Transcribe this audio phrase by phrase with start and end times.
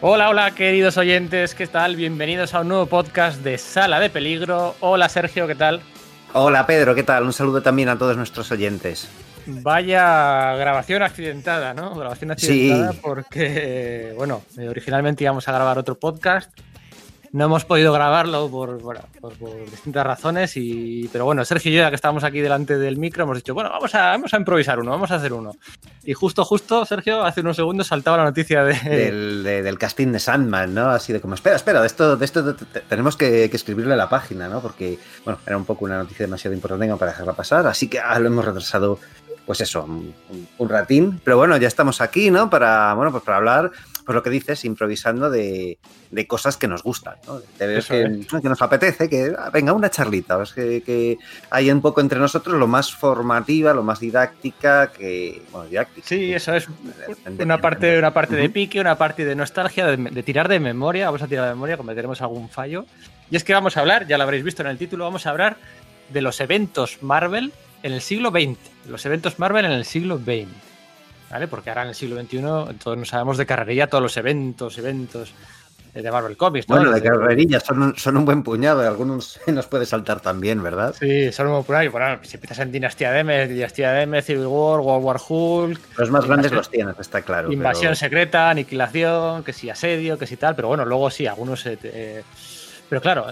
[0.00, 1.96] Hola, hola, queridos oyentes, ¿qué tal?
[1.96, 4.76] Bienvenidos a un nuevo podcast de Sala de Peligro.
[4.78, 5.80] Hola, Sergio, ¿qué tal?
[6.34, 7.24] Hola, Pedro, ¿qué tal?
[7.24, 9.08] Un saludo también a todos nuestros oyentes.
[9.46, 11.96] Vaya grabación accidentada, ¿no?
[11.96, 16.48] Grabación accidentada porque, bueno, originalmente íbamos a grabar otro podcast
[17.32, 18.78] no hemos podido grabarlo por,
[19.70, 23.24] distintas razones, y, pero bueno, Sergio y yo, ya que estábamos aquí delante del micro,
[23.24, 25.52] hemos dicho, bueno, vamos a, vamos a improvisar uno, vamos a hacer uno.
[26.04, 28.74] Y justo, justo, Sergio, hace unos segundos saltaba la noticia de...
[29.62, 30.90] Del, casting de Sandman, ¿no?
[30.90, 32.56] Así de como, espera, espera, de esto, de esto
[32.88, 34.60] tenemos que, escribirle a la página, ¿no?
[34.60, 38.18] Porque, bueno, era un poco una noticia demasiado importante para dejarla pasar, así que ah,
[38.18, 38.98] lo hemos retrasado
[39.46, 40.14] pues eso, un,
[40.58, 41.22] un, ratín.
[41.24, 42.50] Pero bueno, ya estamos aquí, ¿no?
[42.50, 43.72] Para, bueno, pues para hablar
[44.08, 45.76] pues lo que dices, improvisando de,
[46.26, 47.40] cosas que nos gustan, ¿no?
[47.40, 47.82] De
[48.40, 51.18] que, nos apetece, que ah, venga, una charlita, que, que,
[51.50, 55.42] hay un poco entre nosotros lo más formativa, lo más didáctica, que.
[55.52, 56.08] Bueno, didáctica.
[56.08, 56.68] Sí, eso es
[57.38, 61.20] una parte, una parte de pique, una parte de nostalgia, de, tirar de memoria, vamos
[61.20, 62.86] a tirar de memoria, cometeremos algún fallo.
[63.30, 65.30] Y es que vamos a hablar, ya lo habréis visto en el título, vamos a
[65.32, 65.58] hablar
[66.08, 68.56] de los eventos Marvel en el siglo XX.
[68.88, 70.67] Los eventos Marvel en el siglo XX.
[71.30, 71.48] ¿Vale?
[71.48, 75.32] Porque ahora en el siglo XXI todos nos sabemos de carrerilla todos los eventos, eventos
[76.02, 76.68] de Marvel Comics.
[76.68, 76.76] ¿no?
[76.76, 80.94] Bueno, de carrerilla son un, son un buen puñado, algunos nos puede saltar también, ¿verdad?
[80.98, 81.90] Sí, son un buen puñado.
[81.90, 85.80] Bueno, si empiezas en Dinastía de M, Dinastía de M, Civil War, World War Hulk.
[85.96, 87.52] Los más grandes los tienes, está claro.
[87.52, 91.64] Invasión secreta, aniquilación, que si asedio, que si tal, pero bueno, luego sí, algunos.
[91.66, 92.22] Eh,
[92.88, 93.26] pero claro,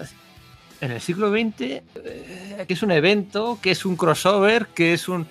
[0.81, 5.09] en el siglo XX, eh, que es un evento, que es un crossover, que es
[5.09, 5.27] un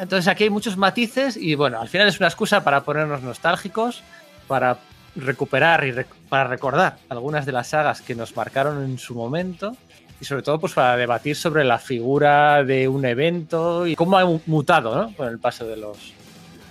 [0.00, 4.02] entonces aquí hay muchos matices y bueno, al final es una excusa para ponernos nostálgicos,
[4.48, 4.78] para
[5.14, 5.94] recuperar y
[6.28, 9.76] para recordar algunas de las sagas que nos marcaron en su momento
[10.20, 14.24] y sobre todo pues para debatir sobre la figura de un evento y cómo ha
[14.46, 15.14] mutado ¿no?
[15.16, 16.14] con el paso de los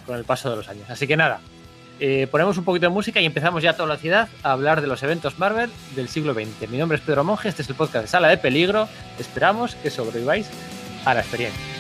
[0.07, 0.89] con el paso de los años.
[0.89, 1.39] Así que nada,
[1.99, 4.81] eh, ponemos un poquito de música y empezamos ya a toda la ciudad a hablar
[4.81, 6.67] de los eventos Marvel del siglo XX.
[6.71, 8.87] Mi nombre es Pedro Monge, este es el podcast de Sala de Peligro.
[9.19, 10.49] Esperamos que sobreviváis
[11.05, 11.78] a la experiencia.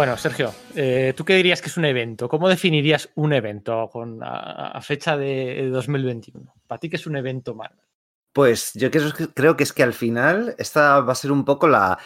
[0.00, 2.26] Bueno, Sergio, eh, ¿tú qué dirías que es un evento?
[2.26, 6.54] ¿Cómo definirías un evento con, a, fecha de 2021?
[6.66, 7.84] ¿Para ti qué es un evento Marvel?
[8.32, 11.98] Pues yo creo, que es que al final esta va a ser un poco la,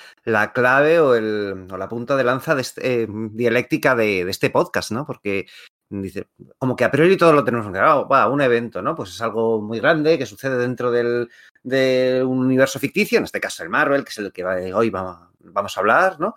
[0.53, 5.07] clave o, la punta de lanza de este, eh, dialéctica de, este podcast, ¿no?
[5.07, 5.47] Porque
[5.89, 6.27] dice,
[6.59, 8.97] como que a priori todo lo tenemos claro, va, un evento, ¿no?
[8.97, 11.31] Pues es algo muy grande que sucede dentro del,
[11.63, 14.45] de un universo ficticio, en este caso el Marvel, que es el que
[14.75, 16.35] hoy vamos a hablar, ¿no?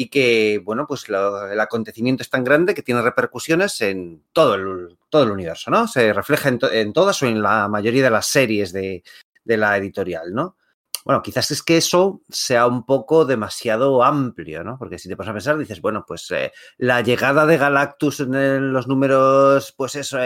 [0.00, 4.96] Y que, bueno, pues el acontecimiento es tan grande que tiene repercusiones en todo el,
[5.10, 5.86] todo el universo, ¿no?
[5.88, 9.02] Se refleja en, todas o en la mayoría de las series de,
[9.44, 10.56] de la editorial, ¿no?
[11.04, 14.78] Bueno, quizás es que eso sea un poco demasiado amplio, ¿no?
[14.78, 18.72] Porque si te pones a pensar, dices, bueno, pues eh, la llegada de Galactus en
[18.72, 20.16] los números, pues eso,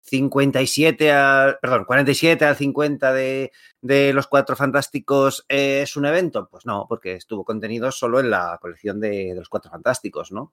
[0.00, 3.52] 57 eh, al, perdón, 47 al 50 de,
[3.82, 6.48] de los Cuatro Fantásticos es un evento.
[6.50, 10.52] Pues no, porque estuvo contenido solo en la colección de, de los Cuatro Fantásticos, ¿no?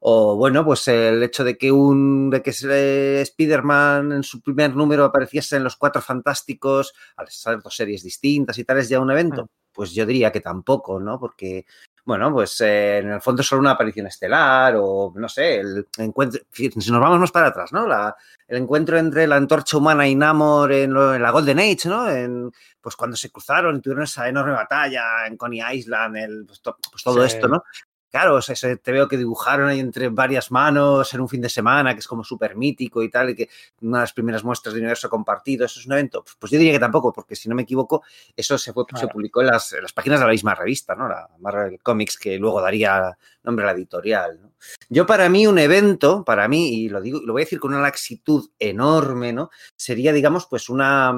[0.00, 5.04] O bueno, pues el hecho de que un de que Spider-Man en su primer número
[5.04, 9.10] apareciese en los Cuatro Fantásticos, al ser dos series distintas y tal, es ya un
[9.10, 9.48] evento.
[9.72, 11.18] Pues yo diría que tampoco, ¿no?
[11.18, 11.66] Porque,
[12.08, 15.86] bueno, pues eh, en el fondo es solo una aparición estelar o, no sé, el
[15.98, 17.86] encuentro, si nos vamos más para atrás, ¿no?
[17.86, 18.16] La,
[18.46, 22.08] el encuentro entre la antorcha humana y Namor en, la Golden Age, ¿no?
[22.08, 22.50] En,
[22.80, 27.02] pues cuando se cruzaron y tuvieron esa enorme batalla en Coney Island, el, pues, pues
[27.04, 27.62] todo esto, ¿no?
[28.10, 31.50] Claro, o sea, te veo que dibujaron ahí entre varias manos en un fin de
[31.50, 33.50] semana, que es como súper mítico y tal, y que
[33.82, 36.24] una de las primeras muestras de universo compartido, eso es un evento.
[36.38, 38.02] Pues yo diría que tampoco, porque si no me equivoco,
[38.34, 41.06] eso se, fue, se publicó en las, páginas de la misma revista, ¿no?
[41.06, 44.52] La Marvel Comics, que luego daría nombre a la editorial, ¿no?
[44.88, 47.72] Yo para mí un evento, para mí, y lo digo, lo voy a decir con
[47.72, 49.50] una laxitud enorme, ¿no?
[49.76, 51.14] Sería, digamos, pues una,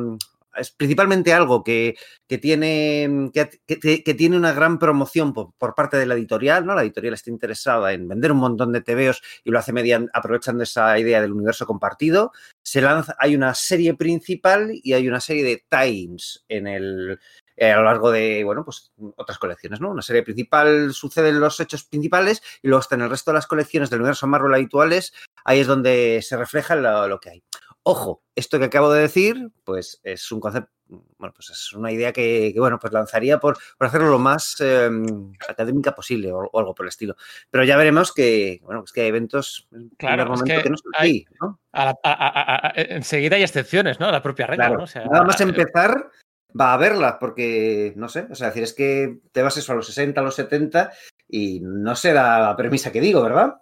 [0.56, 1.96] es principalmente algo que,
[2.28, 6.74] que tiene, que, que, tiene una gran promoción por, por, parte de la editorial, ¿no?
[6.74, 10.62] La editorial está interesada en vender un montón de TVOs y lo hace mediante, aprovechando
[10.62, 12.32] esa idea del universo compartido.
[12.62, 17.18] Se lanza, hay una serie principal y hay una serie de times en el,
[17.56, 19.90] eh, a lo largo de, bueno, pues otras colecciones, ¿no?
[19.90, 23.46] Una serie principal suceden los hechos principales y luego está en el resto de las
[23.46, 25.12] colecciones del universo Marvel habituales,
[25.44, 27.42] ahí es donde se refleja lo que hay.
[27.82, 30.70] Ojo, esto que acabo de decir, pues es un concepto,
[31.18, 34.56] bueno, pues es una idea que, que bueno, pues lanzaría por, por, hacerlo lo más
[34.60, 34.90] eh,
[35.48, 37.16] académica posible o, o, algo por el estilo.
[37.50, 40.76] Pero ya veremos que, bueno, es que hay eventos claro, en es que, que, no
[40.76, 41.60] son así, ¿no?
[41.72, 44.10] A a, a, enseguida hay excepciones, ¿no?
[44.10, 44.78] La propia regla, claro.
[44.78, 44.84] ¿no?
[44.84, 46.10] O sea, Nada más empezar,
[46.58, 49.76] va a verla, porque, no sé, o sea, decir, es que te vas eso a
[49.76, 50.92] los 60, a los 70
[51.28, 53.54] y no será la premisa que digo, ¿verdad?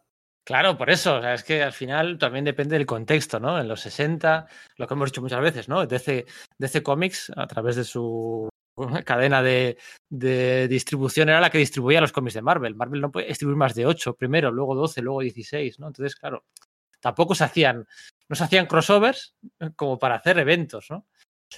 [0.48, 3.60] Claro, por eso, o sea, es que al final también depende del contexto, ¿no?
[3.60, 4.46] En los 60,
[4.78, 5.84] lo que hemos dicho muchas veces, ¿no?
[5.84, 6.24] DC,
[6.82, 8.48] Comics, a través de su
[9.04, 9.76] cadena de,
[10.70, 12.76] distribución, era la que distribuía los cómics de Marvel.
[12.76, 15.88] Marvel no puede distribuir más de 8 primero, luego 12, luego 16, ¿no?
[15.88, 16.46] Entonces, claro,
[16.98, 17.86] tampoco se hacían,
[18.26, 19.34] no se hacían crossovers
[19.76, 21.04] como para hacer eventos, ¿no?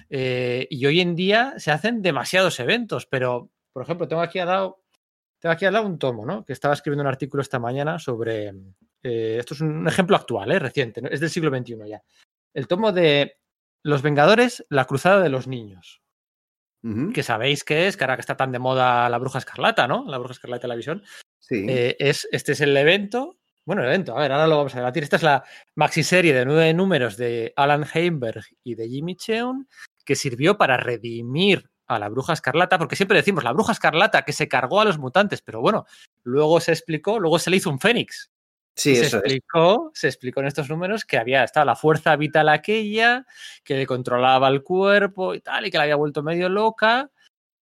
[0.08, 4.48] Eh, y hoy en día se hacen demasiados eventos, pero, por ejemplo, tengo aquí al
[4.48, 4.82] lado,
[5.40, 6.44] tengo aquí al lado un tomo, ¿no?
[6.44, 8.48] Que estaba escribiendo un artículo esta mañana sobre.
[9.02, 10.58] Eh, esto es un ejemplo actual, ¿eh?
[10.58, 11.08] reciente, ¿no?
[11.08, 12.02] es del siglo XXI ya.
[12.52, 13.38] El tomo de
[13.82, 16.02] Los Vengadores, la cruzada de los niños.
[16.82, 17.12] Uh -huh.
[17.14, 20.04] Que sabéis que es, que ahora que está tan de moda la bruja escarlata, ¿no?
[20.06, 21.02] La bruja escarlata de la visión.
[21.38, 21.64] Sí.
[21.68, 23.38] Eh, es, este es el evento.
[23.64, 25.02] Bueno, el evento, a ver, ahora lo vamos a debatir.
[25.02, 25.44] Esta es la
[25.74, 29.66] maxiserie de nueve números de Alan Heimberg y de Jimmy Cheung,
[30.04, 34.32] que sirvió para redimir a la bruja escarlata, porque siempre decimos la bruja escarlata que
[34.32, 35.86] se cargó a los mutantes, pero bueno,
[36.22, 38.30] luego se explicó, luego se le hizo un fénix.
[38.76, 40.00] Sí, se eso explicó, es.
[40.00, 43.26] se explicó en estos números que había estado la fuerza vital aquella,
[43.64, 47.10] que le controlaba el cuerpo y tal, y que la había vuelto medio loca.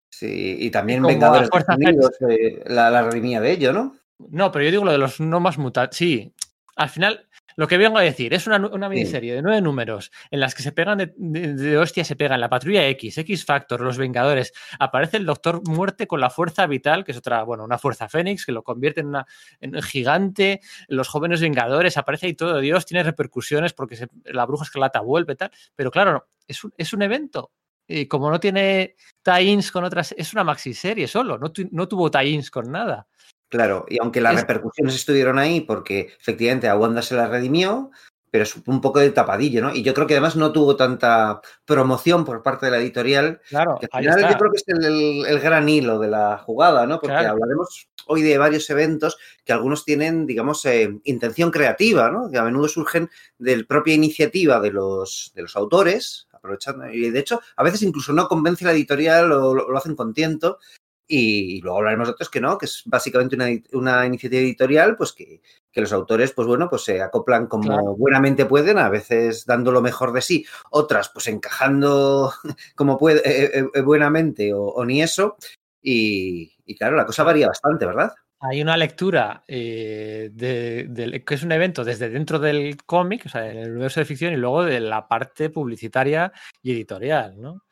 [0.09, 3.95] Sí, y también y Vengadores Unidos, eh, la, la de ello, ¿no?
[4.17, 5.97] No, pero yo digo lo de los no más mutantes.
[5.97, 6.33] Sí,
[6.75, 9.35] al final, lo que vengo a decir es una, una miniserie sí.
[9.35, 12.49] de nueve números en las que se pegan de, de, de, hostia, se pegan la
[12.49, 14.53] patrulla X, X Factor, los Vengadores.
[14.79, 18.45] Aparece el Doctor Muerte con la fuerza vital, que es otra, bueno, una fuerza Fénix,
[18.45, 19.25] que lo convierte en, una,
[19.61, 20.61] en un gigante.
[20.87, 25.35] Los jóvenes Vengadores, aparece ahí todo Dios, tiene repercusiones porque se, la bruja escarlata vuelve
[25.35, 25.51] tal.
[25.75, 27.51] Pero claro, es un, es un evento.
[27.87, 32.09] Y como no tiene tie-ins con otras, es una maxi-serie solo, no, tu, no tuvo
[32.09, 33.07] tie-ins con nada.
[33.49, 34.41] Claro, y aunque las es...
[34.41, 37.91] repercusiones estuvieron ahí, porque efectivamente a Wanda se la redimió,
[38.35, 39.73] pero es un poco de tapadillo, ¿no?
[39.73, 43.39] Y yo creo que además no tuvo tanta promoción por parte de la editorial.
[43.47, 46.37] Claro, que al final yo creo que es el, el, el, gran hilo de la
[46.39, 46.99] jugada, ¿no?
[46.99, 47.29] Porque claro.
[47.29, 52.29] hablaremos hoy de varios eventos que algunos tienen, digamos, eh, intención creativa, ¿no?
[52.29, 57.09] Que a menudo surgen de la propia iniciativa de los, de los autores, aprovechando, y
[57.09, 60.59] de hecho, a veces incluso no convence la editorial o lo, lo hacen con tiento,
[61.07, 65.13] y, luego hablaremos de otros que no, que es básicamente una, una iniciativa editorial, pues
[65.13, 65.41] que,
[65.71, 67.95] que, los autores, pues bueno, pues se acoplan como claro.
[67.95, 72.33] buenamente pueden, a veces dando lo mejor de sí, otras pues encajando
[72.75, 75.37] como puede, eh, eh, buenamente o, o, ni eso.
[75.81, 78.13] Y, y, claro, la cosa varía bastante, ¿verdad?
[78.39, 83.29] Hay una lectura eh, de, de, que es un evento desde dentro del cómic, o
[83.29, 86.31] sea, en el universo de ficción, y luego de la parte publicitaria
[86.61, 87.63] y editorial, ¿no?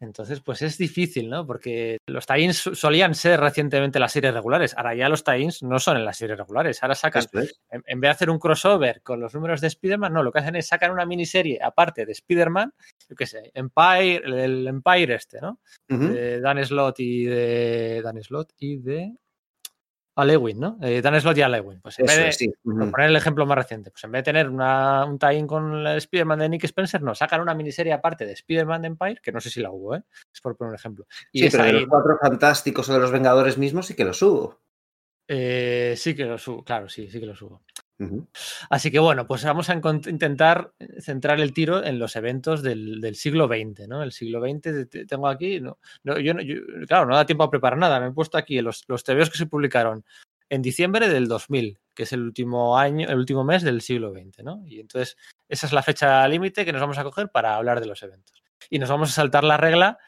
[0.00, 1.46] Entonces, pues es difícil, ¿no?
[1.46, 4.74] Porque los tie-ins solían ser recientemente las series regulares.
[4.76, 6.82] Ahora ya los tie-ins no son en las series regulares.
[6.82, 7.24] Ahora sacan,
[7.70, 10.38] en, en, vez de hacer un crossover con los números de Spider-Man, no, lo que
[10.38, 12.72] hacen es sacar una miniserie aparte de Spider-Man,
[13.08, 15.60] yo qué sé, Empire, el Empire este, ¿no?
[15.90, 16.08] Uh -huh.
[16.12, 18.00] De Dan Slott y de.
[18.02, 19.12] Dan Slott y de.
[20.20, 20.78] Alewin, ¿no?
[20.82, 21.80] Eh, Dan Slott y Alewin.
[21.80, 22.52] Pues en Eso, vez de, sí.
[22.64, 22.90] uh -huh.
[22.90, 25.96] poner el ejemplo más reciente, pues en vez de tener una, un tie-in con el
[25.98, 29.40] Spider-Man de Nick Spencer, no, sacan una miniserie aparte de Spider-Man de Empire, que no
[29.40, 30.02] sé si la hubo, ¿eh?
[30.32, 31.06] Es por poner un ejemplo.
[31.32, 31.72] Y sí, pero ahí...
[31.72, 34.60] de los cuatro fantásticos o de los Vengadores mismos sí que los hubo.
[35.32, 37.62] Eh, sí que los hubo, claro, sí, sí que los hubo.
[38.70, 43.46] Así que bueno, pues vamos a intentar centrar el tiro en los eventos del, siglo
[43.46, 44.02] XX, ¿no?
[44.02, 45.78] El siglo XX tengo aquí, yo,
[46.86, 49.38] claro, no da tiempo a preparar nada, me he puesto aquí los, los TVOs que
[49.38, 50.04] se publicaron
[50.48, 54.42] en diciembre del 2000, que es el último año, el último mes del siglo XX,
[54.42, 54.62] ¿no?
[54.66, 55.16] Y entonces
[55.48, 58.42] esa es la fecha límite que nos vamos a coger para hablar de los eventos.
[58.68, 59.98] Y nos vamos a saltar la regla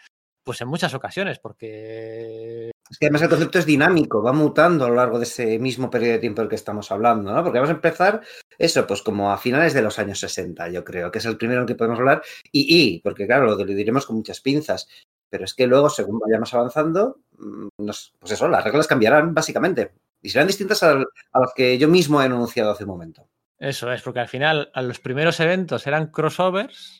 [0.45, 2.71] pues en muchas ocasiones, porque...
[2.91, 5.89] Es que además el concepto es dinámico, va mutando a lo largo de ese mismo
[5.89, 7.43] periodo de tiempo del que estamos hablando, ¿no?
[7.43, 8.21] Porque vamos a empezar
[8.59, 11.61] eso, pues como a finales de los años 60, yo creo, que es el primero
[11.61, 14.89] en que podemos hablar, y, y porque claro, lo diremos con muchas pinzas,
[15.31, 19.93] pero es que luego, según vayamos avanzando, mm, nos, pues eso, las reglas cambiarán básicamente,
[20.21, 20.93] y serán distintas a,
[21.33, 23.27] a las que yo mismo he enunciado hace un momento.
[23.59, 26.99] Eso es, porque al final a los primeros eventos eran crossovers,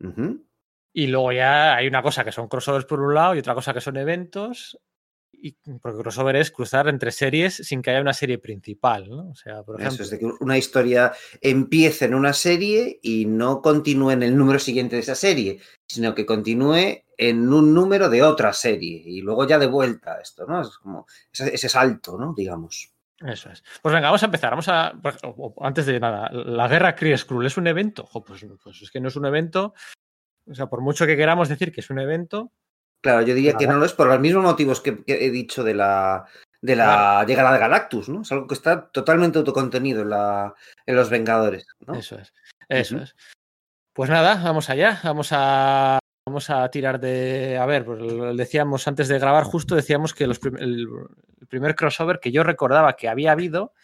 [0.00, 0.44] uh -huh
[0.96, 3.74] Y luego ya hay una cosa que son crossovers por un lado y otra cosa
[3.74, 4.78] que son eventos.
[5.32, 9.28] Y porque crossover es cruzar entre series sin que haya una serie principal, ¿no?
[9.30, 9.96] O sea, por ejemplo.
[9.96, 14.36] Eso es de que una historia empiece en una serie y no continúe en el
[14.36, 19.20] número siguiente de esa serie, sino que continúe en un número de otra serie y
[19.20, 20.62] luego ya de vuelta esto, ¿no?
[20.62, 22.32] Es como ese, ese salto, ¿no?
[22.34, 22.94] Digamos.
[23.18, 23.64] Eso es.
[23.82, 24.50] Pues venga, vamos a empezar.
[24.50, 24.94] Vamos a.
[25.60, 28.06] Antes de nada, la guerra Kree Skrull es un evento.
[28.06, 29.74] Jo, pues, pues, es que no es un evento.
[30.50, 32.52] O sea, por mucho que queramos decir que es un evento.
[33.02, 35.74] Claro, yo diría que no lo es por los mismos motivos que, he dicho de
[35.74, 36.24] la,
[36.62, 37.28] de la claro.
[37.28, 38.22] llegada de Galactus, ¿no?
[38.22, 40.54] Es algo que está totalmente autocontenido en, la,
[40.86, 41.66] en los Vengadores.
[41.86, 41.94] ¿no?
[41.94, 42.32] Eso es.
[42.68, 43.02] Eso uh -huh.
[43.02, 43.16] es.
[43.92, 45.00] Pues nada, vamos allá.
[45.04, 47.58] Vamos a Vamos a tirar de.
[47.58, 48.00] A ver, pues
[48.36, 50.88] decíamos antes de grabar, justo decíamos que los prim el,
[51.40, 53.74] el, primer crossover que yo recordaba que había habido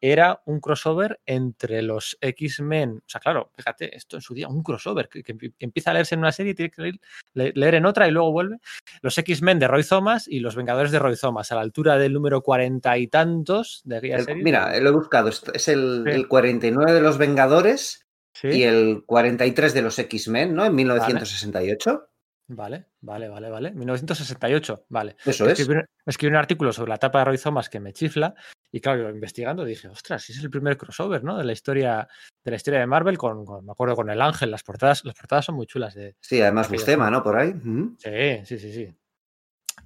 [0.00, 2.98] era un crossover entre los X-Men.
[2.98, 6.14] O sea, claro, fíjate, esto en su día, un crossover que, que, empieza a leerse
[6.14, 6.98] en una serie y tiene que
[7.34, 8.58] leer, leer en otra y luego vuelve.
[9.02, 12.12] Los X-Men de Roy Thomas y los Vengadores de Roy Thomas, a la altura del
[12.12, 14.42] número cuarenta y tantos de aquella serie.
[14.42, 16.10] Mira, lo he buscado, es el, sí.
[16.10, 18.48] el 49 de los Vengadores ¿Sí?
[18.48, 20.64] y el 43 de los X-Men, ¿no?
[20.64, 22.08] En 1968.
[22.48, 23.72] Vale, vale, vale, vale.
[23.72, 25.16] 1968, vale.
[25.24, 25.58] Eso es.
[25.58, 28.34] Escribí, escribí, un artículo sobre la etapa de Roy Thomas que me chifla
[28.76, 31.38] y claro, investigando dije, ostras, es el primer crossover, ¿no?
[31.38, 32.06] De la historia
[32.44, 35.14] de la historia de Marvel con, con me acuerdo con el Ángel, las portadas, las
[35.14, 37.22] portadas son muy chulas de Sí, además Bustema, ¿no?
[37.22, 37.54] Por ahí.
[37.98, 38.94] Sí, sí, sí, sí.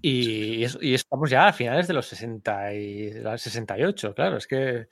[0.02, 4.88] Y, y, estamos ya a finales de los 60 y 68, claro, es que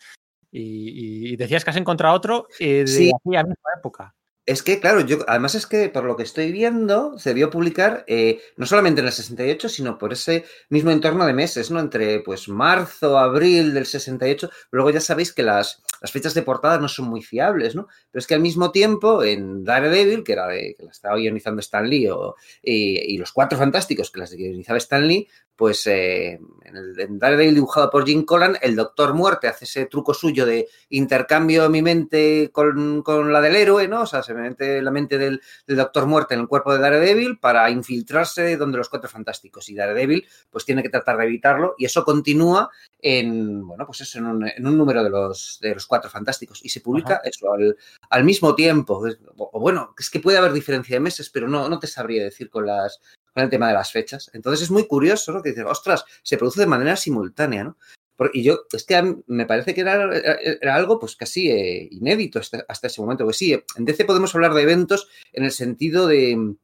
[0.52, 3.10] y, y, decías que has encontrado otro eh, de sí.
[3.12, 4.14] aquella misma época.
[4.48, 8.04] Es que, claro, yo además es que por lo que estoy viendo, se vio publicar
[8.06, 11.78] eh, no solamente en el 68, sino por ese mismo entorno de meses, ¿no?
[11.80, 14.48] Entre pues marzo, abril del 68.
[14.70, 17.88] Luego ya sabéis que las, las fechas de portada no son muy fiables, ¿no?
[18.10, 21.60] Pero es que al mismo tiempo, en Daredevil, que era de, que la estaba guionizando
[21.60, 25.28] Stan Lee, o, y, y, los Cuatro Fantásticos, que las guionizaba Stan Lee,
[25.58, 29.86] pues eh, en, el, en Daredevil dibujado por Jim Collan, el Doctor Muerte hace ese
[29.86, 34.02] truco suyo de intercambio mi mente con, con la del héroe, ¿no?
[34.02, 36.78] O sea, se me mete la mente del, del, Doctor Muerte en el cuerpo de
[36.78, 39.68] Daredevil para infiltrarse donde los Cuatro Fantásticos.
[39.68, 44.18] Y Daredevil, pues tiene que tratar de evitarlo y eso continúa en, bueno, pues eso,
[44.18, 46.64] en un, en un número de los, de los Cuatro Fantásticos.
[46.64, 47.22] Y se publica Ajá.
[47.24, 47.76] eso al,
[48.10, 49.02] al, mismo tiempo.
[49.36, 52.22] O, o, bueno, es que puede haber diferencia de meses, pero no, no te sabría
[52.22, 53.00] decir con las,
[53.38, 54.30] con el tema de las fechas.
[54.32, 55.42] Entonces es muy curioso, ¿no?
[55.42, 57.76] Que dices, ostras, se produce de manera simultánea, ¿no?
[58.32, 62.64] Y yo, es que me parece que era, era algo pues casi eh, inédito hasta,
[62.68, 63.22] hasta, ese momento.
[63.22, 66.56] Pues sí, en DC podemos hablar de eventos en el sentido de,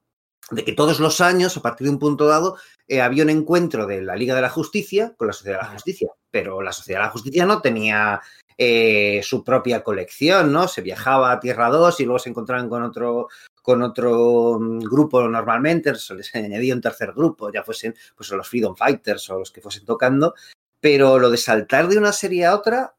[0.51, 2.57] de que todos los años, a partir de un punto dado,
[2.89, 5.73] eh, había un encuentro de la Liga de la Justicia con la Sociedad de la
[5.75, 6.09] Justicia.
[6.29, 8.21] Pero la Sociedad de la Justicia no tenía
[8.59, 10.67] eh, su propia colección, ¿no?
[10.67, 13.29] Se viajaba a Tierra 2 y luego se encontraban con otro,
[13.65, 18.47] con otro mm, grupo normalmente, se les añadía un tercer grupo, ya fuesen pues, los
[18.47, 20.35] Freedom Fighters o los que fuesen tocando,
[20.79, 22.95] pero lo de saltar de una serie a otra,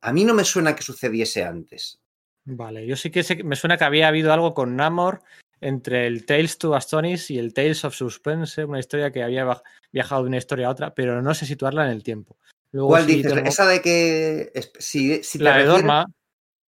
[0.00, 1.98] a mí no me suena que sucediese antes.
[2.44, 5.22] Vale, yo sí que sé, me suena que había habido algo con Namor
[5.60, 9.60] entre el Tales to Astonish y el Tales of Suspense, una historia que había
[9.90, 12.36] viajado de una historia a otra, pero no sé situarla en el tiempo.
[12.70, 13.34] Luego, ¿Cuál dices?
[13.34, 13.48] Tengo...
[13.48, 14.52] Esa de que...
[14.78, 15.64] Si, si la de.
[15.64, 16.06] Dorma.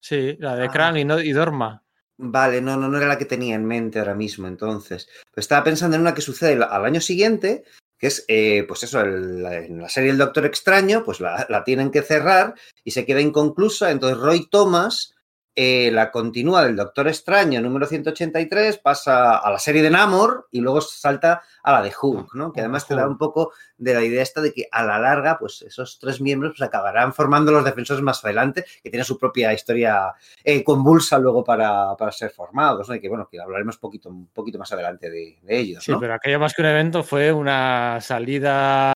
[0.01, 0.71] Sí, la de ah.
[0.71, 1.85] Krang y, no, y Dorma.
[2.21, 5.09] Vale, no, no, no era la que tenía en mente ahora mismo, entonces.
[5.37, 7.63] Estaba pensando en una que sucede al año siguiente,
[7.97, 11.63] que es, eh, pues eso, el, en la serie El Doctor Extraño, pues la, la,
[11.63, 13.93] tienen que cerrar y se queda inconclusa.
[13.93, 15.15] Entonces Roy Thomas
[15.55, 20.61] eh, la continúa del Doctor Extraño número 183, pasa a la serie de Namor y
[20.61, 22.53] luego salta a la de Hulk, ¿no?
[22.53, 25.39] Que además te da un poco de la idea esta de que a la larga,
[25.39, 29.53] pues esos tres miembros pues, acabarán formando los defensores más adelante, que tienen su propia
[29.53, 30.13] historia
[30.45, 32.95] eh, convulsa luego para, para, ser formados, ¿no?
[32.95, 35.83] Y que bueno, que hablaremos poquito, un poquito más adelante de, de ellos.
[35.83, 35.99] Sí, ¿no?
[35.99, 38.93] pero aquello más que un evento fue una salida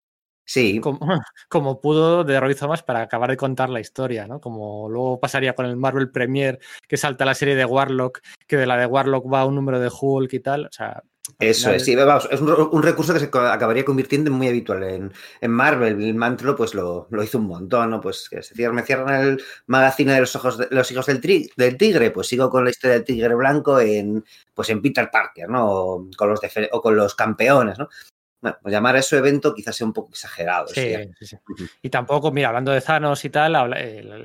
[0.52, 0.80] Sí.
[0.80, 0.98] Como,
[1.48, 4.38] como, pudo de Roy Thomas para acabar de contar la historia, ¿no?
[4.38, 8.66] Como luego pasaría con el Marvel Premier, que salta la serie de Warlock, que de
[8.66, 10.66] la de Warlock va un número de Hulk y tal.
[10.66, 11.02] O sea.
[11.38, 14.82] Eso es, sí, vamos, es un, un, recurso que se acabaría convirtiendo en muy habitual
[14.82, 16.02] en, en Marvel.
[16.02, 18.00] El Mantlo, pues lo, lo, hizo un montón, ¿no?
[18.02, 21.20] Pues que se cierran, me cierran el magazine de los ojos de, los hijos del,
[21.20, 25.08] tri, del, tigre, pues sigo con la historia del tigre blanco en, pues en Peter
[25.10, 25.70] Parker, ¿no?
[25.70, 26.40] O con los,
[26.72, 27.88] o con los campeones, ¿no?
[28.42, 30.66] Bueno, pues llamar a eso evento quizás sea un poco exagerado.
[30.66, 31.36] Sí, sí, sí.
[31.80, 33.54] Y tampoco, mira, hablando de Thanos y tal,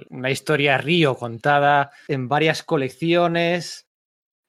[0.09, 3.87] una historia Río contada en varias colecciones,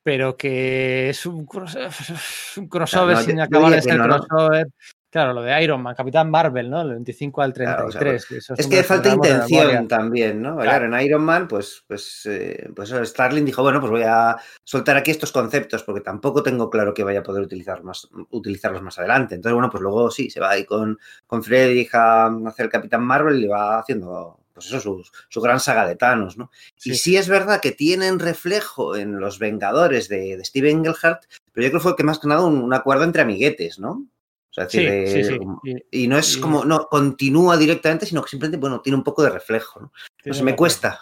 [0.03, 1.47] pero que es un,
[2.57, 4.69] un crossover no, sin acabar de ser no, crossover.
[5.11, 6.83] Claro, lo de Iron Man, Capitán Marvel, ¿no?
[6.83, 8.27] El 25 al 33.
[8.27, 10.59] Claro, o sea, es que falta intención también, ¿no?
[10.59, 10.85] Claro.
[10.85, 15.11] en Iron Man, pues, pues, eh, pues Starling dijo, bueno, pues voy a soltar aquí
[15.11, 19.35] estos conceptos porque tampoco tengo claro que vaya a poder utilizar más, utilizarlos más adelante.
[19.35, 23.03] Entonces, bueno, pues luego sí, se va ahí con, con Friedrich a hacer el Capitán
[23.03, 26.51] Marvel y va haciendo pues eso, su, su, gran saga de Thanos, ¿no?
[26.77, 26.91] Sí.
[26.91, 31.23] Y sí es verdad que tienen reflejo en los Vengadores de, de Steve Engelhardt,
[31.53, 34.05] pero yo creo que fue que más que nada un, un acuerdo entre amiguetes, ¿no?
[34.59, 35.39] O sea, sí, sí, sí.
[35.91, 39.31] Y, no es como, no continúa directamente, sino que simplemente, bueno, tiene un poco de
[39.31, 39.93] reflejo, ¿no?
[40.43, 41.01] Me cuesta.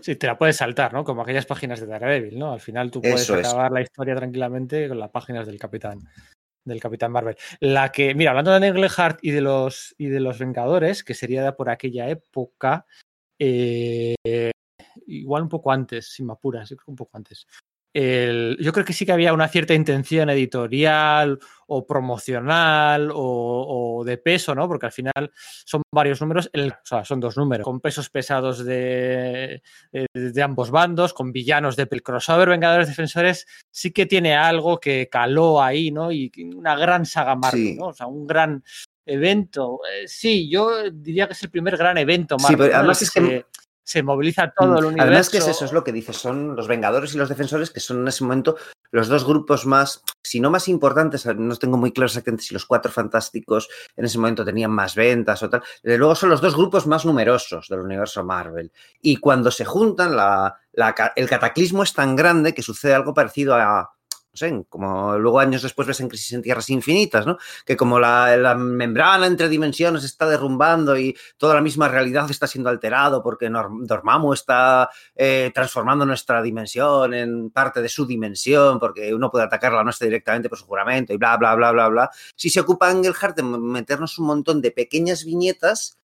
[0.00, 1.02] Sí, te la puedes saltar, ¿no?
[1.02, 2.52] Como aquellas páginas de Daredevil, ¿no?
[2.52, 3.48] Al final tú puedes Eso es.
[3.48, 6.08] acabar la historia tranquilamente con las páginas del Capitán
[6.64, 7.36] del Capitán Marvel.
[7.58, 11.56] La que, mira, hablando de Engelhardt y de los y de los Vengadores, que sería
[11.56, 12.86] por aquella época,
[13.38, 14.14] eh,
[15.06, 17.46] igual un poco antes, sin me apuras, yo creo un poco antes.
[17.94, 24.04] El, yo creo que sí que había una cierta intención editorial o promocional o, o,
[24.04, 24.66] de peso, ¿no?
[24.66, 25.30] Porque al final
[25.64, 30.42] son varios números, el, o sea, son dos números, con pesos pesados de, de, de,
[30.42, 35.62] ambos bandos, con villanos de el crossover Vengadores Defensores, sí que tiene algo que caló
[35.62, 36.10] ahí, ¿no?
[36.10, 37.76] Y una gran saga Marvel, Sí.
[37.76, 37.88] ¿no?
[37.88, 38.64] O sea, un gran
[39.04, 39.80] evento.
[39.92, 42.56] Eh, sí, yo diría que es el primer gran evento Marvel.
[42.56, 43.44] Sí, pero además es que
[43.84, 45.06] se moviliza todo el universo.
[45.06, 47.80] Además que es eso, es lo que dices, son los Vengadores y los Defensores, que
[47.80, 48.56] son en ese momento
[48.90, 52.66] los dos grupos más, si no más importantes, no tengo muy claro exactamente si los
[52.66, 56.54] Cuatro Fantásticos en ese momento tenían más ventas o tal, desde luego son los dos
[56.54, 58.70] grupos más numerosos del universo Marvel.
[59.00, 63.54] Y cuando se juntan, la, la, el cataclismo es tan grande que sucede algo parecido
[63.54, 63.92] a,
[64.32, 67.36] no sé, como luego años después ves en Crisis en Tierras Infinitas, ¿no?
[67.66, 72.46] Que como la, la, membrana entre dimensiones está derrumbando y toda la misma realidad está
[72.46, 79.14] siendo alterado porque Dormammu está eh, transformando nuestra dimensión en parte de su dimensión porque
[79.14, 82.10] uno puede atacar la nuestra directamente por su juramento y bla, bla, bla, bla, bla.
[82.34, 85.98] Si se ocupa Engelhardt de meternos un montón de pequeñas viñetas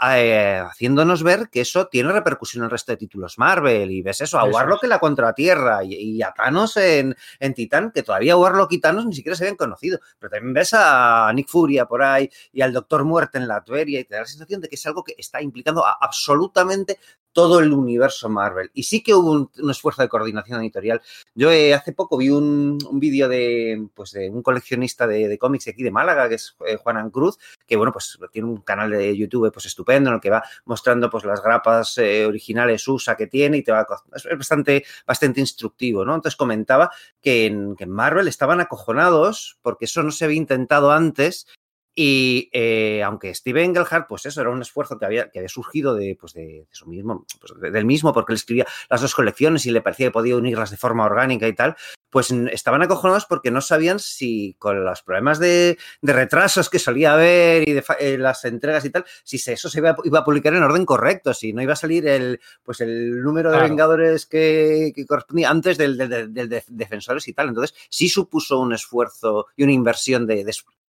[0.00, 3.90] eh, haciéndonos ver que eso tiene repercusión en el resto de títulos Marvel.
[3.90, 4.84] Y ves eso, a eso Warlock es.
[4.84, 9.06] en la Contratierra y, y, a Thanos en, en Titán, que todavía Warlock y Thanos
[9.06, 10.00] ni siquiera se habían conocido.
[10.18, 14.00] Pero también ves a Nick Furia por ahí y al Doctor Muerte en la Tueria
[14.00, 16.98] y te da la sensación de que es algo que está implicando a absolutamente
[17.34, 18.70] todo el universo Marvel.
[18.72, 21.02] Y sí que hubo un, esfuerzo de coordinación editorial.
[21.34, 25.68] Yo eh, hace poco vi un, un vídeo de, pues de un coleccionista de, cómics
[25.68, 29.16] aquí de Málaga, que es eh, Juan Cruz, que bueno, pues tiene un canal de
[29.16, 33.26] YouTube pues estupendo en el que va mostrando pues las grapas eh, originales USA que
[33.26, 36.14] tiene y te va es bastante bastante instructivo, ¿no?
[36.14, 40.92] Entonces comentaba que en, que en Marvel estaban acojonados porque eso no se había intentado
[40.92, 41.46] antes
[41.94, 45.94] y eh, aunque Steve Engelhardt, pues eso era un esfuerzo que había, que había surgido
[45.94, 49.14] de, pues de, de su mismo, pues de, del mismo, porque él escribía las dos
[49.14, 51.76] colecciones y le parecía que podía unirlas de forma orgánica y tal,
[52.10, 57.14] pues estaban acojonados porque no sabían si con los problemas de, de retrasos que solía
[57.14, 60.24] haber y de eh, las entregas y tal, si se, eso se iba, iba, a
[60.24, 63.68] publicar en orden correcto, si no iba a salir el, pues el número de claro.
[63.68, 67.48] Vengadores que, que, correspondía antes del, del, del, de Defensores y tal.
[67.48, 70.52] Entonces, sí supuso un esfuerzo y una inversión de, de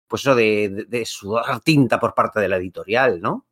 [0.07, 3.47] pues eso de, de, de, sudar tinta por parte de la editorial, ¿no?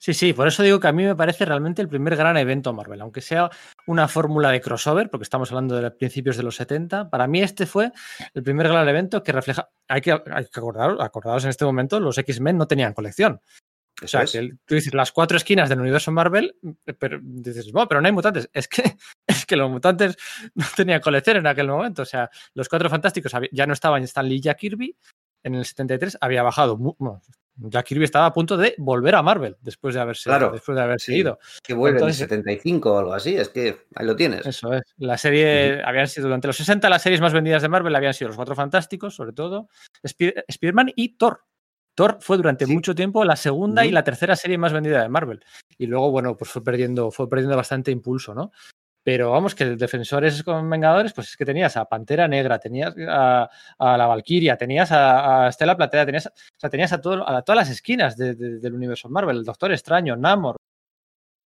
[0.00, 2.72] Sí, sí, por eso digo que a mí me parece realmente el primer gran evento
[2.72, 3.50] Marvel, aunque sea
[3.86, 7.66] una fórmula de crossover, porque estamos hablando de principios de los 70, para mí este
[7.66, 7.90] fue
[8.32, 11.98] el primer gran evento que refleja, hay que, hay que acordar, acordaros en este momento,
[11.98, 13.40] los X-Men no tenían colección.
[14.00, 14.30] O sea, es.
[14.30, 16.54] que tú dices las cuatro esquinas del universo Marvel,
[17.00, 18.48] pero dices, bueno, pero no hay mutantes.
[18.54, 20.16] Es que, es que los mutantes
[20.54, 22.02] no tenían colección en aquel momento.
[22.02, 24.96] O sea, los cuatro fantásticos ya no estaban Stan Lee y Jack Kirby,
[25.42, 26.76] en el 73 había bajado.
[26.76, 27.20] Bueno,
[27.60, 30.82] Jack Kirby estaba a punto de volver a Marvel después de haberse, claro, después de
[30.82, 31.38] haberse sí, ido.
[31.62, 34.46] Que vuelve Entonces, en el 75 o algo así, es que ahí lo tienes.
[34.46, 34.82] Eso es.
[34.96, 35.82] La serie, uh -huh.
[35.86, 38.54] habían sido durante los 60, las series más vendidas de Marvel habían sido Los Cuatro
[38.54, 39.68] Fantásticos, sobre todo,
[40.02, 41.40] Spider Spider-Man y Thor.
[41.94, 42.72] Thor fue durante sí.
[42.72, 43.88] mucho tiempo la segunda uh -huh.
[43.88, 45.44] y la tercera serie más vendida de Marvel.
[45.76, 48.52] Y luego, bueno, pues fue perdiendo, fue perdiendo bastante impulso, ¿no?
[49.08, 53.48] Pero vamos, que defensores con Vengadores, pues es que tenías a Pantera Negra, tenías a,
[53.78, 57.40] a la Valkyria, tenías a, a, Estela Platea, tenías, o sea, tenías a, todo, a
[57.40, 60.56] todas las esquinas de, de, del universo Marvel, el Doctor Extraño, Namor.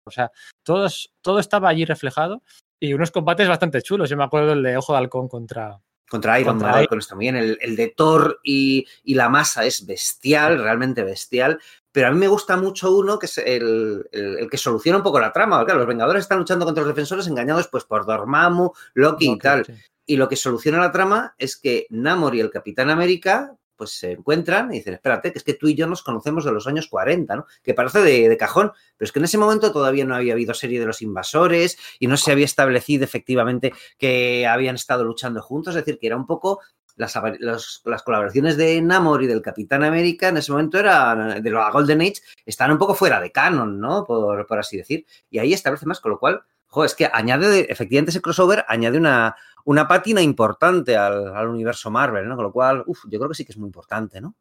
[0.06, 2.42] O sea, todos, todo estaba allí reflejado
[2.80, 4.08] y unos combates bastante chulos.
[4.08, 7.36] Yo me acuerdo el de Ojo de Halcón contra, contra Iron Man, con también.
[7.36, 11.60] El, el, de Thor y, y, la masa es bestial, realmente bestial.
[11.92, 15.04] Pero a mí me gusta mucho uno que es el, el, el que soluciona un
[15.04, 15.64] poco la trama.
[15.64, 19.64] Claro, los Vengadores están luchando contra los defensores engañados pues por Dormammu, Loki y tal.
[19.66, 19.74] Sí.
[20.06, 24.12] Y lo que soluciona la trama es que Namor y el Capitán América pues se
[24.12, 26.86] encuentran y dicen, espérate, que es que tú y yo nos conocemos de los años
[26.88, 27.46] 40, ¿no?
[27.62, 30.52] Que parece de, de, cajón, pero es que en ese momento todavía no había habido
[30.52, 35.74] serie de los invasores y no se había establecido efectivamente que habían estado luchando juntos,
[35.74, 36.60] es decir, que era un poco
[37.00, 41.70] las, las, colaboraciones de Namor y del Capitán América en ese momento eran, de la
[41.70, 44.04] Golden Age, están un poco fuera de canon, ¿no?
[44.04, 45.06] Por, por así decir.
[45.30, 48.98] Y ahí establece más, con lo cual, jo, es que añade, efectivamente ese crossover añade
[48.98, 49.34] una,
[49.64, 52.36] una pátina importante al, al, universo Marvel, ¿no?
[52.36, 54.34] Con lo cual, uf, yo creo que sí que es muy importante, ¿no?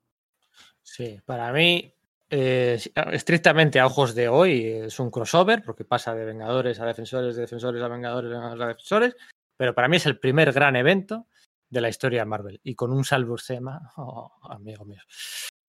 [0.84, 1.94] Sí, para mí,
[2.30, 2.78] eh,
[3.12, 7.42] estrictamente a ojos de hoy, es un crossover, porque pasa de Vengadores a Defensores, de
[7.42, 9.16] Defensores a Vengadores, a Defensores,
[9.56, 11.28] pero para mí es el primer gran evento
[11.70, 12.60] de la historia de Marvel.
[12.64, 15.02] Y con un Salbursema, oh, amigo mío,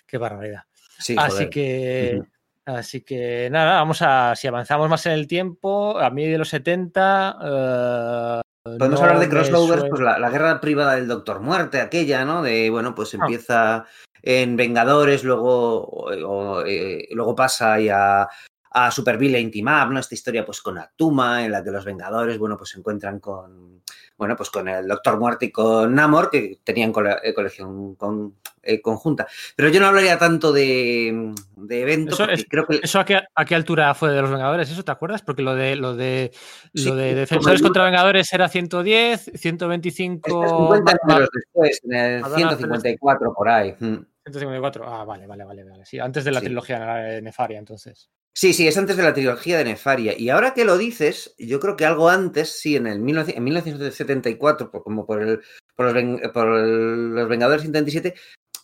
[0.07, 0.63] qué barbaridad.
[0.99, 2.23] Sí, así que.
[2.67, 4.37] Así que nada, vamos a.
[4.37, 7.39] Si avanzamos más en el tiempo, a mí de los 70.
[7.43, 12.25] eh, Podemos no hablar de crossovers, pues la, la guerra privada del Doctor Muerte, aquella,
[12.27, 12.43] ¿no?
[12.43, 13.19] De, bueno, pues Ah.
[13.23, 13.87] empieza
[14.23, 18.29] en Vengadores, luego, o- eh, luego pasa ahí a,
[18.71, 19.99] a Super Villain Team Up, ¿no?
[20.01, 23.83] Esta historia, pues, con Atuma, en la que los Vengadores, bueno, pues se encuentran con,
[24.17, 28.81] bueno, pues con el Doctor Muerte y con Namor, que tenían eh, colección con- eh,
[28.83, 29.27] conjunta.
[29.57, 32.81] Pero yo no hablaría tanto de, de evento, Eso porque es- creo que...
[32.83, 34.71] ¿Eso a qué, a qué altura fue de los Vengadores?
[34.71, 35.23] ¿Eso te acuerdas?
[35.23, 36.31] Porque lo de lo de
[36.75, 40.29] Sí, lo de Defensores contra Vengadores era 110, 125.
[40.29, 43.75] Este es 50 Ma- números después, en el Madonna 154 por ahí.
[43.81, 43.97] Mm.
[44.27, 44.85] 154.
[44.87, 45.85] Ah, vale, vale, vale, vale.
[45.87, 46.47] Sí, antes de la Sí.
[46.47, 48.11] trilogía eh, Nefaria, entonces.
[48.33, 50.17] Sí, sí, es antes de la trilogía de Nefaria.
[50.17, 53.45] Y ahora que lo dices, yo creo que algo antes, sí, en el 19 en
[53.45, 55.41] 1974, por- como por, el,
[55.75, 58.15] por, los, Ven- por el- los Vengadores 77,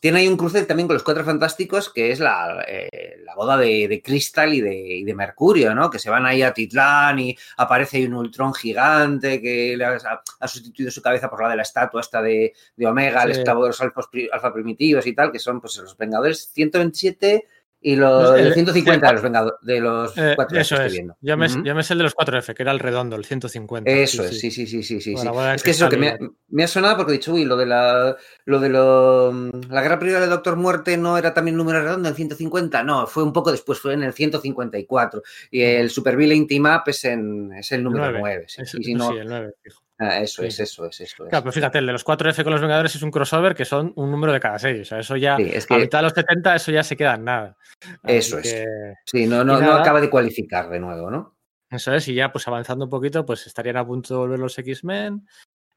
[0.00, 3.56] tiene ahí un cruce también con los Cuatro Fantásticos, que es la, eh, la boda
[3.56, 5.90] de, de Crystal y de, y de Mercurio, ¿no?
[5.90, 9.98] Que se van ahí a Titlán y aparece ahí un Ultron gigante que le ha,
[10.40, 13.62] ha sustituido su cabeza por la de la estatua esta de, de Omega, el esclavo
[13.64, 17.46] de los alfos alfa primitivos y tal, que son pues los Vengadores 127
[17.88, 20.80] y los Pues el- el 150 de los Vengadores, de los Eh, cuatro eso que
[20.80, 20.86] es.
[20.86, 21.16] estoy viendo.
[21.20, 21.62] Yo me, Ujú.
[21.62, 23.88] yo me sé el de los 4F, que era el redondo, el 150.
[23.88, 25.16] Eso es, sí, sí, sí, sí, sí.
[25.16, 25.28] Sí.
[25.28, 26.18] bola de Es que eso que me, ha-
[26.48, 29.32] me ha sonado porque he dicho, uy, lo de la lo de lo,
[29.70, 33.22] la guerra privada del Doctor Muerte no era también número redondo en 150, no, fue
[33.22, 35.22] un poco después, fue en el 154.
[35.52, 38.18] Y el Super Villain Team Up es, en, es el número Nueve.
[38.20, 38.44] 9.
[38.48, 38.62] sí.
[38.62, 39.82] Es- Y si eso no- sí, el 9, fijo.
[39.98, 40.48] Ah, eso sí.
[40.48, 41.30] es, eso es, eso es.
[41.30, 43.92] Claro, pero fíjate, el de los 4F con los Vengadores es un crossover que son
[43.96, 44.82] un número de cada serie.
[44.82, 47.14] O sea, eso ya, Sí, es a mitad de los 70, eso ya se queda
[47.14, 47.56] en nada.
[48.02, 48.66] Así Eso es.
[49.04, 51.36] sí, no, no, no acaba de cualificar de nuevo, ¿no?
[51.70, 54.58] Eso es, y ya pues avanzando un poquito, pues estarían a punto de volver los
[54.58, 55.26] X-Men.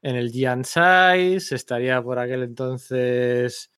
[0.02, 3.70] En el Giant Size estaría por aquel entonces,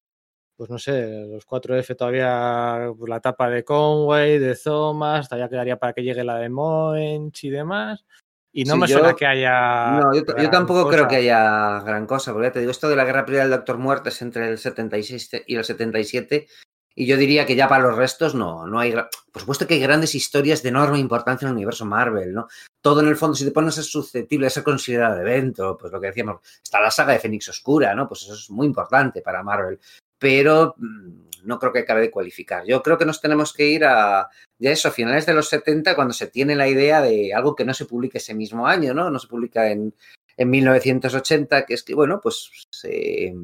[0.57, 5.77] pues no sé, los 4F todavía, pues, la etapa de Conway, de Thomas, todavía quedaría
[5.79, 8.05] para que llegue la de Moench y demás.
[8.53, 9.93] Y no Sí, me yo- suena que haya.
[10.01, 13.05] No, yo, tampoco creo que haya gran cosa, porque ya te digo, esto de la
[13.05, 16.47] guerra privada del Doctor Muerte es entre el 76 y el 77,
[16.95, 18.93] y yo diría que ya para los restos no, no hay...
[18.93, 22.49] Por supuesto que hay grandes historias de enorme importancia en el universo Marvel, ¿no?
[22.83, 25.99] Todo en el fondo, si te pones es susceptible de ser considerado evento, pues lo
[25.99, 28.07] que decíamos, está la saga de Fénix Oscura, ¿no?
[28.07, 29.81] Pues eso es muy importante para Marvel,
[30.19, 32.65] pero mm, no creo que acabe de cualificar.
[32.67, 34.29] Yo creo que nos tenemos que ir a,
[34.59, 37.65] ya eso, a finales de los 70, cuando se tiene la idea de algo que
[37.65, 39.11] no se publique ese mismo año, ¿no?
[39.11, 39.95] No se publica en,
[40.37, 43.35] en 1980, que es que, bueno, pues se,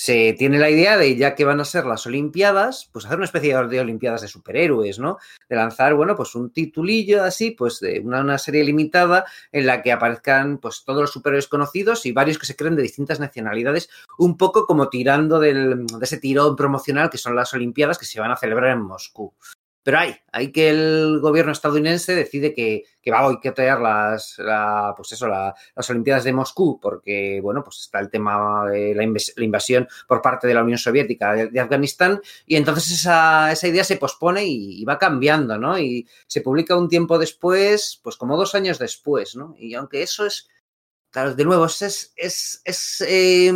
[0.00, 3.26] se tiene la idea de, ya que van a ser las Olimpiadas, pues hacer una
[3.26, 5.18] especie de Olimpiadas de superhéroes, ¿no?
[5.46, 9.82] De lanzar, bueno, pues un titulillo así, pues de una, una serie limitada en la
[9.82, 13.90] que aparezcan, pues todos los superhéroes conocidos y varios que se creen de distintas nacionalidades,
[14.16, 18.20] un poco como tirando del, de ese tirón promocional que son las Olimpiadas que se
[18.20, 19.34] van a celebrar en Moscú.
[19.82, 24.92] Pero hay, hay que el gobierno estadounidense decide que, que va a boicotear las, la,
[24.94, 29.02] pues eso, la, las Olimpiadas de Moscú, porque, bueno, pues está el tema de la,
[29.02, 33.68] inves- la invasión por parte de la Unión Soviética de, Afganistán, y entonces esa, esa
[33.68, 35.78] idea se pospone y, va cambiando, ¿no?
[35.78, 39.54] Y se publica un tiempo después, pues como dos años después, ¿no?
[39.58, 40.48] Y aunque eso es,
[41.10, 43.50] claro, de nuevo, es, es, es, eh,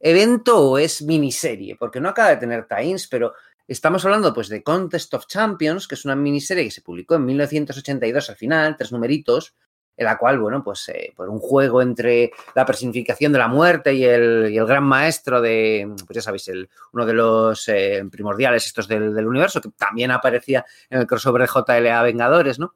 [0.00, 3.32] evento o es miniserie, porque no acaba de tener tie-ins, pero
[3.68, 7.24] Estamos hablando pues de Contest of Champions, que es una miniserie que se publicó en
[7.24, 9.54] 1982 al final, tres numeritos,
[9.96, 13.92] en la cual, bueno, pues eh, por un juego entre la personificación de la muerte
[13.94, 18.86] y el, gran maestro de, pues ya sabéis, el, uno de los eh, primordiales estos
[18.86, 22.74] del, del, universo, que también aparecía en el crossover de JLA Vengadores, ¿no?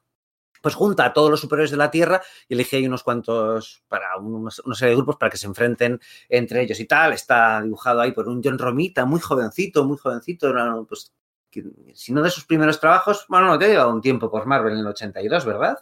[0.61, 4.17] Pues junta a todos los superiores de la Tierra y elige ahí unos cuantos para
[4.19, 7.13] unos, una serie de grupos para que se enfrenten entre ellos y tal.
[7.13, 11.13] Está dibujado ahí por un John Romita, muy jovencito, muy jovencito, pues
[11.95, 14.75] si no de sus primeros trabajos, bueno, no, te ha llevado un tiempo por Marvel
[14.75, 15.79] en el 82, ¿verdad?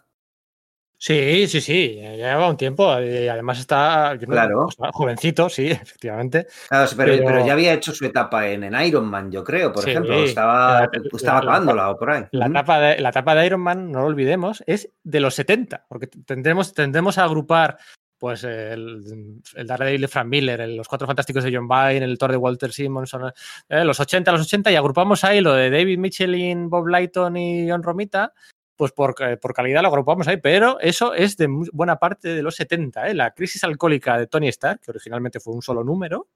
[1.01, 4.67] Sí, sí, sí, ya lleva un tiempo además está claro.
[4.77, 6.49] pues, jovencito, sí, efectivamente.
[6.69, 7.25] Claro, pero, pero...
[7.25, 10.17] pero, ya había hecho su etapa en, en, Iron Man, yo creo, por sí, ejemplo,
[10.17, 12.25] estaba, la, estaba la, acabándola o por ahí.
[12.33, 15.87] La, etapa de, la etapa de Iron Man, no lo olvidemos, es de los 70,
[15.89, 17.79] porque tendremos, tendremos a agrupar
[18.19, 22.19] pues el, el Daredevil de Frank Miller, el, los Cuatro Fantásticos de John Byrne, el
[22.19, 23.33] Thor de Walter Simonson,
[23.69, 27.71] eh, los 80, los 80, y agrupamos ahí lo de David Michelin, Bob Lighton y
[27.71, 28.33] John Romita,
[28.79, 32.55] pues por, por, calidad lo agrupamos ahí, pero eso es de buena parte de los
[32.55, 33.15] 70, ¿eh?
[33.15, 36.29] la crisis alcohólica de Tony Stark, que originalmente fue un solo número,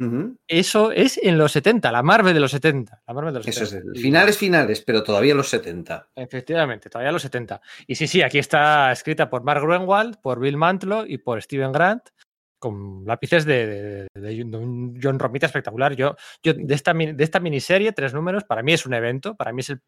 [0.00, 0.36] Uh -huh.
[0.46, 3.02] Eso es en los 70, la Marvel de los 70.
[3.04, 3.92] La Marvel de los Eso 70.
[3.96, 6.10] es, finales, finales, pero todavía los 70.
[6.14, 7.60] Efectivamente, todavía los 70.
[7.88, 11.72] Y sí, sí, aquí está escrita por Mark Gruenwald, por Bill Mantlo y por Steven
[11.72, 12.10] Grant,
[12.60, 15.94] con lápices de, de, de, de un John Romita espectacular.
[15.96, 19.52] Yo, yo de, esta, de esta miniserie, tres números, para mí es un evento, para
[19.52, 19.80] mí es el,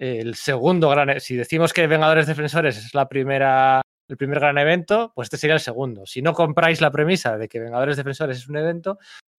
[0.00, 1.20] el segundo gran.
[1.20, 5.54] Si decimos que Vengadores Defensores es la primera el primer gran evento, pues este sería
[5.54, 6.04] el segundo.
[6.04, 8.98] Si no compráis la premisa de que Vengadores Defensores es un evento,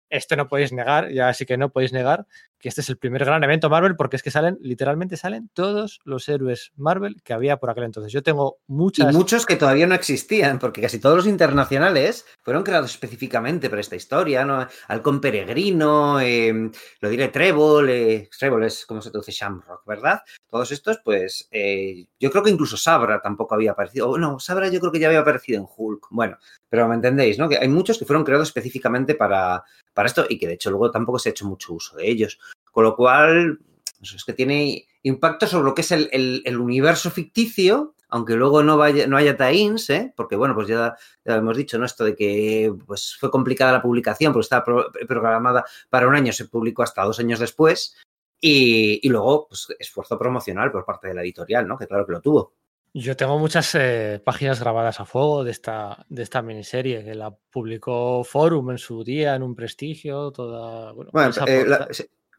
[0.10, 2.26] este no podéis negar, ya sí que no podéis negar
[2.62, 6.00] que este es el primer gran evento Marvel porque es que salen, literalmente salen todos
[6.06, 8.14] los héroes Marvel que había por aquel entonces.
[8.14, 9.14] Yo tengo muchas...
[9.14, 13.82] Y muchos que todavía no existían, porque casi todos los internacionales fueron creados específicamente para
[13.82, 14.68] esta historia, ¿no?
[14.88, 20.22] Halcón Peregrino, eh, lo diré Trébol, eh, Trébol es como se traduce Shamrock, ¿verdad?
[20.50, 24.70] Todos estos, pues, eh, yo creo que incluso Sabra tampoco había aparecido, o no, Sabra
[24.70, 26.38] yo creo que ya había aparecido en Hulk, bueno,
[26.70, 27.50] pero me entendéis, ¿no?
[27.50, 30.92] Que hay muchos que fueron creados específicamente para, para esto y que de hecho luego
[30.92, 32.40] tampoco se ha hecho mucho uso de ellos.
[32.72, 33.60] Con lo cual,
[34.02, 38.62] es que tiene impacto sobre lo que es el, el, el universo ficticio, aunque luego
[38.62, 40.14] no, vaya, no haya tie-ins, ¿eh?
[40.16, 41.86] porque bueno, pues ya, ya, hemos dicho, ¿no?
[41.86, 46.34] Esto de que pues, fue complicada la publicación porque estaba pro programada para un año,
[46.34, 47.96] se publicó hasta dos años después,
[48.42, 51.78] y, y, luego, pues, esfuerzo promocional por parte de la editorial, ¿no?
[51.78, 52.54] Que claro que lo tuvo.
[52.94, 57.32] Yo tengo muchas eh, páginas grabadas a fuego de esta, de esta miniserie, que la
[57.32, 60.92] publicó Forum en su día, en un prestigio, toda...
[60.92, 61.88] Bueno, bueno eh, la,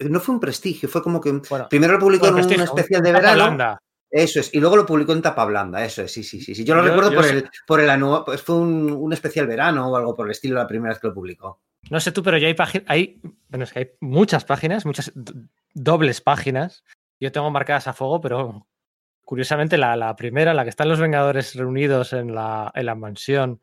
[0.09, 3.13] no fue un prestigio, fue como que bueno, primero lo publicó en un especial de
[3.13, 3.35] verano.
[3.35, 3.79] Blanda.
[4.11, 6.55] Eso es, y luego lo publicó en tapa blanda, eso es, sí, sí, sí.
[6.55, 6.65] sí.
[6.65, 9.47] Yo lo yo, recuerdo yo por, el, por el anual, pues fue un, un, especial
[9.47, 11.63] verano o algo por el estilo la primera vez que lo publicó.
[11.89, 15.13] No sé tú, pero ya hay páginas, hay, bueno, es que hay muchas páginas, muchas
[15.73, 16.85] dobles páginas.
[17.21, 18.67] Yo tengo marcadas a fuego, pero
[19.25, 23.63] curiosamente la, la primera, la que están los Vengadores reunidos en la, en la mansión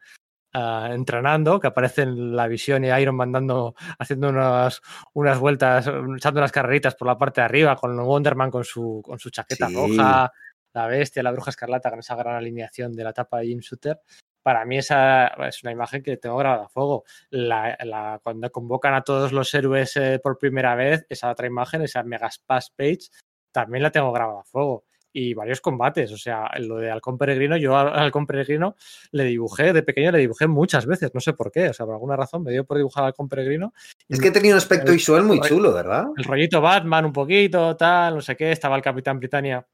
[0.51, 4.81] Uh, entrenando, que aparecen la visión y Iron Man dando, haciendo unas,
[5.13, 9.19] unas vueltas, echando unas carreritas por la parte de arriba, con Wonderman con su, con
[9.19, 9.75] su chaqueta sí.
[9.75, 10.31] roja,
[10.73, 14.01] la bestia, la bruja escarlata, con esa gran alineación de la tapa de Jim Shooter.
[14.41, 17.03] Para mí esa es una imagen que tengo grabada a fuego.
[17.29, 21.83] La, la, cuando convocan a todos los héroes eh, por primera vez, esa otra imagen,
[21.83, 23.09] esa Mega Splash Page,
[23.51, 26.11] también la tengo grabada a fuego y varios combates.
[26.11, 28.75] O sea, lo de Halcón Peregrino, yo al Halcón Peregrino
[29.11, 31.95] le dibujé, de pequeño le dibujé muchas veces, no sé por qué, o sea, por
[31.95, 33.73] alguna razón me dio por dibujar al Halcón Peregrino.
[34.07, 36.07] Es que tenía un aspecto el, visual muy chulo, ¿verdad?
[36.17, 39.65] El rollito Batman un poquito, tal, no sé qué, estaba el Capitán Britannia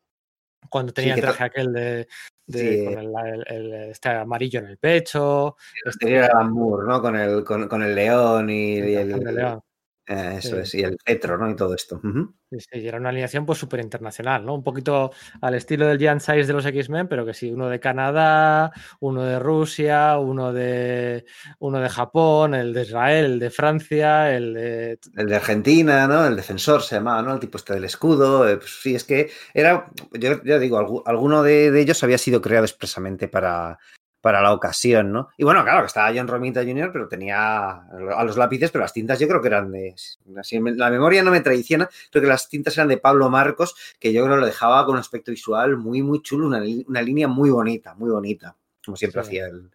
[0.70, 2.08] cuando tenía sí, el traje aquel de,
[2.48, 2.86] de sí.
[2.86, 5.56] con el, el, el, este amarillo en el pecho.
[5.84, 7.02] Este, era Alan Moore, ¿no?
[7.02, 9.62] Con el, con, con el león y, y el, el león.
[10.08, 10.62] Eh, eso sí.
[10.62, 11.50] es, y el cetro, ¿no?
[11.50, 12.00] Y todo esto.
[12.04, 12.34] Uh -huh.
[12.52, 14.54] Sí, sí, y era una alineación pues súper internacional, ¿no?
[14.54, 17.80] Un poquito al estilo del Giant Size de los X-Men, pero que sí, uno de
[17.80, 21.26] Canadá, uno de Rusia, uno de
[21.60, 25.00] uno de Japón, el de Israel, el de Francia, el de...
[25.16, 26.26] El de Argentina, ¿no?
[26.28, 27.34] El defensor se llamaba, ¿no?
[27.34, 28.48] El tipo este del escudo.
[28.48, 32.42] Eh, pues, sí, es que era, yo ya digo, alguno de, de ellos había sido
[32.42, 33.80] creado expresamente para,
[34.26, 35.30] para la ocasión, ¿no?
[35.38, 38.92] Y bueno, claro, que estaba John Romita Jr., pero tenía a los lápices, pero las
[38.92, 39.94] tintas yo creo que eran de...
[40.36, 44.12] Así, la memoria no me traiciona, creo que las tintas eran de Pablo Marcos, que
[44.12, 47.28] yo creo que lo dejaba con un aspecto visual muy, muy chulo, una, una línea
[47.28, 49.28] muy bonita, muy bonita, como siempre sí.
[49.28, 49.70] hacía el,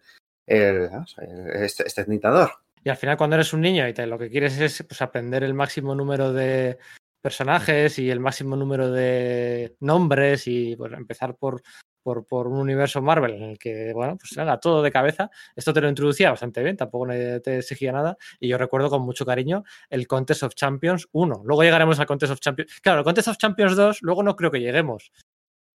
[0.47, 2.51] el, el, este, este tintador.
[2.83, 5.45] Y al final cuando eres un niño y te, lo que quieres es pues, aprender
[5.45, 6.77] el máximo número de
[7.21, 11.61] personajes y el máximo número de nombres y pues, empezar por
[12.01, 15.29] por, por, un universo Marvel en el que, bueno, pues era todo de cabeza.
[15.55, 18.17] Esto te lo introducía bastante bien, tampoco te exigía nada.
[18.39, 21.41] Y yo recuerdo con mucho cariño el Contest of Champions 1.
[21.45, 22.79] Luego llegaremos al Contest of Champions.
[22.81, 25.11] Claro, el Contest of Champions 2, luego no creo que lleguemos.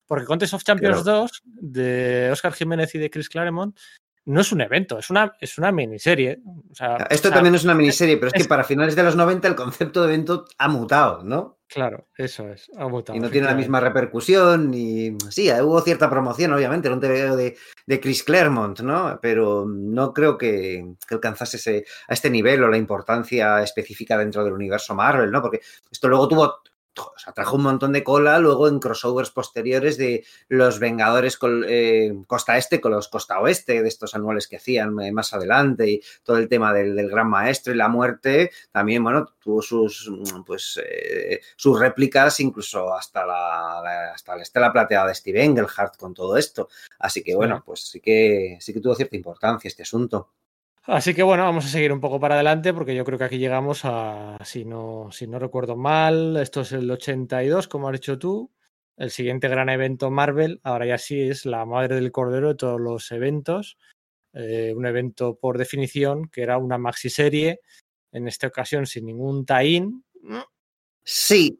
[0.07, 1.21] Porque Contest of Champions claro.
[1.21, 3.75] 2 de Oscar Jiménez y de Chris Claremont
[4.25, 6.39] no es un evento, es una, es una miniserie.
[6.71, 8.95] O sea, Esto o sea, también es una miniserie, pero es, es, que para finales
[8.95, 11.59] de los 90 el concepto de evento ha mutado, ¿no?
[11.67, 13.17] Claro, eso es, ha mutado.
[13.17, 17.35] Y no tiene la misma repercusión, y sí, hubo cierta promoción, obviamente, era un TVO
[17.35, 19.19] de, de Chris Claremont, ¿no?
[19.21, 24.43] Pero no creo que, que alcanzase ese, a este nivel o la importancia específica dentro
[24.43, 25.41] del universo Marvel, ¿no?
[25.41, 25.61] Porque
[25.91, 26.61] esto luego tuvo
[27.03, 32.13] o sea, trajo un montón de cola luego en crossovers posteriores de los Vengadores eh,
[32.27, 36.01] Costa Este con los Costa Oeste, de estos anuales que hacían eh, más adelante y
[36.23, 40.11] todo el tema del, del Gran Maestro y la muerte, también, bueno, tuvo sus,
[40.45, 45.97] pues, eh, sus réplicas incluso hasta la, la, hasta la estela plateada de Steve Engelhardt
[45.97, 46.69] con todo esto.
[46.99, 50.29] Así que, bueno, pues sí que, sí que tuvo cierta importancia este asunto.
[50.87, 53.39] Así que bueno, vamos a seguir un poco para adelante porque yo creo que aquí
[53.39, 58.19] llegamos a, si no, si no recuerdo mal, esto es el 82, como has dicho
[58.19, 58.51] tú,
[58.95, 62.79] el siguiente gran evento Marvel, ahora ya sí es la madre del cordero de todos
[62.79, 63.77] los eventos,
[64.33, 67.61] eh, un evento por definición que era una maxi serie,
[68.11, 70.03] en esta ocasión sin ningún tie-in.
[71.03, 71.59] Sí.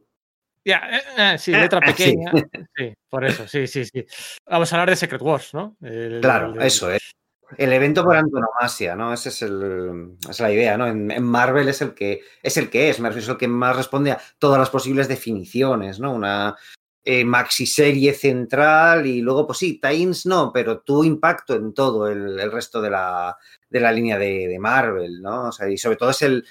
[0.64, 2.32] Ya, eh, eh, sí, letra pequeña.
[2.32, 2.44] Sí.
[2.78, 2.94] sí.
[3.10, 4.06] por eso, sí, sí, sí.
[4.46, 5.78] Vamos a hablar de Secret Wars, ¿no?
[5.82, 7.16] El, claro, el, eso es.
[7.58, 9.14] El evento por antonomasia, ¿no?
[9.14, 10.88] Esa es, el, es la idea, ¿no?
[10.88, 14.22] En, Marvel es el que es el que es, es el que más responde a
[14.40, 16.14] todas las posibles definiciones, ¿no?
[16.14, 16.56] Una
[17.04, 22.08] eh, maxi serie central y luego, pues sí, Times no, pero tuvo impacto en todo
[22.08, 23.38] el, el resto de la,
[23.70, 25.50] de la línea de, de, Marvel, ¿no?
[25.50, 26.46] O sea, y sobre todo es el,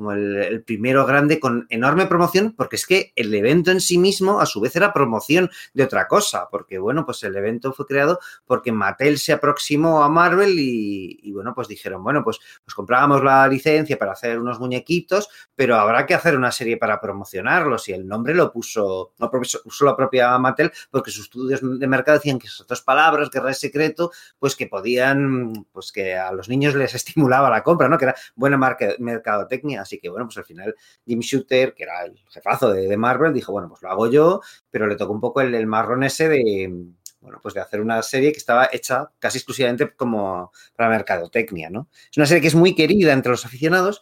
[0.00, 4.40] como el, primero grande con enorme promoción, porque es que el evento en sí mismo
[4.40, 8.18] a su vez era promoción de otra cosa, porque bueno, pues el evento fue creado
[8.46, 13.46] porque Mattel se aproximó a Marvel y, bueno, pues dijeron, bueno, pues, pues comprábamos la
[13.46, 18.08] licencia para hacer unos muñequitos, pero habrá que hacer una serie para promocionarlos y el
[18.08, 22.46] nombre lo puso, no puso la propia Mattel porque sus estudios de mercado decían que
[22.46, 26.94] esas dos palabras, guerra de secreto, pues que podían, pues que a los niños les
[27.00, 27.98] estimulaba la compra, ¿no?
[27.98, 28.56] Que era buena
[28.98, 29.82] mercadotecnia.
[29.90, 33.34] Así que, bueno, pues al final Jim Shooter, que era el jefazo de, de, Marvel,
[33.34, 36.28] dijo, bueno, pues lo hago yo, pero le tocó un poco el, el marrón ese
[36.28, 36.72] de,
[37.20, 41.88] bueno, pues de hacer una serie que estaba hecha casi exclusivamente como para mercadotecnia, ¿no?
[42.08, 44.00] Es una serie que es muy querida entre los aficionados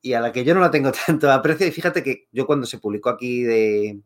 [0.00, 1.66] y a la que yo no la tengo tanto aprecio.
[1.66, 4.00] Y fíjate que yo cuando se publicó aquí de,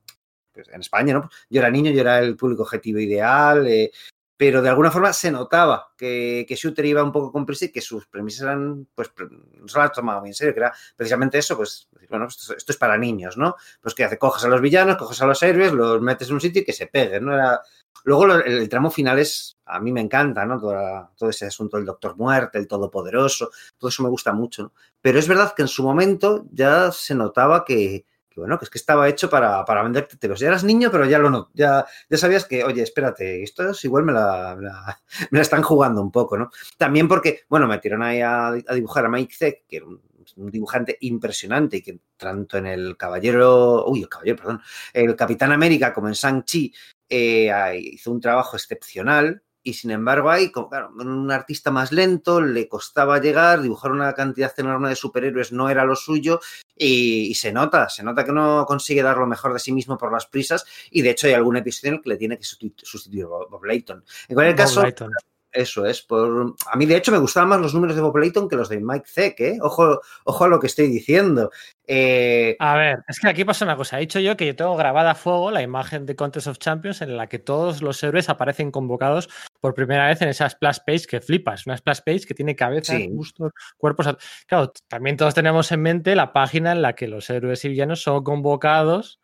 [0.52, 1.28] pues en España, ¿no?
[1.50, 3.90] Yo era niño, yo era el público objetivo ideal, eh,
[4.38, 7.72] pero de alguna forma se notaba que, que, Shooter iba un poco con prisa y
[7.72, 11.38] que sus premisas eran, pues, no se las tomaba muy en serio, que era precisamente
[11.38, 13.56] eso, pues, bueno, esto, esto, es para niños, ¿no?
[13.80, 16.40] Pues que hace, coges a los villanos, coges a los héroes, los metes en un
[16.40, 17.34] sitio y que se peguen, ¿no?
[17.34, 17.60] Era...
[18.04, 20.60] Luego el, el, tramo final es, a mí me encanta, ¿no?
[20.60, 24.72] Todo, todo, ese asunto del Doctor Muerte, el Todopoderoso, todo eso me gusta mucho, ¿no?
[25.00, 28.06] Pero es verdad que en su momento ya se notaba que,
[28.38, 30.40] bueno, que es que estaba hecho para, para venderte telos.
[30.40, 33.84] Ya eras niño, pero ya lo no, ya, ya sabías que, oye, espérate, esto es
[33.84, 36.50] igual me la, me la, están jugando un poco, ¿no?
[36.76, 40.00] También porque, bueno, me tiraron ahí a, a dibujar a Mike Zeck, que era un,
[40.36, 44.60] un, dibujante impresionante y que tanto en el Caballero, uy, el Caballero, perdón,
[44.92, 46.72] el Capitán América como en Shang-Chi
[47.08, 52.40] eh, hizo un trabajo excepcional y sin embargo ahí, como, claro, un artista más lento,
[52.40, 56.40] le costaba llegar, dibujar una cantidad enorme de superhéroes no era lo suyo
[56.76, 59.98] y, y, se nota, se nota que no consigue dar lo mejor de sí mismo
[59.98, 62.44] por las prisas y de hecho hay algún episodio en el que le tiene que
[62.44, 64.04] sustituir Bob Layton.
[64.28, 64.82] En cualquier Bob caso...
[64.82, 65.12] Layton.
[65.58, 66.02] Eso es.
[66.02, 66.54] Por...
[66.70, 68.78] A mí, de hecho, me gustaban más los números de Bob Layton que los de
[68.78, 69.58] Mike Zeck, ¿eh?
[69.60, 71.50] Ojo, ojo a lo que estoy diciendo.
[71.84, 72.54] Eh...
[72.60, 73.96] A ver, es que aquí pasa una cosa.
[73.96, 77.02] He dicho yo que yo tengo grabada a fuego la imagen de Contest of Champions
[77.02, 81.06] en la que todos los héroes aparecen convocados por primera vez en esa splash page
[81.08, 81.66] que flipas.
[81.66, 83.08] Una splash page que tiene cabezas, sí.
[83.08, 84.06] bustos, cuerpos.
[84.46, 88.00] Claro, también todos tenemos en mente la página en la que los héroes y villanos
[88.00, 89.18] son convocados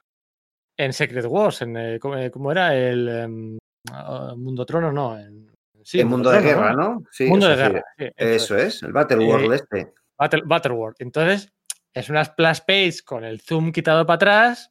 [0.77, 1.62] en Secret Wars.
[1.62, 2.77] En, eh, ¿cómo, era?
[2.77, 5.16] El um, Mundo Trono, no.
[5.16, 5.54] En,
[5.85, 6.77] Sí, el mundo de guerra, ¿no?
[6.77, 7.05] ¿no?
[7.11, 7.85] Sí, mundo de guerra.
[7.99, 8.83] Sí, eso, es.
[8.83, 9.92] el eh, este.
[10.16, 10.97] Battle, Battleworld.
[10.99, 11.53] Entonces,
[11.92, 14.70] es una splash page con el zoom quitado para atrás,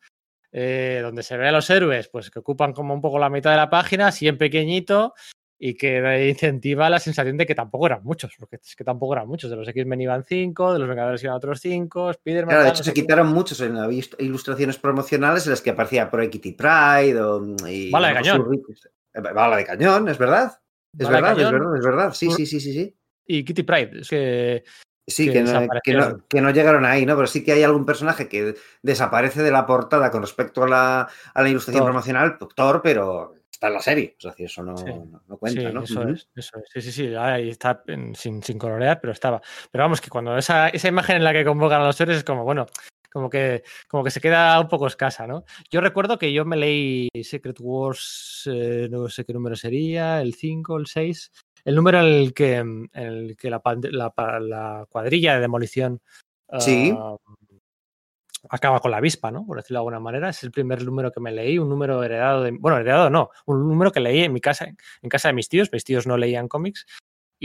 [0.52, 3.52] eh, donde se ve a los héroes, pues que ocupan como un poco la mitad
[3.52, 5.14] de la página, así en pequeñito,
[5.58, 9.28] y que incentiva la sensación de que tampoco eran muchos, porque es que tampoco eran
[9.28, 9.50] muchos.
[9.50, 12.50] De los X-Men iban cinco, de los Vengadores iban otros cinco, Spider-Man.
[12.50, 16.30] Claro, de hecho, se quitaron muchos en las ilustraciones promocionales en las que aparecía Pro
[16.30, 17.56] Kitty Pride o.
[17.68, 18.64] Y, Bala de cañón.
[19.34, 20.60] Bala de cañón, es verdad.
[20.98, 22.14] Es verdad, es verdad, es verdad.
[22.14, 22.96] Sí, sí, sí, sí, sí.
[23.26, 24.64] Y Kitty Pride, es que.
[25.06, 27.16] Sí, que, que, no, que, no, que, no, llegaron ahí, ¿no?
[27.16, 31.10] Pero sí que hay algún personaje que desaparece de la portada con respecto a la,
[31.34, 31.92] a la ilustración Thor.
[31.92, 34.16] promocional, Thor, pero está en la serie.
[34.18, 34.86] Es decir, eso no, sí.
[34.86, 35.84] no, cuenta, sí, ¿no?
[35.84, 36.14] Eso, uh -huh.
[36.14, 36.70] es, eso es.
[36.72, 37.16] Sí, sí, sí.
[37.16, 39.42] Ahí está sin, sin colorear, pero estaba.
[39.72, 42.24] Pero vamos, que cuando esa, esa imagen en la que convocan a los héroes es
[42.24, 42.66] como, bueno,
[43.14, 45.46] como que, como que se queda un poco escasa, ¿no?
[45.70, 50.34] Yo recuerdo que yo me leí Secret Wars, eh, no sé qué número sería, el
[50.34, 51.32] 5, el 6,
[51.66, 56.02] el número en el que, en el que la, la, la, cuadrilla de demolición
[56.60, 56.92] sí.
[56.92, 57.20] uh,
[58.50, 59.46] acaba con la avispa, ¿no?
[59.46, 60.30] Por decirlo de alguna manera.
[60.30, 62.52] Es el primer número que me leí, un número heredado de.
[62.52, 65.70] Bueno, heredado no, un número que leí en mi casa, en casa de mis tíos.
[65.72, 66.86] Mis tíos no leían cómics.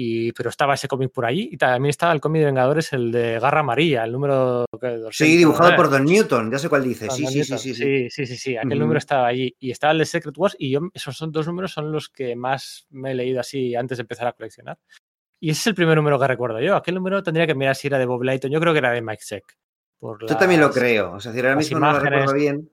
[0.01, 3.11] Y, pero estaba ese cómic por allí y también estaba el cómic de Vengadores, el
[3.11, 4.65] de Garra Amarilla, el número...
[5.11, 7.11] sí, dibujado por Don Newton, ya sé cuál dice.
[7.11, 9.57] Sí sí, sí, sí, sí, sí, sí, aquel número estaba allí.
[9.59, 12.37] Y estaba el de Secret Wars y yo, esos son dos números son los que
[12.37, 14.79] más me he leído así antes de empezar a coleccionar.
[15.41, 16.77] Y ese es el primer número que recuerdo yo.
[16.77, 18.53] Aquel número tendría que mirar si era de Bob Layton.
[18.53, 19.25] Yo creo que era de Mike
[20.01, 20.29] Seck.
[20.29, 21.13] Yo también lo creo.
[21.13, 22.71] O sea, si ahora mismo no lo recuerdo bien.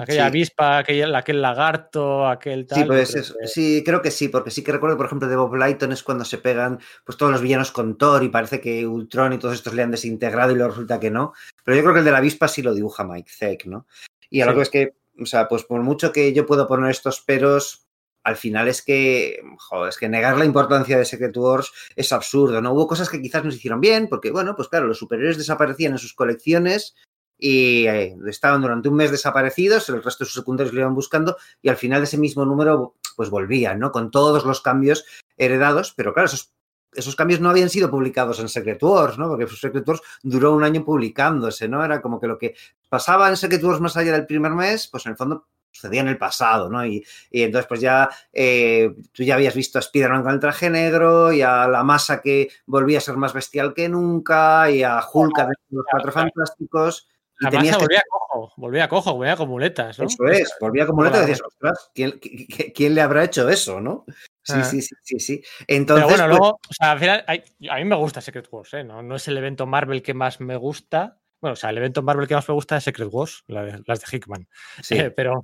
[0.00, 2.78] Aquella avispa, aquel, aquel, lagarto, aquel tal.
[2.78, 5.92] Sí, pues sí, creo que sí, porque sí que recuerdo, por ejemplo, de Bob Lighton
[5.92, 9.38] es cuando se pegan pues todos los villanos con Thor y parece que Ultron y
[9.38, 11.32] todos estos le han desintegrado y luego resulta que no.
[11.64, 13.86] Pero yo creo que el de la avispa sí lo dibuja Mike Zeck, ¿no?
[14.30, 17.87] Y algo es que, o sea, pues por mucho que yo puedo poner estos peros,
[18.24, 19.40] al final es que,
[19.88, 22.72] es que negar la importancia de Secret Wars es absurdo, ¿no?
[22.72, 25.98] Hubo cosas que quizás nos hicieron bien, porque, bueno, pues claro, los superiores desaparecían en
[25.98, 26.94] sus colecciones
[27.38, 31.36] y eh, estaban durante un mes desaparecidos, el resto de sus secundarios lo iban buscando
[31.62, 33.92] y al final de ese mismo número, pues volvían, ¿no?
[33.92, 35.04] Con todos los cambios
[35.36, 36.52] heredados, pero claro, esos,
[36.92, 39.28] esos cambios no habían sido publicados en Secret Wars, ¿no?
[39.28, 41.84] Porque Secret Wars duró un año publicándose, ¿no?
[41.84, 42.56] Era como que lo que
[42.88, 46.08] pasaba en Secret Wars más allá del primer mes, pues en el fondo sucedía en
[46.08, 46.84] el pasado, ¿no?
[46.84, 51.32] Y, entonces, pues ya eh, tú ya habías visto a Spider-Man con el traje negro
[51.32, 55.36] y a la masa que volvía a ser más bestial que nunca y a Hulk
[55.36, 57.08] de los cuatro fantásticos.
[57.40, 60.06] Y la masa volvía cojo, volvía cojo, volvía con muletas, ¿no?
[60.06, 64.04] Eso es, volvía con muletas y decías, ostras, ¿quién, le habrá hecho eso, no?
[64.42, 64.64] Sí, ah.
[64.64, 65.42] sí, sí, sí, sí.
[65.68, 68.74] Entonces, Pero bueno, pues luego, o sea, al final, a mí me gusta Secret Wars,
[68.74, 68.82] ¿eh?
[68.82, 72.02] No, no es el evento Marvel que más me gusta, bueno, o sea, el evento
[72.02, 74.48] Marvel que más me gusta es Secret Wars, las de Hickman.
[74.82, 74.96] Sí.
[74.96, 75.42] Eh, pero,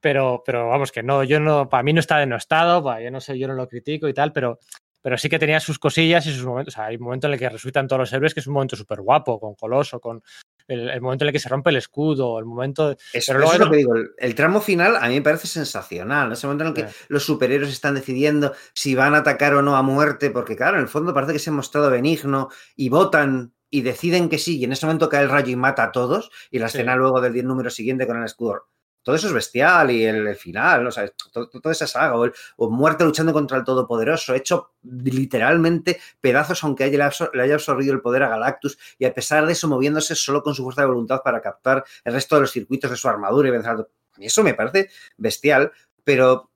[0.00, 3.38] pero, pero vamos, que no, yo no, para mí no está denostado, yo no sé,
[3.38, 4.60] yo no lo critico y tal, pero,
[5.02, 6.74] pero sí que tenía sus cosillas y sus momentos.
[6.74, 8.54] O sea, hay un momento en el que resucitan todos los héroes que es un
[8.54, 10.22] momento súper guapo, con Coloso, con
[10.68, 12.96] el, momento en el que se rompe el escudo, el momento.
[13.26, 16.32] pero luego es lo que digo, el, tramo final a mí me parece sensacional.
[16.32, 19.76] Ese momento en el que los superhéroes están decidiendo si van a atacar o no
[19.76, 23.52] a muerte, porque claro, en el fondo parece que se ha mostrado benigno y votan
[23.70, 26.30] y deciden que sí, y en ese momento cae el rayo y mata a todos,
[26.50, 28.68] y la escena luego del número siguiente con el escudo.
[29.04, 30.88] Todo eso es bestial y el, final, ¿no?
[30.88, 30.92] o
[31.30, 32.16] todo, toda esa saga,
[32.56, 38.22] o, muerte luchando contra el Todopoderoso, hecho literalmente pedazos, aunque le haya absorbido el poder
[38.22, 41.42] a Galactus, y a pesar de eso moviéndose solo con su fuerza de voluntad para
[41.42, 43.86] captar el resto de los circuitos de su armadura y vencer a...
[44.16, 44.88] Eso me parece
[45.18, 45.70] bestial,
[46.02, 46.50] pero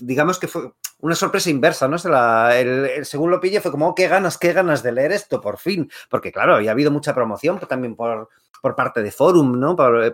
[0.00, 0.72] digamos que fue,
[1.02, 1.96] una sorpresa inversa, ¿no?
[2.52, 5.58] el, según lo pille fue como, oh, qué ganas, qué ganas de leer esto, por
[5.58, 5.90] fin.
[6.08, 8.28] Porque, claro, había habido mucha promoción también por,
[8.60, 9.74] por parte de Forum, ¿no?
[9.74, 10.06] Para,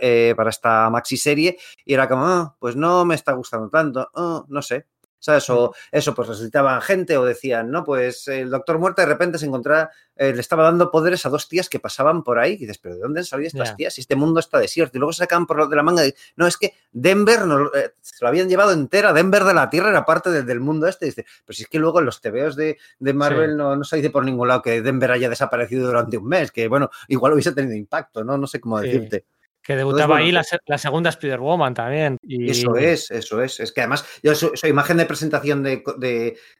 [0.00, 1.58] eh, esta maxi serie.
[1.84, 4.86] Y era como, oh, pues no me está gustando tanto, oh, no sé.
[5.20, 5.48] ¿Sabes?
[5.50, 9.44] O eso, pues resucitaban gente o decían, no, pues el Doctor Muerte de repente se
[9.44, 12.54] encontraba, eh, le estaba dando poderes a dos tías que pasaban por ahí.
[12.54, 13.92] Y dices, ¿pero de dónde han salido estas tías?
[13.92, 14.96] Si este mundo está desierto.
[14.96, 16.06] Y luego se sacan por de la manga.
[16.06, 17.40] Y, no, es que Denver
[17.74, 19.12] eh, se lo habían llevado entera.
[19.12, 21.04] Denver de la Tierra era parte del mundo este.
[21.04, 23.84] Y dice, pero si es que luego en los TVOs de, de Marvel no, no,
[23.84, 26.50] se dice por ningún lado que Denver haya desaparecido durante un mes.
[26.50, 28.38] Que bueno, igual hubiese tenido impacto, ¿no?
[28.38, 29.26] No sé cómo decirte.
[29.62, 32.16] Que debutaba ahí la, segunda Spider-Woman también.
[32.22, 32.50] Y...
[32.50, 33.60] Eso es, eso es.
[33.60, 35.82] Es que además, yo su, imagen de presentación de,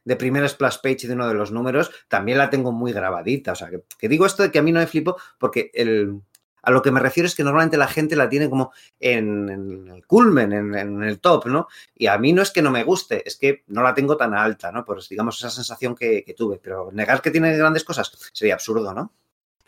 [0.05, 3.53] de, primera splash page de uno de los números también la tengo muy grabadita.
[3.53, 6.21] O sea, que, digo esto de que a mí no me flipo porque el,
[6.61, 10.05] a lo que me refiero es que normalmente la gente la tiene como en, el
[10.05, 11.67] culmen, en, el top, ¿no?
[11.95, 14.35] Y a mí no es que no me guste, es que no la tengo tan
[14.35, 14.85] alta, ¿no?
[14.85, 16.59] Pues digamos esa sensación que tuve.
[16.61, 19.11] Pero negar que tiene grandes cosas sería absurdo, ¿no?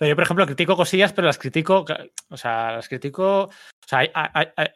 [0.03, 1.85] Pero yo, por ejemplo, critico cosillas, pero las critico,
[2.29, 4.03] o sea, las critico, o sea,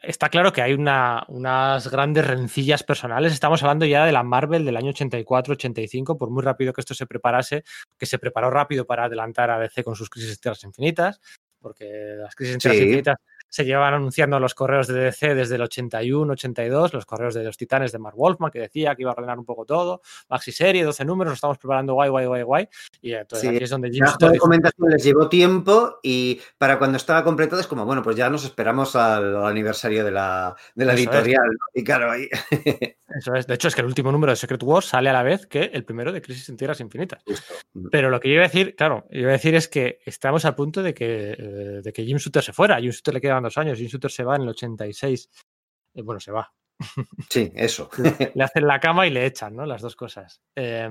[0.02, 3.34] está claro que hay una, unas grandes rencillas personales.
[3.34, 7.06] Estamos hablando ya de la Marvel del año 84-85, por muy rápido que esto se
[7.06, 7.62] preparase,
[7.98, 11.20] que se preparó rápido para adelantar a DC con sus crisis tierras infinitas,
[11.60, 13.16] porque las crisis tierras infinitas
[13.48, 17.56] se llevaban anunciando los correos de DC desde el 81, 82, los correos de los
[17.56, 20.84] titanes de Mark Wolfman, que decía que iba a ordenar un poco todo, maxi serie,
[20.84, 22.68] 12 números, nos estamos preparando guay, guay, guay, guay.
[23.00, 27.24] Y entonces aquí es donde Jim La documentación les llevó tiempo y para cuando estaba
[27.24, 31.56] completado es como, bueno, pues ya nos esperamos al, aniversario de la, de la editorial.
[31.74, 32.28] Y claro, ahí.
[33.08, 33.46] Eso es.
[33.46, 35.70] De hecho, es que el último número de Secret Wars sale a la vez que
[35.72, 37.22] el primero de Crisis en Tierras Infinitas.
[37.90, 40.54] Pero lo que yo iba a decir, claro, iba a decir es que estamos a
[40.54, 42.78] punto de que, eh, de que Jim Shooter se fuera.
[42.80, 43.78] Jim Shooter le queda dos años.
[43.78, 45.30] Jim Shooter se va en el 86.
[45.94, 46.52] Eh, bueno, se va.
[47.28, 47.90] Sí, eso.
[48.34, 49.66] Le hacen la cama y le echan, ¿no?
[49.66, 50.40] Las dos cosas.
[50.54, 50.88] Eh,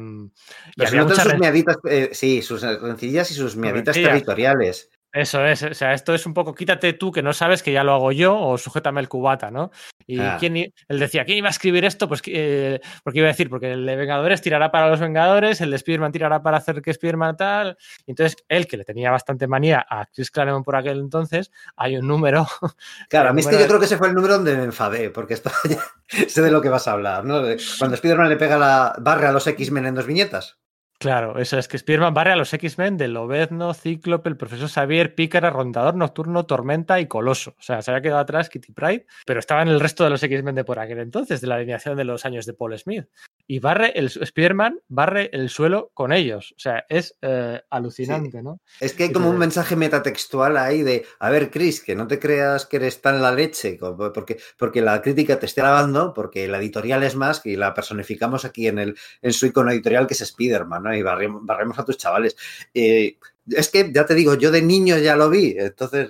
[0.77, 4.89] sus miaditas, eh, sí, sus rencillas y sus miaditas territoriales.
[5.17, 7.83] Eso es, o sea, esto es un poco quítate tú que no sabes que ya
[7.83, 9.71] lo hago yo o sujétame el cubata, ¿no?
[10.05, 10.37] Y ah.
[10.39, 12.07] quién, él decía, ¿quién iba a escribir esto?
[12.07, 15.71] Pues, eh, porque iba a decir, porque el de Vengadores tirará para los Vengadores, el
[15.71, 17.77] de Spiderman tirará para hacer que Spiderman tal.
[18.05, 22.07] entonces, él, que le tenía bastante manía a Chris Claremont por aquel entonces, hay un
[22.07, 22.47] número.
[23.09, 25.09] Claro, a mí es que yo creo que ese fue el número donde me enfadé,
[25.09, 25.49] porque esto
[26.27, 27.41] sé de lo que vas a hablar, ¿no?
[27.79, 30.57] Cuando Spiderman le pega la barra a los X-Men en dos viñetas.
[30.99, 35.13] Claro, eso es que Spearman barre a los X-Men de Lobezno, Cíclope, el profesor Xavier,
[35.13, 37.51] Pícara, Rondador, Nocturno, Tormenta y Coloso.
[37.59, 40.23] O sea, se había quedado atrás Kitty Pride, pero estaba en el resto de los
[40.23, 43.05] X-Men de por aquel entonces, de la alineación de los años de Paul Smith.
[43.49, 46.53] Y barre el Spearman, barre el suelo con ellos.
[46.57, 48.43] O sea, es eh, alucinante, Sí.
[48.43, 48.59] ¿no?
[48.81, 52.19] Es que hay como un mensaje metatextual ahí de, a ver, Chris, que no te
[52.19, 56.57] creas que eres tan la leche, porque, porque la crítica te esté lavando, porque la
[56.57, 60.21] editorial es más y la personificamos aquí en, el, en su icono editorial que es
[60.21, 60.95] Spider-Man, ¿no?
[60.95, 62.35] Y barremos, barremos a tus chavales.
[62.73, 63.17] Eh,
[63.49, 66.09] es que, ya te digo, yo de niño ya lo vi, entonces...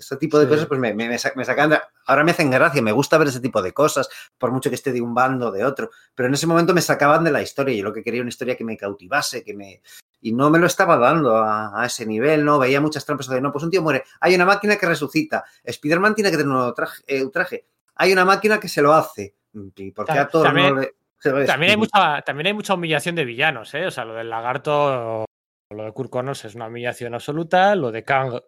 [0.00, 0.50] Ese tipo de Sí.
[0.50, 3.18] cosas pues me, me, me sa- me sacan, de- ahora me hacen gracia, me gusta
[3.18, 5.90] ver ese tipo de cosas, por mucho que esté de un bando o de otro,
[6.14, 8.56] pero en ese momento me sacaban de la historia, yo lo que quería una historia
[8.56, 9.82] que me cautivase, que me,
[10.20, 12.58] y no me lo estaba dando a, a ese nivel, ¿no?
[12.58, 16.14] Veía muchas trampas de, no, pues un tío muere, hay una máquina que resucita, Spider-Man
[16.14, 18.92] tiene que tener un nuevo traje, eh, un traje, hay una máquina que se lo
[18.94, 19.34] hace,
[19.76, 20.94] ¿y por qué a También- no le...?
[21.22, 21.46] es?
[21.46, 23.84] También hay, mucha, también hay mucha humillación de villanos, ¿eh?
[23.86, 25.26] O sea, lo del lagarto,
[25.70, 28.40] lo de Kurt Connors es una humillación absoluta, lo de Kang,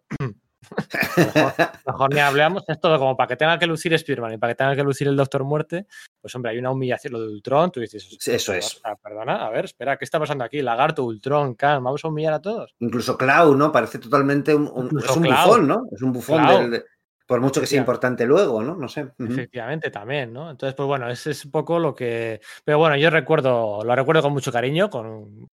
[1.17, 1.53] mejor,
[1.87, 4.57] mejor ni hablamos, es todo como para que tenga que lucir Spearman y para que
[4.57, 5.87] tenga que lucir el Doctor Muerte,
[6.21, 8.81] pues hombre, hay una humillación, lo de Ultron, tú dices, Sí, eso es.
[9.01, 10.61] perdona, a ver, espera, ¿qué está pasando aquí?
[10.61, 12.73] Lagarto, Ultron, Kang, vamos a humillar a todos.
[12.79, 13.71] Incluso Clau, ¿no?
[13.71, 15.45] Parece totalmente un, un- es un Clau.
[15.47, 15.83] bufón, ¿no?
[15.91, 16.71] Es un bufón del...
[16.71, 16.83] de-
[17.25, 18.75] por mucho que sea importante luego, ¿no?
[18.75, 19.07] No sé.
[19.17, 20.51] Efectivamente, también, ¿no?
[20.51, 22.41] Entonces, pues bueno, ese es un poco lo que.
[22.65, 25.47] Pero bueno, yo recuerdo, lo recuerdo con mucho cariño, con,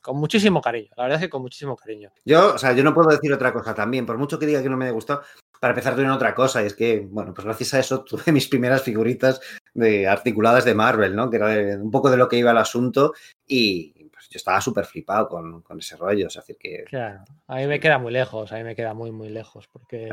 [0.00, 0.88] con muchísimo cariño.
[0.96, 2.10] La verdad es que con muchísimo cariño.
[2.24, 4.68] Yo, o sea, yo no puedo decir otra cosa también, por mucho que diga que
[4.68, 5.22] no me haya gustado,
[5.60, 8.48] para empezar tuve otra cosa, y es que, bueno, pues gracias a eso tuve mis
[8.48, 9.40] primeras figuritas
[9.74, 11.30] de, articuladas de Marvel, ¿no?
[11.30, 13.12] Que era de- un poco de lo que iba el asunto,
[13.46, 16.84] y pues yo estaba súper flipado con, con ese rollo, o sea, es decir que...
[16.84, 20.08] Claro, a mí me queda muy lejos, a mí me queda muy, muy lejos, porque.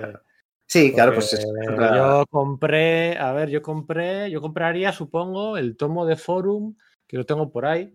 [0.67, 5.57] Sí, claro, porque pues es otra- Yo compré, a ver, yo compré, yo compraría, supongo,
[5.57, 6.75] el tomo de Forum,
[7.07, 7.93] que lo tengo por ahí.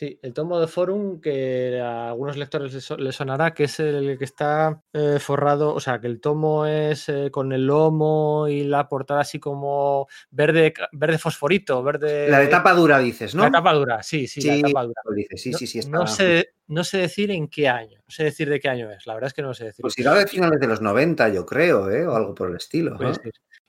[0.00, 3.80] Sí, el tomo de Forum que a algunos lectores les, so- les sonará, que es
[3.80, 8.48] el que está eh, forrado, o sea, que el tomo es eh, con el lomo
[8.48, 12.28] y la portada así como verde, verde fosforito, verde.
[12.30, 13.42] La de tapa dura dices, ¿no?
[13.44, 15.02] La tapa dura, sí, sí, la Sí, tapa dura.
[15.04, 15.78] lo dices, sí, No- sí, sí.
[15.80, 15.98] Está...
[15.98, 19.06] no, sé, no sé decir en qué año, no sé decir de qué año es,
[19.06, 19.82] la verdad es que no sé decir.
[19.82, 22.06] Pues irá de finales de los 90, yo creo, ¿eh?
[22.06, 22.96] O algo por el estilo.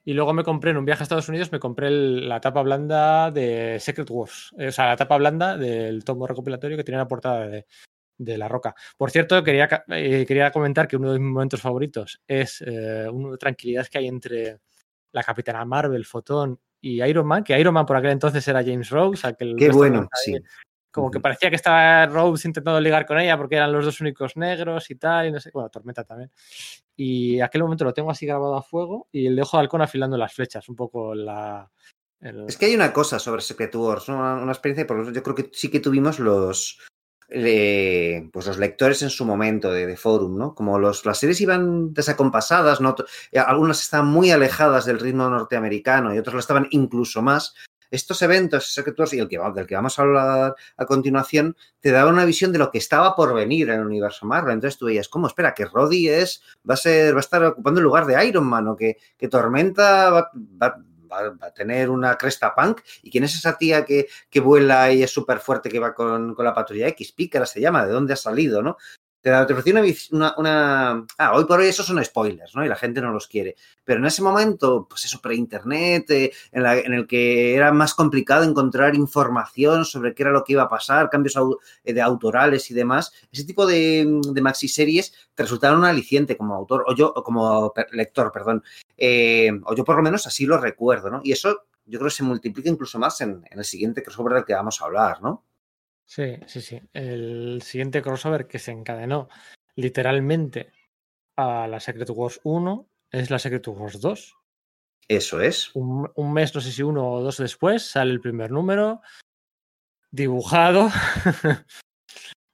[0.04, 2.62] Y luego me compré en un viaje a Estados Unidos, me compré el- la tapa
[2.64, 4.52] blanda de Secret Wars.
[4.58, 7.66] eh, O sea, la tapa blanda del tomo recopilatorio que tiene la portada de,
[8.18, 8.74] de La Roca.
[8.98, 13.38] Por cierto, quería, eh, quería comentar que uno de mis momentos favoritos es eh, una
[13.38, 14.60] tranquilidad que hay entre
[15.12, 18.90] la Capitana Marvel, Fotón y Iron Man, que Iron Man por aquel entonces era James
[18.90, 19.28] Rose.
[19.28, 20.36] aquel Qué bueno, sí.
[20.92, 24.36] Como que parecía que estaba Rose intentando ligar con ella porque eran los dos únicos
[24.36, 26.30] negros y tal, y no sé, bueno, Tormenta también.
[26.96, 29.82] Y aquel momento lo tengo así grabado a fuego y el de Ojo de Halcón
[29.82, 31.72] afilando las flechas, un poco la...
[32.20, 34.18] el- Es que hay una cosa sobre Secret Wars, ¿no?
[34.20, 36.78] una, una experiencia, porque yo creo que sí que tuvimos los,
[37.30, 40.54] le- pues los lectores en su momento de, de forum, ¿no?
[40.54, 42.96] Como los, las series iban desacompasadas, ¿no?
[43.32, 47.56] Eh, algunas estaban muy alejadas del ritmo norteamericano y otras lo estaban incluso más.
[47.92, 51.92] Estos eventos, Secret Wars y el que, del que vamos a hablar a continuación, te
[51.92, 54.54] daban una visión de lo que estaba por venir en el universo Marvel.
[54.54, 55.28] Entonces tú veías, ¿cómo?
[55.28, 58.46] Espera, que Roddy es, va a ser, va a estar ocupando el lugar de Iron
[58.46, 60.32] Man, o que, que Tormenta va-
[60.62, 60.78] va
[61.42, 62.80] a tener una cresta punk.
[63.04, 66.34] ¿Y quién es esa tía que, que vuela y es súper fuerte que va con,
[66.34, 67.12] con la patrulla X?
[67.12, 68.78] Pícara se llama, ¿de dónde ha salido, no?
[69.22, 72.66] Te, ofreció una, una, una- Ah, hoy por hoy esos son spoilers, ¿no?
[72.66, 73.56] Y la gente no los quiere.
[73.84, 78.96] Pero en ese momento, pues eso, pre-internet, eh, en, el que era más complicado encontrar
[78.96, 81.36] información sobre qué era lo que iba a pasar, cambios
[81.84, 86.56] eh, de autorales y demás, ese tipo de, de maxi-series te resultaron un aliciente como
[86.56, 88.64] autor, o yo, como lector, perdón.
[88.98, 91.22] Eh, o yo por lo menos así lo recuerdo, ¿no?
[91.24, 94.46] Y eso yo creo que se multiplica incluso más en, en el siguiente crossover del
[94.46, 95.44] que vamos a hablar, ¿no?
[96.12, 96.82] Sí, sí, sí.
[96.92, 99.30] El siguiente crossover que se encadenó
[99.78, 100.74] literalmente
[101.38, 104.38] a la Secret Wars 1 es la Secret Wars 2.
[105.08, 105.74] Eso es.
[105.74, 109.00] Un, un mes, no sé si uno o dos después, sale el primer número
[110.12, 110.90] dibujado.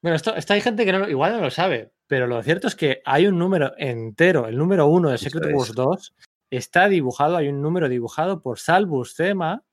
[0.03, 2.75] bueno, esto, esto hay gente que no, igual no lo sabe, pero lo cierto es
[2.75, 5.51] que hay un número entero, el número uno de Secret.
[5.51, 6.15] Wars 2
[6.51, 9.63] está dibujado, hay un número dibujado por Sal Buscema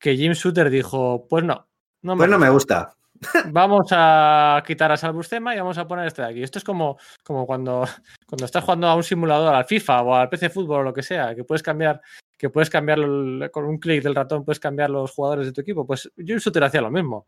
[0.00, 1.68] que Jim Shooter dijo, pues no,
[2.04, 2.94] no me Pues no me gusta.
[3.50, 6.42] Vamos a quitar a Sal Buscema y vamos a poner este de aquí.
[6.42, 7.84] Esto es como, como cuando,
[8.26, 11.02] cuando estás jugando a un simulador, al FIFA o al PC Fútbol o lo que
[11.02, 12.00] sea, que puedes cambiar,
[12.36, 15.86] que puedes cambiarlo con un clic del ratón, puedes cambiar los jugadores de tu equipo.
[15.86, 17.26] Pues Jim Shooter hacía lo mismo.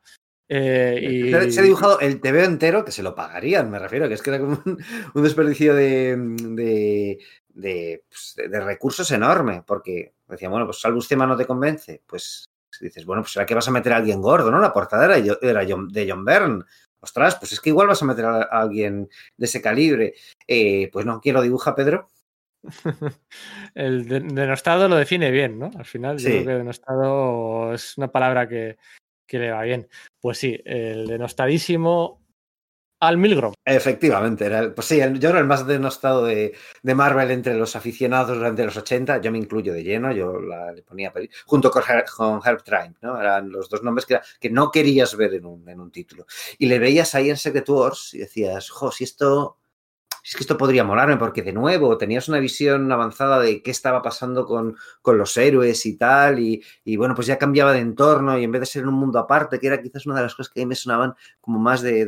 [0.49, 4.15] Eh, y, Se, ha dibujado el TV entero que se lo pagarían, me refiero, que
[4.15, 4.79] es que era como un,
[5.15, 7.19] un desperdicio de, de,
[7.49, 12.03] de, pues, de- de recursos enorme, porque decían, bueno, pues Salvus Tema no te convence,
[12.07, 12.45] pues
[12.81, 14.61] dices, bueno, pues será que vas a meter a alguien gordo, ¿no?
[14.61, 16.65] La portada era, era John- de John Byrne.
[17.01, 20.15] ostras, pues es que igual vas a meter a, alguien de ese calibre.
[20.47, 22.09] Eh, pues no, ¿quién lo dibuja, Pedro?
[23.75, 25.71] el denostado lo define bien, ¿no?
[25.77, 28.77] Al final, yo creo que denostado es una palabra que,
[29.27, 29.89] que le va bien.
[30.21, 32.26] Pues sí, el denostadísimo
[33.07, 33.53] al Milgrom.
[33.65, 37.77] Efectivamente, era el, pues sí, yo era el más denostado de, de, Marvel entre los
[37.77, 41.13] aficionados durante los 80, yo me incluyo de lleno, yo le ponía
[41.45, 41.83] junto con,
[42.17, 43.21] con Herb Trine, ¿no?
[43.21, 46.27] Eran los dos nombres que, que no querías ver en un, en un, título.
[46.59, 49.59] Y le veías ahí en Secret Wars y decías, jo, si esto
[50.27, 54.03] es que esto podría molarme, porque de nuevo tenías una visión avanzada de qué estaba
[54.03, 58.37] pasando con, con los héroes y tal, y, y, bueno, pues ya cambiaba de entorno
[58.37, 60.53] y en vez de ser un mundo aparte, que era quizás una de las cosas
[60.53, 62.05] que a mí me sonaban como más de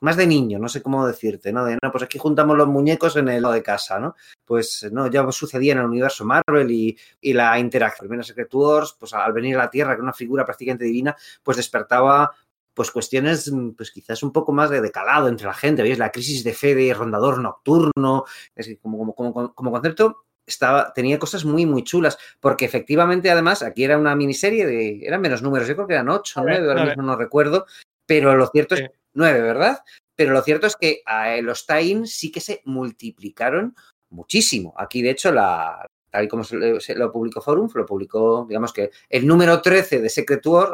[0.00, 1.64] más de niño, no sé cómo decirte, ¿no?
[1.64, 4.14] De, no, pues aquí juntamos los muñecos en el lado de casa, ¿no?
[4.44, 8.08] Pues no, ya sucedía en el universo Marvel y, y la interacción.
[8.08, 11.56] Primero Secret Wars, pues al venir a la Tierra, que una figura prácticamente divina, pues
[11.56, 12.32] despertaba
[12.74, 15.98] pues cuestiones, pues quizás un poco más de decalado entre la gente, ¿veis?
[15.98, 18.24] La crisis de fe de rondador nocturno,
[18.54, 23.30] es que como, como, como, como concepto estaba, tenía cosas muy, muy chulas, porque efectivamente,
[23.30, 26.68] además, aquí era una miniserie de, eran menos números, yo creo que eran ocho, nueve,
[26.68, 27.66] ahora mismo no recuerdo,
[28.04, 29.78] pero lo cierto es, nueve, ¿verdad?
[30.14, 33.74] Pero lo cierto es que eh, los tie sí que se multiplicaron
[34.10, 34.74] muchísimo.
[34.76, 38.90] Aquí, de hecho, la, tal y como se, lo publicó Forum, lo publicó, digamos que
[39.08, 40.72] el número 13 de Secret Wars,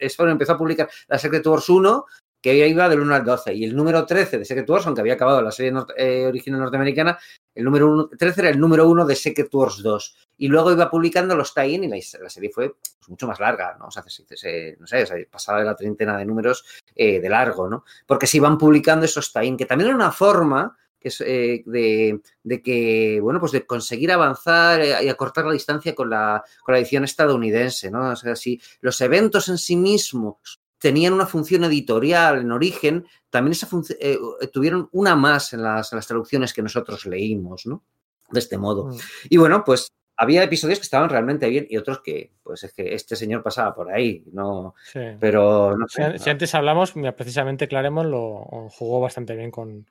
[0.00, 2.06] eh, empezó a publicar la Secret Wars 1,
[2.44, 5.14] que iba del 1 al 12, y el número 13 de Secret Wars, aunque había
[5.14, 7.18] acabado la serie eh, original norteamericana,
[7.54, 10.28] el número 1, 13 era el número 1 de Secret Wars 2.
[10.36, 13.78] Y luego iba publicando los tie-in y la, la, serie fue pues, mucho más larga,
[13.78, 13.86] ¿no?
[13.86, 17.66] O sea, se, se, no sé, pasaba de la treintena de números eh, de largo,
[17.66, 17.86] ¿no?
[18.06, 23.20] Porque se iban publicando esos tie-in, que también era una forma eh, de, de, que,
[23.22, 27.04] bueno, pues de conseguir avanzar eh, y acortar la distancia con la, con la edición
[27.04, 28.10] estadounidense, ¿no?
[28.10, 33.52] O sea, si los eventos en sí mismos tenían una función editorial en origen, también
[33.52, 33.66] esa
[33.98, 34.18] eh,
[34.52, 37.82] tuvieron una más en las, en las, traducciones que nosotros leímos, ¿no?
[38.30, 38.88] De este modo.
[38.88, 38.98] Mm.
[39.30, 42.94] Y bueno, pues había episodios que estaban realmente bien y otros que, pues es que
[42.94, 44.74] este señor pasaba por ahí, no.
[44.92, 45.00] Sí.
[45.18, 46.18] Pero no sé.
[46.18, 49.86] Si, si, antes hablamos, precisamente Claremont lo jugó bastante bien con,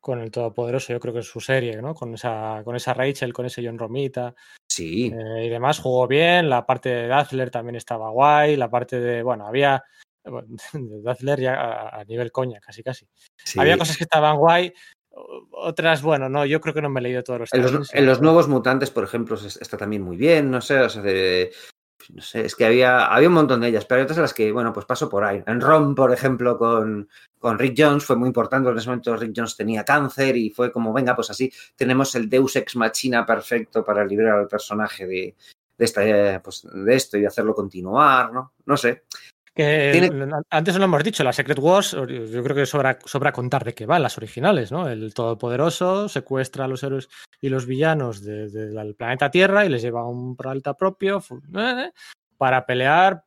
[0.00, 1.94] con el Todopoderoso, yo creo que es su serie, ¿no?
[1.94, 4.36] Con esa, con esa Rachel, con ese John Romita.
[4.68, 5.12] Sí.
[5.12, 6.48] Eh, y demás, jugó bien.
[6.48, 8.56] La parte de Dazzler también estaba guay.
[8.56, 9.82] La parte de, bueno, había.
[10.72, 13.06] De Dazzler ya a, a nivel coña, casi, casi.
[13.36, 13.58] Sí.
[13.58, 14.72] Había cosas que estaban guay.
[15.50, 17.54] Otras, bueno, no, yo creo que no me he leído todos los.
[17.54, 20.88] En los, en los nuevos mutantes, por ejemplo, está también muy bien, no sé, o
[20.88, 21.50] sea, de,
[22.14, 24.34] no sé, es que había, había un montón de ellas, pero hay otras a las
[24.34, 25.42] que, bueno, pues paso por ahí.
[25.46, 27.08] En Rom, por ejemplo, con,
[27.38, 30.72] con Rick Jones fue muy importante, en ese momento Rick Jones tenía cáncer y fue
[30.72, 35.34] como, venga, pues así tenemos el Deus Ex Machina perfecto para liberar al personaje de,
[35.76, 38.54] de, esta, pues, de esto y hacerlo continuar, ¿no?
[38.64, 39.04] No sé.
[39.58, 40.30] Que ¿Tiene...
[40.50, 43.86] Antes lo hemos dicho, la Secret Wars, yo creo que sobra, sobra contar de qué
[43.86, 44.88] van las originales, ¿no?
[44.88, 47.08] El Todopoderoso secuestra a los héroes
[47.40, 51.20] y los villanos del de, de planeta Tierra y les lleva a un planeta propio
[51.56, 51.90] ¿eh?
[52.36, 53.24] para pelear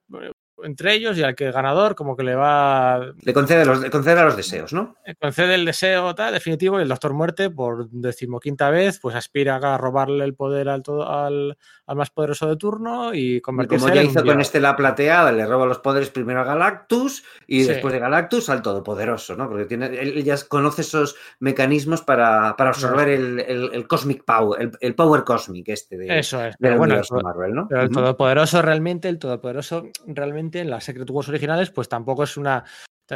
[0.64, 3.14] entre ellos y al que el ganador como que le va...
[3.22, 4.96] Le concede, los, le concede a los deseos, ¿no?
[5.06, 9.56] Le concede el deseo tal, definitivo y el Doctor Muerte por decimoquinta vez pues aspira
[9.56, 13.90] a robarle el poder al, todo, al, al más poderoso de turno y convertirse y
[13.90, 17.64] como ya hizo con este la plateada, le roba los poderes primero a Galactus y
[17.64, 17.68] sí.
[17.68, 19.50] después de Galactus al Todopoderoso, ¿no?
[19.50, 24.62] Porque tiene, él ya conoce esos mecanismos para, para absorber el, el, el, Cosmic Power,
[24.62, 26.56] el, el, Power Cosmic este de, Eso es.
[26.60, 27.68] Pero bueno, el, Marvel, ¿no?
[27.68, 32.38] Pero el Todopoderoso realmente, el Todopoderoso realmente en las Secret Wars originales, pues tampoco es
[32.38, 32.64] una.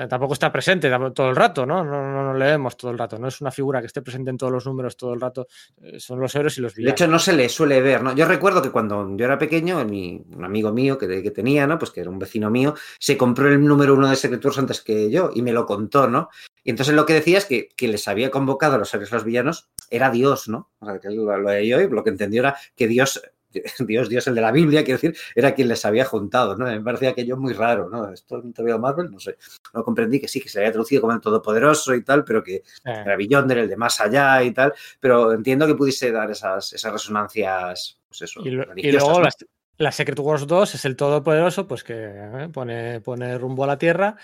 [0.09, 1.81] Tampoco está presente todo el rato, ¿no?
[1.81, 3.17] No, no, no leemos todo el rato.
[3.17, 5.47] No es una figura que esté presente en todos los números todo el rato.
[5.81, 6.99] Eh, son los héroes y los villanos.
[6.99, 8.13] De hecho, no se le suele ver, ¿no?
[8.13, 11.79] Yo recuerdo que cuando yo era pequeño, mi, un amigo mío que, que, tenía, ¿no?
[11.79, 14.81] Pues que era un vecino mío, se compró el número uno de Secret Wars antes
[14.81, 16.27] que yo y me lo contó, ¿no?
[16.61, 19.13] Y entonces lo que decía es que quien les había convocado a los héroes y
[19.13, 20.71] los villanos era Dios, ¿no?
[20.79, 23.21] O sea, que lo, lo leyó y lo que entendió era que Dios
[23.79, 26.65] Dios, Dios, el de la Biblia, quiero decir, era quien les había juntado, ¿no?
[26.65, 28.11] Me parecía aquello muy raro, ¿no?
[28.11, 29.37] Esto no te veo Marvel, no sé.
[29.73, 32.55] No comprendí que sí, que se había traducido como el Todopoderoso y tal, pero que
[32.55, 32.63] eh.
[32.83, 36.91] era Beyonder, el de más allá y tal, pero entiendo que pudiese dar esas, esas
[36.91, 39.21] resonancias, pues eso, y, lo, y luego ¿no?
[39.21, 39.35] las,
[39.77, 43.77] la Secret Wars 2 es el Todopoderoso, pues que eh, pone, pone rumbo a la
[43.77, 44.15] Tierra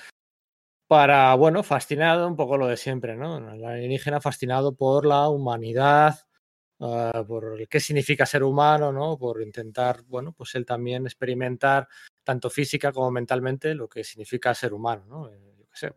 [0.88, 3.38] para, bueno, fascinado, un poco lo de siempre, ¿no?
[3.38, 6.20] El alienígena fascinado por la humanidad,
[6.82, 9.18] uh, por qué significa ser humano, ¿no?
[9.18, 11.88] Por intentar, bueno, pues él también experimentar
[12.24, 15.30] tanto física como mentalmente lo que significa ser humano, ¿no?
[15.30, 15.94] Eh, yo qué sé,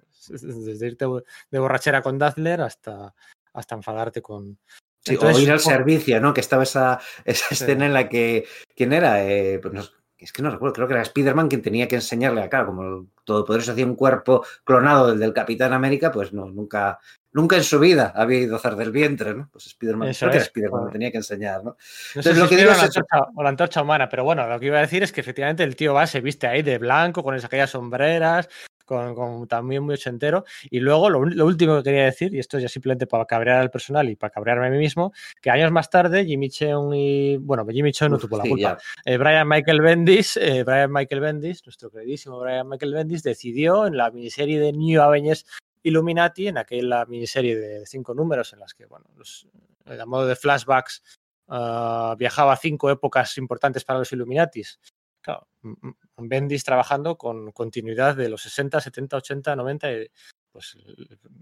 [0.46, 1.06] desde irte
[1.50, 3.14] de borrachera con Dazzler hasta,
[3.52, 4.58] hasta enfadarte con,
[5.06, 6.32] Sí, Entonces, o ir al servicio, ¿no?
[6.32, 7.86] Que estaba esa, esa escena sí.
[7.86, 8.46] en la que.
[8.74, 9.22] ¿Quién era?
[9.28, 9.82] Eh, pues no,
[10.24, 12.82] es que no recuerdo, creo que era Spider-Man quien tenía que enseñarle a cara, como
[12.82, 16.98] el Todopoderoso hacía un cuerpo clonado del del Capitán América, pues no, nunca,
[17.32, 19.48] nunca en su vida había ido a hacer del vientre, ¿no?
[19.52, 21.70] Pues Spider-Man, que tenía que enseñar, ¿no?
[21.70, 21.76] No
[22.16, 24.46] Entonces, si lo que digo es o la antorcha- o la antorcha humana, pero bueno,
[24.48, 26.78] lo que iba a decir es que efectivamente el tío va, se viste ahí de
[26.78, 28.48] blanco, con esas aquellas sombreras,
[28.84, 30.44] con, con también muy ochentero.
[30.70, 34.08] Y luego lo, último que quería decir, y esto ya simplemente para cabrear al personal
[34.08, 37.36] y para cabrearme a mí mismo, que años más tarde Jimmy Cheung y.
[37.38, 38.78] Bueno, Jimmy Cheung no tuvo la sí, culpa.
[39.04, 43.96] Eh, Brian Michael Bendis, eh, Brian Michael Bendis, nuestro queridísimo Brian Michael Bendis, decidió en
[43.96, 45.46] la miniserie de New Avengers
[45.82, 49.46] Illuminati, en aquella miniserie de cinco números en las que, bueno, los,
[49.86, 51.02] eh, a modo de flashbacks,
[51.48, 54.80] ah, viajaba a cinco épocas importantes para los Illuminatis.
[55.24, 60.06] Claro, m- m- Bendis trabajando con continuidad de los 60, 70, 80, 90, y,
[60.52, 60.76] pues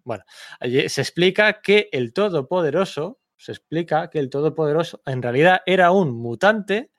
[0.05, 0.23] bueno,
[0.61, 6.13] allí se explica que el Todopoderoso, se explica que el Todopoderoso en realidad era un
[6.13, 6.93] mutante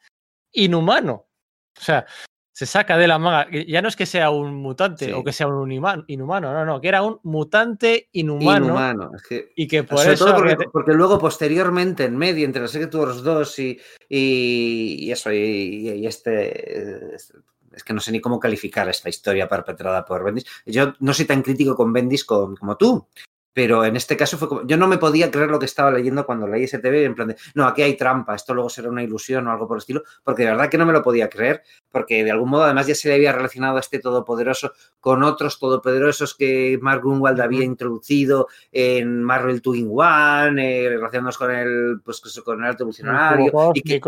[0.54, 1.28] inhumano.
[1.78, 2.06] O sea,
[2.56, 5.12] se saca de la manga, ya no es que sea un mutante Sí.
[5.12, 9.12] o que sea un inhumano, no, no, que era un mutante inhumano, Inhumano.
[9.16, 12.16] Es que, y que por sobre eso todo porque, había te- porque luego, posteriormente, en
[12.16, 17.16] medio, entre los Secret Wars 2 y, y, y eso, y, y este.
[17.16, 17.34] Es,
[17.84, 20.46] que no sé ni cómo calificar esta historia perpetrada por Bendis.
[20.68, 23.08] Yo no soy tan crítico con Bendis como tú,
[23.54, 24.66] pero en este caso fue como.
[24.66, 27.30] Yo no me podía creer lo que estaba leyendo cuando leí ese TV, en plan
[27.30, 27.36] de.
[27.54, 30.44] No, aquí hay trampa, esto luego será una ilusión o algo por el estilo, porque
[30.44, 33.10] de verdad que no me lo podía creer, porque de algún modo, además, ya se
[33.10, 39.24] le había relacionado a este todopoderoso con otros todopoderosos que Mark Grunwald había introducido en
[39.24, 43.72] Marvel 2 in One, eh, relacionados con el, pues, con el arte el evolucionario.
[43.74, 44.02] y que, el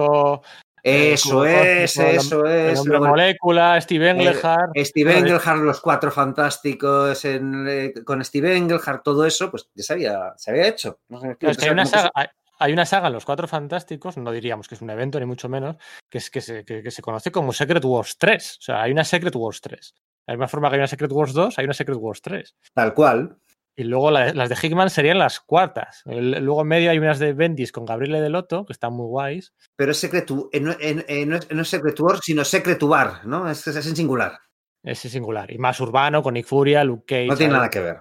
[0.86, 2.86] eso cubo es, cósmico, eso el es.
[2.86, 4.71] el- molécula, Steve Englehart.
[4.77, 9.69] Steve Bueno, de- Englehart, los cuatro fantásticos en, eh, con Steve Englehart, todo eso, pues
[9.73, 10.99] ya se había, se había hecho.
[11.09, 12.27] No sé, Claro, es entonces que hay una saga, hay,
[12.59, 15.49] hay una saga en Los Cuatro Fantásticos, no diríamos que es un evento, ni mucho
[15.49, 15.75] menos,
[16.09, 18.57] que, es, que, se, que- que se conoce como Secret Wars 3.
[18.59, 19.93] O sea, hay una Secret Wars 3.
[20.27, 22.55] De la misma forma que hay una Secret Wars 2, hay una Secret Wars 3.
[22.73, 23.38] Tal cual.
[23.78, 26.01] Y luego la- las de Hickman serían las cuartas.
[26.05, 29.07] El- luego en medio hay unas de Bendis con Gabriele de Lotto, que están muy
[29.07, 29.53] guays.
[29.76, 31.82] Pero es Secret, eh, no, en- en- no es, no es
[32.23, 33.49] sino Secret War, ¿no?
[33.49, 34.39] Es, es en singular.
[34.86, 35.51] Ese singular.
[35.51, 37.26] Y más urbano, con Nick Furia, Luke Cage.
[37.28, 37.97] No tiene nada que ver.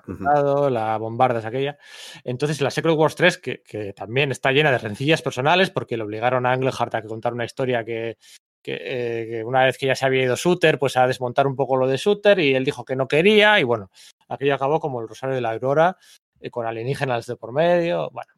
[0.71, 1.79] La bombarda es aquella.
[2.25, 6.03] Entonces, la Secret Wars 3, que, que también está llena de rencillas personales, porque le
[6.05, 8.19] obligaron a Englehart a que contar una historia que,
[8.65, 11.55] que, eh, que una vez que ya se había ido Shooter, pues a desmontar un
[11.55, 13.91] poco lo de Shooter, y él dijo que no quería, y bueno,
[14.29, 15.97] aquello acabó como el Rosario de la Aurora,
[16.41, 18.11] eh, con alienígenas de por medio.
[18.11, 18.33] Bueno,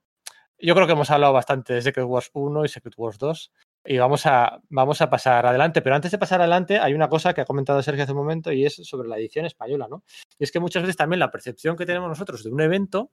[0.59, 3.53] yo creo que hemos hablado bastante de Secret Wars 1 y Secret Wars 2.
[3.85, 5.83] Y vamos a, vamos a pasar adelante.
[5.83, 8.51] Pero antes de pasar adelante, hay una cosa que ha comentado Sergio hace un momento
[8.53, 10.03] y es sobre la edición española, ¿no?
[10.39, 13.13] Y es que muchas veces también la percepción que tenemos nosotros de un evento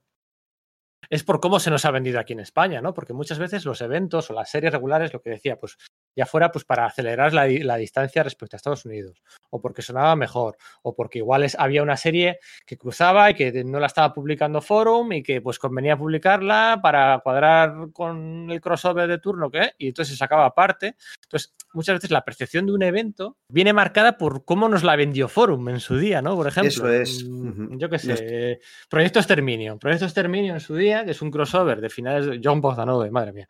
[1.10, 2.94] es por cómo se nos ha vendido aquí en España, ¿no?
[2.94, 5.76] Porque muchas veces los eventos o las series regulares, lo que decía, pues
[6.16, 10.16] ya fuera pues para acelerar la, la distancia respecto a Estados Unidos, o porque sonaba
[10.16, 14.12] mejor, o porque igual es- había una serie que cruzaba y que no la estaba
[14.14, 19.72] publicando Forum y que pues convenía publicarla para cuadrar con el crossover de turno, ¿qué?
[19.78, 20.96] Y entonces se sacaba aparte.
[21.24, 25.28] Entonces, muchas veces la percepción de un evento viene marcada por cómo nos la vendió
[25.28, 26.36] Forum en su día, ¿no?
[26.36, 26.70] Por ejemplo.
[26.70, 27.24] Eso es.
[27.28, 27.78] mm.
[27.78, 28.60] Yo qué sé.
[28.88, 29.78] Proyecto Exterminio.
[29.78, 33.32] Proyecto Exterminio en su día, que es un crossover de finales de John Bogdanove, madre
[33.32, 33.48] mía.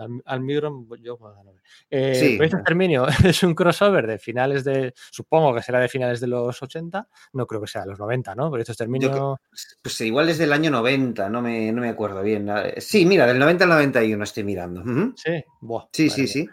[0.00, 1.60] Al- John Bogdanove.
[1.90, 2.36] Eh, Sí.
[2.36, 4.92] Proyecto Exterminio es un crossover de finales de.
[5.10, 7.08] Supongo que será de finales de los 80.
[7.34, 8.50] No creo que sea de los 90, ¿no?
[8.50, 9.40] Proyecto Exterminio.
[9.82, 12.48] Pues igual es del año 90, no me, no me acuerdo bien.
[12.48, 14.82] Eh, Sí, mira, del 90 al 91 estoy mirando.
[15.16, 16.48] Sí, Buah, Sí, sí, sí.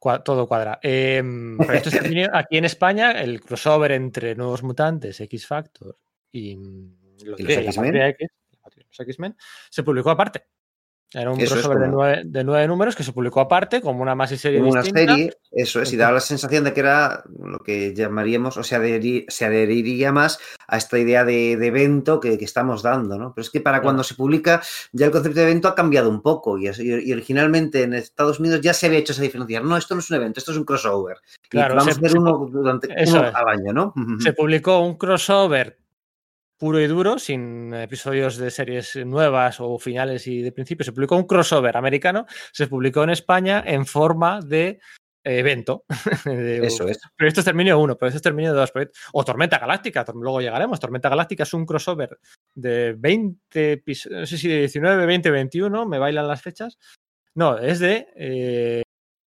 [0.00, 0.78] Cua- todo cuadra.
[0.82, 1.22] Eh,
[1.58, 5.96] Proyecto Exterminio, aquí en España, el crossover entre Nuevos Mutantes, X Factor
[6.32, 9.36] y, mm, lo ¿Y los diré, los X-Men,
[9.70, 10.44] se publicó aparte.
[11.14, 14.14] Era un Eso crossover de, nueve, de nueve números que se publicó aparte, como una
[14.14, 15.12] más y serie Como una distinta.
[15.14, 18.78] serie, eso es, y daba la sensación de que era lo que llamaríamos, o sea,
[18.78, 23.32] adheri- se adheriría más a esta idea de, de evento que, que estamos dando, ¿no?
[23.34, 24.60] Pero es que para cuando se publica,
[24.92, 28.38] ya el concepto de evento ha cambiado un poco, y, y- y originalmente en Estados
[28.38, 29.66] Unidos ya se había hecho esa diferenciación.
[29.66, 31.16] No, esto no es un evento, esto es un crossover.
[31.44, 33.94] Y Claro, vamos se- a se- uno durante uno al año, ¿no?
[34.20, 35.77] Se publicó un crossover
[36.58, 40.84] puro y duro, sin episodios de series nuevas o finales y de principio.
[40.84, 44.80] Se publicó un crossover americano, se publicó en España en forma de
[45.24, 45.84] eh, evento.
[46.24, 46.98] De- Eso es.
[47.16, 50.80] Proyecto Exterminio 1, Proyecto Exterminio 2, proyecto- o Tormenta Galáctica, luego llegaremos.
[50.80, 52.18] Tormenta Galáctica es un crossover
[52.54, 56.76] de 20 episodios, no sé si de 19, 20, 21, me bailan las fechas.
[57.34, 58.82] No, es de, eh,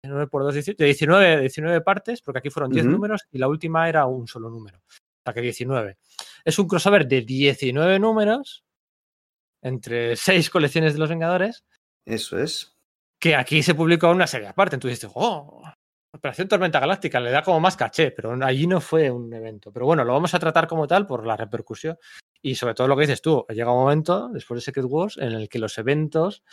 [0.06, 2.92] 9 por 2, 18, de 19, 19 partes, porque aquí fueron 10 Ujú.
[2.94, 4.80] números y la última era un solo número.
[5.26, 5.98] O sea que 19.
[6.44, 8.64] Es un crossover de 19 números
[9.62, 11.66] entre 6 colecciones de los Vengadores
[12.06, 12.78] Eso es.
[13.20, 14.76] que aquí se publicó una serie aparte.
[14.76, 15.64] Entonces dices, oh,
[16.14, 19.72] Operación Tormenta Galáctica le da como más caché, pero allí no fue un evento.
[19.74, 21.98] Pero bueno, lo vamos a tratar como tal por la repercusión
[22.42, 23.46] y sobre todo lo que dices tú.
[23.50, 26.44] Llega un momento, después de Secret Wars, en el que los eventos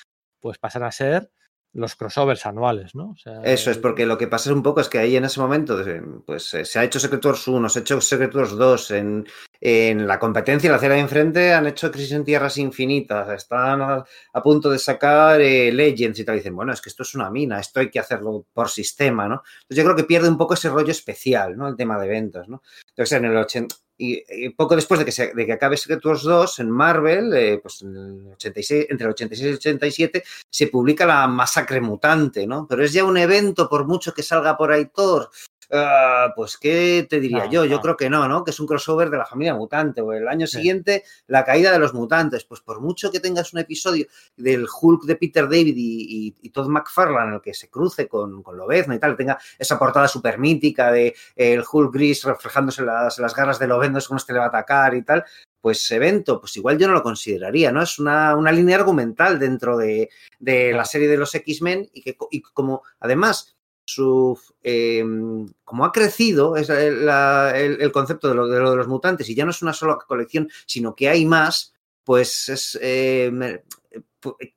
[0.41, 1.31] pues pasan a ser
[1.75, 3.11] los crossovers anuales, ¿no?
[3.11, 5.41] O sea, Eso es, porque lo que pasa un poco es que ahí en ese
[5.41, 5.83] momento,
[6.27, 9.27] pues eh, se ha hecho Secret Wars 1, se ha hecho Secret Wars 2, en,
[9.61, 14.05] en la competencia, la acera de enfrente, han hecho Crisis en Tierras Infinitas, están a,
[14.43, 17.31] punto de sacar eh, Legends y tal, y dicen, bueno, es que esto es una
[17.31, 19.43] mina, esto hay que hacerlo por sistema, ¿no?
[19.63, 21.69] Entonces yo creo que pierde un poco ese rollo especial, ¿no?
[21.69, 22.63] El tema de ventas, ¿no?
[22.89, 26.23] Entonces en el 80, y, poco después de que, se, de que acabe Secret Wars
[26.23, 30.67] 2 en Marvel, eh, pues en el 86, entre el 86 y el 87, se
[30.67, 32.67] publica la masacre mutante, ¿no?
[32.69, 35.31] Pero es ya un evento, por mucho que salga por ahí Thor,
[35.75, 37.65] Ah, pues, ¿qué te diría yo?
[37.65, 38.45] Yo creo que no, ¿no?
[38.45, 40.03] Que es un crossover de la familia mutante.
[40.03, 42.45] O el año siguiente, la caída de los mutantes.
[42.45, 44.07] Pues por mucho que tengas un episodio
[44.37, 48.59] del Hulk de Peter David y, Todd McFarlane en el que se cruce con, con
[48.59, 53.35] Lobezno y tal, tenga esa portada súper mítica de el Hulk gris reflejándose las, las
[53.35, 55.25] garras de Lobezno, es como este le va a atacar y tal,
[55.63, 57.83] pues evento, pues igual yo no lo consideraría, ¿no?
[57.83, 60.11] Es una, línea argumental dentro de,
[60.41, 66.57] la serie de los X-Men y que y como además su, em, como ha crecido
[66.57, 70.49] es el, concepto de lo, de los mutantes y ya no es una sola colección,
[70.67, 71.75] sino que hay más,
[72.05, 73.41] pues es, em,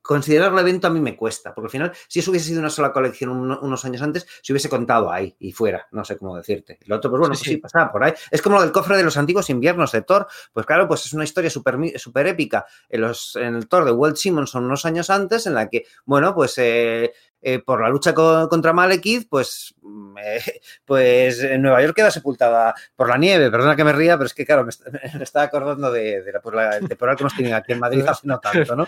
[0.01, 2.69] considerar el evento a mí me cuesta, porque al final, si eso hubiese sido una
[2.69, 6.79] sola colección unos años antes, se hubiese contado ahí y fuera, no sé cómo decirte.
[6.85, 8.13] Lo otro, pues bueno, sí, pues sí, pasaba por ahí.
[8.31, 11.13] Es como lo del cofre de los antiguos inviernos de Thor, pues claro, pues es
[11.13, 15.09] una historia súper super épica en, los, en el Thor de Walt Simonson unos años
[15.09, 17.13] antes, en la que, bueno, pues eh,
[17.47, 20.41] eh, por la lucha contra Malekith, pues, mm, eh,
[20.85, 23.51] pues en Nueva York queda sepultada por la nieve.
[23.51, 24.71] Perdona que me ría, pero es que, claro, me,
[25.23, 26.55] estaba acordando de, la, pues,
[26.89, 28.87] temporada que hemos tenido aquí en Madrid hace no tanto, ¿no?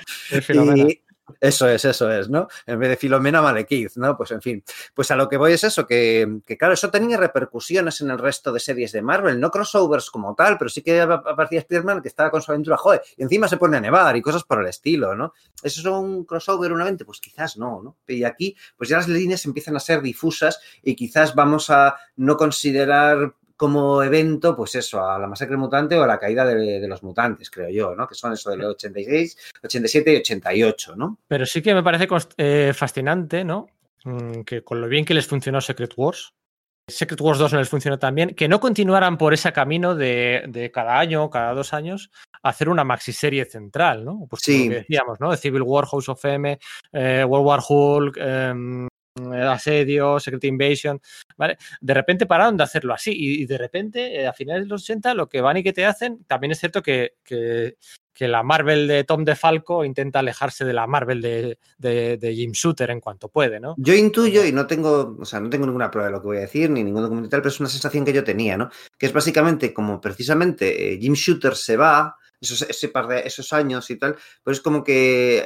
[0.75, 1.01] Y,
[1.39, 2.47] eso es, eso es, ¿no?
[2.65, 4.15] En vez de Filomena Malekith, ¿no?
[4.15, 4.63] Pues en fin,
[4.93, 8.51] pues a lo que voy es eso, que, claro, eso tenía repercusiones en el resto
[8.51, 12.31] de series de Marvel, no crossovers como tal, pero sí que aparecía Spider-Man que estaba
[12.31, 15.15] con su aventura, joder, y encima se pone a nevar y cosas por el estilo,
[15.15, 15.33] ¿no?
[15.61, 17.05] ¿Eso es un crossover, un evento?
[17.05, 17.97] Pues quizás no, ¿no?
[18.07, 22.37] Y aquí, pues ya las líneas empiezan a ser difusas y quizás vamos a no
[22.37, 27.03] considerar como evento, pues eso, a la masacre mutante o a la caída de, los
[27.03, 28.07] mutantes, creo yo, ¿no?
[28.07, 31.17] Que son eso del 86, 87 y 88, ¿no?
[31.27, 33.67] Pero sí que me parece eh, fascinante, ¿no?
[34.05, 36.33] Mm, que con lo bien que les funcionó Secret Wars,
[36.87, 40.71] Secret Wars 2 no les funcionó tan bien, que no continuaran por ese camino de,
[40.73, 42.11] cada año, cada dos años,
[42.43, 44.25] hacer una maxi serie central, ¿no?
[44.29, 44.69] Pues sí.
[44.69, 45.31] decíamos, ¿no?
[45.31, 46.57] De Civil War, House of M,
[46.93, 48.87] eh, World War Hulk, eh,
[49.33, 51.01] asedio, Secret Invasion,
[51.37, 51.57] ¿vale?
[51.81, 55.13] De repente pararon de hacerlo así y, de repente eh, a finales de los 80
[55.13, 57.75] lo que van y que te hacen, también es cierto que, que,
[58.19, 62.99] la Marvel de Tom DeFalco intenta alejarse de la Marvel de, de, Jim Shooter en
[62.99, 63.75] cuanto puede, ¿no?
[63.77, 66.37] Yo intuyo y no tengo, o sea, no tengo ninguna prueba de lo que voy
[66.37, 68.71] a decir ni ningún documental, pero es una sensación que yo tenía, ¿no?
[68.97, 73.53] Que es básicamente como precisamente eh, Jim Shooter se va, esos, ese par de esos
[73.53, 75.45] años y tal, pues es como que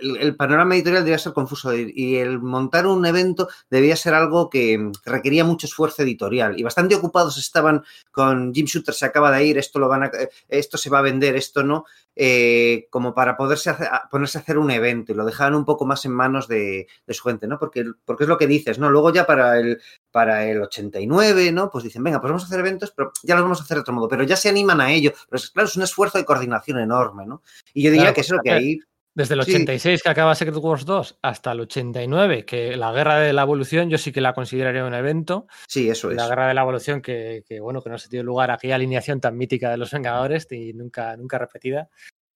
[0.00, 4.90] el, panorama editorial debía ser confuso y el montar un evento debía ser algo que,
[5.04, 9.58] requería mucho esfuerzo editorial y bastante ocupados estaban con Jim Shooter se acaba de ir,
[9.58, 10.10] esto lo van a,
[10.48, 11.84] esto se va a vender, esto no,
[12.16, 13.72] eh, como para poderse
[14.10, 17.22] ponerse a hacer un evento y lo dejaban un poco más en manos de, su
[17.22, 17.58] gente, ¿no?
[17.58, 18.90] Porque, porque es lo que dices, ¿no?
[18.90, 19.80] Luego ya para el,
[20.10, 21.70] para el 89, ¿no?
[21.70, 23.82] Pues dicen, venga, pues vamos a hacer eventos, pero ya los vamos a hacer de
[23.82, 25.12] otro modo, pero ya se animan a ello.
[25.28, 27.42] Pero es, claro, es un esfuerzo de coordinación enorme, ¿no?
[27.72, 28.80] Y yo diría que eso es lo que ahí
[29.18, 33.32] desde el 86 que acaba Secret Wars 2 hasta el 89, que la guerra de
[33.32, 35.48] la evolución yo sí que la consideraría un evento.
[35.66, 36.16] Sí, eso es.
[36.16, 39.20] La guerra de la evolución que, bueno, que no se dio lugar a aquella alineación
[39.20, 41.88] tan mítica de los Vengadores y nunca, nunca repetida.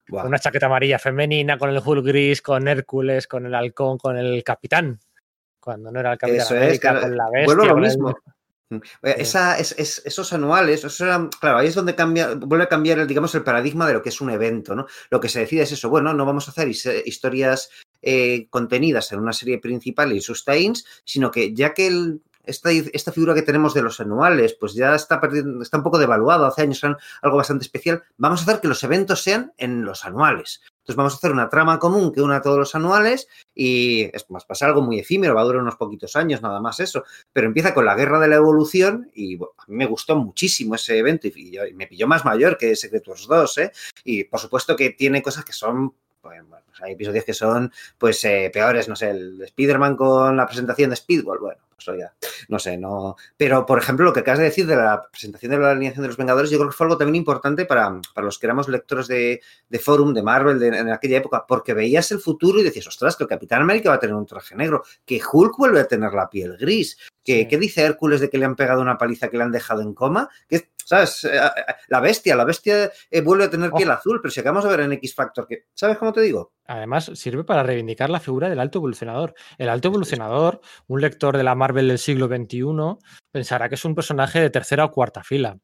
[0.09, 4.17] Con una chaqueta amarilla femenina, con el Hulk gris, con Hércules, con el halcón, con
[4.17, 4.99] el capitán.
[5.61, 7.55] Cuando no era el capitán América, con la bestia.
[7.55, 8.17] Bueno, lo mismo.
[9.03, 10.87] Esa, esos anuales,
[11.41, 14.09] claro, ahí es donde cambia, vuelve a cambiar el, digamos, el paradigma de lo que
[14.09, 14.87] es un evento, ¿no?
[15.11, 17.71] Lo que se decide es eso, bueno, no vamos a hacer historias
[18.01, 23.35] eh, contenidas en una serie principal y sustains, sino que ya que esta, esta, figura
[23.35, 26.83] que tenemos de los anuales, pues ya está perdiendo, está un poco devaluado, hace años
[26.83, 30.61] eran algo bastante especial, vamos a hacer que los eventos sean en los anuales.
[30.83, 34.29] Entonces vamos a hacer una trama común que una a todos los anuales y es
[34.31, 37.05] más, pasa algo muy efímero, va a durar unos poquitos años, nada más eso.
[37.33, 40.99] Pero empieza con la guerra de la evolución y a mí me gustó muchísimo ese
[40.99, 43.73] evento y, me pilló más mayor que Secret Wars 2, ¿eh?
[44.03, 48.25] Y por supuesto que tiene cosas que son pues, bueno, hay episodios que son pues
[48.25, 51.61] eh, peores, no sé, el Spider-Man con la presentación de Speedball, bueno,
[51.99, 52.15] ya,
[52.49, 53.17] no sé, no.
[53.37, 56.09] Pero, por ejemplo, lo que acabas de decir de la presentación de la alineación de
[56.09, 59.09] los Vengadores, yo creo que fue algo también importante para, para los que éramos lectores
[59.09, 63.17] de, de Forum, de Marvel, en aquella época, porque veías el futuro y decías, ostras,
[63.17, 66.13] que el Capitán América va a tener un traje negro, que Hulk vuelve a tener
[66.13, 69.45] la piel gris, ¿Qué, dice Hércules de que le han pegado una paliza que le
[69.45, 70.29] han dejado en coma?
[70.85, 71.25] ¿Sabes?
[71.25, 71.41] Eh,
[71.89, 72.91] la bestia, la bestia
[73.25, 75.97] vuelve a tener piel azul, pero si acabamos de ver en X Factor, que, ¿sabes
[75.99, 76.53] cómo te digo?
[76.67, 79.35] Además, sirve para reivindicar la figura del alto evolucionador.
[79.59, 82.65] El alto evolucionador, un lector de la Marvel del siglo XXI,
[83.31, 85.57] pensará que es un personaje de tercera o cuarta fila.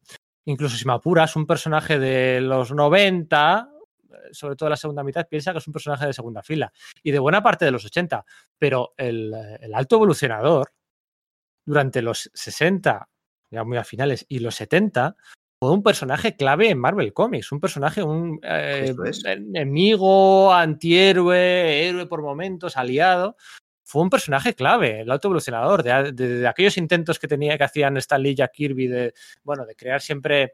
[0.45, 3.69] Incluso si me apuras, un personaje de los 90,
[4.31, 6.71] sobre todo la segunda mitad, piensa que es un personaje de segunda fila.
[7.03, 8.25] Y de buena parte de los 80.
[8.57, 9.33] Pero el,
[9.73, 10.71] alto evolucionador,
[11.65, 13.09] durante los 60,
[13.51, 15.15] ya muy a finales, y los 70,
[15.61, 18.95] fue un personaje clave en Marvel Comics, un personaje, un eh,
[19.25, 23.35] enemigo, antihéroe, héroe por momentos, aliado.
[23.83, 28.21] Fue un personaje clave, el alto evolucionador, de, aquellos intentos que tenía que hacían Stan
[28.21, 30.53] Lee y Jack Kirby de, bueno, de crear siempre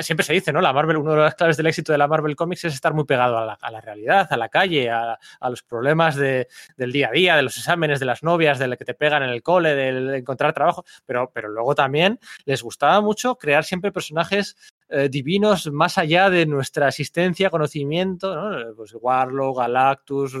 [0.00, 0.60] siempre se dice, ¿no?
[0.60, 3.04] La Marvel, una de las claves del éxito de la Marvel Comics es estar muy
[3.04, 5.18] pegado a la, realidad, a la calle, a,
[5.48, 6.46] los problemas del
[6.92, 9.30] día a día, de los exámenes, de las novias, de lo que te pegan en
[9.30, 14.56] el cole, de, encontrar trabajo, pero, pero luego también les gustaba mucho crear siempre personajes
[14.88, 18.74] eh, divinos más allá de nuestra existencia, conocimiento, ¿no?
[18.74, 20.36] Pues Warlock, Galactus,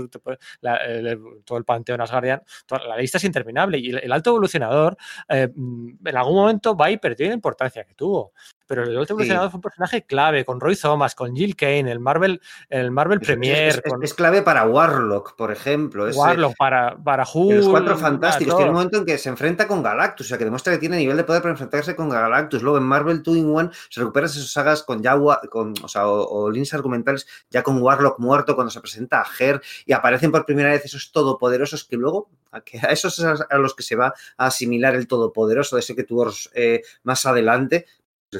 [1.44, 2.42] todo el panteón Asgardian,
[2.86, 4.96] la lista es interminable y el, alto evolucionador
[5.28, 8.32] eh, en algún momento va y perdió la importancia que tuvo.
[8.68, 12.00] Pero el alto evolucionador fue un personaje clave, con Roy Thomas, con Jill Kane, el
[12.00, 12.38] Marvel,
[12.68, 13.82] el Marvel Premier.
[14.02, 16.06] Es, clave para Warlock, por ejemplo.
[16.14, 17.56] Warlock, para, para Hulk.
[17.56, 18.56] Los cuatro fantásticos.
[18.56, 20.98] Tiene un momento en que se enfrenta con Galactus, o sea, que demuestra que tiene
[20.98, 22.62] nivel de poder para enfrentarse con Galactus.
[22.62, 25.16] Luego en Marvel 2 in One se recupera esas sagas con ya,
[25.50, 29.60] con, o, sea, o, líneas argumentales ya con Warlock muerto cuando se presenta a Her
[29.84, 33.96] y aparecen por primera vez esos todopoderosos que luego a, esos a, los que se
[33.96, 37.86] va a asimilar el todopoderoso de ese que tuvo eh, más adelante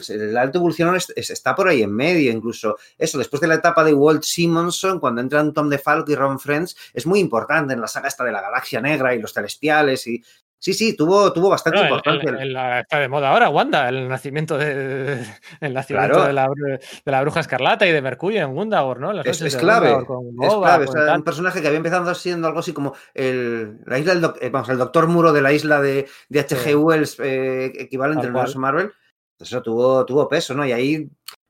[0.08, 2.76] el alto evolucionador está por ahí en medio, incluso.
[2.98, 6.76] Eso, después de la etapa de Walt Simonson, cuando entran Tom DeFalco y Ron Friends,
[6.92, 10.22] es muy importante en la saga esta de la galaxia negra y los celestiales y
[10.60, 12.80] Sí, sí, tuvo, tuvo bastante importancia.
[12.80, 15.24] está de moda ahora, Wanda, el nacimiento, de,
[15.60, 16.80] el nacimiento de, la, de,
[17.12, 19.12] la, bruja escarlata y de Mercurio en Wundagor, ¿no?
[19.20, 19.90] es, clave.
[19.90, 20.86] es clave.
[21.14, 24.68] un personaje que había empezado siendo algo así como el, la isla del eh, vamos,
[24.68, 26.74] el doctor Muro de la isla de, de H.G.
[26.74, 28.92] Wells, eh, equivalente al universo Marvel.
[29.38, 30.66] Eso tuvo, tuvo peso, ¿no?
[30.66, 31.08] Y ahí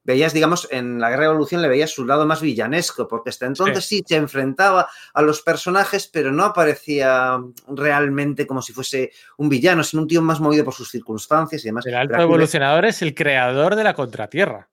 [0.09, 3.44] veías, digamos, en la Guerra de Evolución le veías su lado más villanesco, porque hasta
[3.44, 4.02] entonces sí.
[4.06, 7.38] se enfrentaba a los personajes, pero no aparecía
[7.68, 11.68] realmente como si fuese un villano, sino un tío más movido por sus circunstancias y
[11.68, 11.84] demás.
[11.84, 14.70] El alto evolucionador es el creador de la contratierra.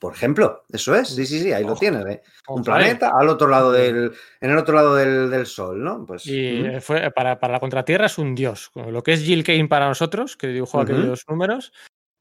[0.00, 2.22] Por ejemplo, eso es, sí, sí, sí, ahí lo tienes, ¿eh?
[2.46, 6.06] Un planeta al otro lado del, en el otro lado del, Sol, ¿no?
[6.06, 8.70] Pues, y fue, para, la contratierra es un dios.
[8.74, 11.72] Lo que es Jill Kane para nosotros, que dibujó aquellos números,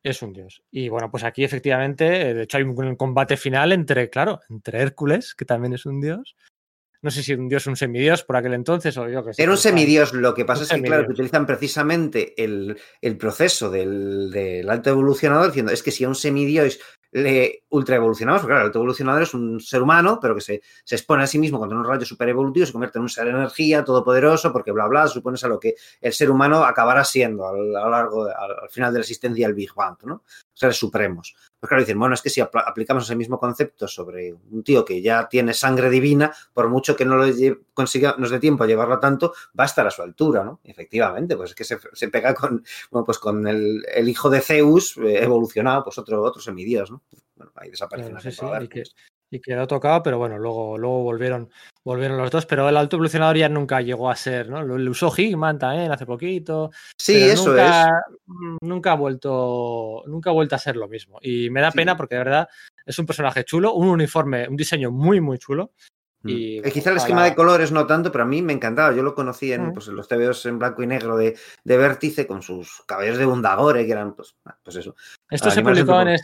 [0.09, 0.63] es un dios.
[0.71, 5.35] Y bueno, pues aquí efectivamente, de hecho hay un combate final entre, claro, entre Hércules,
[5.35, 6.35] que también es un dios.
[7.01, 9.43] No sé si un dios un semidios por aquel entonces o yo que sé.
[9.43, 12.77] Era un semidios, lo que pasa es que, claro, que utilizan precisamente el,
[13.17, 16.79] proceso del, del, alto evolucionador diciendo, es que si a un semidios
[17.17, 20.61] le ultra evolucionamos, porque claro, el alto evolucionador es un ser humano, pero que se,
[20.83, 23.25] se expone a sí mismo contra unos rayos super evolutivos, se convierte en un ser
[23.25, 27.47] de energía todopoderoso, porque bla, bla, supones a lo que el ser humano acabará siendo
[27.47, 30.23] a lo largo, al, final de la existencia del Big Bang, ¿no?
[30.53, 31.35] Seres supremos.
[31.67, 35.01] Pues claro, dicen, bueno, es que si aplicamos ese mismo concepto sobre un tío que
[35.01, 37.25] ya tiene sangre divina, por mucho que no lo
[37.73, 40.61] consiga, nos dé tiempo a llevarlo tanto, va a estar a su altura, ¿no?
[40.63, 45.21] efectivamente, pues es que se, pega con, bueno, pues con el, hijo de Zeus eh,
[45.21, 47.03] evolucionado, pues otro, otro semidios, ¿no?
[47.35, 48.69] Bueno, ahí desaparecen y,
[49.29, 51.49] quedó tocado, pero bueno, luego, luego volvieron,
[51.83, 54.63] volvieron los dos, pero el alto evolucionador ya nunca llegó a ser, ¿no?
[54.63, 56.71] Lo, usó Hickman también hace poquito.
[56.97, 57.91] Sí, eso nunca, es.
[58.61, 61.19] Nunca ha vuelto, nunca ha vuelto a ser lo mismo.
[61.21, 62.49] Y me da pena porque de verdad
[62.85, 65.71] es un personaje chulo, un uniforme, un diseño muy, muy chulo.
[66.23, 66.29] Mm.
[66.29, 68.95] Y, eh, Quizá el esquema de colores no tanto, pero a mí me encantaba.
[68.95, 69.73] Yo lo conocí en, mm.
[69.73, 73.85] pues, los TVOs en blanco y negro de, de Vértice con sus caballos de Bundagore,
[73.85, 74.95] que eran, pues, pues eso.
[75.29, 76.17] Esto se publicó en,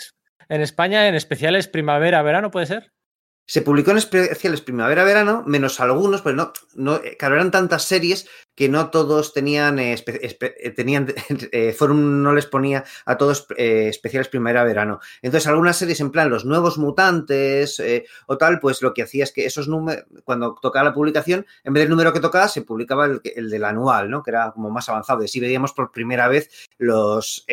[0.50, 2.92] en España en especiales primavera-verano, ¿puede ser?
[3.46, 8.26] Se publicó en especiales primavera-verano, menos algunos, pues no, no, eh, claro, eran tantas series
[8.56, 11.08] que no todos tenían, eh, eh, tenían
[11.78, 15.02] Forum no les ponía a todos especiales primavera-verano.
[15.22, 17.82] Entonces, algunas series en plan los nuevos mutantes
[18.28, 21.74] o tal, pues lo que hacía es que esos números, cuando tocaba la publicación, en
[21.74, 24.24] vez del número que tocaba, se publicaba el, el del anual, ¿no?
[24.24, 25.22] Que era como más avanzado.
[25.22, 27.46] Y así veíamos por primera vez los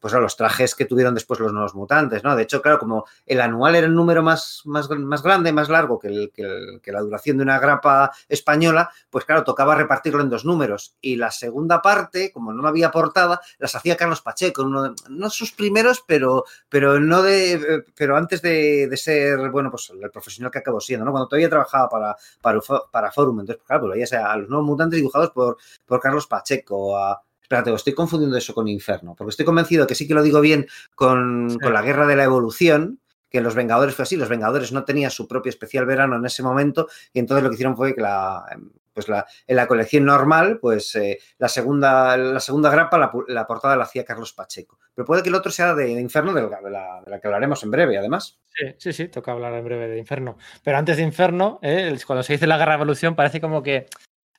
[0.00, 2.36] pues los trajes que tuvieron después los nuevos mutantes, ¿no?
[2.36, 5.98] De hecho, claro, como el anual era el número más, más, más grande, más largo
[5.98, 10.44] que, el, que, la duración de una grapa española, pues claro, tocaba repartirlo en dos
[10.44, 10.96] números.
[11.00, 15.52] Y la segunda parte, como no había portada, las hacía Carlos Pacheco, uno no sus
[15.52, 20.80] primeros, pero, pero no de, pero antes de, ser, bueno, pues el profesional que acabó
[20.80, 21.12] siendo, ¿no?
[21.12, 23.40] Cuando todavía trabajaba para, para, para Forum.
[23.40, 27.22] Entonces, pues, claro, pues veías a los nuevos mutantes dibujados por, por Carlos Pacheco, a
[27.46, 30.66] espérate, estoy confundiendo eso con Inferno, porque estoy convencido que sí que lo digo bien
[30.96, 31.58] con, sí.
[31.60, 32.98] con la Guerra de la Evolución,
[33.30, 36.42] que los Vengadores fue así, los Vengadores no tenían su propio especial verano en ese
[36.42, 38.44] momento y entonces lo que hicieron fue que la,
[38.92, 43.46] pues la, en la colección normal, pues eh, la, segunda, la segunda grapa, la, la,
[43.46, 44.80] portada la hacía Carlos Pacheco.
[44.92, 47.20] Pero puede que el otro sea de, de Inferno, de la, de, la, de la,
[47.20, 48.40] que hablaremos en breve, además.
[48.48, 50.38] Sí, sí, sí, toca hablar en breve de Inferno.
[50.64, 53.86] Pero antes de Inferno, eh, cuando se dice la Guerra de Evolución, parece como que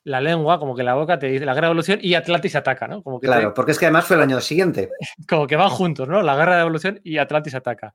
[0.07, 2.87] la lengua, como que la boca te dice la guerra de evolución y Atlantis ataca,
[2.87, 3.03] ¿no?
[3.03, 3.55] Como que claro, te...
[3.55, 4.89] porque es que además fue el año siguiente.
[5.27, 6.21] Como que van juntos, ¿no?
[6.21, 7.93] La guerra de evolución y Atlantis ataca.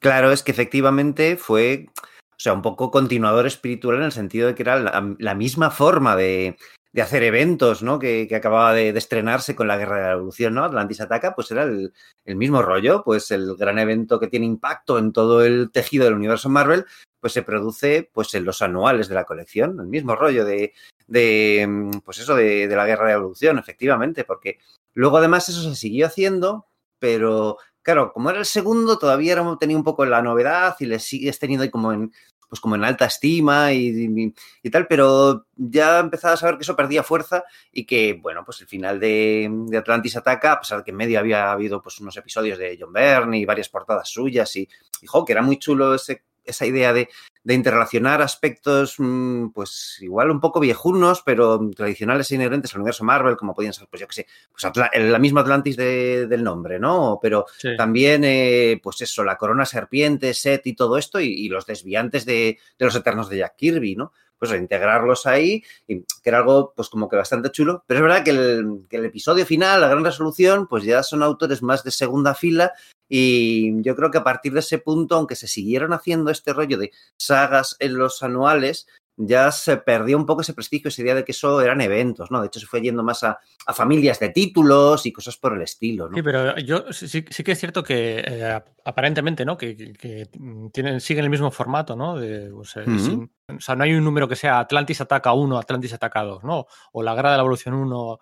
[0.00, 4.54] Claro, es que efectivamente fue, o sea, un poco continuador espiritual en el sentido de
[4.54, 6.56] que era la, la misma forma de,
[6.92, 7.98] de, hacer eventos, ¿no?
[7.98, 10.64] Que, que acababa de, de, estrenarse con la Guerra de la Evolución, ¿no?
[10.64, 11.92] Atlantis Ataca, pues era el,
[12.24, 16.14] el, mismo rollo, pues el gran evento que tiene impacto en todo el tejido del
[16.14, 16.86] universo Marvel,
[17.26, 20.74] pues se produce pues en los anuales de la colección, el mismo rollo de,
[21.08, 24.60] de pues eso, de, la Guerra de Evolución, efectivamente, porque
[24.94, 26.68] luego además eso se siguió haciendo,
[27.00, 31.40] pero claro, como era el segundo, todavía tenía un poco la novedad y le sigues
[31.40, 32.12] teniendo ahí como en,
[32.48, 36.76] pues como en alta estima y, y, tal, pero ya empezaba a saber que eso
[36.76, 40.92] perdía fuerza y que, bueno, pues el final de, Atlantis Ataca, a pesar de que
[40.92, 44.68] en medio había habido pues unos episodios de John Byrne y varias portadas suyas y,
[45.00, 47.08] y jo, que era muy chulo ese, esa idea de,
[47.44, 53.04] de, interrelacionar aspectos, mmm, pues igual un poco viejunos, pero tradicionales e inherentes al universo
[53.04, 56.78] Marvel, como podían ser, pues yo qué sé, pues la misma Atlantis de, del nombre,
[56.78, 57.18] ¿no?
[57.20, 57.76] Pero sí.
[57.76, 62.24] también, eh, pues eso, la corona serpiente, Set y todo esto, y, y los desviantes
[62.24, 64.12] de, de, los eternos de Jack Kirby, ¿no?
[64.38, 67.84] Pues integrarlos ahí, y, que era algo, pues como que bastante chulo.
[67.86, 71.22] Pero es verdad que el, que el episodio final, la gran resolución, pues ya son
[71.22, 72.72] autores más de segunda fila
[73.08, 76.78] y yo creo que a partir de ese punto, aunque se siguieron haciendo este rollo
[76.78, 78.86] de sagas en los anuales,
[79.16, 82.40] ya se perdió un poco ese prestigio, esa idea de que eso eran eventos, ¿no?
[82.40, 85.62] De hecho, se fue yendo más a, a familias de títulos y cosas por el
[85.62, 86.16] estilo, ¿no?
[86.16, 89.56] Sí, pero yo sí, sí que es cierto que eh, aparentemente, ¿no?
[89.56, 90.28] Que, que, que,
[90.72, 92.18] tienen, siguen el mismo formato, ¿no?
[92.18, 92.98] De, o, sea, uh -huh.
[92.98, 96.44] sin, o, sea, no hay un número que sea Atlantis ataca 1, Atlantis ataca 2,
[96.44, 96.66] ¿no?
[96.92, 98.20] O la guerra de la evolución 1,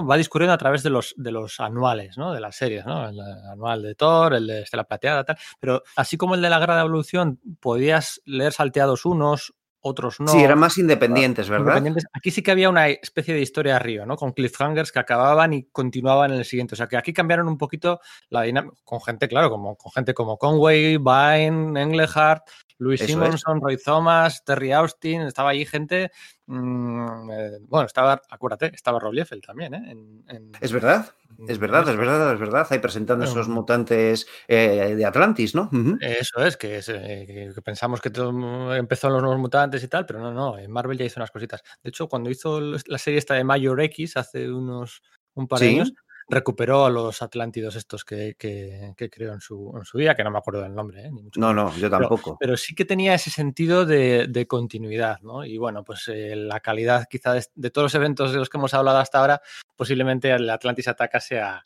[0.00, 2.32] Va discurriendo a través de los, de los anuales, ¿no?
[2.32, 3.08] De las series, ¿no?
[3.08, 5.36] El anual de Thor, el de Estela Plateada, tal.
[5.60, 10.28] Pero así como el de la de Evolución, podías leer salteados unos, otros no.
[10.28, 11.66] Sí, eran más independientes, ¿verdad?
[11.66, 12.06] Independientes.
[12.12, 14.16] Aquí sí que había una especie de historia arriba, ¿no?
[14.16, 16.74] Con cliffhangers que acababan y continuaban en el siguiente.
[16.74, 20.14] O sea, que aquí cambiaron un poquito la dinámica, con gente, claro, como, con gente
[20.14, 22.42] como Conway, Vine, Englehart,
[22.78, 23.62] Louis Eso Simonson, es.
[23.62, 26.10] Roy Thomas, Terry Austin, estaba allí gente.
[26.46, 29.90] Mmm, eh, bueno, estaba, acuérdate, estaba Rob Liefeld también, ¿eh?
[29.90, 31.06] En, en, es verdad,
[31.48, 32.66] es verdad, es verdad, es verdad.
[32.70, 35.68] Ahí presentando bueno, esos mutantes eh, de Atlantis, ¿no?
[35.72, 35.98] Uh -huh.
[36.00, 39.88] Eso es, que, es eh, que, pensamos que todo empezó en los nuevos mutantes y
[39.88, 41.62] tal, pero no, no, en Marvel ya hizo unas cositas.
[41.82, 45.02] De hecho, cuando hizo la serie esta de Major X hace unos
[45.34, 45.74] un par de ¿Sí?
[45.74, 45.92] años,
[46.32, 50.24] recuperó a los Atlántidos estos que, que, que creó en su, en su, día, que
[50.24, 51.04] no me acuerdo del nombre.
[51.04, 51.10] ¿eh?
[51.12, 52.36] Ni mucho no, no, yo tampoco.
[52.38, 55.44] Pero, pero, sí que tenía ese sentido de, de continuidad, ¿no?
[55.44, 58.58] Y bueno, pues eh, la calidad quizá de, de, todos los eventos de los que
[58.58, 59.42] hemos hablado hasta ahora,
[59.76, 61.62] posiblemente el Atlantis Ataca sea...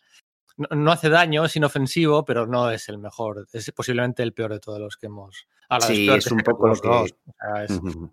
[0.57, 4.53] No, no, hace daño, es inofensivo, pero no es el mejor, es posiblemente el peor
[4.55, 5.93] de todos los que hemos hablado.
[5.93, 6.89] Sí, es, un poco lo que...
[6.89, 7.15] Dos.
[7.27, 8.11] O sea, es, uh -huh.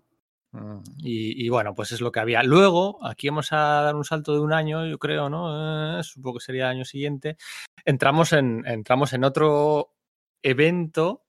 [0.98, 2.42] Y, y, bueno, pues es lo que había.
[2.42, 5.98] Luego, aquí vamos a dar un salto de un año, yo creo, ¿no?
[5.98, 7.36] Eh, supongo que sería el año siguiente.
[7.84, 9.94] Entramos en, entramos en otro
[10.42, 11.24] evento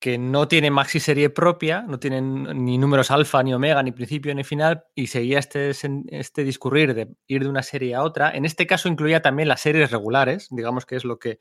[0.00, 4.34] que no tiene maxi serie propia, no tiene ni números alfa, ni omega, ni principio,
[4.34, 5.72] ni final, y seguía este,
[6.08, 8.30] este discurrir de ir de una serie a otra.
[8.30, 11.38] En este caso incluía también las series regulares, digamos que es lo que,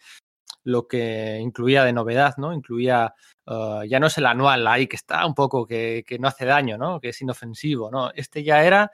[0.63, 2.53] lo que incluía de novedad, ¿no?
[2.53, 3.13] Incluía,
[3.45, 6.45] uh, ya no es el anual ahí que está un poco, que, que, no hace
[6.45, 6.99] daño, ¿no?
[6.99, 8.11] Que es inofensivo, ¿no?
[8.13, 8.91] Este ya era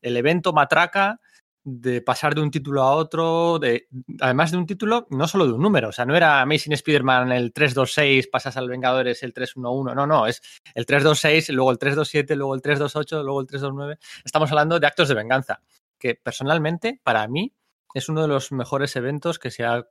[0.00, 1.20] el evento matraca
[1.64, 3.88] de pasar de un título a otro, de,
[4.20, 7.32] además de un título, no solo de un número, o sea, no era Amazing Spider-Man
[7.32, 10.40] el 326, pasas al Vengadores el 311, no, no, es
[10.74, 15.08] el 326, luego el 327, luego el 328, luego el 329, estamos hablando de actos
[15.08, 15.60] de venganza,
[15.98, 17.52] que personalmente, para mí,
[17.92, 19.86] es uno de los mejores eventos que se ha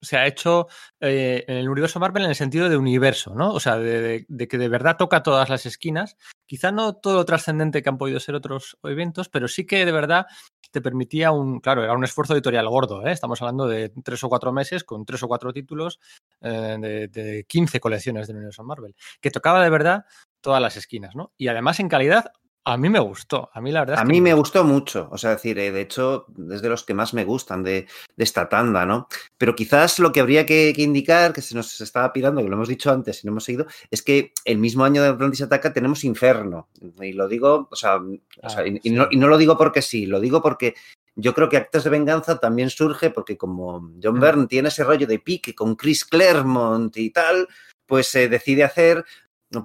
[0.00, 0.68] se ha hecho
[1.00, 3.52] eh, en el universo Marvel en el sentido de universo, ¿no?
[3.52, 6.16] O sea, de, de, que de verdad toca todas las esquinas.
[6.46, 9.92] Quizá no todo lo trascendente que han podido ser otros eventos, pero sí que de
[9.92, 10.26] verdad
[10.70, 13.12] te permitía un, claro, era un esfuerzo editorial gordo, ¿eh?
[13.12, 16.00] Estamos hablando de tres o cuatro meses con tres o cuatro títulos
[16.40, 20.04] eh, de, de 15 colecciones del universo Marvel, que tocaba de verdad
[20.40, 21.32] todas las esquinas, ¿no?
[21.36, 22.32] Y además en calidad
[22.64, 23.96] a mí me gustó, a mí la verdad.
[23.96, 26.84] Es a mí me gustó mucho, o sea, decir, eh, de hecho, es de los
[26.84, 29.08] que más me gustan de, de esta tanda, ¿no?
[29.38, 32.56] Pero quizás lo que habría que, que, indicar, que se nos estaba pirando, que lo
[32.56, 35.72] hemos dicho antes y no hemos seguido, es que el mismo año de Atlantis Ataca
[35.72, 36.68] tenemos Inferno.
[37.00, 38.02] Y lo digo, o sea, ah,
[38.42, 38.80] o sea y, sí.
[38.84, 40.74] y, no, y, no, lo digo porque sí, lo digo porque
[41.16, 44.20] yo creo que Actos de Venganza también surge porque como John mm.
[44.20, 47.48] Byrne tiene ese rollo de pique con Chris Claremont y tal,
[47.86, 49.04] pues se decide hacer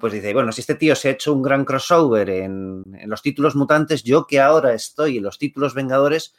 [0.00, 3.22] pues dice, bueno, si este tío se ha hecho un gran crossover en, en, los
[3.22, 6.34] títulos mutantes, yo que ahora estoy en los títulos vengadores,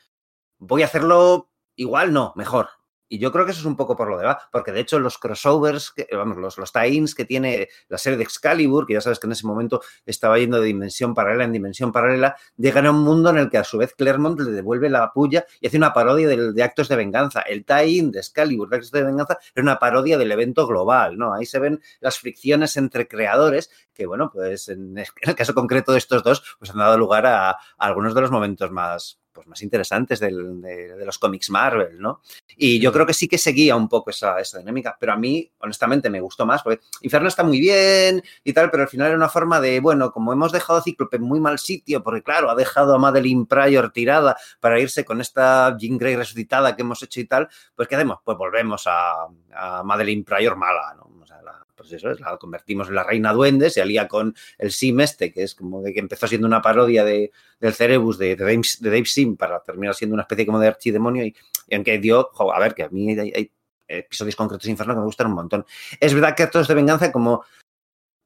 [0.57, 2.67] voy a hacerlo igual, no, mejor.
[3.09, 4.99] Y yo creo que eso es un poco por lo de va, porque de hecho
[4.99, 9.19] los crossovers, vamos, los, los tie-ins que tiene la serie de Excalibur, que ya sabes
[9.19, 13.03] que en ese momento estaba yendo de dimensión paralela en dimensión paralela, llegan a un
[13.03, 15.93] mundo en el que a su vez Claremont le devuelve la puya y hace una
[15.93, 17.41] parodia de, de actos de venganza.
[17.41, 21.33] El tie-in de Excalibur de actos de venganza era una parodia del evento global, ¿no?
[21.33, 25.97] Ahí se ven las fricciones entre creadores que, bueno, pues en el caso concreto de
[25.97, 30.19] estos dos, pues han dado lugar a algunos de los momentos más, pues, más interesantes
[30.19, 32.21] del, de, de, los cómics Marvel, ¿no?
[32.57, 35.47] Y yo creo que sí que seguía un poco esa, esa, dinámica, pero a mí,
[35.59, 39.15] honestamente, me gustó más, porque Inferno está muy bien y tal, pero al final era
[39.15, 42.49] una forma de, bueno, como hemos dejado a Cíclope en muy mal sitio, porque claro,
[42.49, 47.03] ha dejado a Madeline Pryor tirada para irse con esta Jean Grey resucitada que hemos
[47.03, 48.17] hecho y tal, pues ¿qué hacemos?
[48.23, 51.16] Pues volvemos a, a Madeline Pryor mala, ¿no?
[51.47, 54.99] La, pues eso es, la convertimos en la reina duende, se alía con el Sim
[54.99, 58.61] este, que es como de que empezó siendo una parodia de, del Cerebus de, de,
[58.81, 61.35] Dave, Sim para terminar siendo una especie como de archidemonio y,
[61.67, 63.51] y aunque dio, a ver, que a mí hay, hay
[63.87, 65.65] episodios concretos de Inferno que me gustan un montón.
[65.99, 67.43] Es verdad que actos de venganza como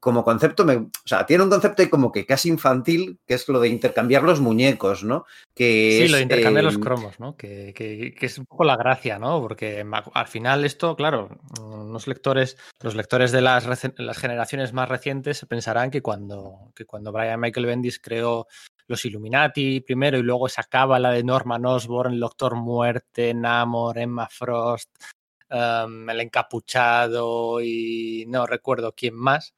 [0.02, 3.60] como concepto, me, o sea, tiene un concepto como que casi infantil, que es lo
[3.60, 5.26] de intercambiar los muñecos, ¿no?
[5.54, 7.36] Que sí, es, lo de intercambiar eh, los cromos, ¿no?
[7.36, 9.40] Que, que, que, es un poco la gracia, ¿no?
[9.40, 13.64] Porque al final esto, claro, los lectores, los lectores de las,
[13.96, 18.48] las generaciones más recientes pensarán que cuando, que cuando Brian Michael Bendis creó
[18.88, 24.26] los Illuminati primero y luego esa cábala de Norman Osborn, el Doctor Muerte, Namor, Emma
[24.28, 24.90] Frost,
[25.48, 29.54] um, el encapuchado y no recuerdo quién más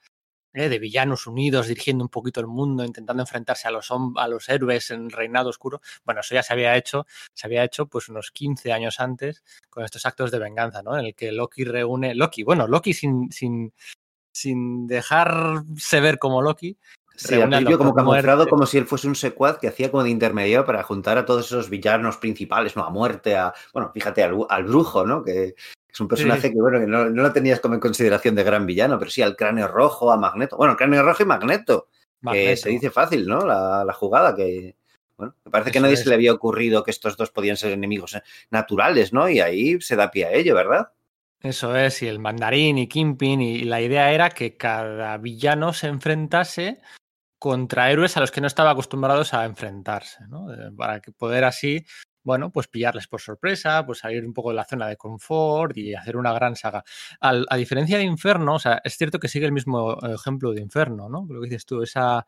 [0.54, 0.68] ¿eh?
[0.68, 4.90] de villanos unidos dirigiendo un poquito el mundo, intentando enfrentarse a los, a los héroes
[4.90, 5.80] en Reinado Oscuro.
[6.04, 9.84] Bueno, eso ya se había hecho, se había hecho pues unos 15 años antes con
[9.84, 10.98] estos actos de venganza, ¿no?
[10.98, 13.72] En el que Loki reúne, Loki, bueno, Loki sin, sin,
[14.32, 16.78] sin dejarse ver como Loki,
[17.16, 20.10] Sí, al principio como camuflado como si él fuese un secuaz que hacía como de
[20.10, 22.82] intermedio para juntar a todos esos villanos principales, ¿no?
[22.82, 25.22] A muerte, a, bueno, fíjate, al, al brujo, ¿no?
[25.22, 25.54] Que,
[25.94, 26.52] es un personaje sí.
[26.52, 29.22] que, bueno, que no, no, lo tenías como en consideración de gran villano, pero sí
[29.22, 30.56] al cráneo rojo, a Magneto.
[30.56, 31.88] Bueno, cráneo rojo y Magneto,
[32.20, 32.50] Magneto.
[32.50, 33.46] que se dice fácil, ¿no?
[33.46, 34.74] La, la jugada que,
[35.16, 36.00] bueno, me parece Eso que a nadie es.
[36.00, 38.18] se le había ocurrido que estos dos podían ser enemigos
[38.50, 39.28] naturales, ¿no?
[39.28, 40.90] Y ahí se da pie a ello, ¿verdad?
[41.40, 45.86] Eso es, y el mandarín y Kingpin, y la idea era que cada villano se
[45.86, 46.80] enfrentase
[47.38, 50.48] contra héroes a los que no estaba acostumbrados a enfrentarse, ¿no?
[50.76, 51.84] Para que poder así
[52.24, 55.94] bueno, pues pillarles por sorpresa, pues salir un poco de la zona de confort y
[55.94, 56.82] hacer una gran saga.
[57.20, 60.62] Al, a diferencia de Inferno, o sea, es cierto que sigue el mismo ejemplo de
[60.62, 61.26] Inferno, ¿no?
[61.28, 62.26] Lo que dices tú, esa,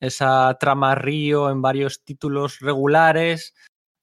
[0.00, 3.54] esa trama río en varios títulos regulares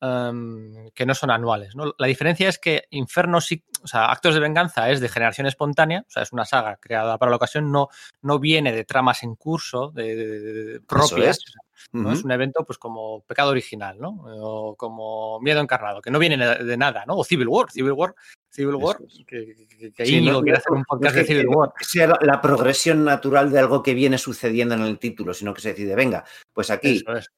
[0.02, 1.94] um, que no son anuales, ¿no?
[1.98, 6.04] La diferencia es que Inferno sí, o sea, Actos de Venganza es de generación espontánea,
[6.08, 7.90] o sea, es una saga creada para la ocasión, no,
[8.22, 11.40] no viene de tramas en curso, de, de, de propias.
[11.56, 11.62] ¿no?
[11.94, 12.14] Uh -huh.
[12.14, 14.10] Es un evento pues como pecado original, ¿no?
[14.26, 17.16] O como miedo encarnado, que no viene de nada, ¿no?
[17.16, 18.14] O Civil War, Civil War,
[18.50, 19.24] Civil War, es.
[19.26, 21.74] que, que, que sí, no, quiere hacer un podcast no de Civil War.
[21.78, 25.62] Que sea la progresión natural de algo que viene sucediendo en el título, sino que
[25.62, 26.24] se decide, venga,
[26.54, 27.04] pues aquí.
[27.16, 27.32] Es.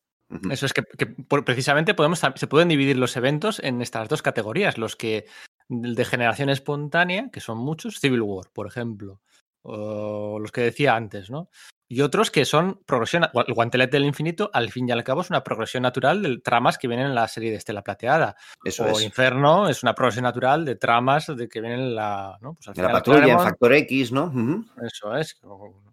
[0.49, 4.21] Eso es que, que por, precisamente podemos, se pueden dividir los eventos en estas dos
[4.21, 5.25] categorías, los que
[5.69, 9.21] de generación espontánea, que son muchos, Civil War, por ejemplo,
[9.61, 11.49] o los que decía antes, ¿no?
[11.93, 15.29] y otros que son progresión, el guantelete del infinito, al fin y al cabo es
[15.29, 18.35] una progresión natural de tramas que vienen en la serie de Estela Plateada.
[18.63, 19.03] Eso o es.
[19.03, 22.55] Inferno es una progresión natural de tramas de que vienen en la, ¿no?
[22.55, 24.25] pues al la patrulla, en Factor X, ¿no?
[24.25, 24.87] Uh -huh.
[24.87, 25.39] Eso es,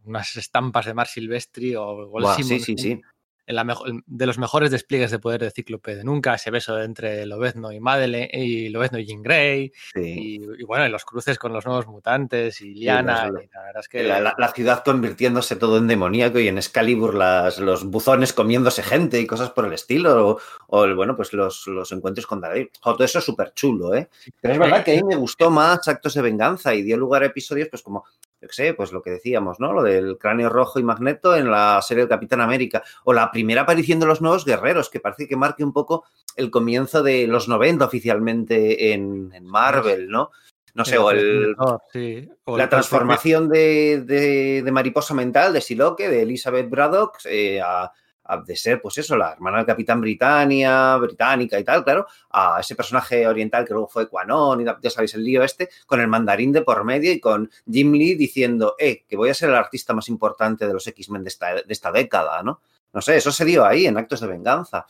[0.04, 3.02] unas estampas de Mar Silvestri o, el wow, Sí, sí, sí
[3.46, 3.66] la
[4.06, 7.80] de los mejores despliegues de poder de Cíclope de nunca, ese beso entre Lobezno y
[7.80, 10.00] Madeleine, y Lobezno y Jean Grey, sí.
[10.00, 13.62] y, y, bueno, y los cruces con los nuevos mutantes y Liana, sí, y la
[13.62, 14.02] verdad es que...
[14.02, 18.82] La, la, la, ciudad convirtiéndose todo en demoníaco y en Excalibur las, los buzones comiéndose
[18.82, 22.68] gente y cosas por el estilo, o, o bueno, pues los, los encuentros con David.
[22.82, 24.08] Todo eso es súper chulo, ¿eh?
[24.40, 27.22] Pero es verdad que a mí me gustó más Actos de Venganza y dio lugar
[27.22, 28.04] a episodios pues como
[28.40, 29.72] yo qué sé, pues lo que decíamos, ¿no?
[29.72, 32.82] Lo del cráneo rojo y Magneto en la serie del Capitán América.
[33.04, 36.04] O la primera aparición de los nuevos guerreros, que parece que marque un poco
[36.36, 40.30] el comienzo de los 90 oficialmente en, en Marvel, ¿no?
[40.72, 41.56] No sé, o, el,
[41.92, 42.30] sí.
[42.44, 47.90] o la transformación de, de, de, mariposa mental de Siloque, de Elizabeth Braddock, eh, a,
[48.38, 52.74] de ser, pues eso, la hermana del Capitán Britannia, británica y tal, claro, a ese
[52.74, 56.52] personaje oriental que luego fue Quanon, y ya sabéis el lío este, con el mandarín
[56.52, 59.94] de por medio y con Jim Lee diciendo, eh, que voy a ser el artista
[59.94, 62.60] más importante de los X-Men de esta, de esta década, ¿no?
[62.92, 64.86] no sé, eso se dio ahí, en actos de venganza.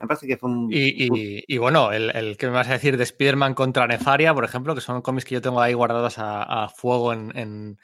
[0.00, 0.68] me parece que fue un...
[0.70, 4.80] Y, bueno, el, que me vas a decir de Spider-Man contra Nefaria, por ejemplo, que
[4.80, 7.78] son cómics que yo tengo ahí guardados a, fuego en,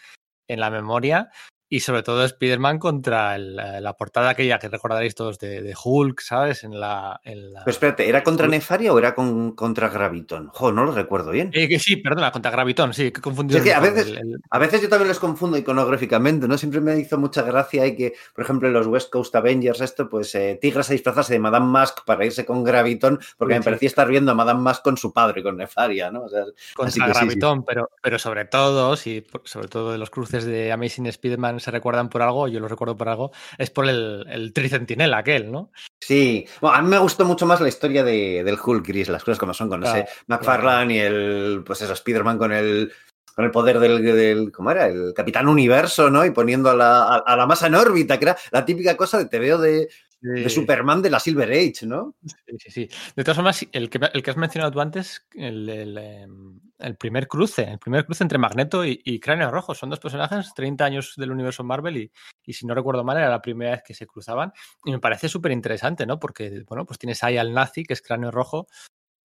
[0.49, 1.31] en la memoria.
[1.75, 6.63] Y sobre todo Spider-Man contra la portada aquella que recordaréis todos de, Hulk, ¿sabes?
[6.63, 10.51] En la, Pero espérate, ¿era contra Nefaria o era con, contra Graviton?
[10.53, 11.51] Jo, no lo recuerdo bien.
[11.53, 13.61] Eh, que sí, perdona, contra Graviton, sí, que confundido.
[13.75, 14.15] a, veces,
[14.51, 16.57] a veces yo también los confundo iconográficamente, ¿no?
[16.57, 20.09] Siempre me hizo mucha gracia y que, por ejemplo, en los West Coast Avengers, esto,
[20.09, 23.89] pues eh, Tigra se disfrazase de Madame Mask para irse con Graviton, porque me parecía
[23.89, 26.23] estar viendo a Madame Mask con su padre, con Nefaria, ¿no?
[26.23, 26.45] O sea,
[26.77, 31.64] contra Graviton, Pero, pero sobre todo, sí, sobre todo de los cruces de Amazing Spider-Man
[31.65, 35.51] se recuerdan por algo, yo lo recuerdo por algo, es por el, el tricentinela aquel,
[35.51, 35.71] ¿no?
[36.01, 39.25] Sí, bueno, a mí me gustó mucho más la historia de, del Hulk Gris, las
[39.25, 42.93] cosas como son, con ese McFarlane y el, pues eso, Spider-Man con el,
[43.35, 44.87] con el poder del, del, ¿cómo era?
[44.87, 46.25] El Capitán Universo, ¿no?
[46.25, 49.27] Y poniendo a la, a, la masa en órbita, que era la típica cosa de
[49.27, 49.89] te veo de,
[50.25, 52.15] de Superman de la Silver Age, ¿no?
[52.25, 52.89] Sí, sí, sí.
[53.15, 57.29] De todas formas, el que, el que has mencionado tú antes, el, em, el, primer
[57.29, 61.31] cruce, el primer cruce entre Magneto y, Cráneo Rojo, son dos personajes, 30 años del
[61.31, 64.53] universo Marvel y, y, si no recuerdo mal, era la primera vez que se cruzaban.
[64.87, 66.19] Y me parece súper interesante, ¿no?
[66.19, 68.67] Porque, bueno, pues tienes ahí al nazi, que es Cráneo Rojo,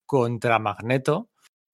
[0.04, 1.30] contra Magneto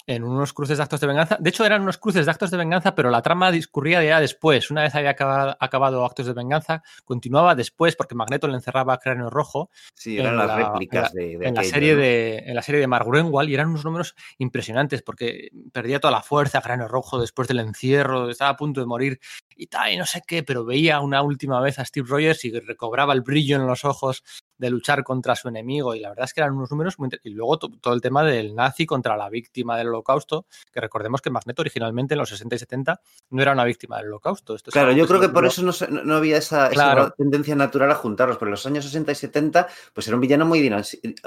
[0.06, 1.36] en unos cruces de actos de venganza.
[1.40, 4.70] De hecho, eran unos cruces de actos de venganza, pero la trama discurría ya después.
[4.70, 9.30] Una vez había acabado, actos de venganza, continuaba después porque Magneto le encerraba a Cráneo
[9.30, 9.70] Rojo.
[9.94, 13.54] Sí, eran las réplicas de, en, la serie de, en la serie de Margurenwald y
[13.54, 18.50] eran unos números impresionantes porque perdía toda la fuerza Cráneo Rojo después del encierro, estaba
[18.50, 19.20] a punto de morir
[19.56, 22.58] y tal, y no sé qué, pero veía una última vez a Steve Rogers y
[22.60, 24.22] recobraba el brillo en los ojos
[24.58, 27.30] de luchar contra su enemigo y la verdad es que eran unos números muy y
[27.30, 31.62] luego todo el tema del nazi contra la víctima del holocausto que recordemos que Magneto
[31.62, 33.00] originalmente en los 60 y 70
[33.30, 36.70] no era una víctima del holocausto claro yo creo que por eso no, había esa,
[37.16, 40.46] tendencia natural a juntarlos pero en los años 60 y 70 pues era un villano
[40.46, 40.70] muy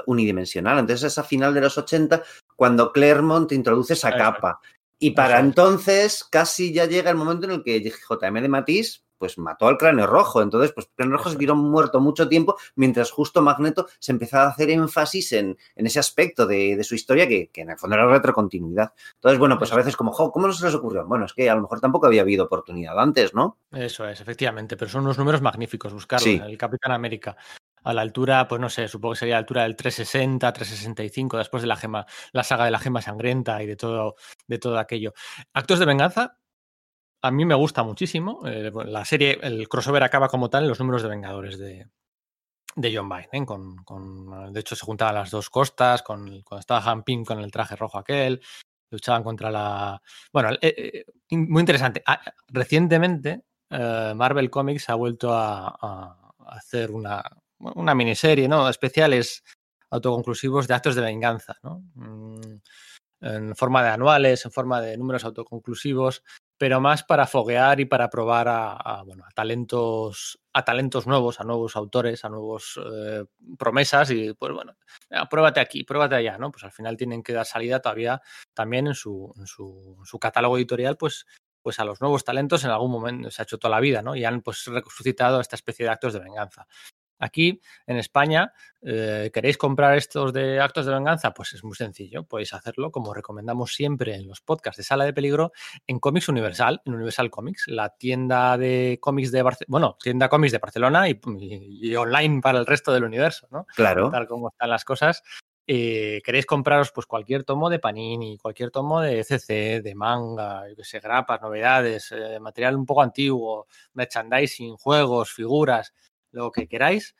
[0.06, 2.22] unidimensional entonces esa final de los 80
[2.56, 4.60] cuando Claremont introduce esa capa
[4.98, 9.36] y para entonces casi ya llega el momento en el que JM de Matisse pues
[9.36, 10.40] mató al cráneo rojo.
[10.40, 14.44] Entonces, pues el cráneo rojo se vieron muerto mucho tiempo, mientras justo Magneto se empezaba
[14.44, 18.94] a hacer énfasis en, ese aspecto de, su historia que, en el fondo era retrocontinuidad.
[19.16, 21.06] Entonces, bueno, pues a veces como, ¿cómo no se les ocurrió?
[21.06, 23.58] Bueno, es que a lo mejor tampoco había habido oportunidad antes, ¿no?
[23.70, 26.46] Eso es, efectivamente, pero son unos números magníficos, buscarlo.
[26.46, 27.36] El Capitán América
[27.84, 31.38] a la altura, pues no sé, supongo que sería a la altura del 360, 365,
[31.38, 34.16] después de la gema, la saga de la gema sangrienta y de todo,
[34.46, 35.12] de todo aquello.
[35.52, 36.38] Actos de venganza,
[37.22, 38.46] a mí me gusta muchísimo.
[38.46, 41.88] Eh, la serie, el crossover acaba como tal en los números de Vengadores de,
[42.76, 43.28] de John Byrne.
[43.32, 43.46] ¿eh?
[43.46, 47.50] Con, de hecho, se juntaban las dos costas, con, cuando estaba Han Pym con el
[47.50, 48.40] traje rojo aquel,
[48.90, 50.00] luchaban contra la...
[50.32, 52.02] Bueno, eh, muy interesante.
[52.06, 56.16] Ah, recientemente, Marvel Comics ha vuelto a,
[56.46, 57.22] hacer una,
[57.58, 58.68] una, miniserie, ¿no?
[58.68, 59.44] Especiales
[59.90, 61.84] autoconclusivos de actos de venganza, ¿no?
[61.94, 62.58] Mm,
[63.20, 66.24] en forma de anuales, en forma de números autoconclusivos,
[66.60, 71.44] pero más para foguear y para probar a, bueno, a talentos, a talentos nuevos, a
[71.44, 73.24] nuevos autores, a nuevos eh,
[73.58, 74.76] promesas y pues bueno,
[75.30, 76.52] pruébate aquí, pruébate allá, ¿no?
[76.52, 78.20] Pues al final tienen que dar salida todavía
[78.52, 81.24] también en su, en su catálogo editorial, pues
[81.62, 84.14] pues a los nuevos talentos en algún momento se ha hecho toda la vida, ¿no?
[84.14, 86.66] Y han pues resucitado esta especie de actos de venganza.
[87.20, 91.32] Aquí, en España, eh, ¿queréis comprar estos de actos de venganza?
[91.32, 95.12] Pues es muy sencillo, podéis hacerlo como recomendamos siempre en los podcasts de Sala de
[95.12, 95.52] Peligro
[95.86, 100.52] en Comics Universal, en Universal Comics, la tienda de cómics de Barcelona, bueno, tienda cómics
[100.52, 103.66] de Barcelona y, online para el resto del universo, ¿no?
[103.76, 104.10] Claro.
[104.10, 105.22] Tal como están las cosas.
[105.72, 110.74] Eh, queréis compraros pues cualquier tomo de Panini, cualquier tomo de CC, de manga, yo
[110.74, 115.94] que sé, grapas, novedades, eh, material un poco antiguo, merchandising, juegos, figuras,
[116.32, 117.14] lo que queráis.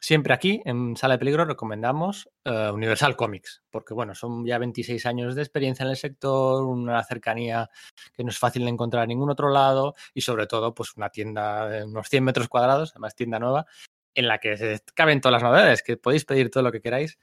[0.00, 5.04] Siempre aquí, en Sala de Peligro, recomendamos eh, Universal Comics, porque bueno, son ya 26
[5.06, 7.68] años de experiencia en el sector, una cercanía
[8.14, 11.10] que no es fácil de encontrar en ningún otro lado y sobre todo, pues una
[11.10, 13.66] tienda de unos 100 metros cuadrados, además tienda nueva,
[14.14, 17.18] en la que caben todas las novedades, que podéis pedir todo lo que queráis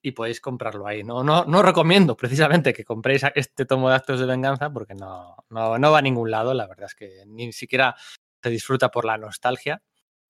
[0.00, 1.02] y podéis comprarlo ahí.
[1.02, 5.36] No, no, no recomiendo precisamente que compréis este tomo de actos de venganza porque no,
[5.50, 7.96] no, no va a ningún lado, la verdad es que ni siquiera
[8.42, 9.82] se disfruta por la nostalgia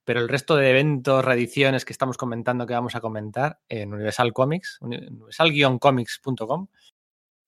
[0.04, 4.32] pero el resto de eventos, reediciones que estamos comentando, que vamos a comentar en Universal
[4.32, 6.68] Comics, universal-comics.com,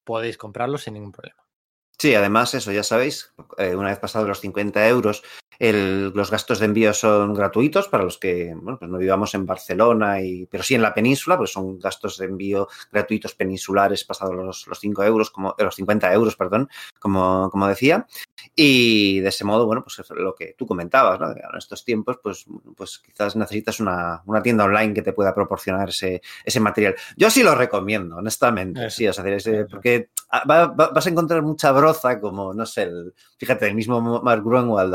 [0.04, 1.44] podéis comprarlos sin ningún problema.
[1.98, 5.22] Sí, además, eso ya sabéis, eh, una vez pasados los 50 euros,
[5.60, 10.46] los gastos de envío son gratuitos para los que pues no vivamos en Barcelona, y,
[10.46, 14.80] pero sí en la península, pues son gastos de envío gratuitos peninsulares pasados los, los
[14.80, 16.68] 5 euros, como, eh, los 50 euros, perdón,
[16.98, 18.06] como decía.
[18.54, 21.30] Y de ese modo, bueno, pues lo que tú comentabas, ¿no?
[21.30, 22.46] En estos tiempos, pues,
[22.76, 26.94] pues quizás necesitas una, una tienda online que te pueda proporcionar ese, ese material.
[27.16, 28.90] Yo sí lo recomiendo, honestamente.
[28.90, 29.24] sí, o sea,
[29.70, 30.10] porque
[30.44, 34.94] vas a encontrar mucha broza, como, no sé, el, fíjate, el mismo Mark Grunwald,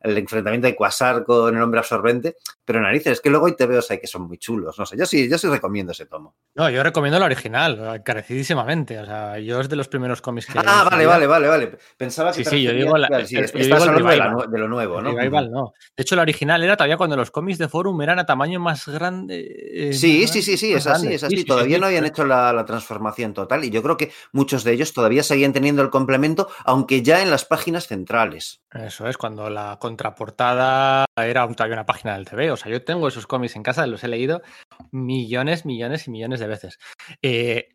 [0.00, 3.90] el enfrentamiento de Quasar con el hombre absorbente, pero narices, es que luego hay TVOs
[3.90, 6.34] ahí que son muy chulos, no sé, yo sí, yo sí recomiendo ese tomo.
[6.54, 10.58] No, yo recomiendo la original, encarecidísimamente, o sea, yo es de los primeros cómics que...
[10.58, 12.44] Ah, vale, vale, vale, vale, pensaba que...
[12.44, 15.12] Sí, sí, yo digo, la, sí, el, de, de, lo nuevo, ¿no?
[15.12, 15.72] no.
[15.96, 18.86] De hecho, la original era todavía cuando los cómics de Forum eran a tamaño más
[18.88, 19.46] grande.
[19.72, 21.44] Eh, sí, sí, sí, sí, es así, es así.
[21.44, 24.92] todavía no habían hecho la, la transformación total y yo creo que muchos de ellos
[24.92, 28.62] todavía seguían teniendo el complemento, aunque ya en las páginas centrales.
[28.72, 32.50] Eso es, cuando la contraportada era todavía una página del TV.
[32.50, 34.42] O sea, yo tengo esos cómics en casa, los he leído
[34.90, 36.78] millones, millones y millones de veces.
[37.22, 37.68] Eh,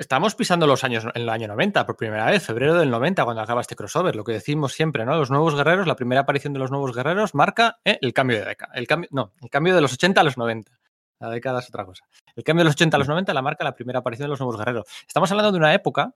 [0.00, 3.42] estamos pisando los años en el año 90 por primera vez, febrero del 90, cuando
[3.42, 4.16] acaba este crossover.
[4.16, 5.14] Lo que decimos siempre, ¿no?
[5.14, 8.46] Los nuevos guerreros, la primera aparición de los nuevos guerreros marca eh, el cambio de
[8.46, 8.72] década.
[8.74, 10.72] El cambio, no, el cambio de los 80 a los 90.
[11.20, 12.06] La década es otra cosa.
[12.34, 14.40] El cambio de los 80 a los 90 la marca la primera aparición de los
[14.40, 14.86] nuevos guerreros.
[15.06, 16.14] Estamos hablando de una época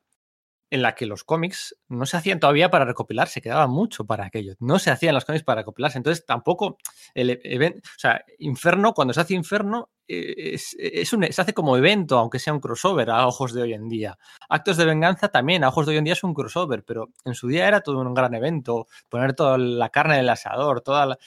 [0.70, 4.24] en la que los cómics no se hacían todavía para recopilar, se quedaba mucho para
[4.24, 4.54] aquello.
[4.60, 5.98] No se hacían los cómics para recopilarse.
[5.98, 6.78] Entonces tampoco
[7.12, 11.76] el evento, o sea, Inferno, cuando se hace Inferno, eh, es, un, se hace como
[11.76, 14.18] evento, aunque sea un crossover a ojos de hoy en día.
[14.48, 17.34] Actos de venganza también a ojos de hoy en día es un crossover, pero en
[17.34, 21.18] su día era todo un gran evento, poner toda la carne del asador, toda la,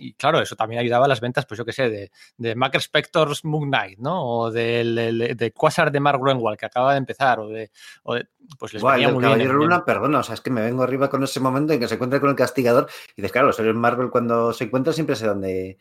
[0.00, 2.78] y claro, eso también ayudaba a las ventas, pues yo qué sé, de, de Mac
[2.78, 4.24] Spector's Moon Knight, ¿no?
[4.24, 7.70] O de, de, Quasar de Mark Renwald, que acaba de empezar, o de,
[8.58, 11.22] pues les venía muy Caballero Luna, perdona, o sea, es que me vengo arriba con
[11.22, 14.52] ese momento en que se encuentra con el castigador y dices, claro, los Marvel cuando
[14.52, 15.78] se encuentran siempre sé dónde,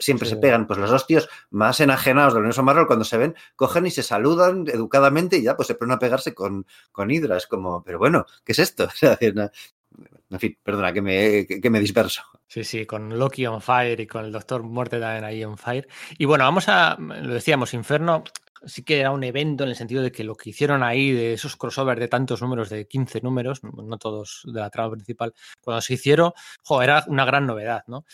[0.00, 1.28] siempre se pegan, pues los hostios
[1.60, 5.56] más enajenados del universo Marvel, cuando se ven, cogen y se saludan educadamente y ya
[5.56, 7.36] pues se ponen a pegarse con, con Hydra.
[7.36, 8.88] Es como, pero bueno, ¿qué es esto?
[9.20, 12.22] en fin, perdona, que me, que, me disperso.
[12.48, 15.86] Sí, sí, con Loki on fire y con el Doctor Muerte también ahí on fire.
[16.16, 18.24] Y bueno, vamos a, lo decíamos, Inferno
[18.64, 21.34] sí que era un evento en el sentido de que lo que hicieron ahí, de
[21.34, 25.80] esos crossovers de tantos números, de 15 números, no todos de la trama principal, cuando
[25.82, 26.32] se hicieron,
[26.82, 28.04] era una gran novedad, ¿no?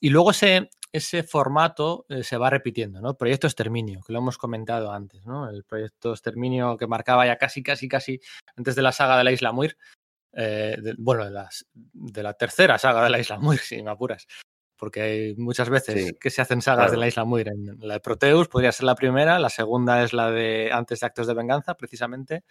[0.00, 3.16] Y luego ese, ese formato eh, se va repitiendo, ¿no?
[3.16, 5.48] Proyecto Exterminio, que lo hemos comentado antes, ¿no?
[5.48, 8.20] El proyecto Exterminio que marcaba ya casi, casi, casi
[8.56, 9.76] antes de la saga de la Isla Muir,
[10.32, 14.26] eh, bueno, de, las, de, la tercera saga de la Isla Muir, si me apuras,
[14.76, 17.48] porque hay muchas veces que se hacen sagas de la Isla Muir.
[17.48, 21.06] En la de Proteus podría ser la primera, la segunda es la de antes de
[21.06, 22.44] Actos de Venganza, precisamente,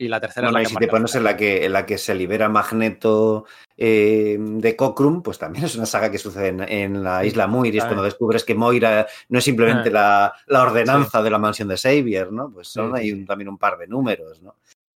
[0.00, 1.98] y la tercera es la que si te pones en la que, en la que
[1.98, 3.44] se libera Magneto
[3.76, 7.78] eh, de Cockrum, pues también es una saga que sucede en, la isla Muir y
[7.78, 10.32] es cuando descubres que Moira no es simplemente ah.
[10.46, 12.50] la, ordenanza de la mansión de Xavier, ¿no?
[12.50, 14.56] Pues son ahí también un par de números, ¿no?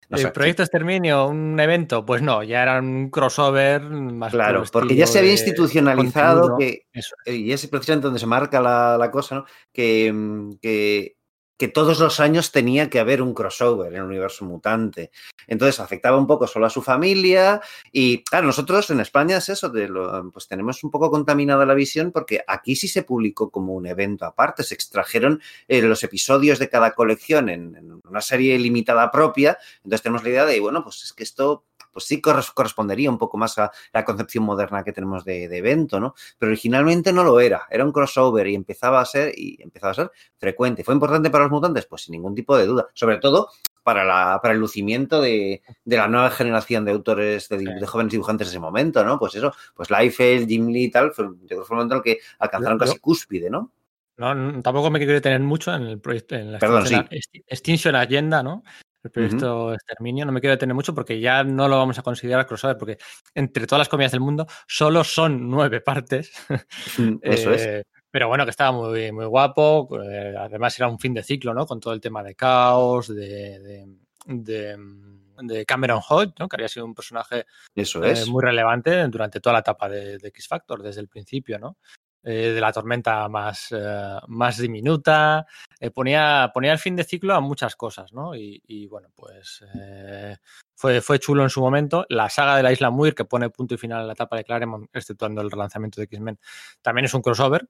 [0.08, 2.04] ¿El proyecto Exterminio, un evento?
[2.04, 4.30] Pues no, ya era un crossover más.
[4.30, 6.86] Claro, porque ya se había institucionalizado que.
[7.24, 9.46] Y es precisamente donde se marca la, la cosa, ¿no?
[9.72, 10.14] Que,
[10.60, 11.16] que
[11.62, 15.12] que todos los años tenía que haber un crossover en el universo mutante.
[15.46, 17.60] Entonces afectaba un poco solo a su familia
[17.92, 21.74] y claro, nosotros en España es eso, de lo, pues tenemos un poco contaminada la
[21.74, 26.58] visión porque aquí sí se publicó como un evento aparte, se extrajeron eh, los episodios
[26.58, 30.82] de cada colección en, en, una serie limitada propia, entonces tenemos la idea de, bueno,
[30.82, 31.62] pues es que esto
[31.92, 36.14] pues sí correspondería un poco más a la concepción moderna que tenemos de, evento, ¿no?
[36.38, 39.94] Pero originalmente no lo era, era un crossover y empezaba a ser, y empezaba a
[39.94, 40.84] ser frecuente.
[40.84, 41.86] ¿Fue importante para los mutantes?
[41.86, 42.86] Pues sin ningún tipo de duda.
[42.94, 43.50] Sobre todo
[43.82, 48.52] para, la, para el lucimiento de, la nueva generación de autores, de, jóvenes dibujantes de
[48.52, 49.18] ese momento, ¿no?
[49.18, 52.18] Pues eso, pues Liefeld, Jim Lee y tal, fue, fue un momento en el que
[52.38, 53.72] alcanzaron casi cúspide, ¿no?
[54.16, 56.84] No, tampoco me quiero detener mucho en el proyecto, en la Perdón,
[57.46, 58.62] Extinction Agenda, ¿no?
[59.02, 60.24] El proyecto Exterminio.
[60.24, 62.98] No me quiero detener mucho porque ya no lo vamos a considerar crossover, porque
[63.34, 66.32] entre todas las comidas del mundo solo son nueve partes.
[66.98, 67.62] Mm, eso es.
[67.66, 69.88] Eh, pero bueno, que estaba muy, muy guapo.
[70.02, 71.66] Eh, además, era un fin de ciclo, ¿no?
[71.66, 73.86] Con todo el tema de caos, de,
[74.26, 76.46] de, Cameron Hodge, ¿no?
[76.46, 78.26] Que había sido un personaje Eso es.
[78.26, 81.78] Eh, muy relevante durante toda la etapa de, de X Factor, desde el principio, ¿no?
[82.24, 85.44] Eh, de la tormenta más, eh, más diminuta.
[85.80, 88.36] Eh, ponía, ponía el fin de ciclo a muchas cosas, ¿no?
[88.36, 89.64] Y, bueno, pues
[90.74, 92.06] fue, fue chulo en su momento.
[92.08, 94.44] La saga de la Isla Muir, que pone punto y final a la etapa de
[94.44, 96.38] Claremont, exceptuando el relanzamiento de X-Men,
[96.80, 97.68] también es un crossover.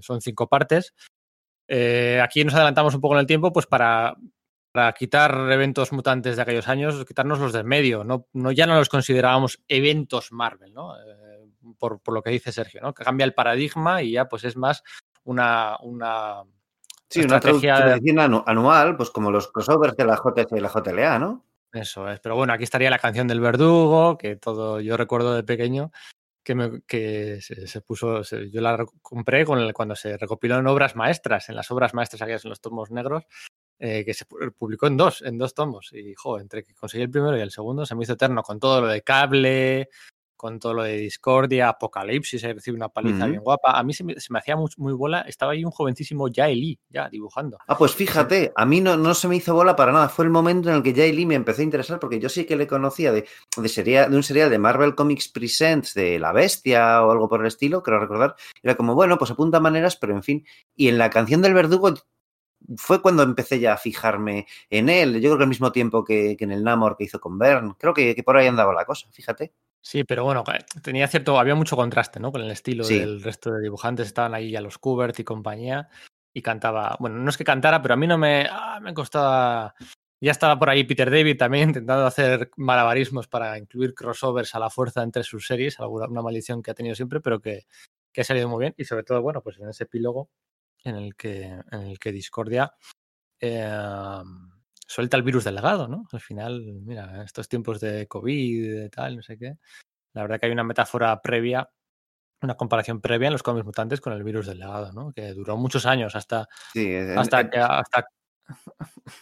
[0.00, 0.94] son cinco partes.
[2.22, 4.16] aquí nos adelantamos un poco en el tiempo, pues para,
[4.72, 8.02] para quitar eventos mutantes de aquellos años, quitarnos los del medio.
[8.02, 10.94] No, no, ya no los considerábamos eventos Marvel, ¿no?
[11.74, 12.94] Por, por, lo que dice Sergio, ¿no?
[12.94, 14.82] Que cambia el paradigma y ya pues es más
[15.24, 16.44] una, una
[17.10, 17.40] Sí, una
[18.46, 21.44] anual, pues como los crossovers de la JS y la JLA, ¿no?
[21.72, 22.20] Eso es.
[22.20, 25.90] Pero bueno, aquí estaría la canción del verdugo, que todo yo recuerdo de pequeño,
[26.42, 30.58] que, me, que se, se, puso, se, yo la compré con el, cuando se recopiló
[30.58, 33.24] en obras maestras, en las obras maestras aquellas en los tomos negros,
[33.78, 35.90] eh, que se publicó en dos, en dos tomos.
[35.92, 38.60] Y, jo, entre que conseguí el primero y el segundo se me hizo eterno con
[38.60, 39.88] todo lo de cable,
[40.38, 43.30] con todo lo de Discordia, Apocalipsis, he recibido una paliza uh -huh.
[43.30, 43.72] bien guapa.
[43.72, 46.78] A mí se me, se me hacía muy, muy, bola, estaba ahí un jovencísimo Jaeli,
[46.88, 47.58] ya dibujando.
[47.66, 50.08] Ah, pues fíjate, a mí no, no se me hizo bola para nada.
[50.08, 52.56] Fue el momento en el que Jaeli me empezó a interesar porque yo sí que
[52.56, 57.10] le conocía de, de, de un serial de Marvel Comics Presents de La Bestia o
[57.10, 58.36] algo por el estilo, creo recordar.
[58.62, 60.46] Era como, bueno, pues apunta maneras, pero en fin.
[60.76, 61.94] Y en la canción del verdugo
[62.76, 65.14] fue cuando empecé ya a fijarme en él.
[65.20, 67.74] Yo creo que al mismo tiempo que, que en el Namor que hizo con Bern.
[67.78, 69.52] Creo que, que por ahí andaba la cosa, fíjate.
[69.80, 70.44] Sí, pero bueno,
[70.82, 72.32] tenía cierto, había mucho contraste, ¿no?
[72.32, 72.98] Con el estilo sí.
[72.98, 75.88] del resto de dibujantes, estaban ahí ya los Kubert y compañía,
[76.34, 79.74] y cantaba, bueno, no es que cantara, pero a mí no me, ah, me costaba,
[80.20, 84.70] ya estaba por ahí Peter David también intentando hacer malabarismos para incluir crossovers a la
[84.70, 87.66] fuerza entre sus series, una maldición que ha tenido siempre, pero que,
[88.12, 90.30] que ha salido muy bien, y sobre todo, bueno, pues en ese epílogo
[90.84, 92.72] en el que, en el que Discordia
[93.40, 94.22] eh,
[94.88, 96.06] suelta el virus del legado, ¿no?
[96.10, 99.58] Al final, mira, estos tiempos de COVID, de tal, no sé qué,
[100.14, 101.68] la verdad que hay una metáfora previa,
[102.42, 105.12] una comparación previa en los cómics mutantes con el virus del legado, ¿no?
[105.12, 108.06] Que duró muchos años hasta, sí, hasta en, que hasta,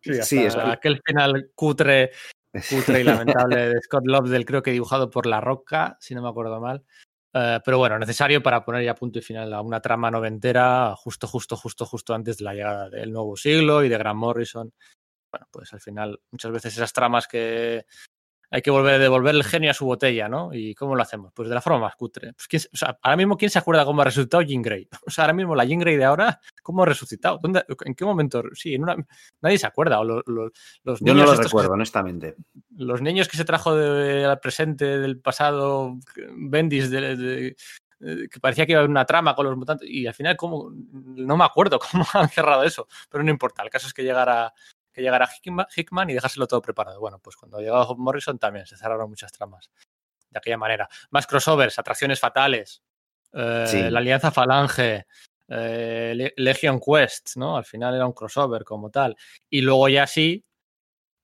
[0.00, 2.12] sí, hasta sí, aquel final cutre,
[2.70, 6.28] cutre y lamentable de Scott Lobdell, creo que dibujado por La Roca, si no me
[6.28, 6.84] acuerdo mal.
[7.34, 11.26] Uh, pero bueno, necesario para poner ya punto y final a una trama noventera justo,
[11.26, 14.72] justo, justo, justo antes de la llegada del nuevo siglo y de Grant Morrison
[15.30, 17.84] bueno, pues al final muchas veces esas tramas que
[18.50, 20.54] hay que volver a devolver el genio a su botella, ¿no?
[20.54, 21.32] ¿Y cómo lo hacemos?
[21.34, 22.32] Pues de la forma más cutre.
[22.32, 24.88] Pues ¿quién, o sea, ahora mismo, ¿quién se acuerda cómo ha resucitado Jean Grey?
[25.06, 27.38] O sea, ahora mismo la Jean Grey de ahora, ¿cómo ha resucitado?
[27.42, 28.42] ¿Dónde, ¿En qué momento?
[28.54, 28.96] Sí, en una,
[29.42, 30.00] nadie se acuerda.
[30.00, 30.52] O los, los,
[30.82, 32.36] los Yo no lo recuerdo, que, honestamente.
[32.76, 35.98] Los niños que se trajo del de, presente, del pasado,
[36.32, 37.56] Bendis, de, de,
[38.30, 40.70] que parecía que iba a haber una trama con los mutantes, y al final, ¿cómo?
[40.72, 43.62] No me acuerdo cómo han cerrado eso, pero no importa.
[43.62, 44.52] El caso es que llegara
[44.98, 45.28] que llegara
[45.76, 46.98] Hickman y dejárselo todo preparado.
[46.98, 49.70] Bueno, pues cuando llegó Morrison también se cerraron muchas tramas
[50.28, 50.88] de aquella manera.
[51.10, 52.82] Más crossovers, atracciones fatales,
[53.32, 53.90] eh, sí.
[53.90, 55.06] la Alianza Falange,
[55.48, 57.56] eh, Legion Quest, ¿no?
[57.56, 59.16] Al final era un crossover como tal.
[59.48, 60.44] Y luego ya sí,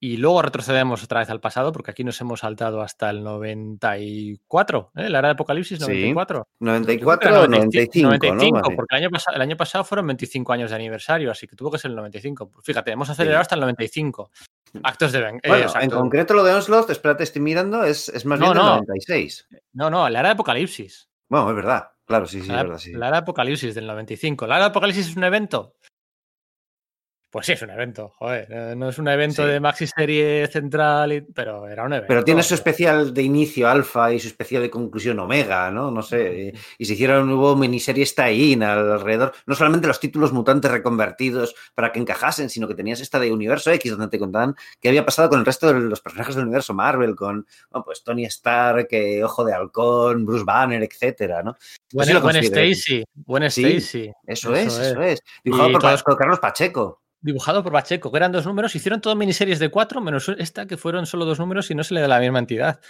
[0.05, 4.91] y luego retrocedemos otra vez al pasado, porque aquí nos hemos saltado hasta el 94,
[4.97, 5.09] ¿eh?
[5.09, 6.47] la era de Apocalipsis 94.
[6.47, 8.77] Sí, 94 o 95, 95 ¿no?
[8.77, 11.71] porque el año, pasado, el año, pasado fueron 25 años de aniversario, así que tuvo
[11.71, 12.51] que ser el 95.
[12.63, 13.43] Fíjate, hemos acelerado sí.
[13.45, 14.31] hasta el 95.
[14.83, 15.41] Actos de Ben.
[15.43, 18.59] Bueno, eh, en concreto lo de Onslaught, espérate, estoy mirando, es, es más no, bien
[18.59, 18.71] no.
[18.73, 19.49] del 96.
[19.73, 21.09] No, no, la era de Apocalipsis.
[21.31, 21.93] Bueno, es verdad.
[22.05, 22.93] Claro, sí, sí, la, es verdad, sí.
[22.93, 24.47] La era de Apocalipsis del 95.
[24.47, 25.77] La era de Apocalipsis es un evento.
[27.35, 28.47] Pues sí, es un evento, joder.
[28.49, 29.49] Eh, no es un evento sí.
[29.49, 32.07] de maxi serie central, pero era un evento.
[32.07, 35.91] Pero tiene su especial de inicio alfa y su especial de conclusión omega, ¿no?
[35.91, 36.55] No sé.
[36.79, 39.33] Y, se hicieron, hubo miniseries tie-in alrededor.
[39.47, 43.73] No solamente los títulos mutantes reconvertidos para que encajasen, sino que tenías esta de Universo
[43.73, 46.73] X, donde te contaban qué había pasado con el resto de los personajes del universo
[46.73, 51.57] Marvel, con bueno, pues Tony Stark, eh, Ojo de Halcón, Bruce Banner, etcétera, ¿no?
[51.93, 54.13] Buen, Stacy, buen sí, Stacy.
[54.25, 55.21] Eso, eso, es, eso es.
[55.43, 56.05] Dibujado por, todos...
[56.17, 60.29] Carlos Pacheco dibujado por Pacheco, que eran dos números, hicieron todo miniseries de cuatro, menos
[60.29, 62.81] esta que fueron solo dos números y no se le da la misma entidad.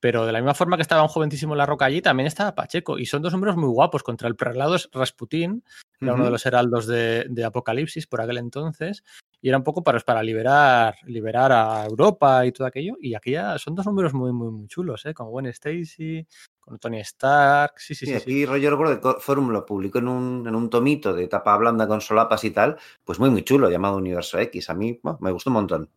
[0.00, 2.98] Pero de la misma forma que estaba un joventísimo La Roca allí, también estaba Pacheco.
[2.98, 4.02] Y son dos números muy guapos.
[4.02, 5.62] Contra el prelado es Rasputín,
[6.00, 6.18] que era uh -huh.
[6.18, 9.04] uno de los heraldos de, de, Apocalipsis por aquel entonces.
[9.40, 12.96] Y era un poco para, para liberar, liberar a Europa y todo aquello.
[13.00, 15.14] Y aquella son dos números muy, muy, muy chulos, ¿eh?
[15.14, 16.26] Con Gwen Stacy,
[16.62, 17.74] con Tony Stark.
[17.76, 18.12] Sí, sí, sí.
[18.12, 18.46] sí aquí sí.
[18.46, 22.44] Roger de Forum lo publicó en un, en un tomito de tapa blanda con solapas
[22.44, 22.78] y tal.
[23.04, 24.70] Pues muy, muy chulo, llamado Universo X.
[24.70, 25.90] A mí bueno, me gustó un montón.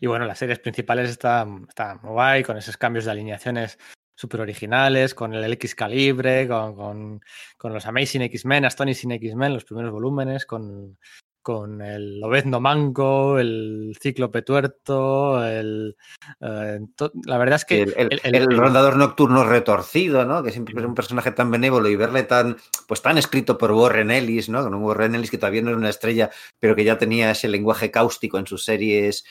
[0.00, 3.78] Y bueno, las series principales están, están muy guay, con esos cambios de alineaciones
[4.14, 7.20] súper originales, con el X Calibre, con, con,
[7.58, 10.96] con los Amazing X-Men, Astonishing X-Men, los primeros volúmenes, con,
[11.42, 15.96] con el Lobezno Manco, el Cíclope Tuerto, el,
[16.40, 16.80] eh,
[17.24, 17.82] la verdad es que...
[17.82, 20.42] El, el, el, el, rondador nocturno retorcido, ¿no?
[20.42, 22.56] Que siempre es un personaje tan benévolo y verle tan,
[22.86, 24.62] pues tan escrito por Warren Ellis, ¿no?
[24.62, 27.48] Con un Warren Ellis que todavía no era una estrella, pero que ya tenía ese
[27.48, 29.24] lenguaje cáustico en sus series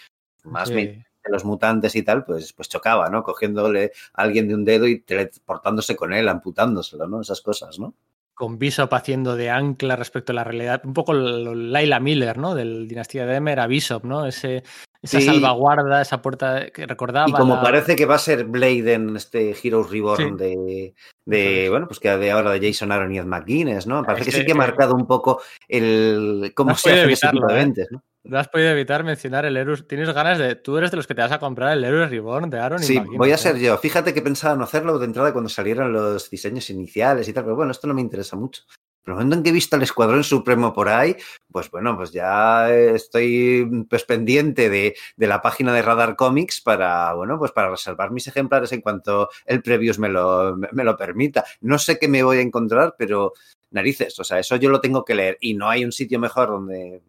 [0.44, 0.74] más sí.
[0.76, 3.24] de los mutantes y tal, pues, pues chocaba, ¿no?
[3.24, 7.22] Cogiéndole a alguien de un dedo y teleportándose con él, amputándoselo, ¿no?
[7.22, 7.94] Esas cosas, ¿no?
[8.40, 12.56] Con Bishop haciendo de ancla respecto a la realidad, un poco Laila Miller, ¿no?
[12.56, 14.26] Del Dinastía de Emer a Bishop, ¿no?
[14.26, 14.64] Ese,
[15.02, 15.26] esa sí.
[15.26, 17.28] salvaguarda, esa puerta que recordaba.
[17.28, 17.62] Y como la...
[17.62, 20.46] parece que va a ser Blade en este Heroes Reborn sí.
[20.46, 20.94] de,
[21.26, 24.04] de, bueno, pues que de ahora de Jason Aaron y Ed McGuinness, ¿no?
[24.04, 27.12] Parece es que, que, sí que ha marcado un poco el cómo no se hace
[27.12, 28.02] ese tipo de eventos, ¿no?
[28.24, 29.88] No has podido evitar mencionar el Erus.
[29.88, 30.56] Tienes ganas de.
[30.56, 32.80] Tú eres de los que te vas a comprar el Erus Reborn de Aaron.
[32.80, 33.78] Sí, voy a ser yo.
[33.78, 37.56] Fíjate que pensaba no hacerlo de entrada cuando salieran los diseños iniciales y tal, pero
[37.56, 38.64] bueno, esto no me interesa mucho.
[39.04, 41.16] Pero el momento en que he visto el Escuadrón Supremo por ahí,
[41.50, 47.14] pues bueno, pues ya estoy pues pendiente de, de, la página de Radar Comics para,
[47.14, 51.46] bueno, pues para reservar mis ejemplares en cuanto el previews me lo, me lo permita.
[51.62, 53.34] No sé qué me voy a encontrar, pero
[53.72, 54.20] narices.
[54.20, 57.02] O sea, eso yo lo tengo que leer y no hay un sitio mejor donde,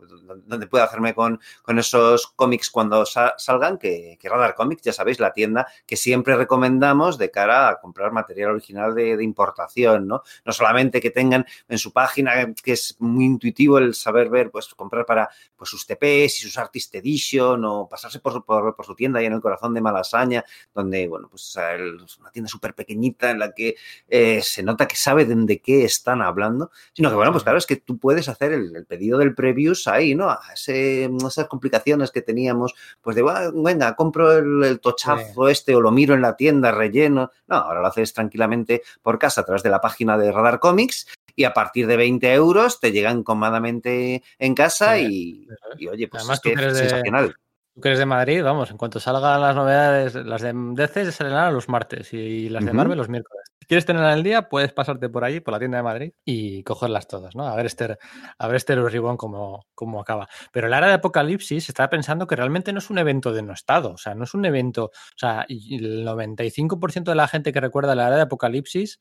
[0.46, 5.32] donde pueda hacerme con, con esos cómics cuando salgan que, Radar Comics, ya sabéis, la
[5.32, 10.22] tienda que siempre recomendamos de cara a comprar material original de, importación, ¿no?
[10.44, 14.68] No solamente que tengan en su página, que es muy intuitivo el saber ver, pues
[14.74, 18.94] comprar para pues, sus TPs y sus Artist Edition o pasarse por, por, por su
[18.94, 23.30] tienda ahí en el corazón de Malasaña, donde, bueno, pues es una tienda súper pequeñita
[23.30, 23.76] en la que
[24.08, 26.49] eh, se nota que sabe de qué están hablando
[26.92, 29.86] sino que, bueno, pues claro, es que tú puedes hacer el, el pedido del previews
[29.88, 30.30] ahí, ¿no?
[30.30, 35.52] A ese, esas complicaciones que teníamos, pues de, bueno, venga, compro el, el tochazo sí.
[35.52, 37.30] este o lo miro en la tienda relleno.
[37.46, 41.06] No, ahora lo haces tranquilamente por casa a través de la página de Radar Comics
[41.36, 45.46] y a partir de 20 euros te llegan cómodamente en casa sí,
[45.78, 47.28] y, y, oye, pues Además, es que es sensacional.
[47.28, 47.34] De...
[47.74, 51.54] Tú que eres de Madrid, vamos, en cuanto salgan las novedades, las de DC salen
[51.54, 53.39] los martes y las de Marvel los miércoles.
[53.70, 57.06] Quieres tenerla el día, puedes pasarte por allí, por la tienda de Madrid y cogerlas
[57.06, 57.46] todas, ¿no?
[57.46, 57.98] A ver este,
[58.36, 58.76] a ver este
[59.16, 60.28] cómo, cómo acaba.
[60.50, 63.96] Pero la era de Apocalipsis estaba pensando que realmente no es un evento denostado, o
[63.96, 68.08] sea, no es un evento, o sea, el 95% de la gente que recuerda la
[68.08, 68.98] era de Apocalipsis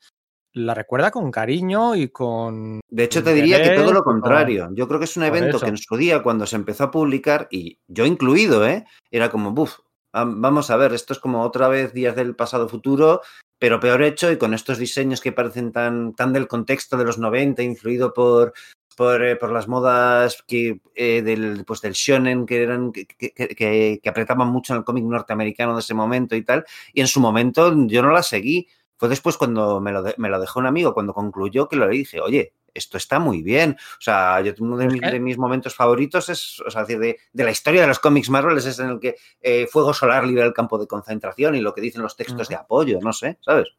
[0.54, 2.80] la recuerda con cariño y con.
[2.90, 4.66] De hecho, te diría que todo lo contrario.
[4.66, 4.76] Con...
[4.76, 7.48] Yo creo que es un evento que en su día, cuando se empezó a publicar,
[7.50, 8.86] y yo incluido, ¿eh?
[9.10, 9.80] Era como, buf,
[10.14, 13.22] vamos a ver, esto es como otra vez Días del Pasado Futuro,
[13.60, 17.18] pero peor hecho y con estos diseños que parecen tan, tan del contexto de los
[17.18, 18.54] 90, influido por,
[18.96, 24.10] por, eh, por, las modas que, eh, del, pues del shonen que eran que, que,
[24.10, 26.66] apretaban mucho en el cómic norteamericano de ese momento y tal.
[26.94, 28.68] Y en su momento yo no la seguí.
[28.98, 31.88] Fue después cuando me lo, de, me lo dejó un amigo, cuando concluyó que lo
[31.88, 33.78] le dije, oye, esto está muy bien.
[33.80, 37.44] O sea, yo, uno de, mis, de mis momentos favoritos es, o sea, de, de,
[37.44, 40.54] la historia de los cómics Marvel es en el que eh, Fuego Solar libera el
[40.54, 42.50] campo de concentración y lo que dicen los textos uh -huh.
[42.50, 43.70] de apoyo, no sé, ¿sabes?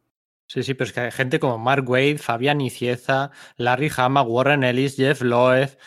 [0.46, 4.64] Sí, sí, pero es que hay gente como Mark Wade, Fabián Icieza, Larry Hama, Warren
[4.64, 5.78] Ellis, Jeff Loeb,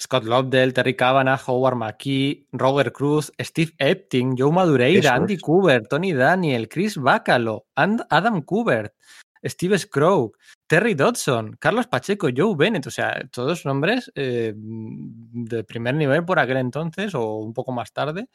[0.00, 5.38] Scott Lobdell, Terry Cavanagh, Howard McKee, Roger Cruz, Steve Epting, Joe Madureira, Andy.
[5.38, 8.92] Kubert, Tony Daniel, Chris Bacalo, And Adam Kubert,
[9.48, 10.32] Steve Scrow,
[10.66, 16.38] Terry Dodson, Carlos Pacheco, Joe Bennett, o sea, todos nombres eh, de primer nivel por
[16.38, 18.28] aquel entonces o un poco más tarde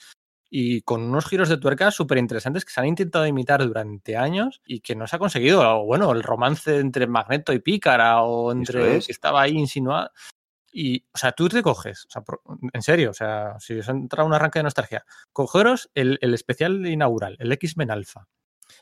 [0.56, 4.62] y con unos giros de tuerca súper interesantes que se han intentado imitar durante años
[4.68, 5.62] y que no se ha conseguido.
[5.80, 9.08] O, bueno, el romance entre Magneto y Pícara o entre es.
[9.08, 10.12] que estaba ahí insinuado.
[10.72, 12.24] Y, o sea, tú te coges, o sea,
[12.72, 16.86] en serio, o sea, si os entra un arranque de nostalgia, cogeros el, el especial
[16.86, 18.28] inaugural, el X-Men Alpha.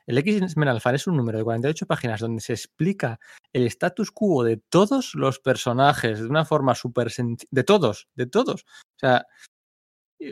[0.05, 3.19] El X-Men Alpha es un número de 48 páginas donde se explica
[3.53, 7.11] el status quo de todos los personajes de una forma súper
[7.51, 8.63] de todos, de todos.
[8.63, 9.25] O sea,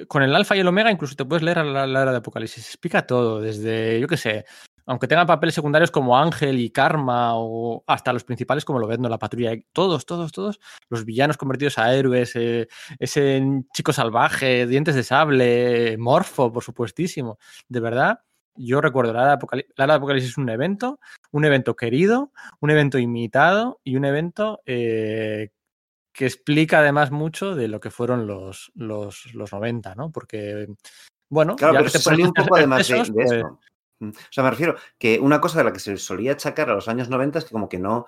[0.07, 2.63] con el Alfa y el Omega incluso te puedes leer la, la era de Apocalipsis.
[2.63, 4.45] Se explica todo, desde, yo qué sé,
[4.89, 9.03] aunque tengan papeles secundarios como Ángel y Karma o hasta los principales como lo ven,
[9.03, 10.59] la patrulla, todos, todos, todos,
[10.89, 12.67] los villanos convertidos a héroes, eh,
[12.97, 13.39] ese
[13.71, 17.37] chico salvaje, dientes de sable, Morfo, por supuestísimo.
[17.67, 18.21] De verdad,
[18.65, 20.99] yo recuerdo la era, de Apocalipsis, la era de Apocalipsis es un evento,
[21.31, 25.49] un evento querido, un evento imitado y un evento eh,
[26.11, 30.11] que explica además mucho de lo que fueron los, los, los 90, ¿no?
[30.11, 30.67] Porque,
[31.29, 33.31] bueno, claro, ya pero que te salió un poco además de, de pues...
[33.31, 33.59] esto.
[34.01, 36.87] O sea, me refiero que una cosa de la que se solía achacar a los
[36.87, 38.07] años 90 es que como que no,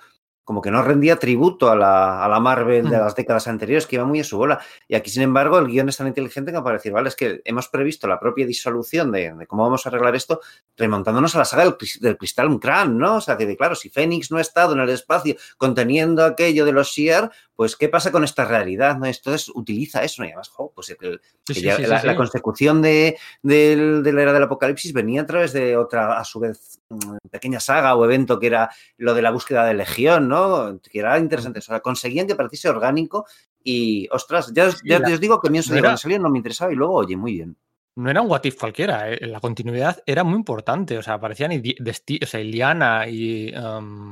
[0.52, 3.96] como que no rendía tributo a la, a la Marvel de las décadas anteriores, que
[3.96, 4.60] iba muy a su bola.
[4.86, 7.42] Y aquí, sin embargo, el guion es tan inteligente que para decir, vale, es que
[7.46, 10.42] hemos previsto la propia disolución de, de cómo vamos a arreglar esto,
[10.76, 13.16] remontándonos a la saga del, del Crystal Crán, ¿no?
[13.16, 16.74] O sea, que claro, si Fénix no ha estado en el espacio conteniendo aquello de
[16.74, 18.98] los Shiar, pues ¿qué pasa con esta realidad?
[18.98, 19.06] ¿no?
[19.06, 20.28] Entonces utiliza eso, ¿no?
[20.28, 24.24] y además, pues el, sí, sí, ya, sí, la, la, consecución de, de, de, la
[24.24, 28.04] era del apocalipsis venía a través de otra, a su vez, mm, pequeña saga o
[28.04, 30.41] evento que era lo de la búsqueda de Legión, ¿no?
[30.82, 31.60] Que era interesante.
[31.60, 33.26] O sea, conseguían que pareciese orgánico
[33.64, 36.72] y, ostras, ya, ya la, os digo que a mí cuando salió no me interesaba
[36.72, 37.58] y luego, oye, muy bien
[37.96, 39.28] no era un what if cualquiera, eh.
[39.28, 44.12] la continuidad era muy importante, o sea, aparecían o sea, Iliana y, um,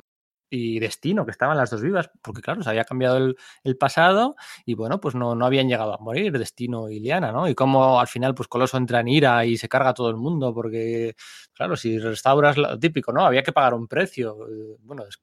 [0.50, 4.36] y Destino, que estaban las dos vivas, porque claro, se había cambiado el, el pasado
[4.66, 7.48] y bueno, pues no, no, habían llegado a morir Destino y Liana, ¿no?
[7.48, 10.18] Y cómo al final, pues Coloso entra en ira y se carga a todo el
[10.18, 11.16] mundo, porque
[11.54, 13.26] claro, si restauras lo típico, ¿no?
[13.26, 14.48] Había que pagar un precio.
[14.48, 15.18] Eh, bueno, es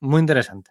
[0.00, 0.70] muy interesante.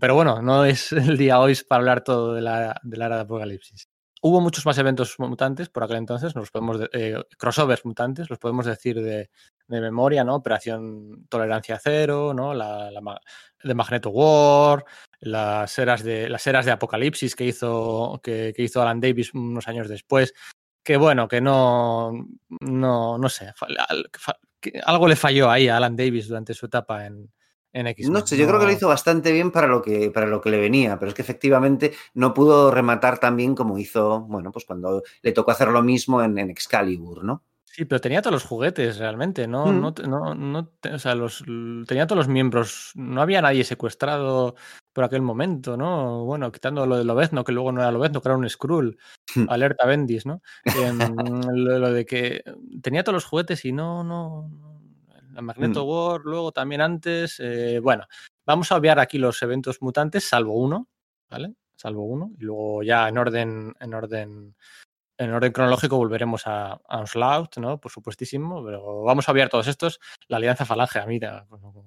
[0.00, 3.16] Pero bueno, no es el día hoy para hablar todo de la, de la era
[3.16, 3.88] de Apocalipsis.
[4.22, 8.66] Hubo muchos más eventos mutantes por aquel entonces, nos podemos eh, crossovers mutantes, los podemos
[8.66, 9.30] decir de,
[9.68, 10.36] de, memoria, ¿no?
[10.36, 12.54] Operación Tolerancia Cero, ¿no?
[12.54, 13.20] La, la,
[13.62, 14.84] de Magneto War,
[15.20, 19.88] las eras de las eras de Apocalipsis que hizo que, hizo Alan Davis unos años
[19.88, 20.34] después.
[20.82, 22.12] Que bueno, que no,
[22.60, 23.52] no, no sé,
[24.84, 27.28] algo le falló ahí a Alan Davis durante su etapa en,
[27.76, 28.08] en X.
[28.08, 30.50] No sé, yo creo que lo hizo bastante bien para lo que, para lo que
[30.50, 34.64] le venía, pero es que efectivamente no pudo rematar tan bien como hizo, bueno, pues
[34.64, 37.44] cuando le tocó hacer lo mismo en, en Excalibur, ¿no?
[37.76, 39.66] Sí, pero tenía todos los juguetes realmente, ¿no?
[39.66, 39.80] Mm.
[39.82, 41.44] no, no, no o sea, los,
[41.86, 42.92] tenía todos los miembros.
[42.94, 44.54] No había nadie secuestrado
[44.94, 46.24] por aquel momento, ¿no?
[46.24, 48.96] Bueno, quitando lo de Lobezno, que luego no era Lobezno, que era un Skrull.
[49.48, 50.40] Alerta Bendis, ¿no?
[50.64, 50.92] Eh,
[51.52, 52.42] lo, lo, de que
[52.80, 54.48] tenía todos los juguetes y no, no,
[55.36, 55.88] la Magneto mm.
[55.88, 57.36] War, luego también antes.
[57.40, 58.06] Eh, bueno,
[58.46, 60.88] vamos a obviar aquí los eventos mutantes, salvo uno,
[61.28, 61.54] ¿vale?
[61.76, 62.30] Salvo uno.
[62.38, 64.56] Y luego ya en orden, en orden
[65.18, 67.78] en orden cronológico volveremos a, a Onslaught, ¿no?
[67.78, 70.00] Por supuestísimo, pero vamos a ver todos estos.
[70.28, 71.18] La Alianza Falange, a mí,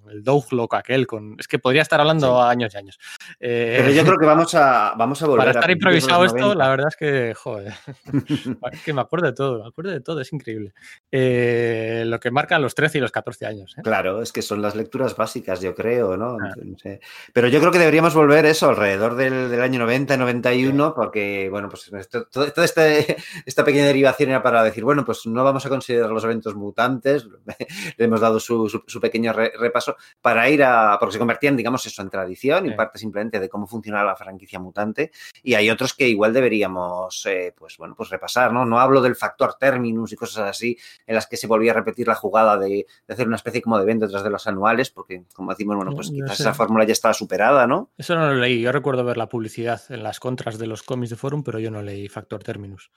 [0.10, 1.36] el Douglock aquel, con...
[1.40, 2.50] es que podría estar hablando sí.
[2.50, 3.00] años y años.
[3.40, 6.56] Eh, pero yo creo que vamos a, vamos a volver Para estar a improvisado esto,
[6.56, 7.74] la verdad es que, joder,
[8.72, 10.74] es que me acuerdo de todo, me acuerdo de todo, es increíble.
[11.12, 13.76] Eh, lo que marcan los 13 y los 14 años.
[13.78, 13.82] ¿eh?
[13.84, 16.38] Claro, es que son las lecturas básicas, yo creo, ¿no?
[16.42, 16.54] Ah.
[16.64, 17.00] no sé.
[17.34, 20.94] Pero yo creo que deberíamos volver eso alrededor del, del año 90, 91, sí.
[20.96, 21.92] porque, bueno, pues
[22.32, 26.24] todo este esta pequeña derivación era para decir, bueno, pues no vamos a considerar los
[26.24, 27.28] eventos mutantes,
[27.98, 31.56] le hemos dado su, su, su pequeño re, repaso para ir a, porque se convertían,
[31.56, 35.12] digamos, eso en tradición y parte simplemente de cómo funcionaba la franquicia mutante
[35.44, 38.66] y hay otros que igual deberíamos, eh, pues bueno, pues repasar, ¿no?
[38.66, 42.08] No hablo del factor terminus y cosas así en las que se volvía a repetir
[42.08, 45.24] la jugada de, de hacer una especie como de evento detrás de los anuales, porque
[45.34, 47.92] como decimos, bueno, pues quizás esa fórmula ya estaba superada, ¿no?
[47.98, 51.10] Eso no lo leí, yo recuerdo ver la publicidad en las contras de los cómics
[51.10, 52.92] de Forum, pero yo no leí factor terminus.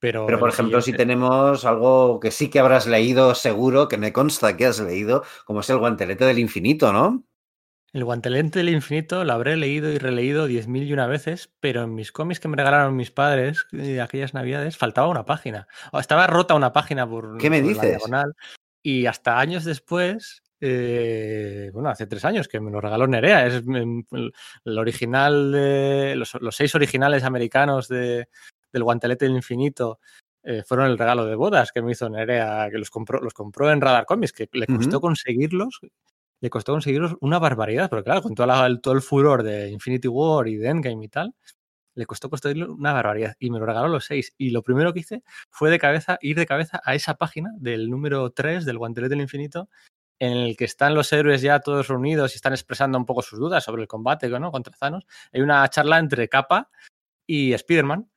[0.00, 4.12] Pero, Pero, por ejemplo, si tenemos algo que sí que habrás leído seguro, que me
[4.12, 7.24] consta que has leído, como es el guantelete del infinito, ¿no?
[7.92, 11.84] El guantelete del infinito lo habré leído y releído diez mil y una veces, pero
[11.84, 15.66] en mis cómics que me regalaron mis padres de aquellas navidades faltaba una página.
[15.92, 17.82] O estaba rota una página por, ¿Qué me por dices?
[17.82, 18.36] la diagonal.
[18.82, 23.46] Y hasta años después, eh, bueno, hace tres años que me lo regaló Nerea.
[23.46, 24.04] Es el,
[24.64, 28.28] el original de los, los, seis originales americanos de,
[28.72, 30.00] del guantelete del infinito
[30.42, 33.70] eh, fueron el regalo de bodas que me hizo Nerea, que los compró, los compró
[33.70, 35.02] en Radar Comics, que le costó uh -huh.
[35.02, 35.80] conseguirlos,
[36.40, 40.08] le costó conseguirlos una barbaridad, porque claro, con todo, la, todo, el furor de Infinity
[40.08, 41.34] War y de Endgame y tal,
[41.94, 44.32] le costó conseguirlo una barbaridad y me lo regaló los seis.
[44.38, 47.90] Y lo primero que hice fue de cabeza, ir de cabeza a esa página del
[47.90, 49.68] número 3 del guantelete del infinito,
[50.20, 53.38] en el que están los héroes ya todos reunidos y están expresando un poco sus
[53.38, 54.50] dudas sobre el combate ¿no?
[54.52, 55.06] contra Thanos.
[55.32, 56.70] Hay una charla entre Capa
[57.26, 58.08] y Spider-Man,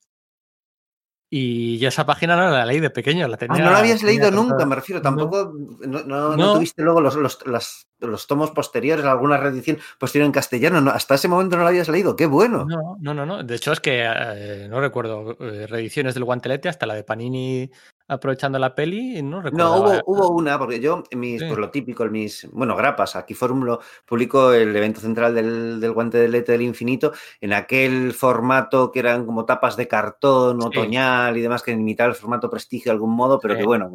[1.33, 3.61] y yo esa página no la leí de pequeño, la tenía.
[3.61, 5.01] Ah, no la habías leído nunca, me refiero.
[5.01, 5.53] Tampoco.
[5.79, 6.35] No, no, no.
[6.35, 10.91] no tuviste luego los, los, los, los, tomos posteriores, alguna reedición posterior en castellano.
[10.91, 12.17] hasta ese momento no la habías leído.
[12.17, 12.65] ¡Qué bueno!
[12.65, 13.25] No, no, no.
[13.25, 13.43] no.
[13.43, 17.71] De hecho, es que eh, no recuerdo eh, reediciones del Guantelete hasta la de Panini
[18.11, 19.65] aprovechando la peli, no recuerdo.
[19.65, 21.47] No, hubo, hubo, una, porque yo, mis, sí.
[21.47, 25.93] pues lo típico, mis, bueno, grapas, aquí Forum lo publicó el evento central del, del
[25.93, 30.67] guante de lete del infinito, en aquel formato que eran como tapas de cartón sí.
[30.67, 33.61] otoñal y demás, que imitaba el formato prestigio de algún modo, pero sí.
[33.61, 33.89] que bueno,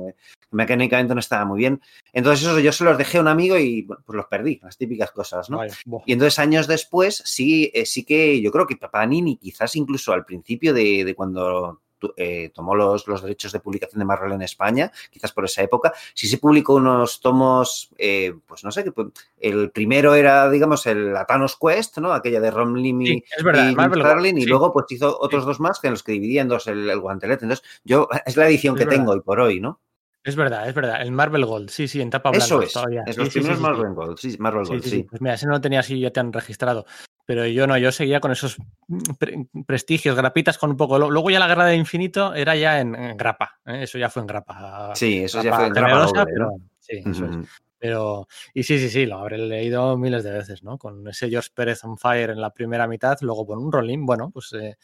[0.50, 1.82] mecánicamente no estaba muy bien.
[2.14, 4.78] Entonces eso yo se los dejé a un amigo y bueno, pues los perdí, las
[4.78, 5.58] típicas cosas, ¿no?
[5.58, 5.72] Vale.
[6.06, 10.24] Y entonces años después, sí, eh, sí que yo creo que Panini, quizás incluso al
[10.24, 11.82] principio de, de cuando
[12.16, 15.92] eh, tomó los, los, derechos de publicación de Marvel en España, quizás por esa época.
[16.14, 18.92] Sí se publicó unos tomos, eh, pues no sé, que
[19.40, 22.12] el primero era, digamos, el Thanos Quest, ¿no?
[22.12, 24.42] Aquella de Ron Lim y, sí, verdad, y Starling, sí.
[24.42, 25.46] y luego pues hizo otros sí.
[25.46, 27.44] dos más que en los que dividía en dos el, el guantelete.
[27.44, 28.98] Entonces, yo, es la edición es que verdad.
[28.98, 29.80] tengo hoy por hoy, ¿no?
[30.26, 31.00] Es verdad, es verdad.
[31.00, 32.44] El Marvel Gold, sí, sí, en tapa blanca.
[32.44, 32.72] Eso es.
[32.72, 33.04] Todavía.
[33.06, 35.06] Es los sí, primeros sí, Marvel Gold, sí, Marvel Gold, sí.
[35.08, 36.84] Pues mira, ese no lo tenía así, ya te han registrado.
[37.24, 38.56] Pero yo no, yo seguía con esos
[39.20, 40.98] pre prestigios, grapitas con un poco.
[40.98, 43.60] Luego ya la guerra de infinito era ya en, en grapa.
[43.66, 43.84] ¿eh?
[43.84, 44.92] Eso ya fue en grapa.
[44.96, 46.06] Sí, eso grapa ya fue en grapa.
[46.06, 46.56] Doble, pero, ¿no?
[46.80, 47.42] Sí, eso uh -huh.
[47.42, 47.48] es.
[47.78, 50.78] Pero, y sí, sí, sí, lo habré leído miles de veces, ¿no?
[50.78, 54.30] Con ese George Pérez on fire en la primera mitad, luego con un rolling, bueno,
[54.30, 54.76] pues eh,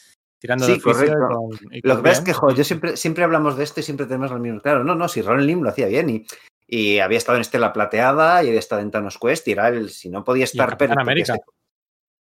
[0.42, 1.16] tirando sí, de correcto.
[1.28, 1.50] Con,
[1.82, 4.32] lo que pasa es que, jo, yo siempre, siempre hablamos de esto y siempre tenemos
[4.32, 4.60] lo mismo.
[4.60, 6.26] Claro, no, no, si Ron Lim lo hacía bien y,
[6.66, 9.90] y había estado en Estela Plateada y había estado en Thanos Quest y era el,
[9.90, 10.76] si no podía estar...
[10.80, 11.36] en América.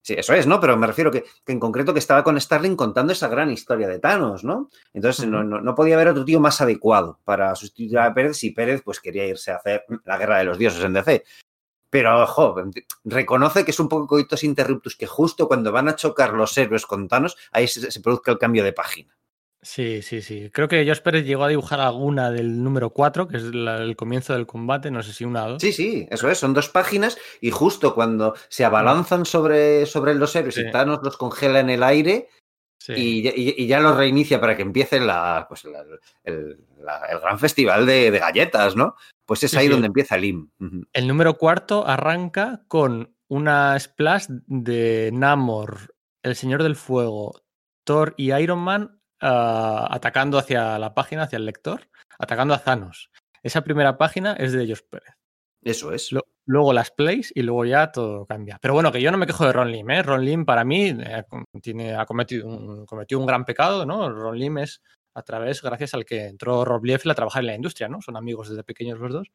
[0.01, 0.61] Sí, eso es, ¿no?
[0.61, 3.89] Pero me refiero que, que, en concreto que estaba con Starling contando esa gran historia
[3.89, 4.69] de Thanos, ¿no?
[4.93, 5.31] Entonces uh -huh.
[5.31, 8.81] no, no, no, podía haber otro tío más adecuado para sustituir a Pérez si Pérez
[8.81, 11.23] pues quería irse a hacer la guerra de los dioses en DC.
[11.95, 12.55] Pero, ojo,
[13.05, 16.85] reconoce que es un poco coitos interruptus, que justo cuando van a chocar los héroes
[16.85, 19.15] con Thanos, ahí se, se produzca el cambio de página.
[19.61, 20.51] Sí, sí, sí.
[20.53, 23.95] Creo que Josh Pérez llegó a dibujar alguna del número 4, que es la, el
[23.95, 25.61] comienzo del combate, no sé si una o dos.
[25.61, 30.35] Sí, sí, eso es, son dos páginas y justo cuando se abalanzan sobre, sobre los
[30.35, 30.61] héroes Sí.
[30.67, 32.27] y Thanos los congela en el aire
[32.77, 32.93] Sí.
[32.95, 35.83] y, y- y ya los reinicia para que empiece la, pues la-
[36.25, 36.59] el,
[37.21, 38.95] gran festival de, de galletas, ¿no?
[39.25, 39.71] Pues es Sí, ahí sí.
[39.71, 40.49] donde empieza el IM.
[40.93, 47.41] El número cuarto arranca con una splash de Namor, el Señor del Fuego,
[47.83, 51.89] Thor y Iron Man ah, atacando hacia la página, hacia el lector,
[52.19, 53.09] atacando a Thanos.
[53.41, 55.15] Esa primera página es de Josh Pérez.
[55.63, 56.11] Eso es.
[56.11, 58.59] Lo- luego las plays y luego ya todo cambia.
[58.61, 60.03] Pero bueno, que yo no me quejo de Ron Lim, ¿eh?
[60.03, 61.23] Ron Lim para mí eh,
[61.61, 64.07] tiene, ha cometido un, cometió un gran pecado, ¿no?
[64.11, 64.81] Ron Lim es
[65.15, 68.01] a través, gracias al que entró Rob Liefeld a trabajar en la industria, ¿no?
[68.01, 69.31] Son amigos desde pequeños los dos.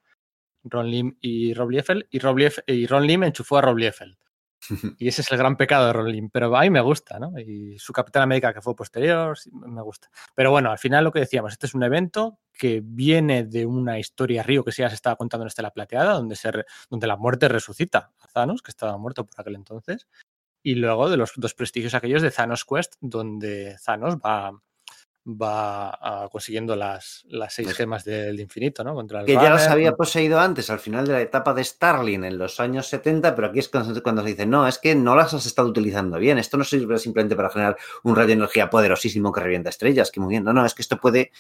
[0.62, 4.16] Ron Lim y Rob Liefeld, y, Rob Lief- y Ron Lim enchufó a Rob Liefeld.
[4.98, 7.32] Y ese es el gran pecado de Ron Lim, pero a mí me gusta, ¿no?
[7.39, 10.11] Y su Capitán América que fue posterior, sí, me gusta.
[10.35, 13.98] Pero bueno, al final lo que decíamos, este es un evento que viene de una
[13.98, 17.07] historia río que sí ya se estaba contando en Estela Plateada, donde, se re- donde
[17.07, 20.07] la muerte resucita a Thanos, que estaba muerto por aquel entonces,
[20.62, 24.52] y luego de los dos prestigios aquellos de Thanos Quest, donde Thanos va,
[25.36, 27.77] va ah, consiguiendo las, las seis Eso.
[27.77, 28.94] gemas del infinito, ¿no?
[28.94, 32.24] Contra el Que ya las había poseído antes, al final de la etapa de Starling
[32.24, 35.16] en los años 70, pero aquí es cuando, cuando se dice, no, es que no
[35.16, 36.39] las has estado utilizando bien.
[36.39, 40.20] Esto no sirve simplemente para generar un rayo de energía poderosísimo que revienta estrellas, que
[40.20, 40.44] muy bien.
[40.44, 41.32] No, no, es que esto puede,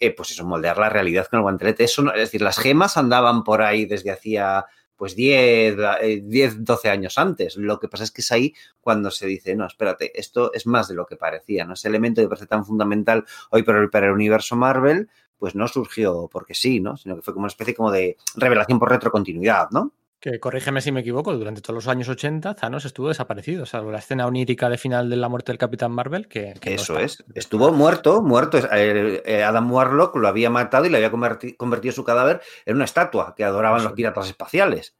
[0.00, 1.84] eh, pues eso, moldear la realidad con el guantelete.
[1.84, 4.66] Eso, no- es decir, las gemas andaban por ahí desde hacía
[4.98, 7.56] pues 10, eh, 10, 12 años antes.
[7.56, 10.88] Lo que pasa es que es ahí cuando se dice, no, espérate, esto es más
[10.88, 11.74] de lo que parecía, ¿no?
[11.74, 15.08] Ese elemento que parece tan fundamental hoy para el, para el universo Marvel,
[15.38, 16.96] pues no surgió porque sí, ¿no?
[16.96, 19.92] Sino que fue como una especie como de revelación por retrocontinuidad, ¿no?
[20.20, 23.98] Que corrígeme si me equivoco, durante todos los años 80 Thanos estuvo desaparecido, salvo la
[23.98, 27.24] escena onírica de final de la muerte del Capitán Marvel, que, Eso es.
[27.34, 28.58] Estuvo muerto, muerto.
[28.72, 32.84] Eh, Adam Warlock lo había matado y le había converti- convertido su cadáver en una
[32.84, 34.96] estatua que adoraban Eso los piratas espaciales.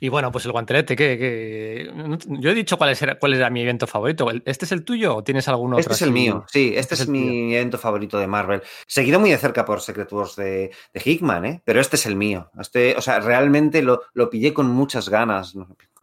[0.00, 1.90] Y bueno, pues el guantelete, que,
[2.28, 4.30] yo he dicho cuál, es, cuál era mi evento favorito.
[4.30, 5.80] ¿El- ¿Este es el tuyo o tienes algún otro?
[5.80, 7.20] Este es el mío, sí, este, Este es, es el tuyo.
[7.20, 8.62] mi evento favorito de Marvel.
[8.86, 11.62] Seguido muy de cerca por Secret Wars de, de Hickman, ¿eh?
[11.64, 12.50] Pero este es el mío.
[12.60, 15.54] Este, o sea, realmente lo, lo pillé con muchas ganas.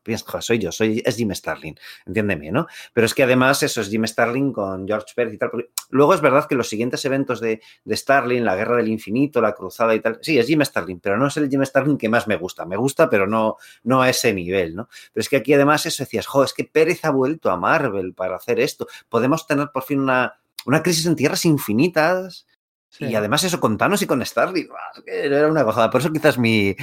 [0.06, 1.76] "Joder, soy yo, soy, es Jim Starlin,
[2.06, 2.68] entiéndeme, ¿no?
[2.94, 5.52] Pero es que además eso es Jim Starlin con George Pérez y tal.
[5.90, 9.54] luego es verdad que los siguientes eventos de, de Starlin, la Guerra del Infinito, la
[9.54, 12.28] Cruzada y tal, sí, es Jim Starlin, pero no es el Jim Starlin que más
[12.28, 12.66] me gusta.
[12.66, 14.90] Me gusta, pero no, no a ese nivel, ¿no?
[15.14, 18.14] Pero es que aquí además eso decías, jo, es que Pérez ha vuelto a Marvel
[18.14, 18.88] para hacer esto.
[19.10, 22.48] Podemos tener por fin una, una crisis en tierras infinitas.
[22.90, 23.06] Sí.
[23.06, 24.78] Y además eso con Thanos y con Starlin, ¡buah!
[24.98, 25.90] es que era una gozada.
[25.90, 26.76] Por eso quizás mi,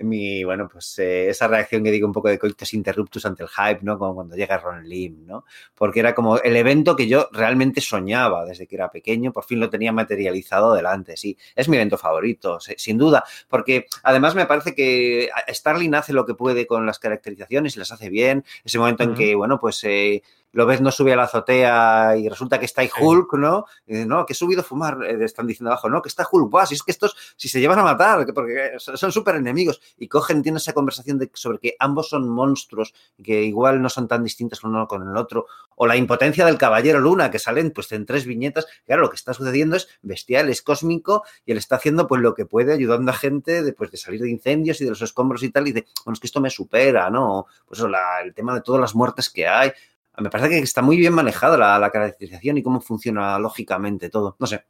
[0.00, 3.48] mi bueno, pues eh, esa reacción que digo un poco de coitus interruptus ante el
[3.48, 3.98] hype, ¿no?
[3.98, 5.44] Como cuando llega Ron Lim, ¿no?
[5.74, 9.60] Porque era como el evento que yo realmente soñaba desde que era pequeño, por fin
[9.60, 11.36] lo tenía materializado delante, sí.
[11.54, 16.34] Es mi evento favorito, sin duda, porque además me parece que Starlin hace lo que
[16.34, 18.44] puede con las caracterizaciones y las hace bien.
[18.64, 19.82] Ese momento en que, bueno, pues...
[19.84, 20.22] Eh,
[20.56, 22.88] lo ves no sube a la azotea y resulta que está ahí.
[22.98, 23.66] Hulk, ¿no?
[23.86, 26.66] No, que he subido a fumar, eh, están diciendo abajo, no, que está Hulk, guau,
[26.66, 29.80] si es que estos, si se llevan a matar, que porque son súper enemigos.
[29.98, 34.08] Y cogen, tienen esa conversación de, sobre que ambos son monstruos, que igual no son
[34.08, 35.46] tan distintos uno con el otro.
[35.76, 38.66] O la impotencia del Caballero Luna, que salen pues en tres viñetas.
[38.86, 42.34] Claro, lo que está sucediendo es bestial, es cósmico, y él está haciendo pues lo
[42.34, 45.42] que puede, ayudando a gente de, pues, de salir de incendios y de los escombros
[45.42, 47.46] y tal, y de, bueno, es que esto me supera, ¿no?
[47.66, 49.70] Pues eso, la- el tema de todas las muertes que hay.
[50.18, 54.36] Me parece que está muy bien manejada la, la caracterización y cómo funciona lógicamente todo.
[54.38, 54.66] No sé.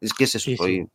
[0.00, 0.50] Es que es eso.
[0.64, 0.86] Sí,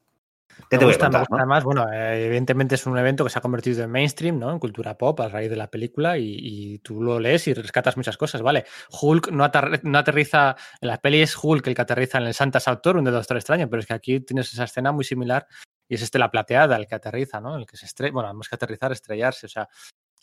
[0.70, 1.38] ¿Qué Me te voy a gusta, me gusta no?
[1.38, 4.52] además, bueno, eh, evidentemente es un evento que se ha convertido en mainstream, ¿no?
[4.52, 7.98] En cultura pop a raíz de la película y, y tú lo lees y rescatas
[7.98, 8.65] muchas cosas, ¿vale?
[9.02, 9.49] Hulk no,
[9.84, 13.11] no aterriza, en la peli es Hulk el que aterriza en el Santa Sautorum de
[13.11, 15.48] Doctor Extraño, pero es que aquí tienes esa escena muy similar
[15.88, 17.57] y es este la plateada el que aterriza, ¿no?
[17.57, 19.68] El que se estrella, bueno, más que aterrizar, estrellarse, o sea,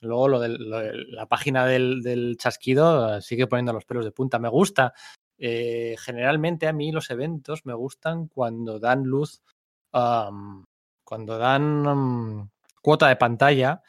[0.01, 4.39] luego lo lo de- la página del, chasquido eh, sigue poniendo los pelos de punta.
[4.39, 4.93] Me gusta,
[5.39, 9.43] eh, generalmente a mí los eventos me gustan cuando dan luz
[11.05, 12.51] cuando dan
[12.83, 13.83] cuota de pantalla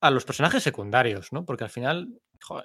[0.00, 1.44] a los personajes secundarios, ¿no?
[1.44, 2.20] Porque al final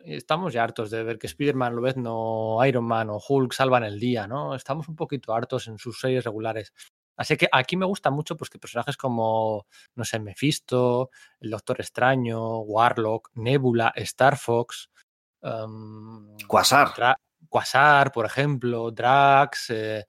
[0.05, 4.27] estamos ya hartos de ver que Spider-Man, Lobezno, Iron Man o Hulk salvan el día,
[4.27, 4.55] ¿no?
[4.55, 6.73] Estamos un poquito hartos en sus series regulares.
[7.17, 9.65] Así que aquí me gusta mucho pues, que personajes como,
[9.95, 14.89] no sé, Mephisto, el Doctor Extraño, Warlock, Nebula, Star Fox,
[15.41, 17.17] am, Quasar.
[17.49, 20.05] Quasar, por ejemplo, Drax, eh,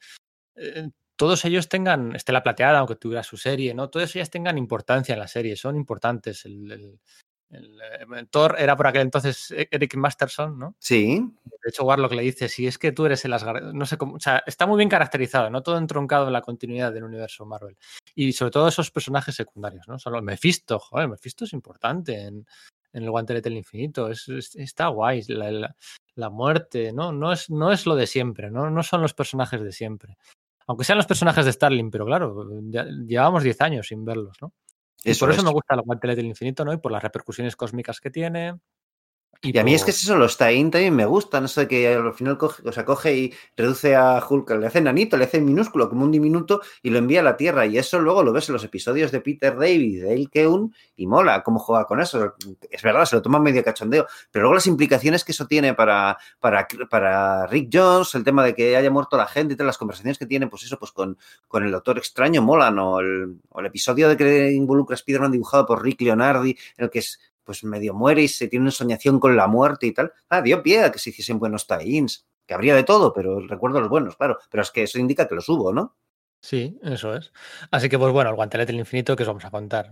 [0.56, 3.90] eh, todos ellos tengan, Estela Plateada, aunque tuviera su serie, ¿no?
[3.90, 6.44] Todas ellas tengan importancia en la serie, son importantes.
[6.44, 7.00] El, el-
[7.50, 10.74] El, Thor era por aquel entonces Eric Masterson, ¿no?
[10.78, 11.18] Sí.
[11.44, 14.14] De hecho, Warlock le dice, si es que tú eres el Asgard, no sé cómo,
[14.14, 15.62] o sea, está muy bien caracterizado, ¿no?
[15.62, 17.76] Todo entroncado en la continuidad del universo Marvel.
[18.14, 19.98] Y sobre todo esos personajes secundarios, ¿no?
[19.98, 22.46] Solo Mephisto, joder, Mephisto es importante en,
[22.92, 25.74] en el guantelete del infinito, es, está guay, la,
[26.14, 27.12] la, muerte, ¿no?
[27.12, 28.70] No es, no es lo de siempre, ¿no?
[28.70, 30.16] No son los personajes de siempre.
[30.66, 34.52] Aunque sean los personajes de Starling, pero claro, ya, llevamos 10 años sin verlos, ¿no?
[35.04, 36.72] Y por eso me gusta el guantelete del infinito, ¿no?
[36.72, 38.54] Y por las repercusiones cósmicas que tiene.
[39.40, 42.12] Y, a mí es que eso, los tie también me gustan, no sé, que al
[42.12, 45.88] final coge, o sea, coge y reduce a Hulk, le hace nanito, le hace minúsculo,
[45.88, 47.64] como un diminuto, y lo envía a la Tierra.
[47.64, 51.06] Y eso luego lo ves en los episodios de Peter David, de El Keun, y
[51.06, 52.34] mola cómo juega con eso.
[52.68, 56.18] Es verdad, se lo toma medio cachondeo, pero luego las implicaciones que eso tiene para,
[56.40, 59.78] para, para Rick Jones, el tema de que haya muerto la gente y todas las
[59.78, 63.60] conversaciones que tiene, pues eso, pues con, con el Doctor Extraño molan, o el, o
[63.60, 67.20] el episodio de que involucra a Spider-Man dibujado por Rick Leonardi, en el que es
[67.48, 70.12] pues medio muere y se tiene una soñación con la muerte y tal.
[70.28, 73.80] Ah, dio pie a que se hiciesen buenos tie-ins, que habría de todo, pero recuerdo
[73.80, 74.36] los buenos, claro.
[74.50, 75.96] Pero es que eso indica que los hubo, ¿no?
[76.42, 77.32] Sí, eso es.
[77.70, 79.88] Así que, pues bueno, el guantelete del infinito que os vamos a contar.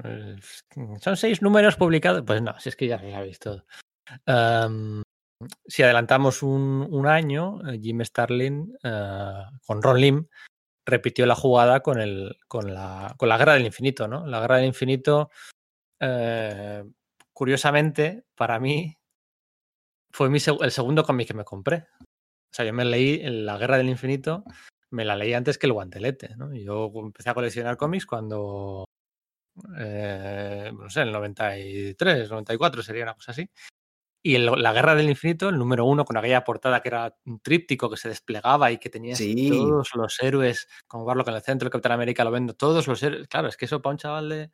[1.01, 2.25] Son seis números publicados.
[2.27, 3.65] Pues no, si es que ya lo habéis todo.
[5.67, 10.27] si adelantamos un, año, eh, Jim Starlin eh, con Ron Lim
[10.85, 14.27] repitió la jugada con, el, con, la, con la Guerra del Infinito, ¿no?
[14.27, 15.31] La Guerra del Infinito
[15.99, 16.85] eh,
[17.37, 18.97] curiosamente, para mí,
[20.11, 21.87] fue el segundo cómic que me compré.
[22.01, 24.43] O sea, yo me leí La Guerra del Infinito,
[24.91, 26.55] me la leí antes que el guantelete, ¿no?
[26.55, 28.87] yo empecé a coleccionar cómics cuando,
[29.77, 33.51] eh, no sé, el 93, 94 sería una cosa así.
[34.23, 37.91] Y La Guerra del Infinito, el número uno, con aquella portada que era un tríptico
[37.91, 41.67] que se desplegaba y que tenía todos los héroes, como verlo que en el centro,
[41.67, 43.29] el Capitán América lo vendo, todos los héroes.
[43.29, 44.51] Claro, es que eso para un chaval de,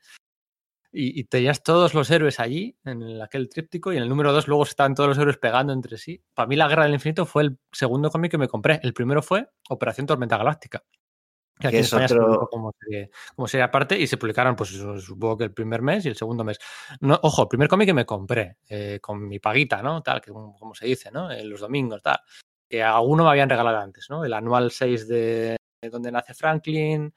[0.92, 4.64] y, tenías todos los héroes allí, en aquel tríptico, y en el número dos luego
[4.64, 6.22] estaban todos los héroes pegando entre sí.
[6.34, 8.78] Para mí La Guerra del Infinito fue el segundo cómic que me compré.
[8.82, 10.84] El primero fue Operación Tormenta Galáctica.
[11.58, 12.72] Que aquí en España se como
[13.46, 16.58] serie, aparte y se publicaron, pues supongo que el primer mes y el segundo mes.
[17.00, 20.02] No, ojo, el primer cómic que me compré, eh, con mi paguita, ¿no?
[20.02, 21.30] Tal, que como, se dice, ¿no?
[21.30, 22.18] En los domingos, tal.
[22.68, 24.24] Que a uno me habían regalado antes, ¿no?
[24.24, 25.56] El anual 6 de
[25.90, 27.12] donde nace Franklin,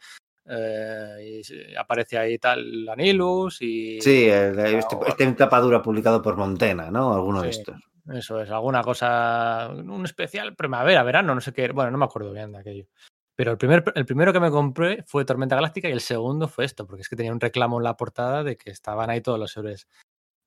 [0.47, 3.99] eh, y aparece ahí tal Anilus y...
[4.01, 7.13] Sí, este, este tapadura publicado por Montena, ¿no?
[7.13, 7.75] Alguno de estos.
[8.11, 12.31] Eso es, alguna cosa, un especial primavera, verano, no sé qué, bueno, no me acuerdo
[12.31, 12.85] bien de aquello.
[13.35, 16.65] Pero el, primer, el primero que me compré fue Tormenta Galáctica y el segundo fue
[16.65, 19.39] esto, porque es que tenía un reclamo en la portada de que estaban ahí todos
[19.39, 19.87] los héroes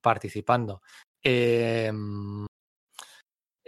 [0.01, 0.83] participando.
[1.23, 1.93] Eh,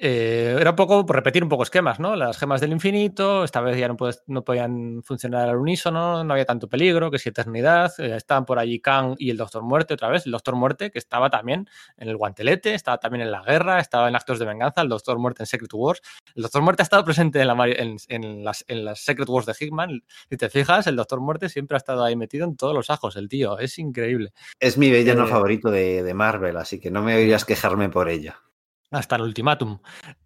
[0.03, 2.17] eh, era un poco por repetir un poco esquemas, ¿no?
[2.17, 3.97] Las gemas del infinito, esta vez ya no,
[4.29, 8.59] no podían funcionar al unísono, no había tanto peligro, que si eternidad, eh, estaban por
[8.59, 11.69] allí Kang y el Doctor Muerte otra vez, el Doctor Muerte que estaba también
[11.99, 15.19] en el guantelete, estaba también en la guerra, estaba en actos de venganza, el Doctor
[15.19, 16.01] Muerte en Secret Wars,
[16.35, 17.67] el Doctor Muerte ha estado presente en, la,
[18.09, 21.77] en, las, en las Secret Wars de Hickman, si te fijas, el Doctor Muerte siempre
[21.77, 24.33] ha estado ahí metido en todos los ajos, el tío, es increíble.
[24.59, 28.09] Es mi villano eh, favorito de, de Marvel, así que no me oirías quejarme por
[28.09, 28.33] ello
[28.91, 29.79] hasta el ultimátum.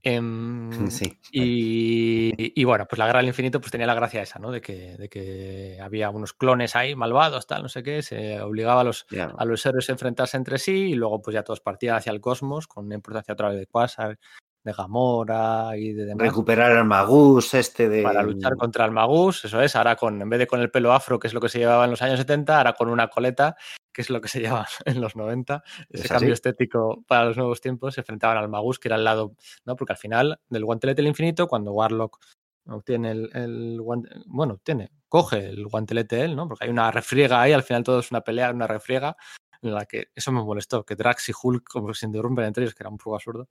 [0.03, 1.19] Em, sí.
[1.31, 4.51] Y, bueno, pues la guerra del infinito pues tenía la gracia esa, ¿no?
[4.51, 8.81] De que, de que había unos clones ahí malvados, tal, no sé qué, se obligaba
[8.81, 11.97] a los, a los héroes a enfrentarse entre sí y luego pues ya todos partían
[11.97, 14.19] hacia el cosmos con una importancia otra vez de Quasar,
[14.65, 16.27] de Gamora y de demás.
[16.27, 18.03] Recuperar al Magus este de...
[18.03, 20.93] Para luchar contra el Magus, eso es, ahora con, en vez de con el pelo
[20.93, 23.57] afro, que es lo que se llevaba en los años 70, ahora con una coleta,
[23.95, 25.63] que es lo que se llevaba en los 90.
[25.89, 29.35] Ese cambio estético para los nuevos tiempos, se enfrentaban al Magus, que era el lado,
[29.65, 29.77] ¿no?
[29.77, 32.19] Porque al final, del guantelete del infinito, cuando Warlock
[32.67, 33.81] obtiene el, el
[34.27, 36.49] bueno, tiene, coge el guantelete él, ¿no?
[36.49, 39.17] Porque hay una refriega ahí, al final todo es una pelea, una refriega,
[39.65, 42.75] en la que eso me molestó, que Drax y Hulk como se interrumpen entre ellos,
[42.75, 43.49] que era un poco absurdo.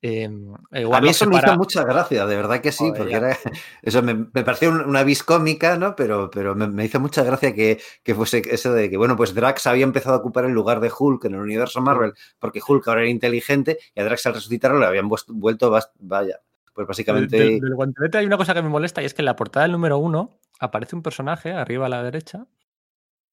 [0.00, 3.36] Em, eh, a mí eso me hizo mucha gracia, de verdad que sí, porque era,
[3.82, 5.94] eso me, pareció una vis cómica, ¿no?
[5.96, 9.66] Pero, pero me, hizo mucha gracia que, que, fuese eso de que, bueno, pues Drax
[9.66, 13.02] había empezado a ocupar el lugar de Hulk en el universo Marvel, porque Hulk ahora
[13.02, 16.40] era inteligente y a Drax al resucitarlo le habían vuelto, vaya,
[16.74, 17.36] pues básicamente...
[17.36, 19.64] Del, del guantelete hay una cosa que me molesta y es que en la portada
[19.64, 22.46] del número uno aparece un personaje arriba a la derecha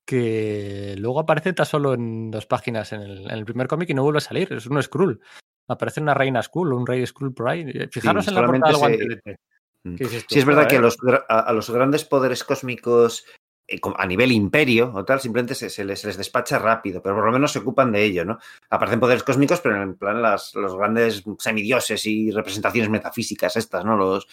[0.07, 4.19] que luego aparece tan solo en dos páginas en el, primer cómic y no vuelve
[4.19, 4.51] a salir.
[4.53, 5.19] Es un Skrull.
[5.67, 7.65] Aparece una reina Skrull, un rey Skrull por ahí.
[7.67, 9.39] Eh, fijaros en la portada del guantelete.
[9.84, 9.95] Mm.
[10.29, 10.97] Sí, es verdad que a los,
[11.27, 13.25] a, los, grandes poderes cósmicos
[13.67, 17.51] eh, a nivel imperio o tal, simplemente se, les, despacha rápido, pero por lo menos
[17.51, 18.39] se ocupan de ello, ¿no?
[18.69, 23.97] Aparecen poderes cósmicos, pero en plan las, los grandes semidioses y representaciones metafísicas estas, ¿no?
[23.97, 24.25] Los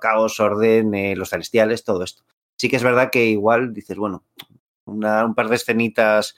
[0.00, 2.24] caos, orden, eh, los celestiales, todo esto.
[2.56, 4.24] Sí que es verdad que igual dices, bueno,
[4.86, 6.34] un par de escenitas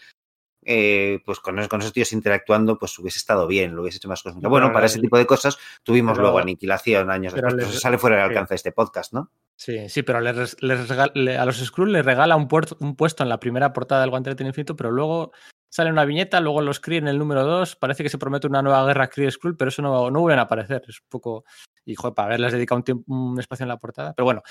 [0.66, 4.22] eh, pues con, con, esos tíos interactuando, pues hubiese estado bien, lo hubiese hecho más
[4.22, 4.48] cósmico.
[4.48, 7.54] Bueno, para ese tipo de cosas tuvimos luego Aniquilación años después.
[7.54, 9.30] Les, sale fuera del alcance de este podcast, ¿no?
[9.56, 12.48] Sí, sí, pero les, les a los Skrulls les regala un,
[12.80, 15.32] un, puesto en la primera portada del Guantelete Infinito, pero luego
[15.70, 18.62] sale una viñeta, luego los Kree en el número 2, parece que se promete una
[18.62, 20.82] nueva guerra Kree-Skrull, pero eso no, no vuelven a aparecer.
[20.88, 21.44] Es un poco...
[21.84, 24.14] Y, joder, para haberles dedicado un, tiempo, un espacio en la portada.
[24.14, 24.42] Pero bueno,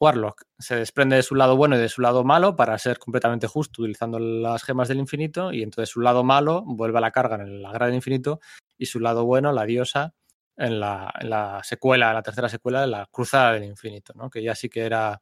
[0.00, 3.46] Warlock se desprende de su lado bueno y de su lado malo para ser completamente
[3.46, 7.36] justo utilizando las gemas del infinito y entonces su lado malo vuelve a la carga
[7.36, 8.40] en la guerra del infinito
[8.76, 10.14] y su lado bueno, la diosa,
[10.56, 14.30] en la, en la secuela, en la tercera secuela de la cruzada del infinito, ¿no?
[14.30, 15.20] que ya sí que era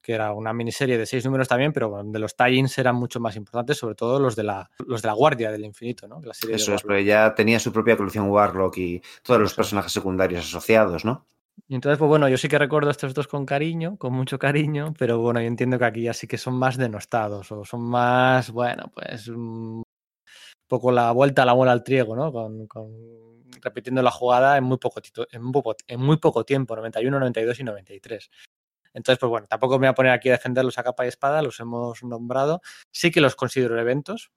[0.00, 3.36] que era una miniserie de seis números también, pero donde los tie-ins eran mucho más
[3.36, 6.20] importantes, sobre todo los de la, los de la Guardia del Infinito, ¿no?
[6.22, 9.92] La serie Eso es, pero ya tenía su propia colección Warlock y todos los personajes
[9.92, 11.26] secundarios asociados, ¿no?
[11.70, 14.94] Y entonces, pues bueno, yo sí que recuerdo estos dos con cariño, con mucho cariño,
[14.98, 18.50] pero bueno, yo entiendo que aquí ya sí que son más denostados o son más,
[18.50, 19.82] bueno, pues un
[20.66, 22.32] poco la vuelta a la bola al triego, ¿no?
[22.32, 22.68] Con,
[23.60, 28.30] repitiendo la jugada en muy poco, en muy poco tiempo, 91, 92 y 93.
[28.94, 31.42] Entonces, pues bueno, tampoco me voy a poner aquí a defenderlos a capa y espada,
[31.42, 32.60] los hemos nombrado.
[32.90, 34.30] Sí que los considero eventos.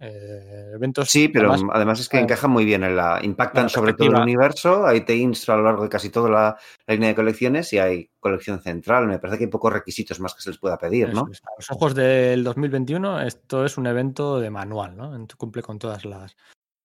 [0.00, 3.20] Eh, eventos sí, pero además, es que encajan muy bien en la.
[3.22, 4.86] impactan sobre todo el universo.
[4.86, 6.56] Hay teams a lo largo de casi toda la,
[6.86, 9.06] línea de colecciones y hay colección central.
[9.06, 11.20] Me parece que hay pocos requisitos más que se les pueda pedir, ¿no?
[11.22, 15.26] a los ojos del 2021, esto es un evento de manual, ¿no?
[15.36, 16.36] Cumple con todas las,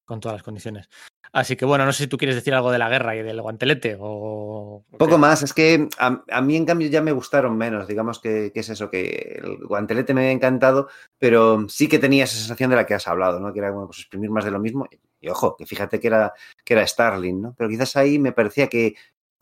[0.06, 0.90] con todas las condiciones.
[1.34, 3.42] Así que bueno, no sé si tú quieres decir algo de la guerra y del
[3.42, 4.86] guantelete o...
[5.00, 8.70] Poco más, es que a, mí en cambio ya me gustaron menos, digamos que, es
[8.70, 12.86] eso, que el guantelete me ha encantado, pero sí que tenía esa sensación de la
[12.86, 13.52] que has hablado, ¿no?
[13.52, 14.86] Que era bueno, pues exprimir más de lo mismo.
[15.20, 17.56] Y, ojo, que fíjate que era, que era Starling, ¿no?
[17.58, 18.94] Pero quizás ahí me parecía que,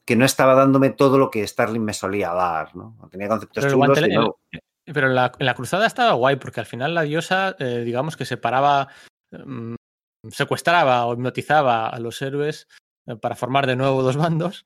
[0.05, 2.95] que no estaba dándome todo lo que Starling me solía dar, ¿no?
[3.11, 4.35] Tenía conceptos pero chulos
[4.85, 8.87] Pero en la, cruzada estaba guay, porque al final la diosa, eh, digamos que separaba
[9.31, 9.75] mm,
[10.29, 12.67] secuestraba o hipnotizaba a los héroes
[13.07, 14.65] eh, para formar de nuevo dos bandos,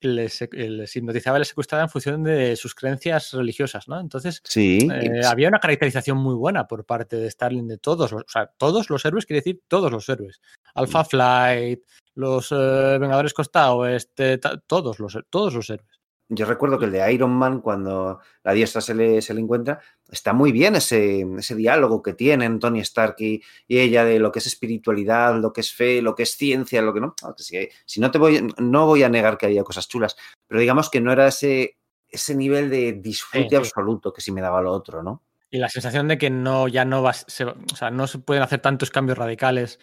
[0.00, 3.98] les, les, hipnotizaba y les secuestraba en función de sus creencias religiosas, ¿no?
[3.98, 4.88] Entonces, sí.
[4.92, 8.88] Eh, había una caracterización muy buena por parte de Starling de todos, o sea, todos
[8.88, 10.40] los héroes, quiere decir todos los héroes.
[10.74, 11.80] Alpha Flight,
[12.14, 16.01] los eh, Vengadores Costa Oeste, todos los, todos los héroes.
[16.34, 19.80] Yo recuerdo que el de Iron Man, cuando la diestra se le, se le encuentra,
[20.10, 24.38] está muy bien ese, ese diálogo que tienen Tony Stark y, ella de lo que
[24.38, 27.14] es espiritualidad, lo que es fe, lo que es ciencia, lo que no.
[27.36, 30.16] Si, si no te voy, no voy a negar que había cosas chulas,
[30.48, 31.76] pero digamos que no era ese,
[32.08, 35.22] ese nivel de disfrute absoluto que sí me daba lo otro, ¿no?
[35.50, 38.60] Y la sensación de que no, ya no vas, o sea, no se pueden hacer
[38.60, 39.78] tantos cambios radicales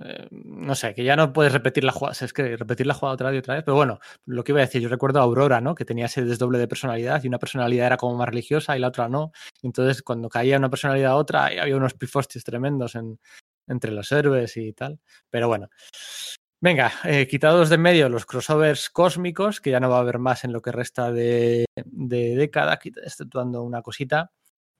[0.00, 3.14] eh, no sé, que ya no puedes repetir la jugada, es que repetir la jugada
[3.14, 5.60] otra vez otra vez, pero bueno, lo que iba a decir, yo recuerdo a Aurora,
[5.60, 5.74] ¿no?
[5.74, 8.88] Que tenía ese desdoble de personalidad y una personalidad era como más religiosa y la
[8.88, 9.32] otra no.
[9.62, 12.96] Entonces, cuando caía una personalidad a otra, había unos pifostis tremendos
[13.66, 14.98] entre los héroes y tal.
[15.30, 15.68] Pero bueno.
[16.60, 20.44] Venga, eh, quitados de medio los crossovers cósmicos, que ya no va a haber más
[20.44, 24.30] en lo que resta de, década, exceptuando una cosita,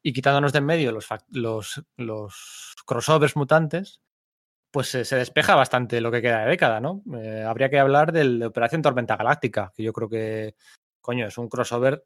[0.01, 4.01] y quitándonos de en medio los, los, los crossovers mutantes,
[4.73, 7.03] pues se despeja bastante lo que queda de década, ¿no?
[7.15, 10.57] Eh, habría que hablar de Operación Tormenta Galáctica, que yo creo que,
[11.01, 12.05] coño, es un crossover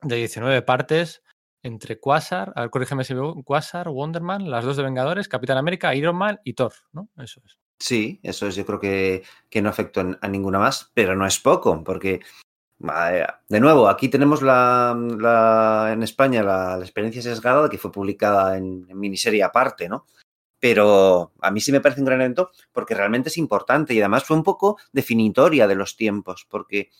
[0.00, 1.22] de 19 partes
[1.62, 5.94] entre Quasar, a ver, corrígeme si veo, Quasar, Wonderman, las dos de Vengadores, Capitán América,
[5.94, 7.10] Iron Man y Thor, ¿no?
[7.18, 7.58] Eso es.
[7.80, 11.38] Sí, eso es, yo creo que, que no afectó a ninguna más, pero no es
[11.38, 12.20] poco, porque
[12.78, 18.86] de nuevo, aquí tenemos la, la en España la, experiencia sesgada que fue publicada en,
[18.88, 20.06] en, miniserie aparte, ¿no?
[20.60, 24.24] Pero a mí sí me parece un gran evento porque realmente es importante y además
[24.24, 26.90] fue un poco definitoria de los tiempos, porque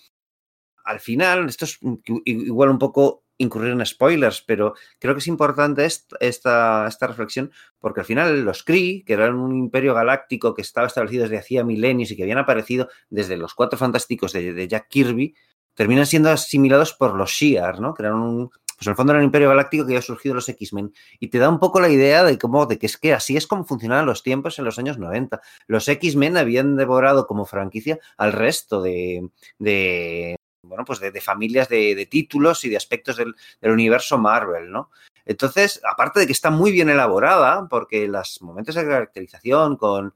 [0.85, 1.79] al final, esto es
[2.25, 8.01] igual un poco incurrir en spoilers, pero creo que es importante esta, esta reflexión porque
[8.01, 12.11] al final los Kree, que eran un imperio galáctico que estaba establecido desde hacía milenios
[12.11, 15.35] y que habían aparecido desde los Cuatro Fantásticos de, Jack Kirby,
[15.75, 17.95] terminan siendo asimilados por los Shi'ar, ¿no?
[17.95, 20.49] que eran un, pues en el fondo era un imperio galáctico que había surgido los
[20.49, 20.95] X-Men.
[21.19, 23.49] Y te da un poco la idea de cómo, de que es que así es
[23.49, 25.41] como funcionaban los tiempos en los años 90.
[25.67, 29.29] Los X-Men habían devorado como franquicia al resto de,
[29.59, 34.91] de bueno, pues de, familias de, títulos y de aspectos del, del, universo Marvel, ¿no?
[35.27, 40.15] Entonces, aparte de que está muy bien elaborada, porque los momentos de caracterización con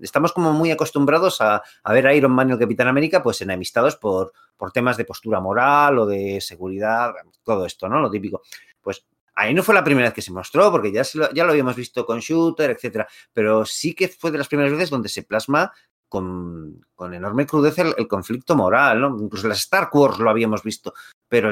[0.00, 3.96] Estamos como muy acostumbrados a, ver a Iron Man y el Capitán América pues enemistados
[3.96, 4.32] por,
[4.72, 7.12] temas de postura moral o de seguridad,
[7.42, 8.00] todo esto, ¿no?
[8.00, 8.42] Lo típico.
[8.80, 9.04] Pues
[9.34, 11.76] ahí no fue la primera vez que se mostró, porque ya, lo, ya lo habíamos
[11.76, 15.72] visto con Shooter, etcétera, pero sí que fue de las primeras veces donde se plasma
[16.08, 19.16] con, enorme crudeza el, conflicto moral, ¿no?
[19.18, 20.94] Incluso las Star Wars lo habíamos visto,
[21.26, 21.50] pero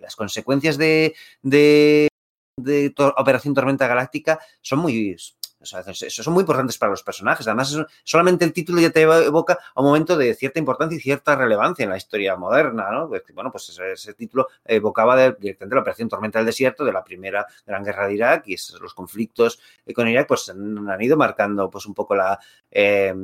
[0.00, 1.14] las consecuencias de
[3.16, 4.92] Operación Tormenta Galáctica son muy
[5.62, 7.46] son muy importantes para los personajes.
[7.46, 11.36] Además, solamente el título ya te evoca a un momento de cierta importancia y cierta
[11.36, 13.08] relevancia en la historia moderna, ¿no?
[13.34, 17.84] Bueno, pues ese, título evocaba directamente la Operación Tormenta del Desierto de la primera Gran
[17.84, 19.60] Guerra de Irak y los conflictos
[19.94, 22.38] con Irak pues han, ido marcando pues un poco la,
[22.70, 23.14] eh,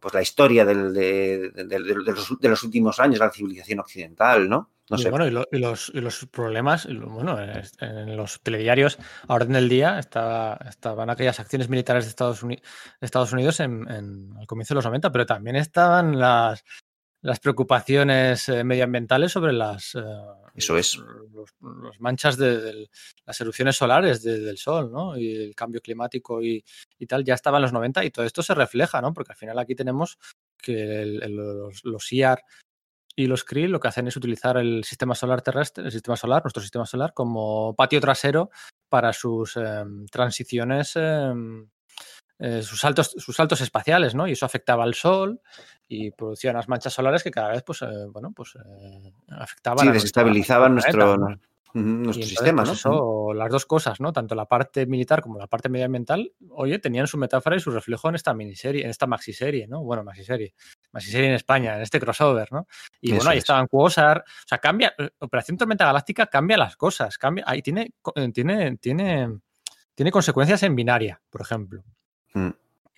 [0.00, 4.70] pues la historia de, los, de los últimos años, la civilización occidental, ¿no?
[4.98, 8.98] y, bueno, y, los, los, problemas, bueno, en los telediarios
[9.28, 12.44] a orden del día estaban aquellas acciones militares de Estados,
[13.00, 13.86] Estados Unidos en,
[14.36, 16.64] al comienzo de los 90, pero también estaban las,
[17.22, 20.00] las preocupaciones eh, medioambientales sobre las, eh,
[20.54, 20.96] Eso es.
[20.96, 22.88] Los, manchas de,
[23.26, 25.16] las erupciones solares del Sol, ¿no?
[25.16, 26.64] Y el cambio climático y,
[27.06, 29.12] tal, ya estaba en los 90 y todo esto se refleja, ¿no?
[29.12, 30.18] Porque al final aquí tenemos
[30.56, 32.42] que los, los IAR
[33.16, 36.42] y los Krill lo que hacen es utilizar el sistema solar terrestre, el sistema solar,
[36.42, 38.50] nuestro sistema solar, como patio trasero
[38.88, 41.68] para sus em, transiciones, em,
[42.38, 44.26] eh, sus, saltos, sus saltos espaciales, ¿no?
[44.26, 45.40] Y eso afectaba al Sol
[45.92, 49.84] y producía unas manchas solares que cada vez, pues, eh, bueno, pues eh, afectaban.
[49.84, 51.16] Sí, desestabilizaban nuestro,
[51.74, 53.34] nuestro sistema, pues ¿no?
[53.34, 54.12] las dos cosas, ¿no?
[54.12, 58.08] Tanto la parte militar como la parte medioambiental, oye, tenían su metáfora y su reflejo
[58.08, 59.82] en esta miniserie, en esta maxiserie, ¿no?
[59.82, 60.54] Bueno, maxiserie,
[60.92, 62.68] maxiserie en España, en este crossover, ¿no?
[63.00, 67.18] Y bueno, ahí estaban Quasar, o sea, cambia, eh, Operación Tormenta Galáctica cambia las cosas,
[67.18, 67.94] cambia, ahí tiene,
[68.32, 69.40] tiene, tiene,
[69.96, 71.82] tiene consecuencias en binaria, por ejemplo.
[72.34, 72.50] Mm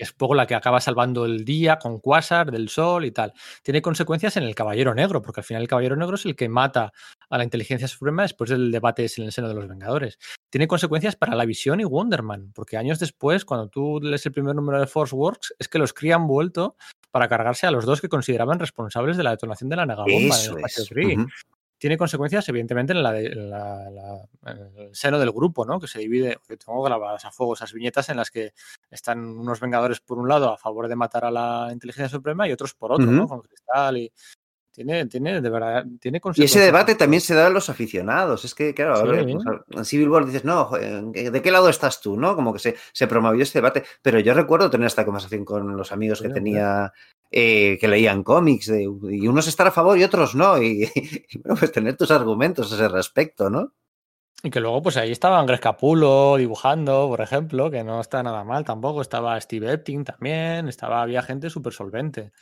[0.03, 3.33] es poco la que acaba salvando el día con Quasar, del Sol y tal.
[3.63, 6.49] Tiene consecuencias en el Caballero Negro, porque al final el Caballero Negro es el que
[6.49, 6.93] mata
[7.31, 10.19] a la inteligencia suprema después del debate en el seno de los Vengadores.
[10.51, 14.55] Tiene consecuencias para la visión y Wonderman, porque años después, cuando tú lees el primer
[14.55, 16.77] número de Force Works, es que los Kree han vuelto
[17.11, 20.51] para cargarse a los dos que consideraban responsables de la detonación de la negabomba en
[20.51, 20.85] el espacio
[21.83, 25.81] tiene consecuencias, evidentemente, en, la, el seno del grupo, ¿no?
[25.81, 28.53] Que se divide, que tengo grabadas a fuego esas viñetas en las que
[28.89, 32.53] están unos vengadores por un lado a favor de matar a la inteligencia suprema y
[32.53, 33.27] otros por otro, ¿no?
[33.27, 34.13] Con cristal y.
[34.73, 38.45] Tiene, tiene, de verdad, tiene Y ese debate también se da a los aficionados.
[38.47, 42.17] Es que, claro, en Civil War dices, no, ¿de qué lado estás tú?
[42.17, 42.35] ¿No?
[42.35, 43.85] Como que se, se promovió este debate.
[44.01, 46.91] Pero yo recuerdo tener esta conversación con los amigos que tenía
[47.35, 50.57] eh, que leían cómics y unos estar a favor y otros no.
[50.63, 50.91] Y,
[51.43, 53.73] bueno, pues tener tus argumentos a ese respecto, ¿no?
[54.43, 58.43] Y que luego, pues ahí estaba Andrés Capulo dibujando, por ejemplo, que no está nada
[58.43, 59.01] mal tampoco.
[59.01, 62.33] Estaba Steve Epting también, estaba, había gente súper solvente.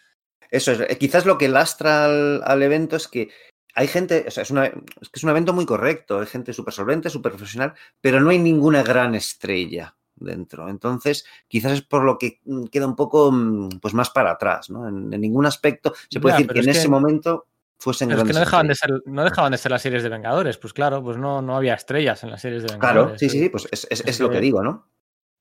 [0.51, 3.31] Eso es, eh, quizás lo que lastra al, evento es que
[3.75, 6.53] hay gente, o sea, es, una, es que es un evento muy correcto, hay gente
[6.53, 10.69] súper solvente, súper profesional, pero no hay ninguna gran estrella dentro.
[10.69, 14.71] Entonces, quizás es por lo que mm, queda un poco mm, pues más para atrás,
[14.71, 14.89] ¿no?
[14.89, 17.47] En, ningún aspecto se puede decir que en ese momento
[17.79, 18.29] fuesen grandes.
[18.29, 20.73] Es que no dejaban, de ser, no dejaban de ser las series de Vengadores, pues
[20.73, 23.19] claro, pues no, no había estrellas en las series de Vengadores.
[23.19, 24.91] Claro, sí, sí, pues es, es lo que digo, ¿no?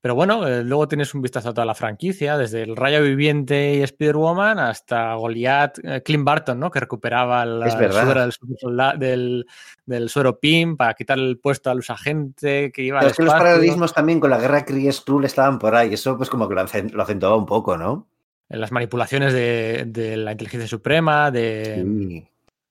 [0.01, 3.75] Pero bueno, eh, luego tienes un vistazo a toda la franquicia, desde el Rayo Viviente
[3.75, 6.71] y Spider-Woman hasta Goliath, eh, Clint Barton, ¿no?
[6.71, 9.45] Que recuperaba el suero del,
[9.85, 13.23] del, suero PIM para quitar el puesto a los agentes que iba Pero es que
[13.23, 15.93] los paralelismos también con la guerra Kree Skrull estaban por ahí.
[15.93, 18.07] Eso pues como que lo, acentuaba un poco, ¿no?
[18.47, 22.25] En las manipulaciones de, la inteligencia suprema, de...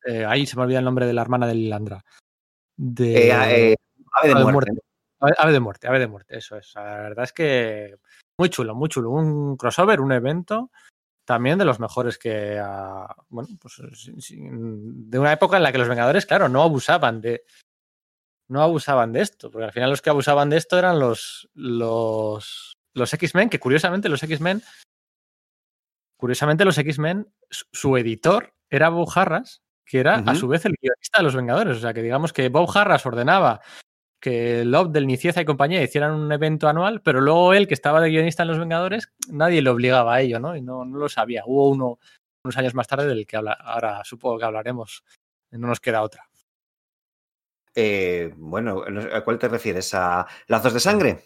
[0.07, 2.03] Eh, ahí se me olvida el nombre de la hermana de Lilandra.
[2.75, 3.33] De...
[3.33, 4.88] Ave de muerte.
[5.21, 6.75] Ave de muerte, ave de muerte, eso es.
[6.75, 7.97] La verdad es que
[8.39, 9.11] muy chulo, muy chulo.
[9.11, 10.71] Un crossover, un evento
[11.29, 12.59] también de los mejores que,
[13.29, 17.45] bueno, pues de una época en la que los Vengadores, claro, no abusaban de,
[18.49, 22.79] no abusaban de esto, porque al final los que abusaban de esto eran los, los,
[22.95, 24.63] los X-Men, que curiosamente los X-Men,
[26.17, 31.19] curiosamente los X-Men, su editor era Bob Harras, que era a su vez el guionista
[31.19, 33.61] de los Vengadores, o sea que digamos que Bob Harras ordenaba
[34.21, 38.01] que Love del Nicieza y compañía hicieran un evento anual, pero luego él, que estaba
[38.01, 40.57] de guionista en Los Vengadores, nadie le obligaba a ello, ¿no?
[40.57, 41.43] Y no, no lo sabía.
[41.47, 41.99] Hubo uno
[42.45, 45.05] unos años más tarde del que ahora supongo que hablaremos.
[45.51, 46.29] No nos queda otra.
[47.75, 48.83] Eh, bueno,
[49.13, 49.95] ¿a cuál te refieres?
[49.95, 51.25] ¿A Lazos de Sangre?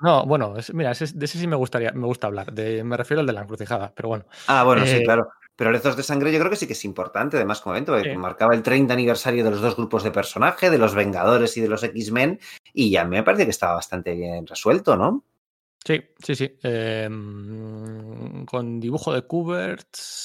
[0.00, 2.52] No, bueno, mira, de ese sí me gustaría, me gusta hablar.
[2.52, 4.24] me refiero al de la encrucijada, pero bueno.
[4.48, 5.28] Ah, bueno, sí, eh, claro.
[5.62, 8.18] Pero Lezos de Sangre yo creo que sí que es importante, además, como evento, porque
[8.18, 11.68] marcaba el 30 aniversario de los dos grupos de personaje, de los Vengadores y de
[11.68, 12.40] los X-Men,
[12.74, 15.24] y ya me parece que estaba bastante bien resuelto, ¿no?
[15.84, 16.58] Sí, sí, sí.
[16.64, 20.24] Em, con dibujo de Kuberts.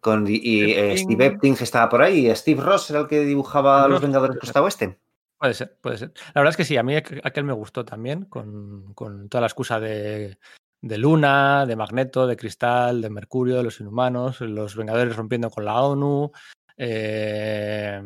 [0.00, 3.84] Con, y eh, Steve Epting estaba por ahí, y Steve Ross era el que dibujaba
[3.84, 4.98] a los Vengadores Costa Oeste.
[5.38, 6.12] Puede ser, puede ser.
[6.34, 9.46] La verdad es que sí, a mí aquel me gustó también, con, con toda la
[9.46, 10.38] excusa de
[10.82, 15.64] de Luna, de Magneto, de Cristal, de Mercurio, de los Inhumanos, los Vengadores rompiendo con
[15.64, 16.32] la ONU.
[16.76, 18.02] Eh,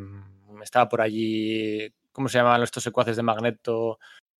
[0.62, 3.98] estaba por allí, ¿cómo se llaman estos secuaces de Magneto?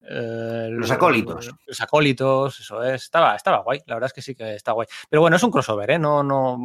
[0.09, 1.51] Eh, los acólitos.
[1.67, 3.03] Los acólitos, eso es.
[3.05, 4.87] Estaba, estaba guay, la verdad es que sí que está guay.
[5.09, 5.99] Pero bueno, es un crossover, ¿eh?
[5.99, 6.59] No, no.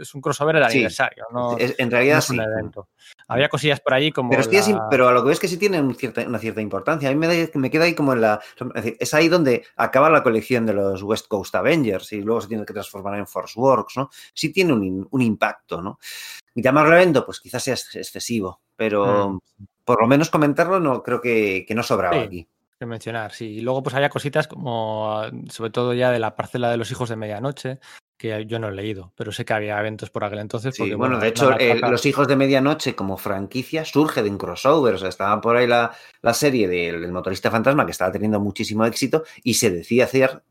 [0.00, 0.78] Es un crossover del Sí.
[0.78, 1.24] aniversario.
[1.32, 2.38] No, Es- en realidad no es sí.
[2.38, 2.88] evento.
[3.28, 4.30] Había cosillas por allí como.
[4.90, 7.08] Pero, a lo que ves que sí tiene un cierta- una cierta importancia.
[7.08, 8.40] A mí me, da- me queda ahí como en la.
[8.74, 12.40] Es decir, es ahí donde acaba la colección de los West Coast Avengers y luego
[12.40, 14.10] se tiene que transformar en Force Works, ¿no?
[14.34, 15.98] Sí tiene un, un impacto, ¿no?
[16.54, 19.40] Y llamarlo evento, pues quizás sea ex- excesivo, pero Mm.
[19.84, 22.20] por lo menos comentarlo no creo que, que no sobraba Sí.
[22.24, 22.48] aquí.
[22.78, 23.46] Que mencionar, sí.
[23.46, 27.08] Y luego pues había cositas como, sobre todo ya de la parcela de los hijos
[27.08, 27.78] de medianoche,
[28.18, 30.74] que yo no he leído, pero sé que había eventos por aquel entonces.
[30.74, 34.38] Sí, porque, bueno, de hecho, el- Los Hijos de Medianoche como franquicia surge de un
[34.38, 34.94] crossover.
[34.94, 35.92] O sea, estaba por ahí la,
[36.22, 40.42] la serie del, del motorista fantasma que estaba teniendo muchísimo éxito y se decía hacer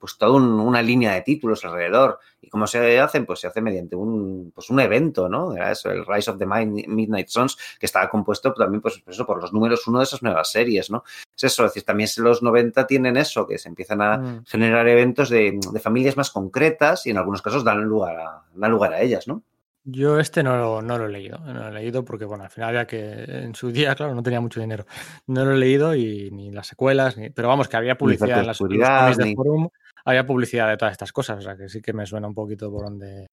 [0.00, 2.18] pues toda un- una línea de títulos alrededor.
[2.40, 3.26] ¿Y cómo se hacen?
[3.26, 5.54] Pues se hace mediante un, pues un evento, ¿no?
[5.54, 9.26] Era eso, el Rise of the Midnight Suns, que estaba compuesto también pues, por eso,
[9.26, 11.04] por los números uno de esas nuevas series, ¿no?
[11.36, 14.44] Es eso, es decir, también los 90 tienen eso, que se empiezan a, Mm.
[14.46, 18.70] generar eventos de, de familias más concretas y en algunos casos dan lugar a, dan
[18.70, 19.42] lugar a ellas, ¿no?
[19.84, 22.50] Yo este no, lo- no lo he leído, no lo he leído porque, bueno, al
[22.50, 24.84] final había que, en su día, claro, no tenía mucho dinero.
[25.26, 28.46] No lo he leído y ni las secuelas, ni, pero vamos, que había publicidad en,
[28.46, 29.68] las, de ni- Forum,
[30.04, 32.70] había publicidad de todas estas cosas, o sea que sí que me suena un poquito
[32.70, 33.26] por donde,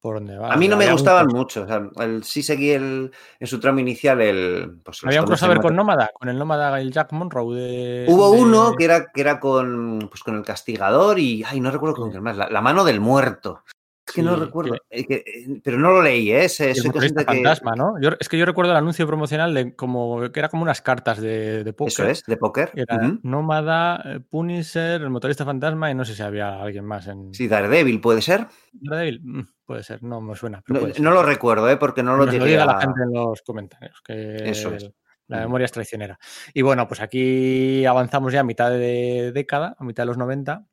[0.00, 0.52] por donde va.
[0.52, 1.62] A mí no me un gustaban mucho.
[1.62, 4.80] O sea, el- sí seguí el, en su tramo inicial el.
[4.84, 8.06] Pues, Había un crossover con Nómada, con el Nómada el Jack Monroe de...
[8.08, 11.42] Hubo de- uno que era, que era con, pues, con el castigador y.
[11.44, 12.36] Ay, no recuerdo con quién más.
[12.36, 13.62] La, la mano del muerto.
[14.08, 14.72] Es que no recuerdo.
[14.72, 16.44] que- eh, que- eh, pero no lo leí, ¿eh?
[16.44, 18.00] El sé que fantasma, ¿no?
[18.00, 21.20] Yo, es que yo recuerdo el anuncio promocional de como que era como unas cartas
[21.20, 21.92] de, de póker.
[21.92, 22.70] Eso es, de póker.
[22.74, 23.12] Era.
[23.22, 27.48] Nómada, eh, Punisher, el motorista fantasma y no sé si había alguien más en Sí,
[27.48, 28.46] Daredevil, ¿puede ser?
[28.72, 29.20] Daredevil.
[29.22, 30.62] Mm, Puede ser, no me suena.
[30.66, 31.76] pero No, lo recuerdo, ¿eh?
[31.76, 32.66] Porque no lo nos lo llegué diga a.
[32.66, 34.90] la gente en los comentarios, que Eso es.
[35.26, 36.18] la memoria es traicionera.
[36.54, 40.66] Y bueno, pues aquí avanzamos ya a mitad de década, a mitad de los 90,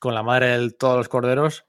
[0.00, 1.66] con la madre de todos los corderos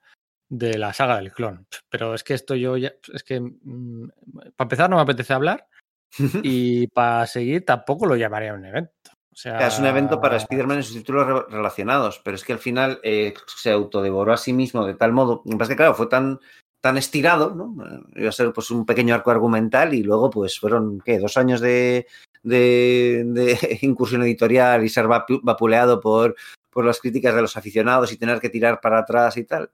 [0.49, 1.65] de la saga del clon.
[1.89, 4.09] Pero es que esto yo ya, es que mm,
[4.55, 5.67] para empezar no me apetece hablar
[6.43, 8.91] y para seguir tampoco lo llamaría un evento.
[9.31, 12.51] O sea, Es un evento para Spider-Man en sus títulos re- relacionados, pero es que
[12.53, 15.41] al final eh, se autodevoró a sí mismo de tal modo.
[15.45, 16.39] Lo que pasa es que, claro, fue tan,
[16.81, 17.85] tan estirado, ¿no?
[17.85, 21.19] Eh, Iba a ser pues un pequeño arco argumental y luego, pues, fueron, ¿qué?
[21.19, 22.05] Dos años de,
[22.43, 26.35] de, de incursión editorial y ser vapu- vapuleado por,
[26.69, 29.71] por las críticas de los aficionados y tener que tirar para atrás y tal.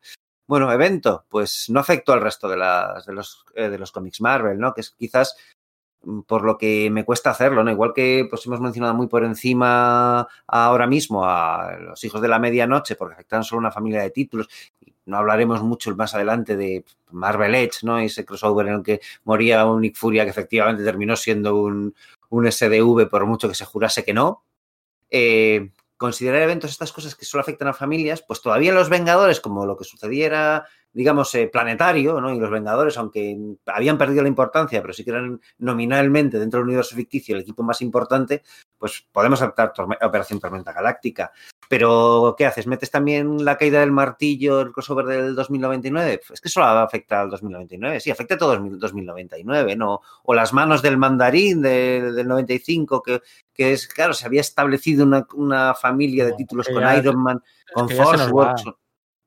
[0.48, 4.22] Bueno, evento, pues no afectó al resto de, las, de, los, eh, de los cómics
[4.22, 4.74] Marvel, ¿no?
[4.74, 5.36] Que es quizás
[6.04, 7.72] mm, por lo que me cuesta hacerlo, ¿no?
[7.72, 12.38] Igual que pues hemos mencionado muy por encima ahora mismo a los hijos de la
[12.40, 14.48] medianoche, porque afectan solo una familia de títulos.
[15.06, 17.98] No hablaremos mucho más adelante de Marvel Edge, ¿no?
[18.00, 21.96] Ese crossover en el que moría un Nick Furia que efectivamente terminó siendo un,
[22.30, 24.44] un SDV por mucho que se jurase que no.
[25.10, 29.66] Eh, considerar eventos estas cosas que solo afectan a familias, pues todavía los Vengadores, como
[29.66, 32.34] lo que sucediera, digamos, eh, planetario, ¿no?
[32.34, 36.68] Y los Vengadores, aunque habían perdido la importancia, pero sí que eran nominalmente dentro del
[36.68, 38.44] universo ficticio el equipo más importante,
[38.78, 41.32] pues podemos adaptar Operación Tormenta Galáctica.
[41.68, 42.68] Pero, ¿qué haces?
[42.68, 46.22] ¿Metes también la caída del martillo, el crossover del 2099?
[46.32, 48.00] Es que solo afecta al 2099.
[48.00, 50.00] Sí, afecta a todo el 2099, ¿no?
[50.24, 53.22] O las manos del mandarín de- del 95, que,
[53.54, 57.42] que es, claro, se había establecido una, una familia de títulos con ya- Iron Man,
[57.74, 58.32] con Force.
[58.32, 58.64] Works.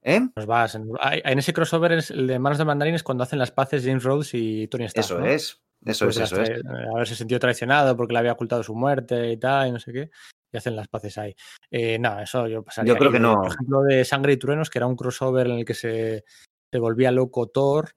[0.08, 0.26] ¿Eh?
[0.34, 0.74] Nos vas.
[0.74, 4.02] En, ese crossover es el de Manos de Mandarín es cuando hacen las paces James
[4.02, 5.04] Rhodes y Tony Stark.
[5.04, 5.26] Eso ¿no?
[5.26, 5.42] es.
[5.84, 6.62] Eso Después es, eso es.
[6.94, 10.10] Haberse sentido traicionado porque le había ocultado su muerte y tal, y no sé qué.
[10.50, 11.36] Y hacen las paces ahí.
[11.70, 12.94] Eh, no, eso yo pasaría.
[12.94, 13.36] Yo creo que no.
[13.36, 16.24] Por ejemplo, de Sangre y Truenos, que era un crossover en el que se,
[16.72, 17.90] se volvía loco Thor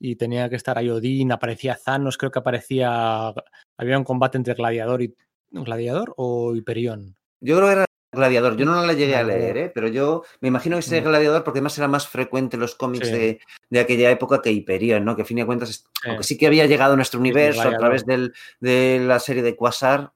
[0.00, 3.34] y tenía que estar ahí Odín, aparecía Thanos, creo que aparecía.
[3.76, 5.14] Había un combate entre Gladiador y.
[5.50, 7.14] ¿Gladiador o Hyperion?
[7.40, 8.56] Yo creo que era Gladiador.
[8.56, 9.72] Yo no la llegué a leer, ¿eh?
[9.74, 11.10] pero yo me imagino que sería Mm.
[11.10, 13.12] Gladiador porque además era más frecuente en los cómics Sí.
[13.12, 13.40] de,
[13.70, 15.14] de aquella época que Hyperion, ¿no?
[15.14, 15.68] Que a fin de cuentas,
[16.02, 16.08] Sí.
[16.08, 19.54] aunque sí que había llegado a nuestro universo a través del, de la serie de
[19.56, 20.12] Quasar.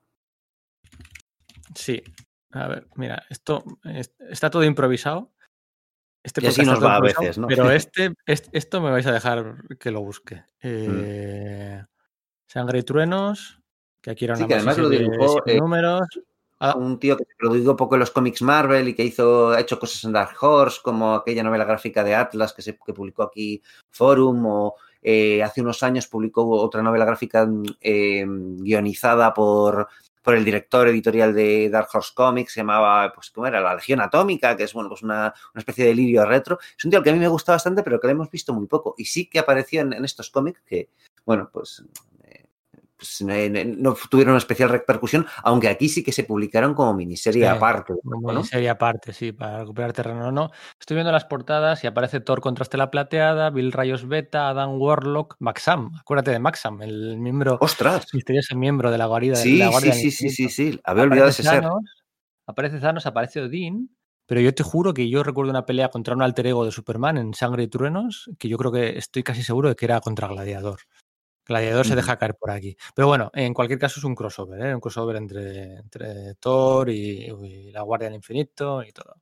[1.74, 2.02] Sí.
[2.52, 5.30] A ver, mira, esto es- está todo improvisado.
[6.22, 7.46] Este Y así nos va a veces, ¿no?
[7.48, 10.36] Pero este, est- esto me vais a dejar que lo busque.
[10.62, 11.00] Mm.
[11.04, 11.84] Eh,
[12.46, 13.60] Sangre y truenos,
[14.02, 16.06] que aquí era Sí, una que además lo de dibujó, siete eh, números.
[16.76, 19.80] Un tío que se produjo poco en los cómics Marvel y que hizo, ha hecho
[19.80, 23.60] cosas en Dark Horse, como aquella novela gráfica de Atlas que, se, que publicó aquí
[23.90, 27.48] Forum, o eh, hace unos años publicó otra novela gráfica
[27.80, 29.88] eh, guionizada por,
[30.22, 33.60] por el director editorial de Dark Horse Comics, se llamaba, pues, ¿cómo era?
[33.60, 36.58] La Legión Atómica, que es, bueno, pues una, una especie de lirio retro.
[36.78, 38.66] Es un tío que a mí me gusta bastante, pero que lo hemos visto muy
[38.66, 38.94] poco.
[38.96, 40.90] Y sí que apareció en, estos cómics que,
[41.26, 41.84] bueno, pues
[43.02, 43.20] pues,
[43.78, 47.94] no tuvieron una especial repercusión, aunque aquí sí que se publicaron como miniserie aparte.
[48.02, 50.30] Como miniserie aparte, sí, para recuperar terreno.
[50.30, 54.80] No, estoy viendo las portadas y aparece Thor contra Estela Plateada, Bill Rayos Beta, Adam
[54.80, 55.90] Warlock, Maxam.
[56.00, 57.58] Acuérdate de Maxam, el miembro.
[57.60, 58.06] ¡Ostras!
[58.12, 59.34] Misterioso miembro de la guarida.
[59.34, 61.64] Sí, de la sí, sí, sí, sí, sí, Había olvidado ese ser.
[62.46, 63.96] Aparece Thanos, aparece Odín.
[64.26, 67.18] Pero yo te juro que yo recuerdo una pelea contra un alter ego de Superman
[67.18, 70.28] en Sangre y Truenos, que yo creo que estoy casi seguro de que era contra
[70.28, 70.80] Gladiador.
[71.46, 72.76] Gladiador se deja caer por aquí.
[72.94, 74.74] Pero bueno, en cualquier caso es un crossover, ¿eh?
[74.74, 79.16] un crossover entre, entre Thor y, la Guardia del Infinito y todo.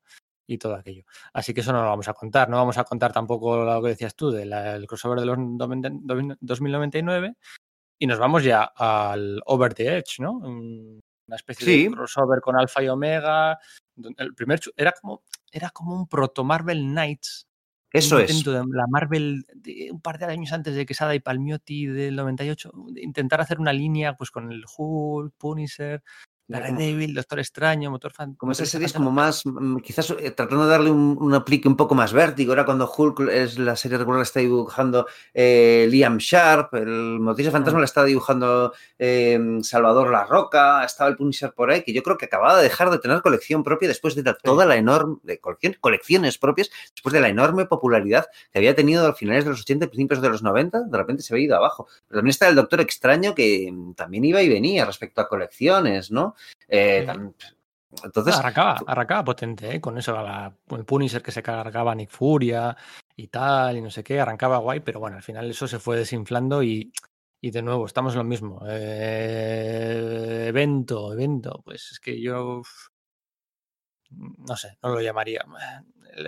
[0.46, 1.04] Y todo aquello.
[1.32, 2.48] Así que eso no lo vamos a contar.
[2.48, 7.36] No vamos a contar tampoco lo que decías tú del crossover de los 2099.
[8.00, 10.32] Y nos vamos ya al Over the Edge, ¿no?
[10.32, 13.58] Una especie de crossover con Alpha y Omega.
[14.16, 15.22] El primer era como,
[15.52, 17.46] era como un proto Marvel Knights
[17.92, 18.44] eso es.
[18.44, 22.72] De la Marvel, de un par de años antes de Quesada y Palmiotti del 98,
[22.96, 26.02] intentar hacer una línea pues con el Hulk, Punisher,
[26.50, 28.34] Daredevil, Doctor Extraño, Motor Fan.
[28.34, 31.76] Como esa serie es como más, mm, quizás eh, tratando de darle un, aplique un
[31.76, 32.50] poco más vértigo.
[32.50, 37.78] Ahora cuando Hulk es la serie regular está dibujando eh, Liam Sharp, el Motivo Fantasma
[37.78, 42.18] la está dibujando em, Salvador La Roca, estaba el Punisher por ahí, que yo creo
[42.18, 45.76] que acababa de dejar de tener colección propia después de toda la enorme, de colección,
[45.80, 49.84] colecciones propias, después de la enorme popularidad que había tenido a finales de los 80
[49.84, 51.86] y principios de los 90, de repente se había ido abajo.
[52.08, 56.10] Pero también está el Doctor Extraño que mm, también iba y venía respecto a colecciones,
[56.10, 56.34] ¿no?
[56.68, 57.06] Eh,
[58.04, 59.80] entonces, arrancaba, arrancaba potente, ¿eh?
[59.80, 60.16] con eso,
[60.70, 62.76] el Punisher que se cargaba Nick Furia
[63.16, 65.96] y tal, y no sé qué, arrancaba guay, pero bueno, al final eso se fue
[65.96, 66.92] desinflando y,
[67.40, 68.62] y de nuevo, estamos en lo mismo.
[68.68, 72.62] Eh, evento, evento, pues es que yo
[74.10, 75.44] no sé, no lo llamaría.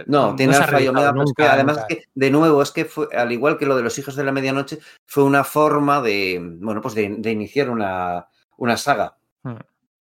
[0.07, 1.13] No, tiene alfa y omega,
[1.51, 4.25] además que, de nuevo, es que fue, al igual que lo de los hijos de
[4.25, 9.17] la medianoche, fue una forma de, bueno, pues de, iniciar una, una saga.
[9.43, 9.57] Hmm.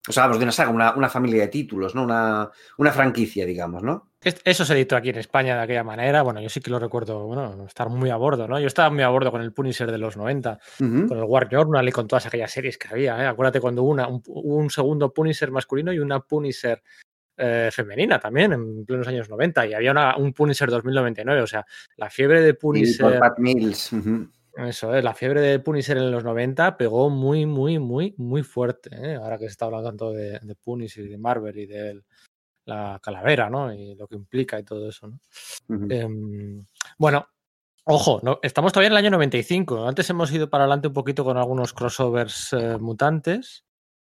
[0.10, 2.04] O sea, vamos, de una saga, una, familia de títulos, ¿no?
[2.04, 4.10] Una, una, franquicia, digamos, ¿no?
[4.22, 6.24] Eso se editó aquí en España de aquella manera.
[6.24, 8.60] Bueno, yo sí que lo recuerdo, bueno, estar muy a bordo, ¿no?
[8.60, 11.88] Yo estaba muy a bordo con el Punisher de los 90, con el War Journal
[11.88, 13.28] y con todas aquellas series que había, ¿eh?
[13.28, 16.82] Acuérdate cuando hubo una, un, segundo Punisher masculino y una Punisher
[17.38, 21.64] eh, femenina también en plenos años 90 y había una, un Punisher 2099, o sea,
[21.98, 23.20] la fiebre de Punisher...
[23.20, 23.92] Pat Mills.
[24.68, 28.90] Eso es, la fiebre de Punisher en los 90 pegó muy, muy, muy, muy fuerte.
[28.94, 29.16] ¿eh?
[29.16, 32.02] Ahora que se está hablando tanto de, de Punisher y de Marvel y de
[32.70, 33.74] la calavera, ¿no?
[33.74, 35.20] Y lo que implica y todo eso, ¿no?
[35.90, 36.66] Em,
[36.98, 37.28] bueno,
[37.86, 39.88] ojo, no, estamos todavía en el año 95.
[39.88, 43.66] Antes hemos ido para adelante un poquito con algunos crossovers eh, mutantes,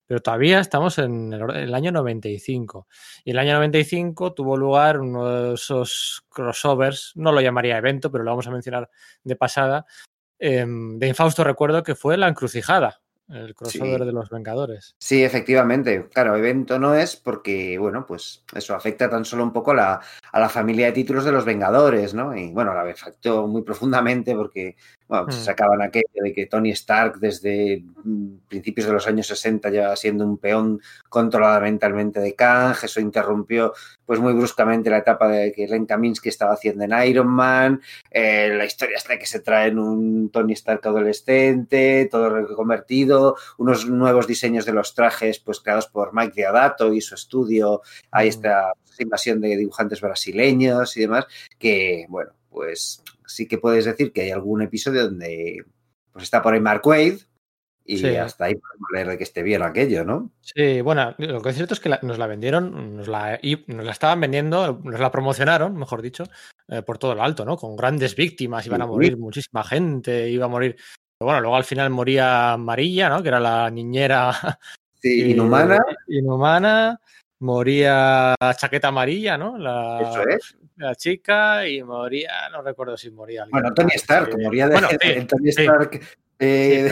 [0.06, 2.86] pero todavía estamos en el, el, año 95.
[3.24, 8.24] Y el año 95 tuvo lugar uno de esos crossovers, no lo llamaría evento, pero
[8.24, 8.90] lo vamos a mencionar
[9.24, 9.86] de pasada,
[10.41, 14.97] Em, de Infausto recuerdo que fue La Encrucijada, el crossover de los Vengadores.
[14.99, 16.09] Sí, efectivamente.
[16.09, 20.01] Claro, evento no es porque, bueno, pues eso afecta tan solo un poco a
[20.33, 22.35] la familia de títulos de los Vengadores, ¿no?
[22.35, 24.77] Y bueno, la afectó muy profundamente porque
[25.11, 25.43] bueno, pues, mm.
[25.43, 30.24] sacaban aquello de que Tony Stark desde mm, principios de los años 60 ya siendo
[30.24, 33.73] un peón controlado mentalmente de Kang, eso interrumpió
[34.07, 38.55] pues muy bruscamente la etapa de que Len Kaminsky estaba haciendo en Iron Man, eh,
[38.57, 44.65] la historia hasta que se traen un Tony Stark adolescente, todo reconvertido, unos nuevos diseños
[44.65, 47.82] de los trajes pues creados por Mike Deodato y su estudio,
[48.12, 48.31] ahí mm.
[48.31, 48.73] está
[49.03, 51.27] invasión de dibujantes brasileños y demás,
[51.59, 55.64] que bueno, pues sí que puedes decir que hay algún episodio donde
[56.12, 57.20] pues está por ahí Mark Wade
[57.85, 60.31] y hasta ahí podemos leer de que esté bien aquello, ¿no?
[60.43, 63.85] Sí, bueno, lo que es cierto es que nos la vendieron, nos la, y nos
[63.85, 66.24] la estaban vendiendo, nos la promocionaron, mejor dicho,
[66.68, 67.56] eh, por todo lo alto, ¿no?
[67.56, 70.77] Con grandes víctimas, iban a morir muchísima gente, iba a morir.
[71.18, 73.22] Pero bueno, luego al final moría Marilla, ¿no?
[73.22, 74.59] Que era la niñera.
[74.94, 75.78] Sí, inhumana.
[76.06, 77.01] Inhumana
[77.40, 79.59] moría Chaqueta Amarilla, ¿no?
[79.59, 80.56] La, Eso es.
[80.81, 83.47] La chica y moría, no recuerdo si moría.
[83.51, 84.89] Bueno, Tony Stark, moría de bueno,
[85.28, 86.01] Tony Stark
[86.39, 86.90] eh,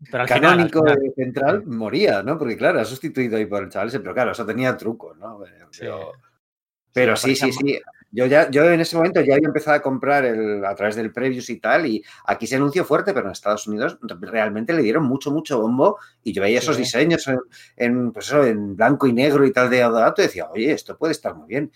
[0.12, 0.84] pero canónico
[1.16, 2.38] central moría, ¿no?
[2.38, 5.40] Porque claro, ha sustituido ahí por el chaval pero claro, eso tenía truco, ¿no?
[5.76, 6.12] Pero,
[6.92, 7.80] pero sí, sí, sí.
[8.12, 11.12] Yo ya, yo en ese momento ya había empezado a comprar el, a través del
[11.12, 15.02] Previews y tal, y aquí se anunció fuerte, pero en Estados Unidos realmente le dieron
[15.02, 17.28] mucho, mucho bombo, y yo veía esos diseños
[17.76, 20.96] en, pues eso, en blanco y negro y tal de Adorato, y decía, oye, esto
[20.96, 21.72] puede estar muy bien.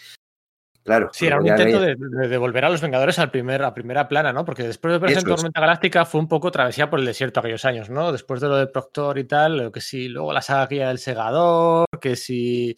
[0.85, 1.09] Claro.
[1.15, 4.35] Sí, era un intento de, de, volver a los Vengadores al primer, a primera plana,
[4.35, 4.45] ¿no?
[4.45, 7.65] Porque después de verse en Tormenta Galáctica fue un poco travesía por el desierto aquellos
[7.65, 8.13] años, ¿no?
[8.13, 11.87] Después de lo de Proctor y tal, lo que sí, luego la saga del Segador,
[12.03, 12.77] que sí.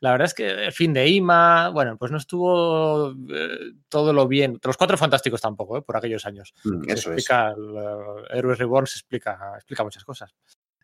[0.00, 4.28] La verdad es que el fin de Ima, bueno, pues no estuvo eh, todo lo
[4.28, 4.60] bien.
[4.62, 5.82] Los cuatro fantásticos tampoco, ¿eh?
[5.82, 6.54] Por aquellos años.
[6.62, 7.56] Mm, eso explica, es.
[7.58, 10.32] El, Héroes Reborn se explica, explica muchas cosas.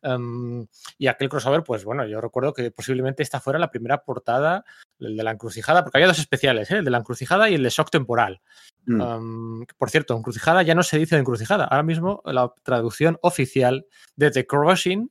[0.05, 0.67] Um,
[0.99, 4.65] y aquel crossover, pues bueno, yo recuerdo que posiblemente esta fuera la primera portada,
[4.99, 6.79] el de la encrucijada, porque había dos especiales, ¿eh?
[6.79, 8.43] el de la encrucijada y el de shock temporal.
[8.85, 9.01] Mm.
[9.01, 11.65] Um, por cierto, encrucijada ya no se dice de encrucijada.
[11.65, 15.11] Ahora mismo la traducción oficial de The Crossing,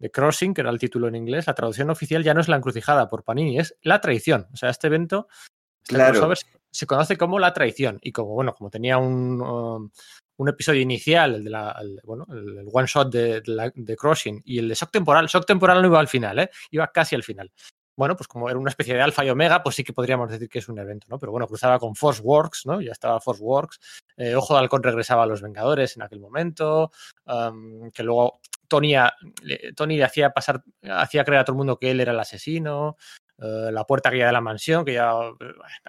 [0.00, 2.56] The Crossing, que era el título en inglés, la traducción oficial ya no es la
[2.56, 4.48] encrucijada por Panini, es la traición.
[4.52, 5.28] O sea, este evento,
[5.86, 6.38] este crossover,
[6.70, 7.98] se conoce como la traición.
[8.02, 9.90] Y como, bueno, como tenía un, um,
[10.42, 14.42] un episodio inicial, el de la, el, bueno, el, one shot de, de, de, Crossing
[14.44, 16.50] y el de Shock Temporal, Shock Temporal no iba al final, ¿eh?
[16.70, 17.50] iba casi al final.
[17.94, 20.48] Bueno, pues como era una especie de alfa y omega, pues sí que podríamos decir
[20.48, 21.18] que es un evento, ¿no?
[21.18, 22.80] Pero bueno, cruzaba con Force Works, ¿no?
[22.80, 23.80] Ya estaba Force Works.
[24.16, 26.90] Eh, Ojo de Halcón regresaba a los Vengadores en aquel momento.
[27.92, 28.94] Que luego Tony,
[29.76, 32.96] Tony hacía pasar, hacía creer a todo el mundo que él era el asesino.
[33.38, 35.36] Uh, la puerta aquella de la mansión, que ya uh,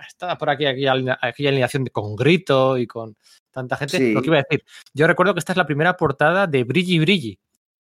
[0.07, 3.15] estaba por aquí, aquí aquella alineación con grito y con
[3.51, 3.97] tanta gente.
[3.97, 4.13] Sí.
[4.13, 6.99] Lo que iba a decir, yo recuerdo que esta es la primera portada de Brilli
[6.99, 7.39] Brilli.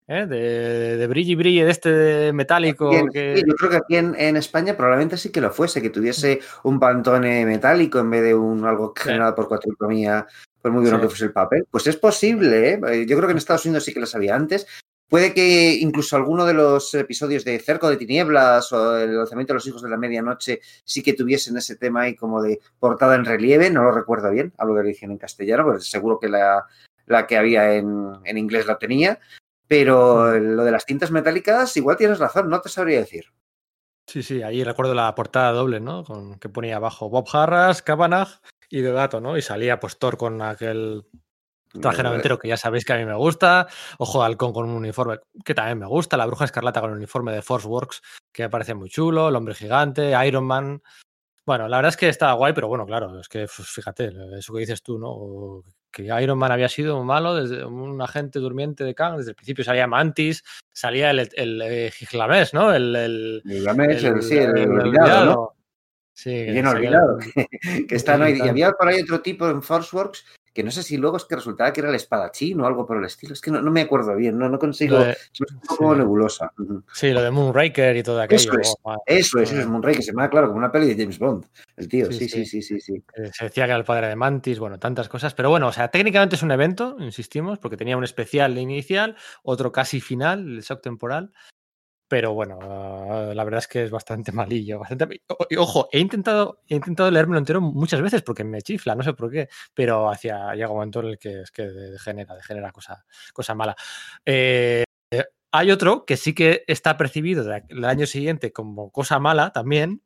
[0.07, 0.25] ¿eh?
[0.25, 2.89] De, de Brilli Brilli, de este metálico.
[3.13, 3.37] Que...
[3.37, 6.41] sí, yo creo que aquí en, en, España probablemente sí que lo fuese, que tuviese
[6.63, 10.27] un pantone metálico en vez de un algo generado por cuatricromía,
[10.61, 11.03] por muy bueno sí.
[11.03, 11.65] que fuese el papel.
[11.71, 13.05] Pues es posible, ¿eh?
[13.07, 14.67] yo creo que en Estados Unidos sí que lo sabía antes,
[15.11, 19.55] Puede que incluso alguno de los episodios de Cerco de Tinieblas o el lanzamiento de
[19.55, 23.25] los Hijos de la Medianoche sí que tuviesen ese tema ahí como de portada en
[23.25, 26.65] relieve, no lo recuerdo bien, hablo de edición en castellano, pues seguro que la,
[27.07, 29.19] la que había en, en, inglés la tenía,
[29.67, 33.25] pero lo de las tintas metálicas igual tienes razón, no te sabría decir.
[34.07, 36.05] Sí, sí, ahí recuerdo la portada doble, ¿no?
[36.05, 38.39] Con, que ponía abajo Bob Harras, Cabanagh
[38.69, 39.37] y Dedato, ¿no?
[39.37, 41.03] Y salía pues Thor con aquel
[41.79, 43.67] Traje noventero que ya sabéis que a mí me gusta.
[43.97, 46.17] Ojo halcón con un uniforme que también me gusta.
[46.17, 49.29] La bruja escarlata con el uniforme de Force Works que me parece muy chulo.
[49.29, 50.81] El hombre gigante, Iron Man.
[51.45, 54.53] Bueno, la verdad es que estaba guay, pero bueno, claro, es que pues, fíjate, eso
[54.53, 55.63] que dices tú, ¿no?
[55.91, 59.17] Que Iron Man había sido malo desde un agente durmiente de Kang.
[59.17, 62.73] Desde el principio salía Mantis, salía el, el, el Giglamés, ¿no?
[62.73, 65.53] El, el, Giglamés, el, sí, el, el olvidado, ¿no?
[66.13, 67.17] Sí, bien olvidado.
[67.87, 70.97] que está, no, y había por ahí otro tipo en Forceworks que no sé si
[70.97, 73.33] luego es que resultaba que era el espadachín o algo por el estilo.
[73.33, 74.99] Es que no, no me acuerdo bien, no, no consigo.
[74.99, 75.99] De, es un poco sí.
[75.99, 76.51] nebulosa.
[76.93, 78.51] Sí, lo de Moonraker y todo aquello.
[78.51, 80.03] Eso es, oh, eso es, eso es Moonraker.
[80.03, 81.45] Se me da claro como una peli de James Bond.
[81.77, 82.61] El tío, sí, sí, sí, sí.
[82.61, 83.03] sí, sí.
[83.15, 85.33] Eh, se decía que era el padre de Mantis, bueno, tantas cosas.
[85.33, 89.71] Pero bueno, o sea, técnicamente es un evento, insistimos, porque tenía un especial inicial, otro
[89.71, 91.31] casi final, el shock temporal.
[92.11, 94.79] Pero bueno, uh, la verdad es que es bastante malillo.
[94.79, 95.21] Bastante...
[95.57, 99.31] Ojo, he intentado, he intentado leérmelo entero muchas veces porque me chifla, no sé por
[99.31, 103.55] qué, pero hacia llega un momento en el que es que degenera, degenera cosa, cosa
[103.55, 103.77] mala.
[104.25, 104.83] Eh,
[105.53, 110.01] hay otro que sí que está percibido del año siguiente como cosa mala también,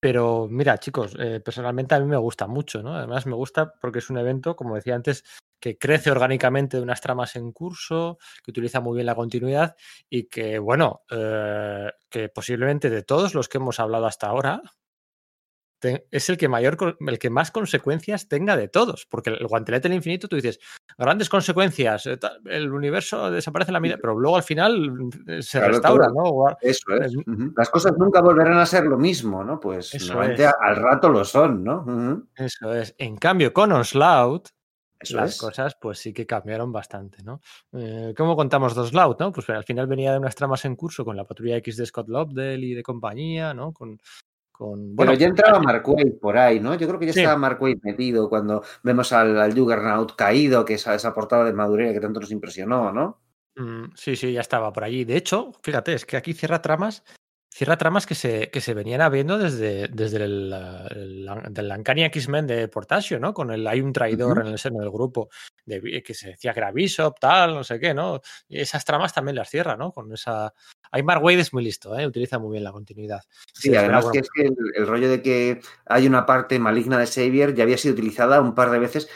[0.00, 2.94] pero mira, chicos, eh, personalmente a mí me gusta mucho, ¿no?
[2.96, 5.24] Además me gusta porque es un evento, como decía antes,
[5.60, 9.76] que crece orgánicamente de unas tramas en curso, que utiliza muy bien la continuidad
[10.08, 14.62] y que, bueno, eh, que posiblemente de todos los que hemos hablado hasta ahora,
[15.80, 19.88] te, es el que mayor, el que más consecuencias tenga de todos, porque el guantelete
[19.88, 20.60] del infinito, tú dices,
[20.96, 25.58] grandes consecuencias, eh, el universo desaparece en la vida, pero luego al final eh, se
[25.58, 26.48] claro, restaura, todo.
[26.48, 26.56] ¿no?
[26.60, 27.16] Eso es.
[27.16, 27.52] Uh -huh.
[27.56, 29.58] Las cosas nunca volverán a ser lo mismo, ¿no?
[29.58, 30.54] Pues Eso normalmente es.
[30.60, 31.80] al rato lo son, ¿no?
[31.80, 32.26] Uh -huh.
[32.36, 32.94] Eso es.
[32.98, 34.48] En cambio, con Onslaught,
[35.00, 35.38] eso las es.
[35.38, 37.40] cosas pues sí que cambiaron bastante, ¿no?
[37.72, 39.32] Eh, ¿Cómo contamos dos Loud, no?
[39.32, 42.08] Pues al final venía de unas tramas en curso con la patrulla X de Scott
[42.08, 43.72] Lobdell y de compañía, ¿no?
[43.72, 43.98] Con,
[44.60, 46.74] con bueno, Pero ya entraba Mark Waid por ahí, ¿no?
[46.74, 47.20] Yo creo que ya sí.
[47.20, 51.54] estaba Mark Waid metido cuando vemos al, al Juggernaut caído, que esa, esa portada de
[51.54, 53.22] madurez que tanto nos impresionó, ¿no?
[53.56, 55.06] Mm, sí, sí, ya estaba por allí.
[55.06, 57.02] De hecho, fíjate, es que aquí cierra tramas
[57.52, 60.52] cierra tramas que se, que se venían habiendo desde, desde el,
[60.90, 63.34] el, el Uncanny X-Men de Portasio, ¿no?
[63.34, 64.46] Con el hay un traidor uh -huh.
[64.46, 65.28] en el seno del grupo,
[65.66, 68.20] de, que se decía que era Bishop, tal, no sé qué, ¿no?
[68.48, 69.90] Esas tramas también las cierra, ¿no?
[69.90, 70.54] Con esa...
[70.92, 72.06] Hay Mark Wade es muy listo, ¿eh?
[72.06, 73.20] Utiliza muy bien la continuidad.
[73.52, 76.98] Sí, sí además que es que el, el, rollo de que hay una parte maligna
[76.98, 79.08] de Xavier ya había sido utilizada un par de veces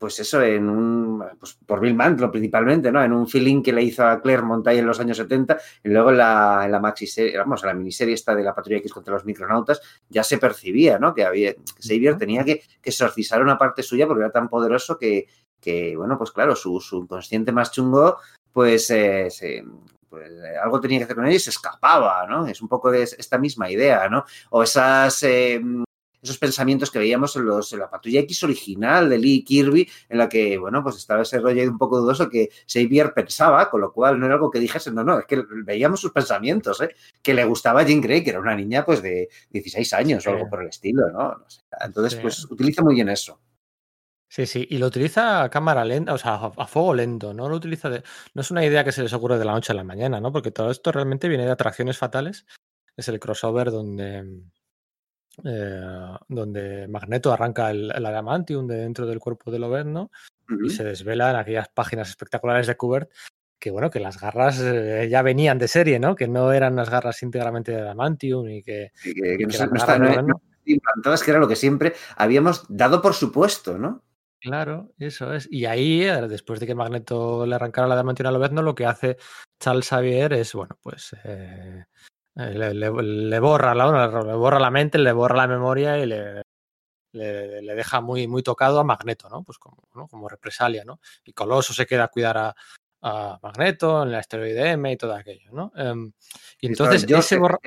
[0.00, 3.04] pues eso, en un, pues por Bill Mantlo principalmente, ¿no?
[3.04, 6.08] En un feeling que le hizo a Claire Montay en los años 70 y luego
[6.08, 8.94] en la, en la maxi serie, vamos, en la miniserie esta de la Patrulla X
[8.94, 11.12] contra los micronautas, ya se percibía, ¿no?
[11.12, 14.96] Que había, que Xavier tenía que, que exorcizar una parte suya porque era tan poderoso
[14.96, 15.26] que,
[15.60, 18.16] que bueno, pues claro, su, su inconsciente más chungo,
[18.54, 19.62] pues, eh, se,
[20.10, 22.46] pues eh, algo tenía que hacer con ella y se escapaba, ¿no?
[22.46, 24.24] Es un poco de esta misma idea, ¿no?
[24.50, 25.62] O esas eh,
[26.22, 30.18] esos pensamientos que veíamos en, los, en la patrulla X original de Lee Kirby, en
[30.18, 33.92] la que, bueno, pues estaba ese rollo un poco dudoso que Xavier pensaba, con lo
[33.92, 36.94] cual no era algo que dijese, no, no, es que veíamos sus pensamientos, ¿eh?
[37.22, 40.28] que le gustaba a Jean Grey, que era una niña pues de 16 años sí.
[40.28, 41.36] o algo por el estilo, ¿no?
[41.36, 41.62] no sé.
[41.80, 42.18] Entonces, sí.
[42.20, 43.40] pues utiliza muy bien eso.
[44.32, 47.56] Sí, sí, y lo utiliza a cámara lenta, o sea, a, fuego lento, no lo
[47.56, 48.04] utiliza de.
[48.32, 50.30] No es una idea que se les ocurre de la noche a la mañana, ¿no?
[50.30, 52.46] Porque todo esto realmente viene de atracciones fatales.
[52.96, 54.44] Es el crossover donde.
[55.42, 60.10] Eh, donde Magneto arranca el, el, adamantium de dentro del cuerpo del Oberno
[60.48, 60.66] uh -huh.
[60.66, 63.10] y se desvela en aquellas páginas espectaculares de Kubert
[63.58, 66.14] que bueno, que las garras eh, ya venían de serie, ¿no?
[66.14, 69.58] Que no eran unas garras íntegramente de adamantium y que, sí, que, que, y que
[69.58, 73.78] no, no, está, no, no, implantadas, que era lo que siempre habíamos dado por supuesto,
[73.78, 74.02] ¿no?
[74.40, 75.46] Claro, eso es.
[75.50, 78.86] Y ahí, eh, después de que Magneto le arrancara la adamantium a Lobezno, lo que
[78.86, 79.18] hace
[79.60, 81.84] Charles Xavier es, bueno, pues eh,
[82.34, 86.42] le, le, le, borra la, le borra la mente, le borra la memoria y le,
[87.12, 89.42] le, le, deja muy, muy tocado a Magneto, ¿no?
[89.42, 90.08] Pues como, ¿no?
[90.08, 91.00] como represalia, ¿no?
[91.24, 92.56] Y Coloso se queda a cuidar a,
[93.02, 95.72] a Magneto, en el asteroide M y todo aquello, ¿no?
[95.76, 96.12] Um,
[96.60, 97.58] y entonces Joseph ese borra...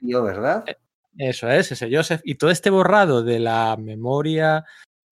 [0.00, 0.64] medio, ¿verdad?
[0.66, 0.76] Eh,
[1.16, 2.20] eso es, ese Joseph.
[2.24, 4.64] Y todo este borrado de la memoria,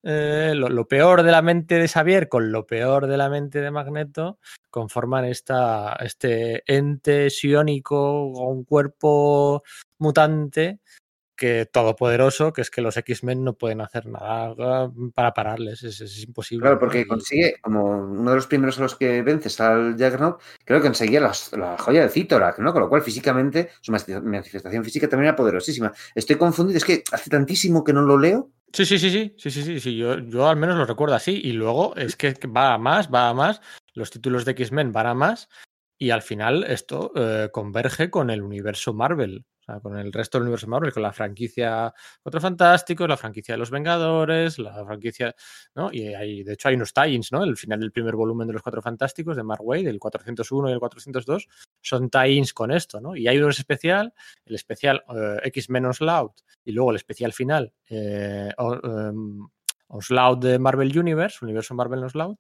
[0.02, 3.60] eh, lo, lo, peor de la mente de Xavier con lo peor de la mente
[3.60, 4.38] de Magneto,
[4.70, 9.62] conforman esta, este ente psiónico con un cuerpo
[9.98, 10.80] mutante
[11.36, 16.24] que todopoderoso, que es que los X-Men no pueden hacer nada para pararles, es, es
[16.24, 16.62] imposible.
[16.62, 20.80] Claro, porque consigue, como uno de los primeros a los que vences al Juggernaut, creo
[20.80, 22.72] que conseguía la, la joya de Citorak, ¿no?
[22.72, 25.92] Con lo cual físicamente, su manifestación física también era poderosísima.
[26.14, 28.50] Estoy confundido, es que hace tantísimo que no lo leo.
[28.76, 29.96] Sí, sí, sí, sí, sí, sí, sí, sí.
[29.96, 31.40] Yo, yo al menos lo recuerdo así.
[31.42, 33.62] Y luego es que va a más, va a más,
[33.94, 35.48] los títulos de X-Men van a más,
[35.98, 39.46] y al final esto eh, converge con el universo Marvel
[39.82, 43.70] con el resto del universo Marvel, con la franquicia Cuatro Fantásticos, la franquicia de los
[43.70, 45.34] Vengadores, la franquicia,
[45.74, 45.90] ¿no?
[45.92, 47.42] Y hay, de hecho hay unos tie-ins, ¿no?
[47.42, 50.72] El final del primer volumen de los Cuatro Fantásticos de Mark Waid, el 401 y
[50.72, 51.48] el 402,
[51.80, 53.16] son tie-ins con esto, ¿no?
[53.16, 54.12] Y hay uno especial,
[54.44, 56.30] el especial uh, X menos Loud
[56.64, 59.48] y luego el especial final eh, um,
[60.40, 62.38] de Marvel Universe, Universo Marvel Onslaught,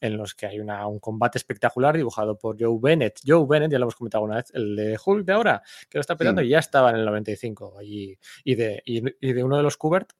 [0.00, 3.20] en los que hay una, un combate espectacular dibujado por Joe Bennett.
[3.26, 6.00] Joe Bennett, ya lo hemos comentado una vez, el de Hulk de ahora, que lo
[6.00, 6.48] está peleando sí.
[6.48, 7.82] y ya estaba en el 95.
[7.82, 10.12] Y, y, de, y, y de uno de los Kubert,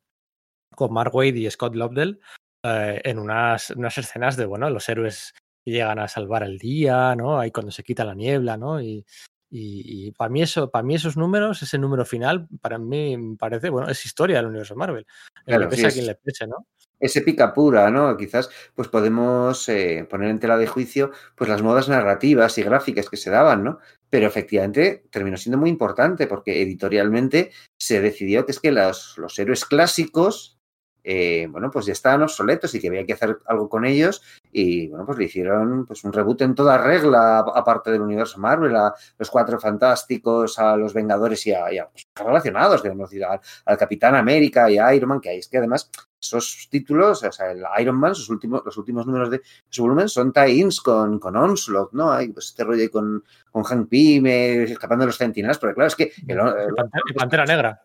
[0.74, 2.20] con Mark Wade y Scott Lobdell,
[2.62, 5.34] eh, en unas, unas escenas de, bueno, los héroes
[5.64, 7.38] que llegan a salvar el día, ¿no?
[7.38, 8.80] Ahí cuando se quita la niebla, ¿no?
[8.80, 9.04] Y,
[9.50, 13.36] y, y, para mí eso, para mí esos números, ese número final, para mí me
[13.36, 15.06] parece, bueno, es historia del universo Marvel.
[15.46, 16.66] Claro, le pese sí, a quien le pese, ¿no?
[17.00, 18.16] Es épica pura, ¿no?
[18.16, 23.08] Quizás pues podemos eh, poner en tela de juicio pues las modas narrativas y gráficas
[23.08, 23.78] que se daban, ¿no?
[24.10, 29.38] Pero efectivamente terminó siendo muy importante porque editorialmente se decidió que es que los, los
[29.38, 30.57] héroes clásicos
[31.04, 34.22] eh, bueno, pues ya estaban obsoletos y que había que hacer algo con ellos
[34.52, 38.74] y, bueno, pues le hicieron pues un reboot en toda regla, aparte del universo Marvel,
[38.76, 43.40] a los Cuatro Fantásticos, a los Vengadores y a, y a pues, relacionados, digamos, al,
[43.64, 47.32] al, Capitán América y a Iron Man, que hay es que además esos títulos, o
[47.32, 51.18] sea, el Iron Man, sus últimos, los últimos números de su volumen son tie-ins con,
[51.18, 52.10] con Onslaught, ¿no?
[52.10, 55.88] Hay pues, este rollo ahí con, con Hank Pym, escapando de los centinelas, pero claro,
[55.88, 56.12] es que...
[56.26, 56.74] El, el,
[57.08, 57.82] el, Pantera Negra.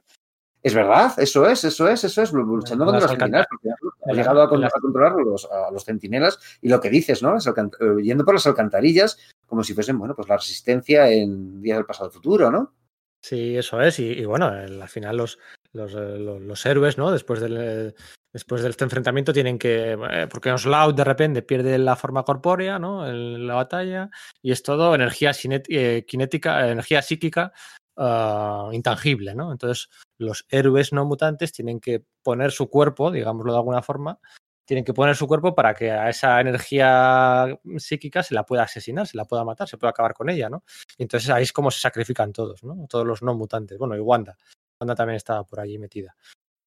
[0.63, 4.41] Es verdad, eso es, eso es, eso es, luchando contra los centinelas, porque ha llegado
[4.41, 7.35] a, a controlar los, a los centinelas y lo que dices, ¿no?
[8.01, 12.09] Yendo por las alcantarillas como si fuesen, bueno, pues la resistencia en días del pasado
[12.09, 12.73] futuro, ¿no?
[13.21, 15.37] Sí, eso es, y, y bueno, al final los,
[15.73, 17.11] los, los, los, héroes, ¿no?
[17.11, 17.93] Después del,
[18.31, 22.79] después de este enfrentamiento tienen que, eh, porque Onslaught de repente pierde la forma corpórea,
[22.79, 23.07] ¿no?
[23.07, 24.09] En la batalla,
[24.41, 25.31] y es todo energía
[25.69, 27.53] eh, cinética, energía psíquica
[27.97, 29.51] uh, intangible, ¿no?
[29.51, 34.19] Entonces, los héroes no mutantes tienen que poner su cuerpo, digámoslo de alguna forma,
[34.65, 39.07] tienen que poner su cuerpo para que a esa energía psíquica se la pueda asesinar,
[39.07, 40.63] se la pueda matar, se pueda acabar con ella, ¿no?
[40.97, 42.85] Y entonces ahí es como se sacrifican todos, ¿no?
[42.87, 43.77] Todos los no mutantes.
[43.77, 44.37] Bueno, y Wanda.
[44.79, 46.15] Wanda también estaba por allí metida.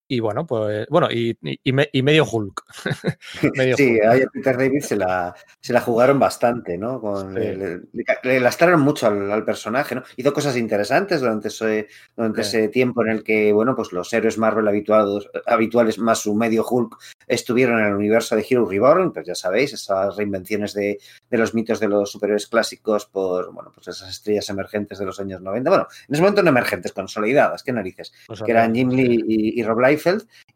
[0.08, 2.62] Y bueno, pues, bueno, y, y, y medio Hulk.
[3.56, 4.04] medio sí, Hulk.
[4.04, 7.00] a Peter David se la, se la jugaron bastante, ¿no?
[7.00, 7.40] Con, sí.
[7.40, 7.80] le, le,
[8.22, 10.04] le, lastraron mucho al, al, personaje, ¿no?
[10.16, 12.56] Hizo cosas interesantes durante, ese, durante sí.
[12.56, 16.64] ese tiempo en el que, bueno, pues los héroes Marvel habituados, habituales más su medio
[16.64, 21.38] Hulk estuvieron en el universo de Hero Reborn, pues ya sabéis, esas reinvenciones de, de
[21.38, 25.40] los mitos de los superhéroes clásicos por, bueno, pues esas estrellas emergentes de los años
[25.40, 25.68] 90.
[25.68, 29.60] Bueno, en ese momento no emergentes, consolidadas, qué narices, sea, que eran Jim Lee y,
[29.60, 29.95] y Rob Life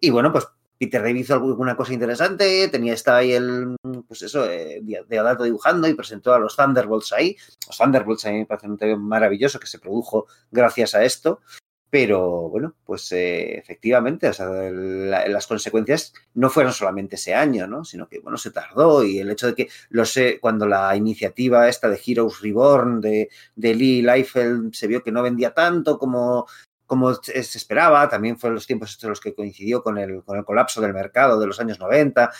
[0.00, 0.46] Y bueno, pues
[0.80, 3.76] Peter David hizo alguna cosa interesante, tenía estaba ahí el,
[4.08, 7.36] pues eso, eh, de Adalto dibujando y presentó a los Thunderbolts ahí.
[7.66, 11.40] Los Thunderbolts a mí me parece un tema maravilloso que se produjo gracias a esto.
[11.90, 17.66] Pero bueno, pues eh, efectivamente, o sea, la, las consecuencias no fueron solamente ese año,
[17.66, 17.84] ¿no?
[17.84, 21.68] Sino que, bueno, se tardó y el hecho de que, lo sé, cuando la iniciativa
[21.68, 26.46] esta de Heroes Reborn de, de Lee Liefeld se vio que no vendía tanto como,
[26.90, 30.44] como se esperaba, también fueron los tiempos estos los que coincidió con el, con el
[30.44, 32.32] colapso del mercado de los años 90,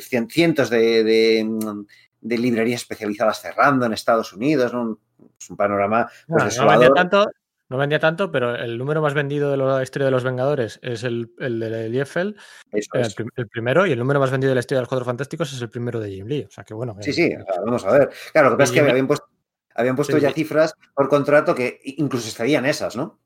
[0.00, 1.48] cientos de, de,
[2.20, 4.98] de librerías especializadas cerrando en Estados Unidos, ¿no?
[5.38, 6.88] Es un panorama pues, no, desolador.
[6.88, 7.26] No tanto,
[7.68, 11.04] no vendía tanto, pero el número más vendido de la historia de los Vengadores es
[11.04, 12.34] el, el de Liefeld,
[12.72, 12.82] el,
[13.36, 15.62] el, primero, y el número más vendido de la historia de los Cuatro Fantásticos es
[15.62, 16.46] el primero de Jim Lee.
[16.48, 16.96] O sea que bueno.
[16.98, 17.32] Sí, sí,
[17.64, 18.10] vamos a ver.
[18.32, 19.28] Claro, lo que pasa es que habían puesto,
[19.72, 23.20] habían puesto sí, ya cifras por contrato que incluso estarían esas, ¿no?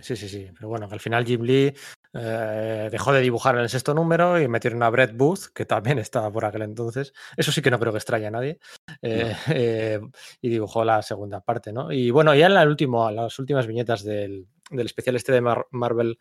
[0.00, 0.48] Sí, sí, sí.
[0.54, 1.74] Pero bueno, que al final Jim Lee
[2.12, 5.98] eh, dejó de dibujar en el sexto número y metieron a Brett Booth, que también
[5.98, 7.12] estaba por aquel entonces.
[7.36, 8.58] Eso sí que no creo que extrañe a nadie.
[9.02, 9.36] Eh, no.
[9.54, 10.00] eh,
[10.40, 11.90] y dibujó la segunda parte, ¿no?
[11.90, 15.66] Y bueno, ya en la último, las últimas viñetas del, del especial este de Mar
[15.72, 16.18] Marvel,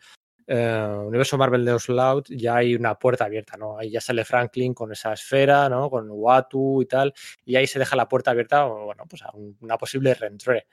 [0.47, 3.77] eh, Universo Marvel de Oslout, ya hay una puerta abierta, ¿no?
[3.77, 5.89] Ahí ya sale Franklin con esa esfera, ¿no?
[5.91, 7.13] Con Watu y tal,
[7.45, 10.65] y ahí se deja la puerta abierta, bueno, pues a una posible reentrée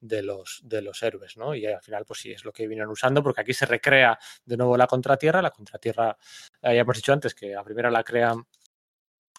[0.00, 1.54] de los, de los héroes, ¿no?
[1.54, 4.56] Y al final, pues sí, es lo que vienen usando, porque aquí se recrea de
[4.56, 5.42] nuevo la contratierra.
[5.42, 6.16] La contratierra,
[6.62, 8.34] eh, ya hemos dicho antes que la primera la crea,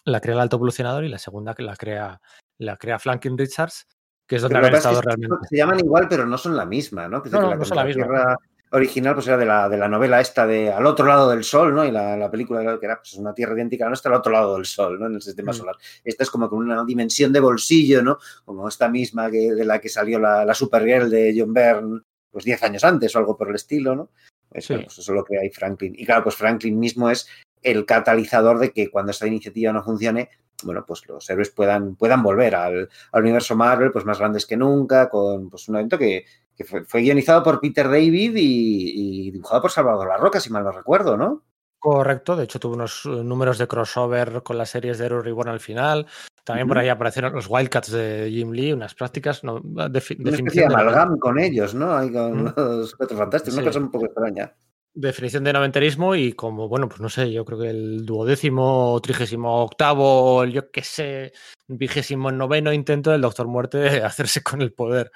[0.04, 2.20] la crea el alto evolucionador y la segunda que la crea,
[2.58, 3.86] la crea Franklin Richards,
[4.26, 5.36] que es donde habían estado realmente.
[5.48, 7.22] Se llaman igual, pero no son la misma, ¿no?
[7.22, 8.36] Que no, que no, la no son la misma.
[8.72, 11.74] Original pues era de la, de la novela esta de Al otro lado del sol,
[11.74, 11.84] ¿no?
[11.84, 14.32] Y la, la película que era pues, una tierra idéntica a la nuestra al otro
[14.32, 15.06] lado del sol, ¿no?
[15.06, 15.54] En el sistema mm.
[15.54, 15.76] solar.
[16.04, 18.18] Esta es como con una dimensión de bolsillo, ¿no?
[18.44, 22.00] Como esta misma que, de la que salió la, la Supergirl de John Byrne
[22.30, 24.10] pues 10 años antes o algo por el estilo, ¿no?
[24.48, 24.72] Pues, Sí.
[24.72, 25.94] bueno, pues eso es lo que hay Franklin.
[25.96, 27.28] Y claro, pues Franklin mismo es
[27.62, 30.30] el catalizador de que cuando esta iniciativa no funcione,
[30.62, 34.56] bueno, pues los héroes puedan, puedan volver al, al universo Marvel, pues más grandes que
[34.56, 36.24] nunca, con pues un evento que,
[36.60, 40.50] que fue, fue, guionizado por Peter David y, y, dibujado por Salvador La Roca, si
[40.50, 41.42] mal no recuerdo, ¿no?
[41.78, 45.48] Correcto, de hecho tuvo unos eh, números de crossover con las series de Hero Reborn
[45.48, 46.06] al final.
[46.44, 46.68] También uh -huh.
[46.68, 49.42] por ahí aparecieron los Wildcats de Jim Lee, unas prácticas.
[49.42, 51.96] No, defi una definición de amalgam con ellos, ¿no?
[51.96, 52.76] Ahí con uh -huh.
[52.80, 53.60] los Cuatro Fantásticos, sí.
[53.60, 54.54] una cosa un poco extraña
[55.00, 59.62] definición de noventerismo y como, bueno, pues no sé, yo creo que el duodécimo, trigésimo
[59.62, 61.32] octavo, yo qué sé,
[61.66, 65.10] vigésimo noveno intento del Doctor Muerte de hacerse con el poder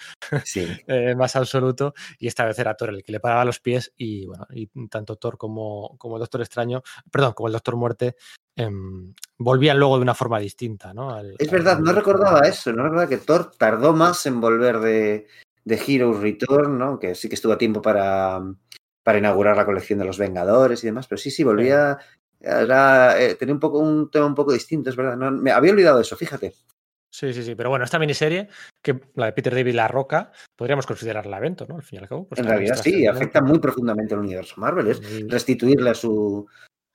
[0.44, 0.66] sí.
[0.86, 4.26] eh, más absoluto y esta vez era Thor el que le paraba los pies y
[4.26, 8.16] bueno, y tanto Thor como, como el Doctor Extraño, perdón, como el Doctor Muerte
[8.56, 8.70] eh,
[9.38, 11.10] volvían luego de una forma distinta, ¿no?
[11.10, 11.84] Al, es verdad, al...
[11.84, 15.26] no recordaba eso, no recordaba que Thor tardó más en volver de,
[15.64, 16.98] de Heroes Return, ¿no?
[16.98, 18.40] Que sí que estuvo a tiempo para
[19.04, 21.98] para inaugurar la colección de los Vengadores y demás, pero sí, sí, volvía,
[22.40, 25.70] era, eh, tenía un poco un tema un poco distinto, es verdad, no, me había
[25.70, 26.54] olvidado eso, fíjate.
[27.12, 28.48] Sí, sí, sí, pero bueno, esta miniserie,
[28.82, 31.76] que la de Peter David La Roca, podríamos considerarla evento, ¿no?
[31.76, 32.26] Al fin y al cabo.
[32.26, 36.44] Pues en realidad sí, afecta muy profundamente al universo Marvel, es restituirle a su,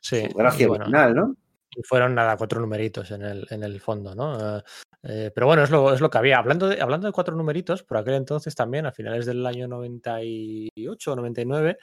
[0.02, 1.36] sí, su gracia bueno, original, ¿no?
[1.76, 4.58] Y fueron nada, cuatro numeritos en el, en el fondo, ¿no?
[4.58, 4.62] Uh,
[5.04, 6.38] eh, pero bueno, es lo, es lo que había.
[6.38, 11.12] Hablando de, hablando de cuatro numeritos, por aquel entonces también, a finales del año 98
[11.12, 11.78] o 99,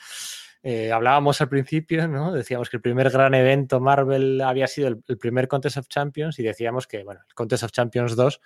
[0.62, 2.32] eh, hablábamos al principio, ¿no?
[2.32, 6.42] Decíamos que el primer gran evento Marvel había sido el, primer Contest of Champions y
[6.42, 8.40] decíamos que, bueno, el Contest of Champions 2,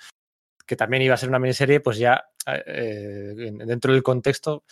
[0.66, 4.64] que también iba a ser una miniserie, pues ya eh, dentro del contexto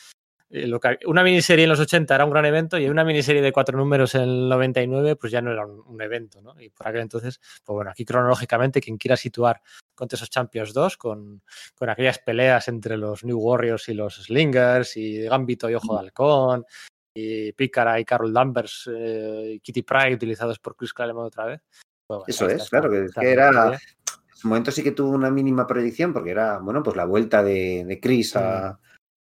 [0.50, 3.52] lo que, una miniserie en los 80 era un gran evento y una miniserie de
[3.52, 6.58] cuatro números en el 99 pues ya no era un, un, evento, ¿no?
[6.58, 9.60] Y por aquel entonces, pues bueno, aquí cronológicamente quien quiera situar
[9.94, 11.42] Contest of Champions 2 con,
[11.74, 16.00] con aquellas peleas entre los New Warriors y los Slingers y Gambito y Ojo de
[16.00, 16.64] Halcón
[17.12, 21.60] y Pícara y Carol Danvers eh, y Kitty Pryde utilizados por Chris Claremont otra vez.
[22.06, 23.72] Pues bueno, Eso es, claro, que, que era...
[23.72, 27.42] En su momento sí que tuvo una mínima proyección porque era, bueno, pues la vuelta
[27.42, 28.78] de, de Chris a...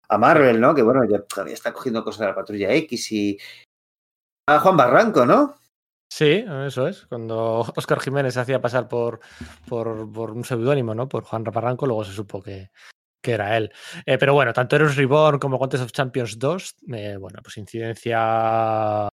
[0.10, 0.74] Mm a Marvel, ¿no?
[0.74, 3.38] Que bueno, ya está cogiendo cosas de la Patrulla X y
[4.50, 5.56] a Juan Barranco, ¿no?
[6.10, 7.06] Sí, eso es.
[7.08, 9.20] Cuando Oscar Jiménez se hacía pasar por,
[9.68, 11.10] por, un seudónimo, ¿no?
[11.10, 12.72] Por Juan Barranco, luego se supo que,
[13.22, 13.72] que era él.
[14.06, 19.10] Eh, pero bueno, tanto Heroes Reborn como Contest of Champions 2, eh, bueno, pues incidencia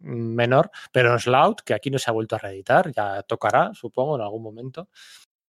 [0.00, 4.22] menor, pero Slout, que aquí no se ha vuelto a reeditar, ya tocará, supongo, en
[4.22, 4.88] algún momento.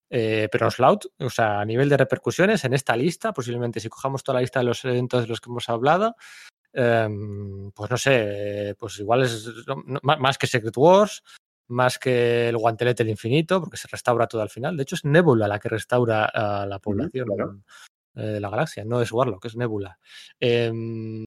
[0.09, 4.23] Eh, pero Slout, o sea, a nivel de repercusiones en esta lista, posiblemente si cojamos
[4.23, 6.15] toda la lista de los eventos de los que hemos hablado,
[6.73, 7.07] eh,
[7.73, 11.23] pues no sé, pues igual es no, más que Secret Wars,
[11.67, 14.77] más que el guantelete del infinito, porque se restaura todo al final.
[14.77, 17.59] De hecho, es Nebula la que restaura a la población claro.
[18.15, 19.99] eh, de la galaxia, no es Warlock, es Nebula.
[20.39, 21.25] Eh,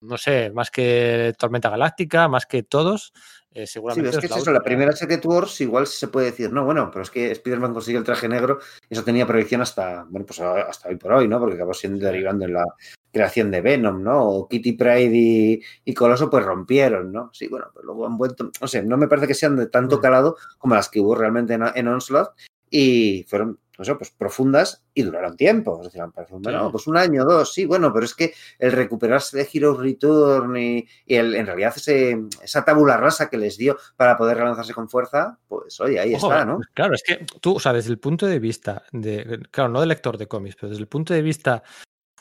[0.00, 3.12] no sé, más que Tormenta Galáctica, más que todos,
[3.52, 4.10] eh, seguramente.
[4.10, 6.64] Sí, es que es, es eso, la primera Secret Wars igual se puede decir, no,
[6.64, 10.40] bueno, pero es que Spider-Man consiguió el traje negro, eso tenía proyección hasta, bueno, pues
[10.40, 11.38] hasta hoy por hoy, ¿no?
[11.38, 12.64] Porque acabó siendo derivando en la
[13.12, 14.22] creación de Venom, ¿no?
[14.22, 17.30] O Kitty Pride y, y Coloso pues rompieron, ¿no?
[17.32, 20.00] Sí, bueno, pues luego han vuelto, no sé, no me parece que sean de tanto
[20.00, 22.30] calado como las que hubo realmente en, en Onslaught
[22.70, 25.78] y fueron pues, eso, pues profundas y duraron tiempo.
[25.80, 26.02] Es decir,
[26.32, 30.54] bueno, pues un año, dos, sí, bueno, pero es que el recuperarse de Hero Return
[30.58, 34.90] y, el, en realidad ese, esa tabula rasa que les dio para poder relanzarse con
[34.90, 36.56] fuerza, pues oye, ahí está, ¿no?
[36.56, 39.80] Pues claro, es que tú, o sea, desde el punto de vista de, claro, no
[39.80, 41.62] de lector de cómics, pero desde el punto de vista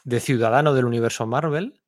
[0.06, 1.82] de ciudadano del universo Marvel,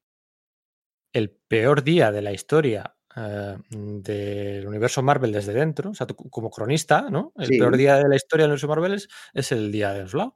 [1.13, 6.49] el peor día de la historia eh, del universo Marvel desde dentro, o sea, como
[6.49, 7.33] cronista, ¿no?
[7.37, 9.01] El peor día de la historia del universo Marvel
[9.33, 10.35] es, el día de Slout.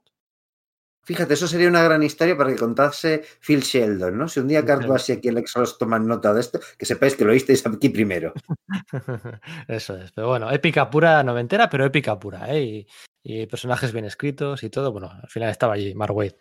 [1.02, 4.28] Fíjate, eso sería una gran historia para que contase Phil Sheldon, ¿no?
[4.28, 7.24] Si un día Carlos Bassi aquí el Exos toman nota de esto, que sepáis que
[7.24, 8.34] lo oísteis aquí primero.
[9.68, 12.86] eso es, pero bueno, épica pura noventera, pero épica pura, ¿eh?
[13.22, 14.92] Y, personajes bien escritos y todo.
[14.92, 16.32] Bueno, al final estaba allí Mark Waid.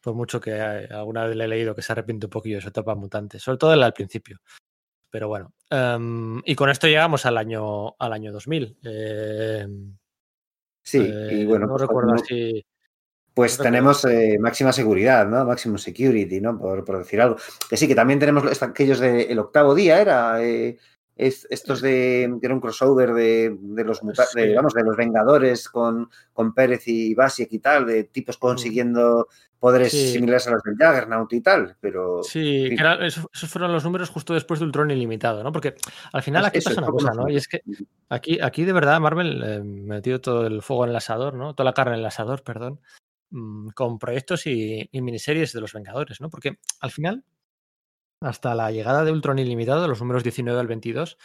[0.00, 2.68] Por mucho que alguna vez le he leído que se arrepiente un poquillo de su
[2.68, 4.40] etapa mutante, sobre todo al principio.
[5.14, 8.78] Pero bueno, em, y con esto llegamos al año, al año 2000.
[8.82, 9.96] Em,
[10.82, 11.66] sí, y eh, bueno.
[11.66, 12.66] No pues recuerdo si.
[13.32, 15.44] Pues tenemos eh, máxima seguridad, ¿no?
[15.44, 16.58] Maximum security, ¿no?
[16.58, 17.36] Por, decir algo.
[17.70, 20.40] Que sí, que también tenemos aquellos del octavo día, era.
[21.16, 22.38] Eh, estos de.
[22.40, 27.58] que era un crossover de, los de los Vengadores con, con Pérez y Basiek y
[27.60, 28.40] tal, de tipos mm.
[28.40, 29.28] consiguiendo
[29.64, 32.22] poderes similares a los del Juggernaut y tal, pero...
[32.22, 35.52] Sí, esos, fueron los números justo después de Ultron ilimitado, ¿no?
[35.52, 35.74] Porque
[36.12, 37.30] al final aquí pasa una cosa, ¿no?
[37.30, 37.62] Y es que
[38.10, 41.54] aquí, aquí de verdad Marvel eh, metió todo el fuego en el asador, ¿no?
[41.54, 42.78] Toda la carne en el asador, perdón,
[43.30, 46.28] mm, con proyectos y, miniseries de los Vengadores, ¿no?
[46.28, 47.24] Porque al final,
[48.20, 51.18] hasta la llegada de Ultron ilimitado, los números 19 al 22,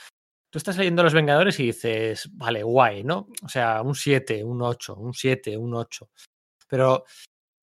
[0.49, 3.27] tú estás leyendo Los Vengadores y dices, vale, guay, ¿no?
[3.43, 6.09] O sea, un 7, un 8, un 7, un 8.
[6.67, 7.05] Pero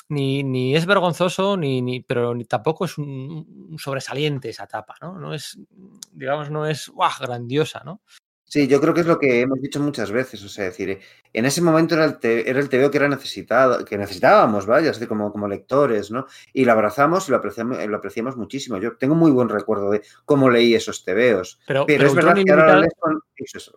[0.09, 5.19] ni, ni es vergonzoso, ni, ni, pero ni tampoco es un, sobresaliente esa etapa, ¿no?
[5.19, 5.59] No es,
[6.13, 7.11] digamos, no es ¡guau!
[7.21, 8.03] grandiosa, ¿no?
[8.49, 11.01] Sí, yo creo que es lo que hemos dicho muchas veces, o sea, decir,
[11.33, 15.05] en ese momento era el, era el TVO que era necesitado, que necesitábamos, vaya, así
[15.09, 16.27] como, como lectores, ¿no?
[16.53, 18.79] Y lo abrazamos y lo apreciamos, lo apreciamos muchísimo.
[18.79, 21.59] Yo tengo muy buen recuerdo de cómo leí esos TVOs.
[21.67, 23.21] Pero, pero, es verdad que ahora con,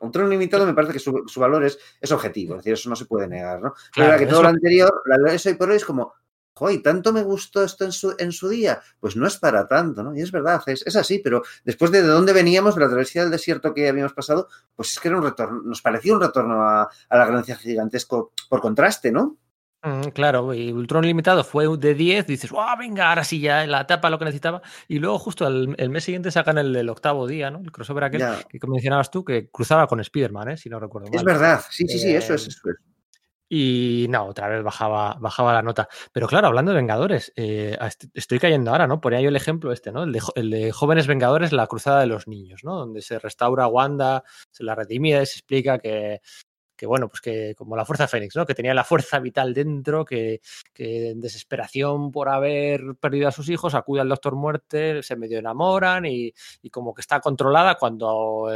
[0.02, 2.90] Un trono limitado me parece que su, su, valor es, es objetivo, es decir, eso
[2.90, 3.74] no se puede negar, ¿no?
[3.92, 6.14] Claro, que todo lo anterior, la eso hoy por hoy es como,
[6.70, 10.04] y tanto me gustó esto en su, en su día, pues no es para tanto,
[10.04, 10.16] ¿no?
[10.16, 13.22] Y es verdad, es, es así, pero después de, de dónde veníamos, de la travesía
[13.22, 16.62] del desierto que habíamos pasado, pues es que era un retorno, nos parecía un retorno
[16.64, 19.38] a, la ganancia gigantesco por contraste, ¿no?
[19.82, 22.78] Mm, claro, y Ultron limitado fue de 10, dices, ¡wow!
[22.78, 24.62] Venga, ahora sí ya la etapa lo que necesitaba.
[24.90, 27.60] Y luego, justo el, mes siguiente, sacan el del octavo día, ¿no?
[27.60, 30.58] El crossover aquel que mencionabas tú, que cruzaba con Spider-Man, ¿eh?
[30.58, 31.16] Si no recuerdo mal.
[31.16, 32.46] Es verdad, sí, sí, sí, eso es.
[32.46, 32.89] Eh, eso es.
[33.52, 35.90] Y no, otra vez bajaba, bajaba la nota.
[36.14, 37.76] Pero claro, hablando de Vengadores, eh,
[38.14, 39.02] estoy cayendo ahora, ¿no?
[39.02, 40.04] Ponía yo el ejemplo este, ¿no?
[40.04, 42.76] El de, el de, Jóvenes Vengadores, la cruzada de los niños, ¿no?
[42.76, 46.22] Donde se restaura Wanda, se la redimide, se explica que
[46.80, 48.46] que bueno, pues que como la fuerza Fénix, ¿no?
[48.46, 50.40] Que tenía la fuerza vital dentro, que,
[50.76, 56.06] en desesperación por haber perdido a sus hijos acude al Doctor Muerte, se medio enamoran
[56.06, 56.34] y,
[56.72, 58.50] como que está controlada cuando,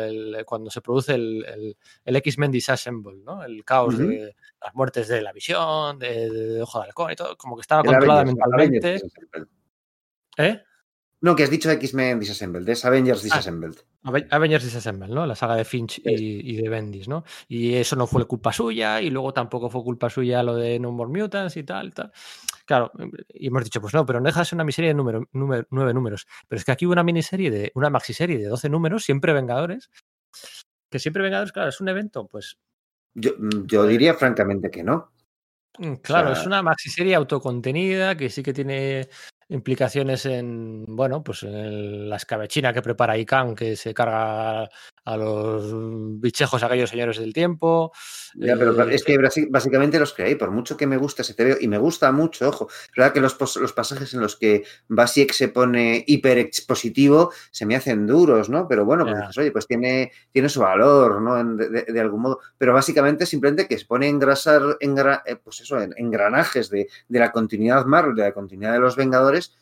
[0.46, 3.44] cuando se produce el, el, X-Men Disassemble, ¿no?
[3.44, 7.58] El caos de las muertes de la visión, de, Ojo de Halcón y todo, como
[7.58, 9.02] que estaba controlada mentalmente.
[10.38, 10.62] ¿Eh?
[11.24, 13.78] No, que has dicho X-Men Disassembled, es Avengers ah, Disassembled.
[14.30, 15.26] Avengers Disassembled, ¿no?
[15.26, 17.24] La saga de Finch y, de Bendis, ¿no?
[17.48, 20.92] Y eso no fue culpa suya, y luego tampoco fue culpa suya lo de No
[20.92, 22.12] More Mutants y tal, tal.
[22.66, 22.92] Claro,
[23.30, 25.94] y hemos dicho, pues no, pero no deja de ser una miniserie de número, nueve
[25.94, 26.28] números.
[26.50, 29.92] Pero es que aquí hubo una miniserie de, una maxiserie de 12 números, siempre Vengadores.
[30.90, 32.58] Que siempre Vengadores, claro, es un evento, pues.
[33.14, 35.14] Yo, mm, yo diría francamente que no.
[35.78, 39.08] Mm, claro, es una maxiserie autocontenida que sí que tiene
[39.54, 44.70] implicaciones en, bueno, pues en la escabechina que prepara Ican, que se carga
[45.06, 45.72] a los
[46.22, 47.92] bichejos aquellos señores del tiempo.
[48.36, 51.58] Ya, pero es eh, que básicamente los creí, por mucho que me gusta ese TV,
[51.62, 55.32] y me gusta mucho, ojo, es verdad que los, los pasajes en los que Basiek
[55.34, 58.68] se pone hiper expositivo se me hacen duros, ¿no?
[58.68, 61.44] Pero bueno, pues oye, pues tiene, tiene su valor, ¿no?
[61.56, 62.40] De, algún modo.
[62.58, 67.32] Pero básicamente simplemente que se pone a engrasar, eh, pues eso, engranajes de, de la
[67.32, 69.54] continuidad Marvel, de la continuidad de los Vengadores,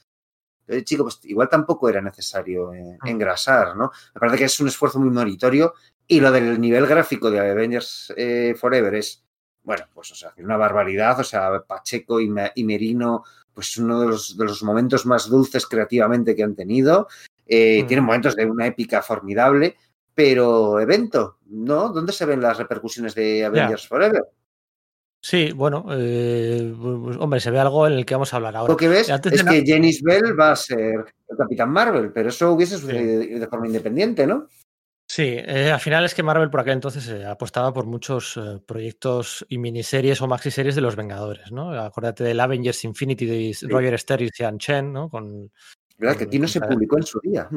[0.83, 3.07] chico, pues igual tampoco era necesario eh, mm.
[3.07, 3.91] engrasar, ¿no?
[4.13, 5.73] Me parece que es un esfuerzo muy meritorio
[6.07, 9.23] y lo del nivel gráfico de Avengers eh, Forever es,
[9.63, 13.23] bueno, pues o sea, una barbaridad, o sea, Pacheco y, Merino,
[13.53, 17.07] pues uno de los, de los, momentos más dulces creativamente que han tenido.
[17.47, 17.87] Eh, mm.
[17.87, 19.77] Tienen momentos de una épica formidable,
[20.13, 21.89] pero evento, ¿no?
[21.89, 24.23] ¿Dónde se ven las repercusiones de Avengers Forever?
[25.23, 26.73] Sí, bueno, eh,
[27.19, 28.73] hombre, se ve algo en el que vamos a hablar ahora.
[28.73, 32.51] Lo que ves es que Janice Bell va a ser el Capitán Marvel, pero eso
[32.51, 34.47] hubiese sucedido de forma independiente, ¿no?
[35.13, 38.61] Sí, eh, al final es que Marvel por aquel entonces eh, apostaba por muchos eh,
[38.65, 41.71] proyectos y miniseries o maxiseries de los Vengadores, ¿no?
[41.71, 45.09] Acuérdate del Avengers Infinity de Roger Stern y Sean Chen, ¿no?
[45.09, 45.51] Con,
[45.97, 46.15] ¿Verdad?
[46.15, 47.49] Que aquí no se publicó en su día.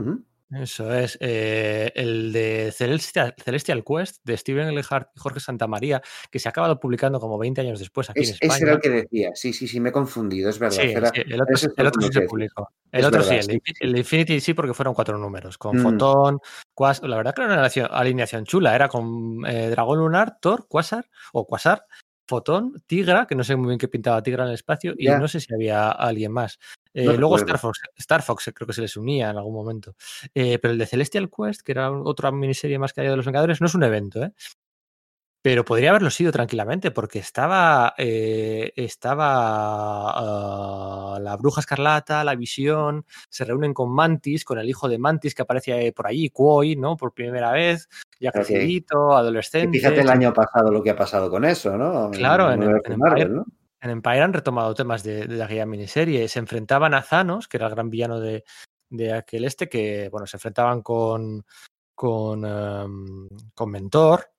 [0.61, 1.17] Eso es.
[1.21, 4.83] Eh, el de Celestial, Celestial, Quest de Steven L.
[4.89, 8.31] Hart y Jorge Santamaría, que se ha acabado publicando como 20 años después aquí en
[8.31, 8.55] España.
[8.55, 9.31] Ese era el que decía.
[9.35, 10.77] Sí, sí, sí, me he confundido, es verdad.
[10.77, 10.93] Sí,
[11.27, 11.57] el otro,
[12.01, 12.69] sí se publicó.
[12.93, 13.37] El otro sí,
[13.81, 15.59] el, Infinity sí, porque fueron cuatro números.
[15.59, 15.83] Con mm.
[15.83, 16.41] Fotón,
[16.75, 17.09] Quasar.
[17.09, 18.75] La verdad que era una alineación chula.
[18.75, 21.85] Era con eh, Dragón Lunar, Thor, Quasar o Quasar.
[22.27, 25.29] Fotón, Tigra, que no sé muy bien qué pintaba Tigra en el espacio, y no
[25.29, 26.59] sé si había alguien más.
[26.95, 29.97] Eh, luego Star Fox, Star Fox creo que se les unía en algún momento.
[30.33, 33.27] Eh, pero el de Celestial Quest, que era otra miniserie más que hay de los
[33.27, 34.33] Vengadores, no es un evento, ¿eh?
[35.43, 43.05] Pero podría haberlo sido tranquilamente, porque estaba, eh, estaba ah, la Bruja Escarlata, la Visión,
[43.29, 46.97] se reúnen con Mantis, con el hijo de Mantis que aparece por allí, Quoy, ¿no?
[46.97, 49.77] Por primera vez, ya crecidito, adolescente.
[49.77, 52.11] fíjate el año pasado lo que ha pasado con eso, ¿no?
[52.11, 53.45] Claro, en, ¿no?
[53.85, 56.27] En Empire han retomado temas de, de, aquella miniserie.
[56.29, 58.43] Se enfrentaban a Thanos, que era el gran villano de,
[58.89, 61.45] de aquel este, que bueno, se enfrentaban con,
[61.95, 64.31] con, um, con Mentor.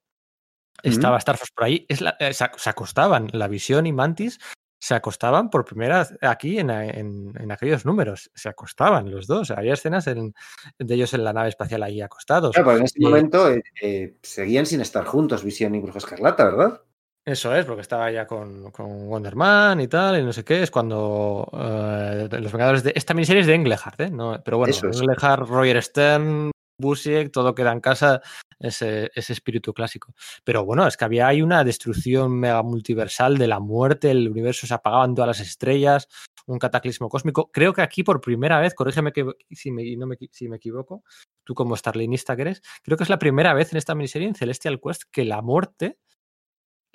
[0.82, 1.86] Estaba Star por ahí.
[1.88, 4.40] Es la, eh, se, acostaban, la visión y Mantis
[4.80, 8.32] se acostaban por primera vez aquí en, en, en, aquellos números.
[8.34, 9.52] Se acostaban los dos.
[9.52, 10.34] Había escenas en,
[10.80, 12.56] de ellos en la nave espacial ahí acostados.
[12.56, 16.46] Claro, pues en ese momento eh, eh, seguían sin estar juntos, Visión y Bruja Escarlata,
[16.46, 16.82] ¿verdad?
[17.26, 20.62] Eso es, porque estaba ya con, con Wonder Man y tal, y no sé qué.
[20.62, 22.94] Es cuando uh, los Vengadores de.
[22.96, 24.12] Esta miniserie es de Englehart, ¿eh?
[24.12, 24.84] No, pero bueno, es.
[24.84, 28.22] Englehart, Roger Stern, Busiek, todo queda en casa,
[28.60, 30.14] ese, ese, espíritu clásico.
[30.44, 34.68] Pero bueno, es que había ahí una destrucción mega multiversal de la muerte, el universo
[34.68, 36.08] se apagaban todas las estrellas,
[36.46, 37.50] un cataclismo cósmico.
[37.52, 41.04] Creo que aquí por primera vez, corrígeme que, si, me, no me, si me equivoco,
[41.44, 44.36] tú como starlinista que eres, creo que es la primera vez en esta miniserie en
[44.36, 45.98] Celestial Quest que la muerte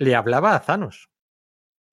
[0.01, 1.09] le hablaba a Thanos.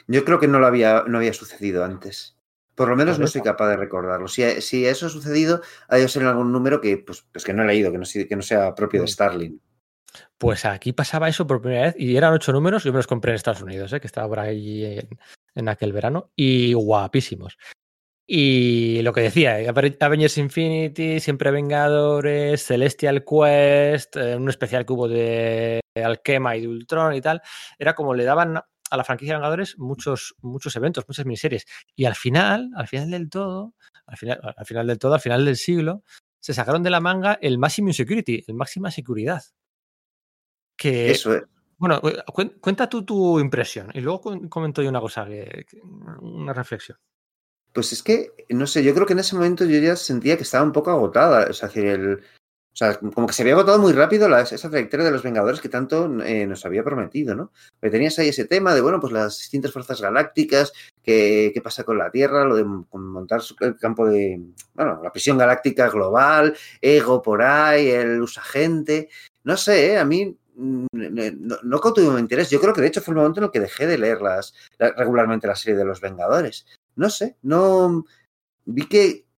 [0.06, 2.36] Yo creo que no lo había, no había sucedido antes.
[2.74, 4.28] Por lo menos no soy capaz de recordarlo.
[4.28, 7.52] Si, si eso ha sucedido, ha de ser en algún número que, pues, pues que
[7.52, 9.08] no he leído, que no, que no sea propio de.
[9.08, 9.60] Starling.
[10.38, 12.84] Pues aquí pasaba eso por primera vez y eran ocho números.
[12.84, 14.00] Yo me los compré en Estados Unidos, ¿eh?
[14.00, 15.08] que estaba por ahí en,
[15.54, 17.58] en, aquel verano, y guapísimos.
[18.30, 24.92] Y lo que decía, eh, Avengers Infinity, Siempre Vengadores, Celestial Quest, eh, un especial que
[24.92, 27.40] hubo de Alquema y de Ultron y tal,
[27.78, 31.64] era como le daban a la franquicia de Vengadores muchos, muchos eventos, muchas miniseries.
[31.96, 33.74] Y al final, al final del todo,
[34.04, 36.02] al final, al final del todo, al final del siglo,
[36.38, 39.42] se sacaron de la manga el Maximum Security, el máxima seguridad.
[40.76, 41.44] Que, Eso es.
[41.78, 45.26] Bueno, eh, cuenta tú tu impresión y luego comento yo una cosa,
[46.20, 46.98] una reflexión.
[47.72, 50.42] Pues es que, no sé, yo creo que en ese momento yo ya sentía que
[50.42, 51.44] estaba un poco agotada.
[51.44, 55.06] Es decir, el, o sea, como que se había agotado muy rápido la, esa trayectoria
[55.06, 57.50] de los Vengadores que tanto eh, nos había prometido, ¿no?
[57.80, 60.72] Porque tenías ahí ese tema de, bueno, pues las distintas fuerzas galácticas,
[61.02, 64.40] qué, pasa con la Tierra, lo de montar el campo de,
[64.74, 69.08] bueno, la prisión galáctica global, Ego por ahí, el usagente.
[69.42, 69.98] No sé, ¿eh?
[69.98, 72.50] a mí no, no mi interés.
[72.50, 74.54] Yo creo que de hecho fue el momento en el que dejé de leer las,
[74.78, 76.66] regularmente la serie de los Vengadores.
[76.98, 78.04] No sé, no.
[78.66, 79.28] Vi que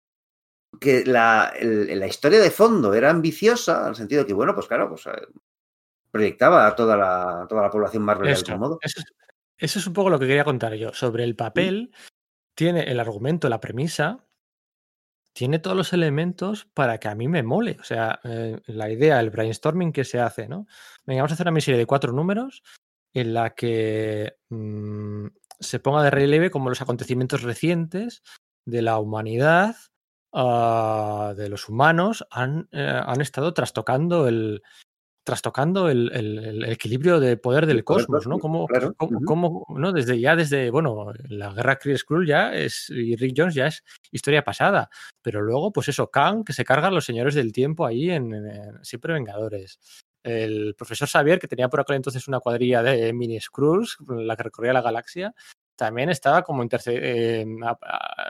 [0.81, 4.55] que la, el, la, historia de fondo era ambiciosa, en el sentido de que, bueno,
[4.55, 5.27] pues claro, pues eh,
[6.11, 8.79] proyectaba a toda la, toda la población Marvel eso, de algún modo.
[8.81, 9.03] Eso,
[9.59, 10.95] eso, es un poco lo que quería contar yo.
[10.95, 12.09] Sobre el papel, ¿Sí?
[12.55, 14.25] tiene el argumento, la premisa,
[15.33, 17.77] tiene todos los elementos para que a mí me mole.
[17.81, 20.67] O sea, eh, la idea, el brainstorming que se hace, ¿no?
[21.05, 22.63] Venga, vamos a hacer una miniserie de cuatro números
[23.13, 25.27] en la que mmm,
[25.61, 28.23] se ponga de relieve como los acontecimientos recientes
[28.67, 29.77] de la humanidad
[30.33, 34.63] uh, de los humanos han, eh, han, estado trastocando el
[35.25, 38.39] trastocando el, el, el equilibrio de poder del cosmos, ¿no?
[38.39, 38.95] Como, claro.
[38.97, 39.93] como, como, ¿no?
[39.93, 43.85] Desde ya, desde, bueno, la guerra Kree Skrull ya es, y Rick Jones ya es
[44.11, 44.89] historia pasada,
[45.23, 48.85] pero luego, pues eso, Kang, que se cargan los señores del tiempo ahí en, en
[48.85, 49.79] Siempre Vengadores.
[50.23, 54.43] El profesor Xavier, que tenía por aquel entonces una cuadrilla de mini Skrulls, la que
[54.43, 55.35] recorría la galaxia,
[55.77, 57.47] también estaba como eh,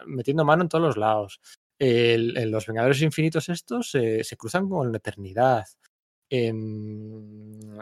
[0.07, 1.41] metiendo mano en todos los lados
[1.81, 5.65] los Vengadores Infinitos estos se cruzan con la eternidad.
[6.31, 6.53] Eh,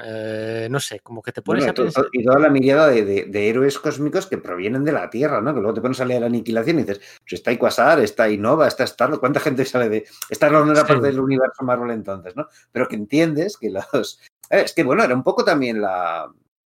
[0.04, 2.06] eh, no sé, como que te pones bueno, a pensar...
[2.12, 5.54] Y toda la mirada de, de, de, héroes cósmicos que provienen de la Tierra, ¿no?
[5.54, 8.84] Que luego te pones a leer Aniquilación y dices, pues está Iquasar, está Innova, está
[8.84, 10.04] Star ¿cuánta gente sale de...
[10.30, 10.86] Star no era sí.
[10.86, 12.46] parte del universo Marvel entonces, ¿no?
[12.72, 14.20] Pero que entiendes que los...
[14.50, 16.30] Es que, bueno, era un poco también la,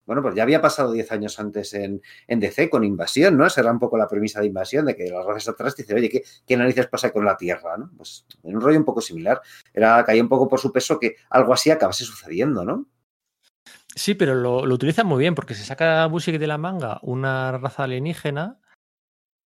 [0.07, 3.47] bueno, pues ya había pasado 10 años antes en, en, DC con invasión, ¿no?
[3.47, 6.09] Esa era un poco la premisa de invasión, de que las razas atrás dicen, oye,
[6.09, 7.91] ¿qué, ¿qué, narices pasa con la Tierra, ¿no?
[7.97, 9.41] Pues en un rollo un poco similar.
[9.73, 12.87] Era, caía un poco por su peso que algo así acabase sucediendo, ¿no?
[13.95, 17.53] Sí, pero lo, lo utilizan muy bien porque se saca Busiek de la manga una
[17.53, 18.59] raza alienígena,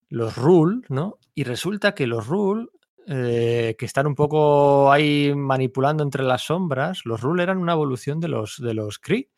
[0.09, 1.19] los Rule, ¿no?
[1.35, 2.69] Y resulta que los Rule
[3.09, 8.19] eh, que están un poco ahí manipulando entre las sombras, los Rule eran una evolución
[8.19, 9.31] de los, de los Kree.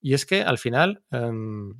[0.00, 1.74] Y es que al final, um,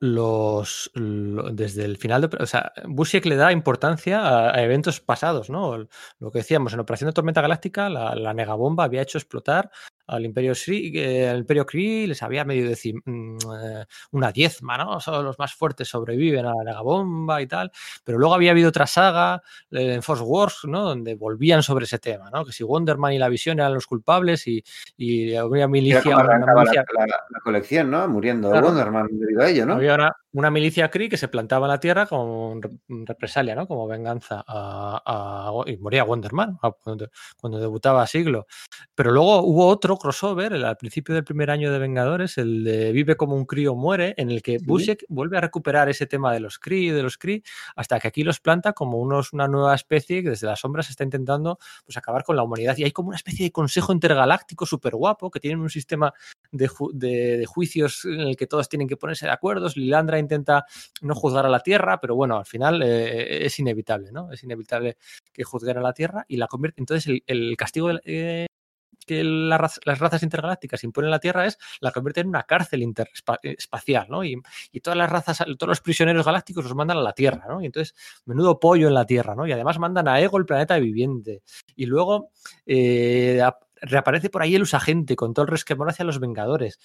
[0.00, 2.36] los, lo, desde el final de.
[2.40, 5.88] O sea, Busiek le da importancia a, a, eventos pasados, ¿no?
[6.18, 9.70] Lo que decíamos, en Operación de Tormenta Galáctica, la, la negabomba había hecho explotar
[10.06, 14.78] al Imperio Kree, eh, el Imperio Kree les había medio decir mm, eh, una diezma,
[14.78, 15.00] ¿no?
[15.00, 17.72] Solo los más fuertes sobreviven a la negabomba y tal.
[18.04, 20.82] Pero luego había habido otra saga eh, en Force Wars, ¿no?
[20.82, 22.44] Donde volvían sobre ese tema, ¿no?
[22.44, 24.62] Que si Wonderman y la Visión eran los culpables y,
[24.96, 26.16] y había milicia.
[26.16, 26.84] Una, milicia...
[26.94, 28.06] La, la, la, colección, ¿no?
[28.08, 28.68] Muriendo claro.
[28.68, 29.74] Wonderman debido a ello, ¿no?
[29.74, 33.66] Había una, una milicia Kree que se plantaba en la Tierra como represalia, ¿no?
[33.66, 37.08] Como venganza a, a, y moría Wonderman cuando,
[37.40, 38.46] cuando debutaba Siglo.
[38.94, 42.92] Pero luego hubo otro crossover el, al principio del primer año de Vengadores, el de
[42.92, 44.64] Vive como un crío muere, en el que ¿Sí?
[44.66, 47.42] Busiek vuelve a recuperar ese tema de los Kree de los Kree,
[47.74, 51.02] hasta que aquí los planta como unos, una nueva especie que desde las sombras está
[51.02, 52.76] intentando pues, acabar con la humanidad.
[52.76, 56.12] Y hay como una especie de consejo intergaláctico súper guapo, que tienen un sistema
[56.52, 59.68] de, ju de, de, juicios en el que todos tienen que ponerse de acuerdo.
[59.74, 60.64] Lilandra intenta
[61.02, 64.32] no juzgar a la Tierra, pero bueno, al final eh, es inevitable, ¿no?
[64.32, 64.96] Es inevitable
[65.32, 66.80] que juzguen a la Tierra y la convierte.
[66.80, 68.46] Entonces, el, castigo eh,
[69.06, 74.06] que las razas intergalácticas imponen a la Tierra es la convierte en una cárcel interespacial,
[74.10, 74.24] ¿no?
[74.24, 74.36] Y,
[74.72, 77.62] y, todas las razas, todos los prisioneros galácticos los mandan a la Tierra, ¿no?
[77.62, 77.94] Y entonces,
[78.24, 79.46] menudo pollo en la Tierra, ¿no?
[79.46, 81.42] Y además mandan a Ego, el planeta viviente.
[81.76, 82.30] Y luego
[82.66, 83.40] eh,
[83.80, 86.78] reaparece por ahí el usagente con todo el resquemor hacia los Vengadores.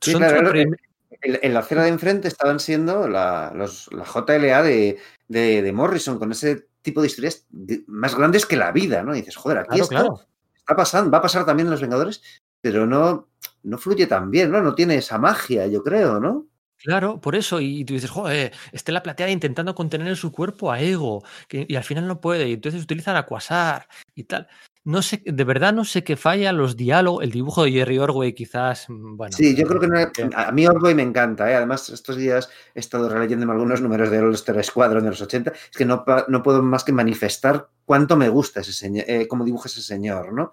[0.00, 0.76] Sí, Son claro, en,
[1.20, 4.98] en, la acera de enfrente estaban siendo la, los, la JLA de,
[5.28, 7.46] de, de, Morrison, con ese tipo de historias
[7.86, 9.14] más grandes que la vida, ¿no?
[9.14, 10.20] Y dices, joder, aquí claro, claro
[10.66, 12.22] está pasando, va a pasar también en los Vengadores,
[12.60, 13.28] pero no,
[13.62, 14.60] no fluye tan bien, ¿no?
[14.60, 16.48] No tiene esa magia, yo creo, ¿no?
[16.78, 20.80] Claro, por eso, y tú dices, joder, Estela Plateada intentando contener en su cuerpo a
[20.80, 24.48] Ego, que, y al final no puede, y entonces utilizan a Quasar y tal.
[24.86, 28.34] No sé, de verdad no sé qué falla los diálogos, el dibujo de Jerry Orway
[28.34, 29.36] quizás, mm, bueno.
[29.36, 29.98] Sí, yo creo que no,
[30.36, 31.56] a mí Orway me encanta, ¿eh?
[31.56, 35.50] además estos días he estado releyendo algunos números de All Star Squadron de los 80,
[35.50, 39.44] es que no, no puedo más que manifestar cuánto me gusta ese señor, eh, cómo
[39.44, 40.52] dibuja ese señor, ¿no?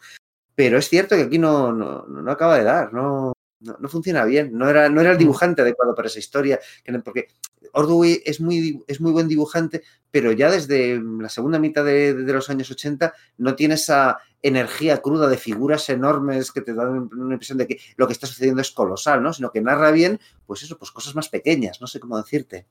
[0.56, 4.26] Pero es cierto que aquí no, no, no acaba de dar, no, no, no, funciona
[4.26, 4.58] bien.
[4.58, 6.60] No era, no era el dibujante adecuado para esa historia,
[7.04, 7.28] porque
[7.74, 12.34] Ordway es muy, es muy buen dibujante, pero ya desde la segunda mitad de, de,
[12.34, 17.34] los años 80 no tiene esa energía cruda de figuras enormes que te dan una
[17.34, 19.34] impresión de que lo que está sucediendo es colosal, ¿no?
[19.34, 22.68] Sino que narra bien, pues eso, pues cosas más pequeñas, no sé cómo decirte.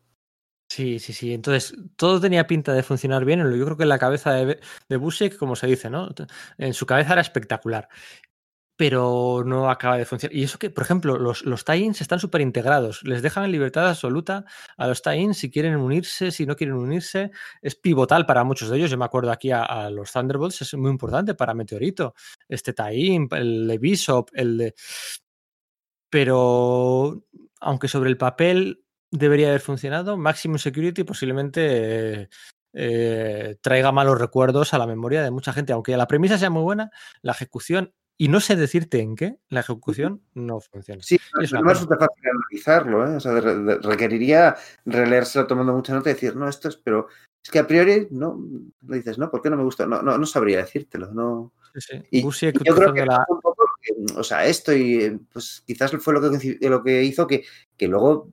[0.68, 1.34] Sí, sí, sí.
[1.34, 3.40] Entonces, todo tenía pinta de funcionar bien.
[3.40, 4.58] Yo creo que en la cabeza de,
[4.88, 6.08] de Busiek, como se dice, ¿no?
[6.56, 7.90] En su cabeza era espectacular.
[8.76, 10.34] Pero no acaba de funcionar.
[10.34, 13.02] Y eso que, por ejemplo, los, los tie-ins están súper integrados.
[13.04, 14.44] Les dejan libertad absoluta
[14.76, 17.30] a los tie-ins si quieren unirse, si no quieren unirse.
[17.60, 18.90] Es pivotal para muchos de ellos.
[18.90, 22.14] Yo me acuerdo aquí a, los Thunderbolts, es muy importante para Meteorito.
[22.48, 24.74] Este tie-in, el de Bishop, el de.
[26.10, 27.24] Pero,
[27.60, 30.16] aunque sobre el papel debería haber funcionado.
[30.16, 32.28] Maximum Security posiblemente
[32.72, 35.72] eh, traiga malos recuerdos a la memoria de mucha gente.
[35.72, 39.60] Aunque la premisa sea muy buena, la ejecución, y no sé decirte en qué, la
[39.60, 41.02] ejecución no funciona.
[41.02, 43.04] Sí, es no resulta fácil analizarlo.
[43.04, 43.16] ¿eh?
[43.16, 43.32] O sea,
[43.80, 47.08] requeriría releérselo tomando mucha nota y decir, no, esto es, pero
[47.42, 48.40] es que a priori no
[48.86, 49.88] lo dices, no, ¿por qué no me gusta?
[49.88, 51.12] No, no, no sabría decírtelo.
[51.12, 51.52] No.
[51.74, 52.02] Sí, sí.
[52.12, 53.26] Y, y yo creo que la...
[53.28, 53.64] un poco,
[54.14, 57.44] o sea, esto y pues quizás fue lo que, lo que hizo que,
[57.76, 58.30] que luego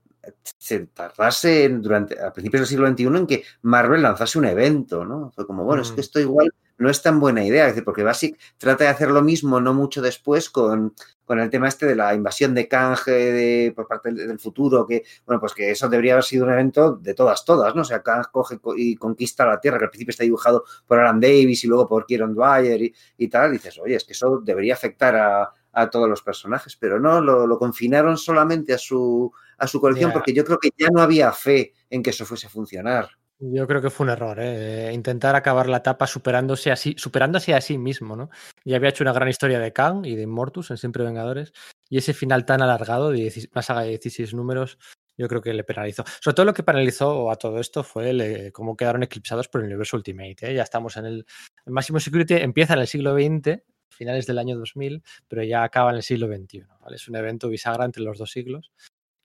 [0.60, 5.32] se tardase durante a principios del siglo XXI en que Marvel lanzase un evento, ¿no?
[5.32, 5.86] Fue como, bueno, mm.
[5.86, 8.90] es que esto igual no es tan buena idea, es decir, porque Basic trata de
[8.90, 12.68] hacer lo mismo no mucho después con, con el tema este de la invasión de
[12.68, 16.46] Kang de, por parte del, del, futuro, que, bueno, pues que eso debería haber sido
[16.46, 17.82] un evento de todas, todas, ¿no?
[17.82, 21.20] O sea, Kang coge y conquista la Tierra, que al principio está dibujado por Alan
[21.20, 24.40] Davis y luego por Kieron Dwyer y, y tal, y dices, oye, es que eso
[24.44, 29.32] debería afectar a, a todos los personajes, pero no, lo, lo confinaron solamente a su,
[29.58, 30.14] a su colección yeah.
[30.14, 33.19] porque yo creo que ya no había fe en que eso fuese a funcionar.
[33.42, 34.92] Yo creo que fue un error, ¿eh?
[34.94, 38.30] intentar acabar la etapa superándose así, superándose a sí mismo, ¿no?
[38.66, 41.54] Ya había hecho una gran historia de Kang y de Immortus en Siempre Vengadores,
[41.88, 44.78] y ese final tan alargado de una saga de 16 números,
[45.18, 46.04] yo creo que le penalizó.
[46.20, 49.62] Sobre todo lo que penalizó a todo esto fue el, eh, cómo quedaron eclipsados por
[49.62, 50.36] el universo Ultimate.
[50.42, 50.54] ¿eh?
[50.56, 51.26] Ya estamos en el,
[51.66, 55.92] el máximo security, empieza en el siglo XX finales del año 2000, pero ya acaba
[55.92, 56.66] en el siglo XXI.
[56.82, 56.96] ¿vale?
[56.98, 58.72] Es un evento bisagra entre los dos siglos.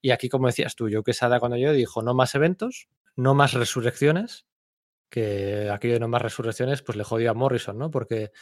[0.01, 3.55] Y aquí, como decías tú, yo que cuando yo dijo no más eventos, no más
[3.55, 4.47] resurrecciones,
[5.11, 7.91] que aquello de no más resurrecciones, pues le jodió a Morrison, ¿no?
[7.91, 8.33] Porque,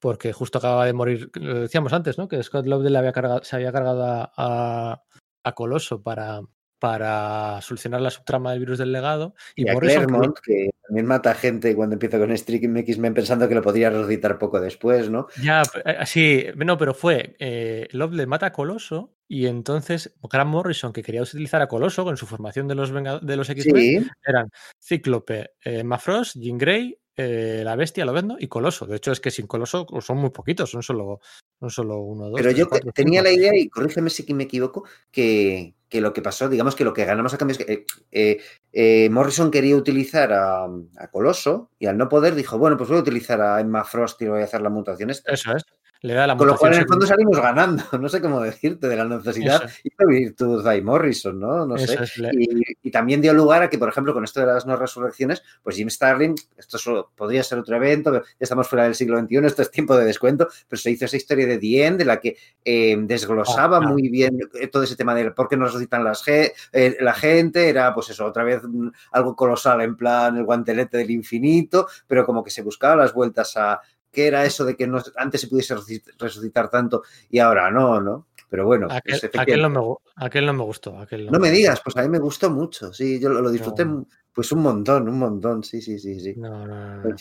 [0.00, 2.28] porque justo acababa de morir, lo decíamos antes, ¿no?
[2.28, 5.02] Que Scott Lobdell había cargado, se había cargado a,
[5.44, 6.40] a Coloso para,
[6.78, 9.34] para solucionar la subtrama del virus del legado.
[9.54, 13.54] Y, y Morrison, Claremont, que también mata gente cuando empieza con Streaking X-Men pensando que
[13.54, 15.26] lo podría resucitar poco después, ¿no?
[15.42, 20.50] Ya, eh, sí, no, pero fue, eh, Love le mata a Coloso y entonces Grant
[20.50, 24.10] Morrison, que quería utilizar a Coloso con su formación de los, de los X-Men, sí.
[24.24, 24.50] eran
[24.80, 28.86] Cíclope, eh, Mafrost, Jean Grey, eh, la bestia, lo vendo, y Coloso.
[28.86, 31.20] De hecho, es que sin Coloso son muy poquitos, son solo,
[31.58, 32.34] son solo uno, dos.
[32.36, 33.24] Pero tres, yo cuatro, tenía cinco.
[33.24, 36.92] la idea, y corrígeme si me equivoco, que, que, lo que pasó, digamos que lo
[36.92, 38.38] que ganamos a cambio es que eh, eh,
[38.72, 40.68] eh, Morrison quería utilizar a,
[41.10, 44.26] Coloso y al no poder dijo, bueno, pues voy a utilizar a Emma Frost y
[44.26, 45.32] voy a hacer la mutación esta.
[45.32, 45.64] Eso es.
[46.06, 48.86] Le da la Con lo cual, en el fondo salimos ganando, no sé cómo decirte,
[48.86, 49.74] de la necesidad Eso.
[49.82, 51.66] y virtud de Morrison, ¿no?
[51.66, 52.30] No Eso sé.
[52.32, 55.42] Y, y, también dio lugar a que, por ejemplo, con esto de las no resurrecciones,
[55.64, 59.46] pues Jim Starlin, esto solo, podría ser otro evento, ya estamos fuera del siglo XXI,
[59.46, 62.36] esto es tiempo de descuento, pero se hizo esa historia de Dien, de la que
[62.64, 64.38] eh, desglosaba oh, muy bien
[64.70, 68.26] todo ese tema de por qué no resucitan las eh, la gente, era pues eso,
[68.26, 68.62] otra vez
[69.10, 73.56] algo colosal en plan el guantelete del infinito, pero como que se buscaba las vueltas
[73.56, 73.80] a
[74.12, 75.74] qué era eso de que no, antes se pudiese
[76.18, 78.26] resucitar tanto y ahora no, ¿no?
[78.48, 80.98] Pero bueno, aquel, aquel, no, me, aquel no, me, gustó.
[80.98, 83.50] Aquel no, no me, digas, pues a mí me gustó mucho, sí, yo lo, lo
[83.50, 83.84] disfruté
[84.32, 86.34] pues un montón, un montón, sí, sí, sí, sí.
[86.36, 87.16] No, no, no.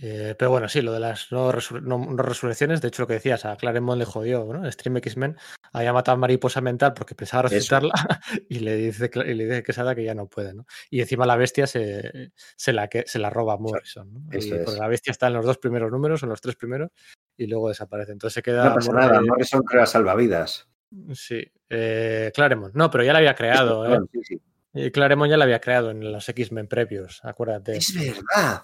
[0.00, 3.06] Eh, pero bueno, sí, lo de las no, resur no, no, resurrecciones, de hecho lo
[3.06, 4.70] que decías, a Claremont le jodió, ¿no?
[4.70, 5.36] Stream X-Men
[5.72, 7.92] había matado a Mariposa Mental porque pensaba resucitarla
[8.48, 10.66] y le dice y le dice que Sada que ya no puede, ¿no?
[10.90, 14.20] Y encima la bestia se, se, la, que, se la roba a Morrison, ¿no?
[14.32, 16.90] Y, porque la bestia está en los dos primeros números, en los tres primeros,
[17.36, 18.12] y luego desaparece.
[18.12, 18.68] Entonces se queda...
[18.68, 20.68] No pasa nada, Morrison crea salvavidas.
[21.12, 22.74] Sí, eh, Claremont.
[22.74, 24.00] No, pero ya la había creado, ¿eh?
[24.12, 24.42] Sí, sí.
[24.72, 27.76] Y Claremont ya la había creado en los X-Men previos, acuérdate.
[27.76, 28.62] Es verdad.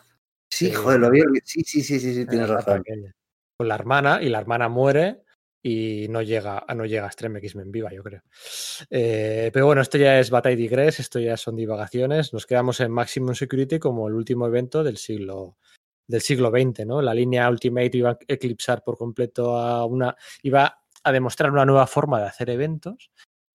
[0.56, 2.82] Sí, joder, lo había Sí, sí, sí, sí, sí tienes razón.
[3.58, 5.22] Con la hermana, y la hermana muere
[5.62, 8.22] y no llega, no llega a Extreme X-Men viva, yo creo.
[8.88, 12.32] Eh, pero bueno, esto ya es Batalla Digress, esto ya son divagaciones.
[12.32, 15.58] Nos quedamos en Maximum Security como el último evento del siglo
[16.08, 17.02] del siglo XX, ¿no?
[17.02, 20.16] La línea Ultimate iba a eclipsar por completo a una.
[20.42, 23.10] iba a demostrar una nueva forma de hacer eventos.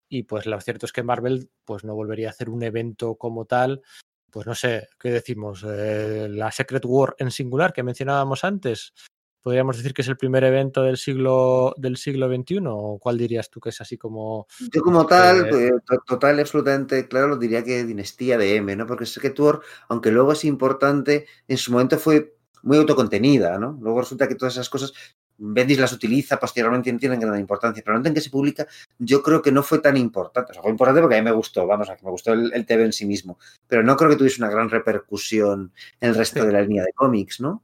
[0.10, 3.46] Y pues lo cierto es que Marvel pues no volvería a hacer un evento como
[3.46, 3.84] tal
[4.32, 5.66] pues no sé, ¿qué decimos?
[5.68, 8.94] Eh, la Secret War en singular que mencionábamos antes,
[9.42, 13.50] podríamos decir que es el primer evento del siglo del siglo XXI o cuál dirías
[13.50, 15.72] tú que es así como yo como tal eh,
[16.06, 20.44] total absolutamente claro diría que dinastía de M no porque Secret War aunque luego es
[20.46, 24.94] importante en su momento fue muy autocontenida no luego resulta que todas esas cosas
[25.40, 29.24] Bendis las utiliza, posteriormente no tienen gran importancia, pero momento en que se publica, yo
[29.24, 30.52] creo que no fue tan importante.
[30.52, 32.52] O sea, fue importante porque a mí me gustó, vamos, a que me gustó el,
[32.54, 36.16] el, TV en sí mismo, pero no creo que tuviese una gran repercusión en el
[36.16, 36.46] resto sí.
[36.46, 37.64] de la línea de cómics, ¿no?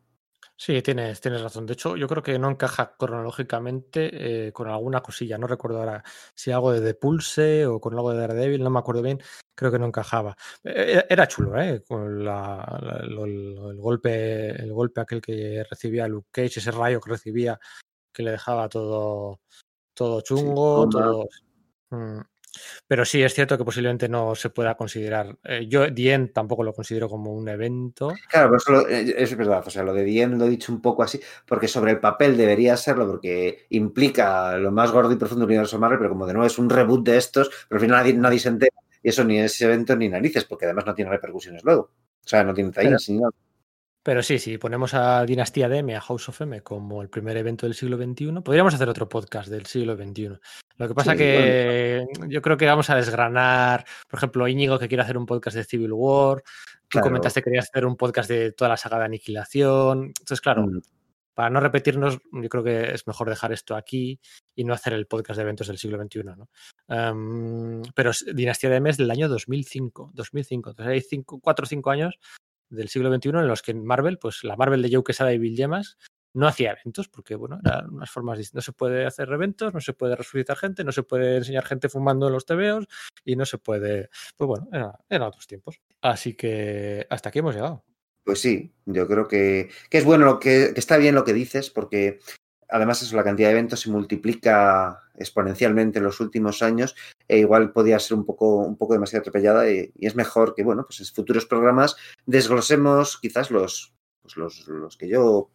[0.58, 1.66] Sí, tienes, tienes razón.
[1.66, 5.38] De hecho, yo creo que no encaja cronológicamente eh, con alguna cosilla.
[5.38, 6.04] No recuerdo ahora
[6.34, 9.22] si algo de The Pulse o con algo de Daredevil, no me acuerdo bien.
[9.54, 10.36] Creo que no encajaba.
[10.64, 11.84] Era chulo, ¿eh?
[11.86, 17.02] Con la, la, el, el, golpe, el golpe aquel que recibía Luke Cage, ese rayo
[17.02, 17.60] que recibía,
[18.14, 19.42] que le dejaba todo,
[19.94, 21.28] todo chungo, sí, todo.
[21.90, 22.22] Mm.
[22.88, 25.38] Pero sí, es cierto que posiblemente no se pueda considerar.
[25.44, 28.14] Eh, yo, Dien tampoco lo considero como un evento.
[28.30, 29.64] Claro, pero eso lo, eh, es verdad.
[29.66, 32.38] O sea, lo de Dien lo he dicho un poco así, porque sobre el papel
[32.38, 36.34] debería serlo, porque implica lo más gordo y profundo del universo Marvel, pero como de
[36.34, 38.76] nuevo es un reboot de estos, pero al final nadie, nadie se entera.
[39.02, 41.92] Y eso ni es evento ni narices, porque además no tiene repercusiones luego.
[42.24, 43.32] O sea, no tiene tallas ni nada.
[44.06, 47.10] Pero sí, si sí, ponemos a Dinastía de M, a House of M, como el
[47.10, 50.38] primer evento del siglo XXI, podríamos hacer otro podcast del siglo XXI.
[50.78, 52.32] Lo que pasa sí, que bueno.
[52.32, 55.64] yo creo que vamos a desgranar, por ejemplo, Íñigo que quiere hacer un podcast de
[55.64, 56.44] Civil War, tú
[56.90, 57.06] claro.
[57.08, 60.04] comentaste que querías hacer un podcast de toda la saga de Aniquilación.
[60.04, 60.82] Entonces, claro, mm.
[61.34, 64.20] para no repetirnos, yo creo que es mejor dejar esto aquí
[64.54, 66.24] y no hacer el podcast de eventos del siglo XXI.
[66.26, 66.50] ¿no?
[66.90, 70.12] Um, pero Dinastía de M es del año 2005.
[70.14, 70.70] 2005.
[70.70, 72.20] Entonces hay cinco, cuatro o cinco años
[72.70, 75.56] del siglo XXI en los que Marvel, pues la Marvel de Joe Quesada y Bill
[75.56, 75.98] Gemas
[76.36, 78.68] no hacía eventos porque, bueno, eran unas formas distintas.
[78.68, 81.88] No se puede hacer eventos, no se puede resucitar gente, no se puede enseñar gente
[81.88, 82.88] fumando en los TVOs
[83.24, 84.10] y no se puede.
[84.36, 85.80] Pues bueno, eran era otros tiempos.
[86.02, 87.86] Así que hasta aquí hemos llegado.
[88.26, 91.70] Pues sí, yo creo que, que es bueno, que, que, está bien lo que dices,
[91.70, 92.20] porque
[92.70, 96.96] además eso, la cantidad de eventos se multiplica exponencialmente en los últimos años
[97.28, 100.86] e igual podía ser un poco, un poco demasiado atropellada y, es mejor que, bueno,
[100.86, 101.96] pues en futuros programas
[102.26, 105.52] desglosemos quizás los, pues los, los que yo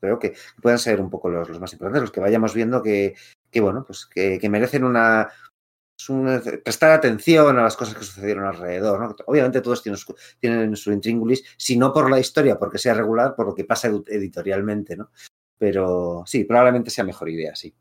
[0.00, 3.14] creo que puedan ser un poco los, los más importantes, los que vayamos viendo que,
[3.50, 5.30] que bueno, pues que, merecen una,
[6.64, 9.00] prestar atención a las cosas que sucedieron alrededor.
[9.00, 9.16] ¿no?
[9.26, 13.34] Obviamente todos tienen su, tienen su intríngulis, si no por la historia, porque sea regular,
[13.36, 15.10] por lo que pasa editorialmente, ¿no?
[15.64, 17.74] Pero sí, probablemente sea mejor idea, sí.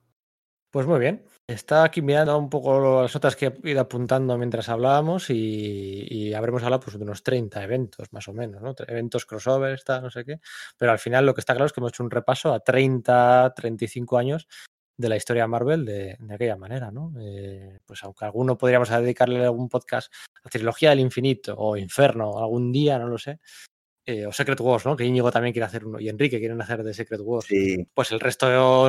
[0.72, 1.26] Pues muy bien.
[1.46, 6.34] Está aquí mirando un poco las notas que he ido apuntando mientras hablábamos y, y
[6.34, 8.74] habremos hablado pues, de unos 30 eventos más o menos, ¿no?
[8.88, 10.40] Eventos crossover, está, no sé qué.
[10.78, 13.54] Pero al final lo que está claro es que hemos hecho un repaso a 30,
[13.54, 14.48] 35 años
[14.96, 17.12] de la historia Marvel de, de aquella manera, ¿no?
[17.20, 22.72] Eh, pues aunque alguno podríamos dedicarle algún podcast a Trilogía del Infinito o Inferno algún
[22.72, 23.42] día, no lo sé,
[24.06, 24.96] eh, o Secret Wars, ¿no?
[24.96, 27.46] Que Íñigo también quiere hacer uno y Enrique quieren hacer de Secret Wars.
[27.48, 27.88] Sí.
[27.94, 28.48] Pues el resto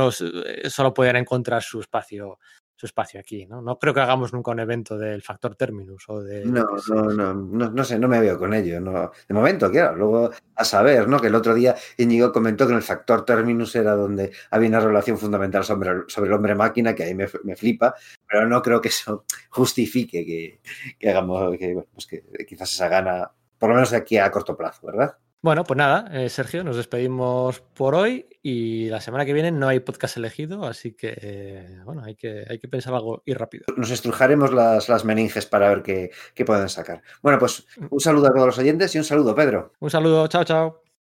[0.09, 2.39] eh, solo pueden encontrar su espacio
[2.77, 3.63] su espacio aquí, ¿no?
[3.63, 6.45] No creo que hagamos nunca un evento del factor terminus o de...
[6.45, 8.81] No, no, no, no, no sé, no me veo con ello.
[8.81, 9.13] No.
[9.29, 11.21] De momento, claro, luego a saber, ¿no?
[11.21, 14.81] Que el otro día Íñigo comentó que en el factor terminus era donde había una
[14.81, 17.95] relación fundamental sobre, sobre el hombre máquina, que ahí me, me, flipa,
[18.29, 20.61] pero no creo que eso justifique que,
[20.99, 24.31] que hagamos, que, bueno, pues que quizás esa gana, por lo menos de aquí a
[24.31, 25.17] corto plazo, ¿verdad?
[25.45, 29.69] Bueno, pues nada, eh, Sergio, nos despedimos por hoy y la semana que viene no
[29.69, 33.67] hay podcast elegido, así que eh, bueno, hay que, hay que pensar algo y rápido.
[33.77, 37.03] Nos estrujaremos las, las meninges para ver qué, qué pueden sacar.
[37.21, 39.75] Bueno, pues un saludo a todos los oyentes y un saludo, Pedro.
[39.81, 40.84] Un saludo, chao, chao.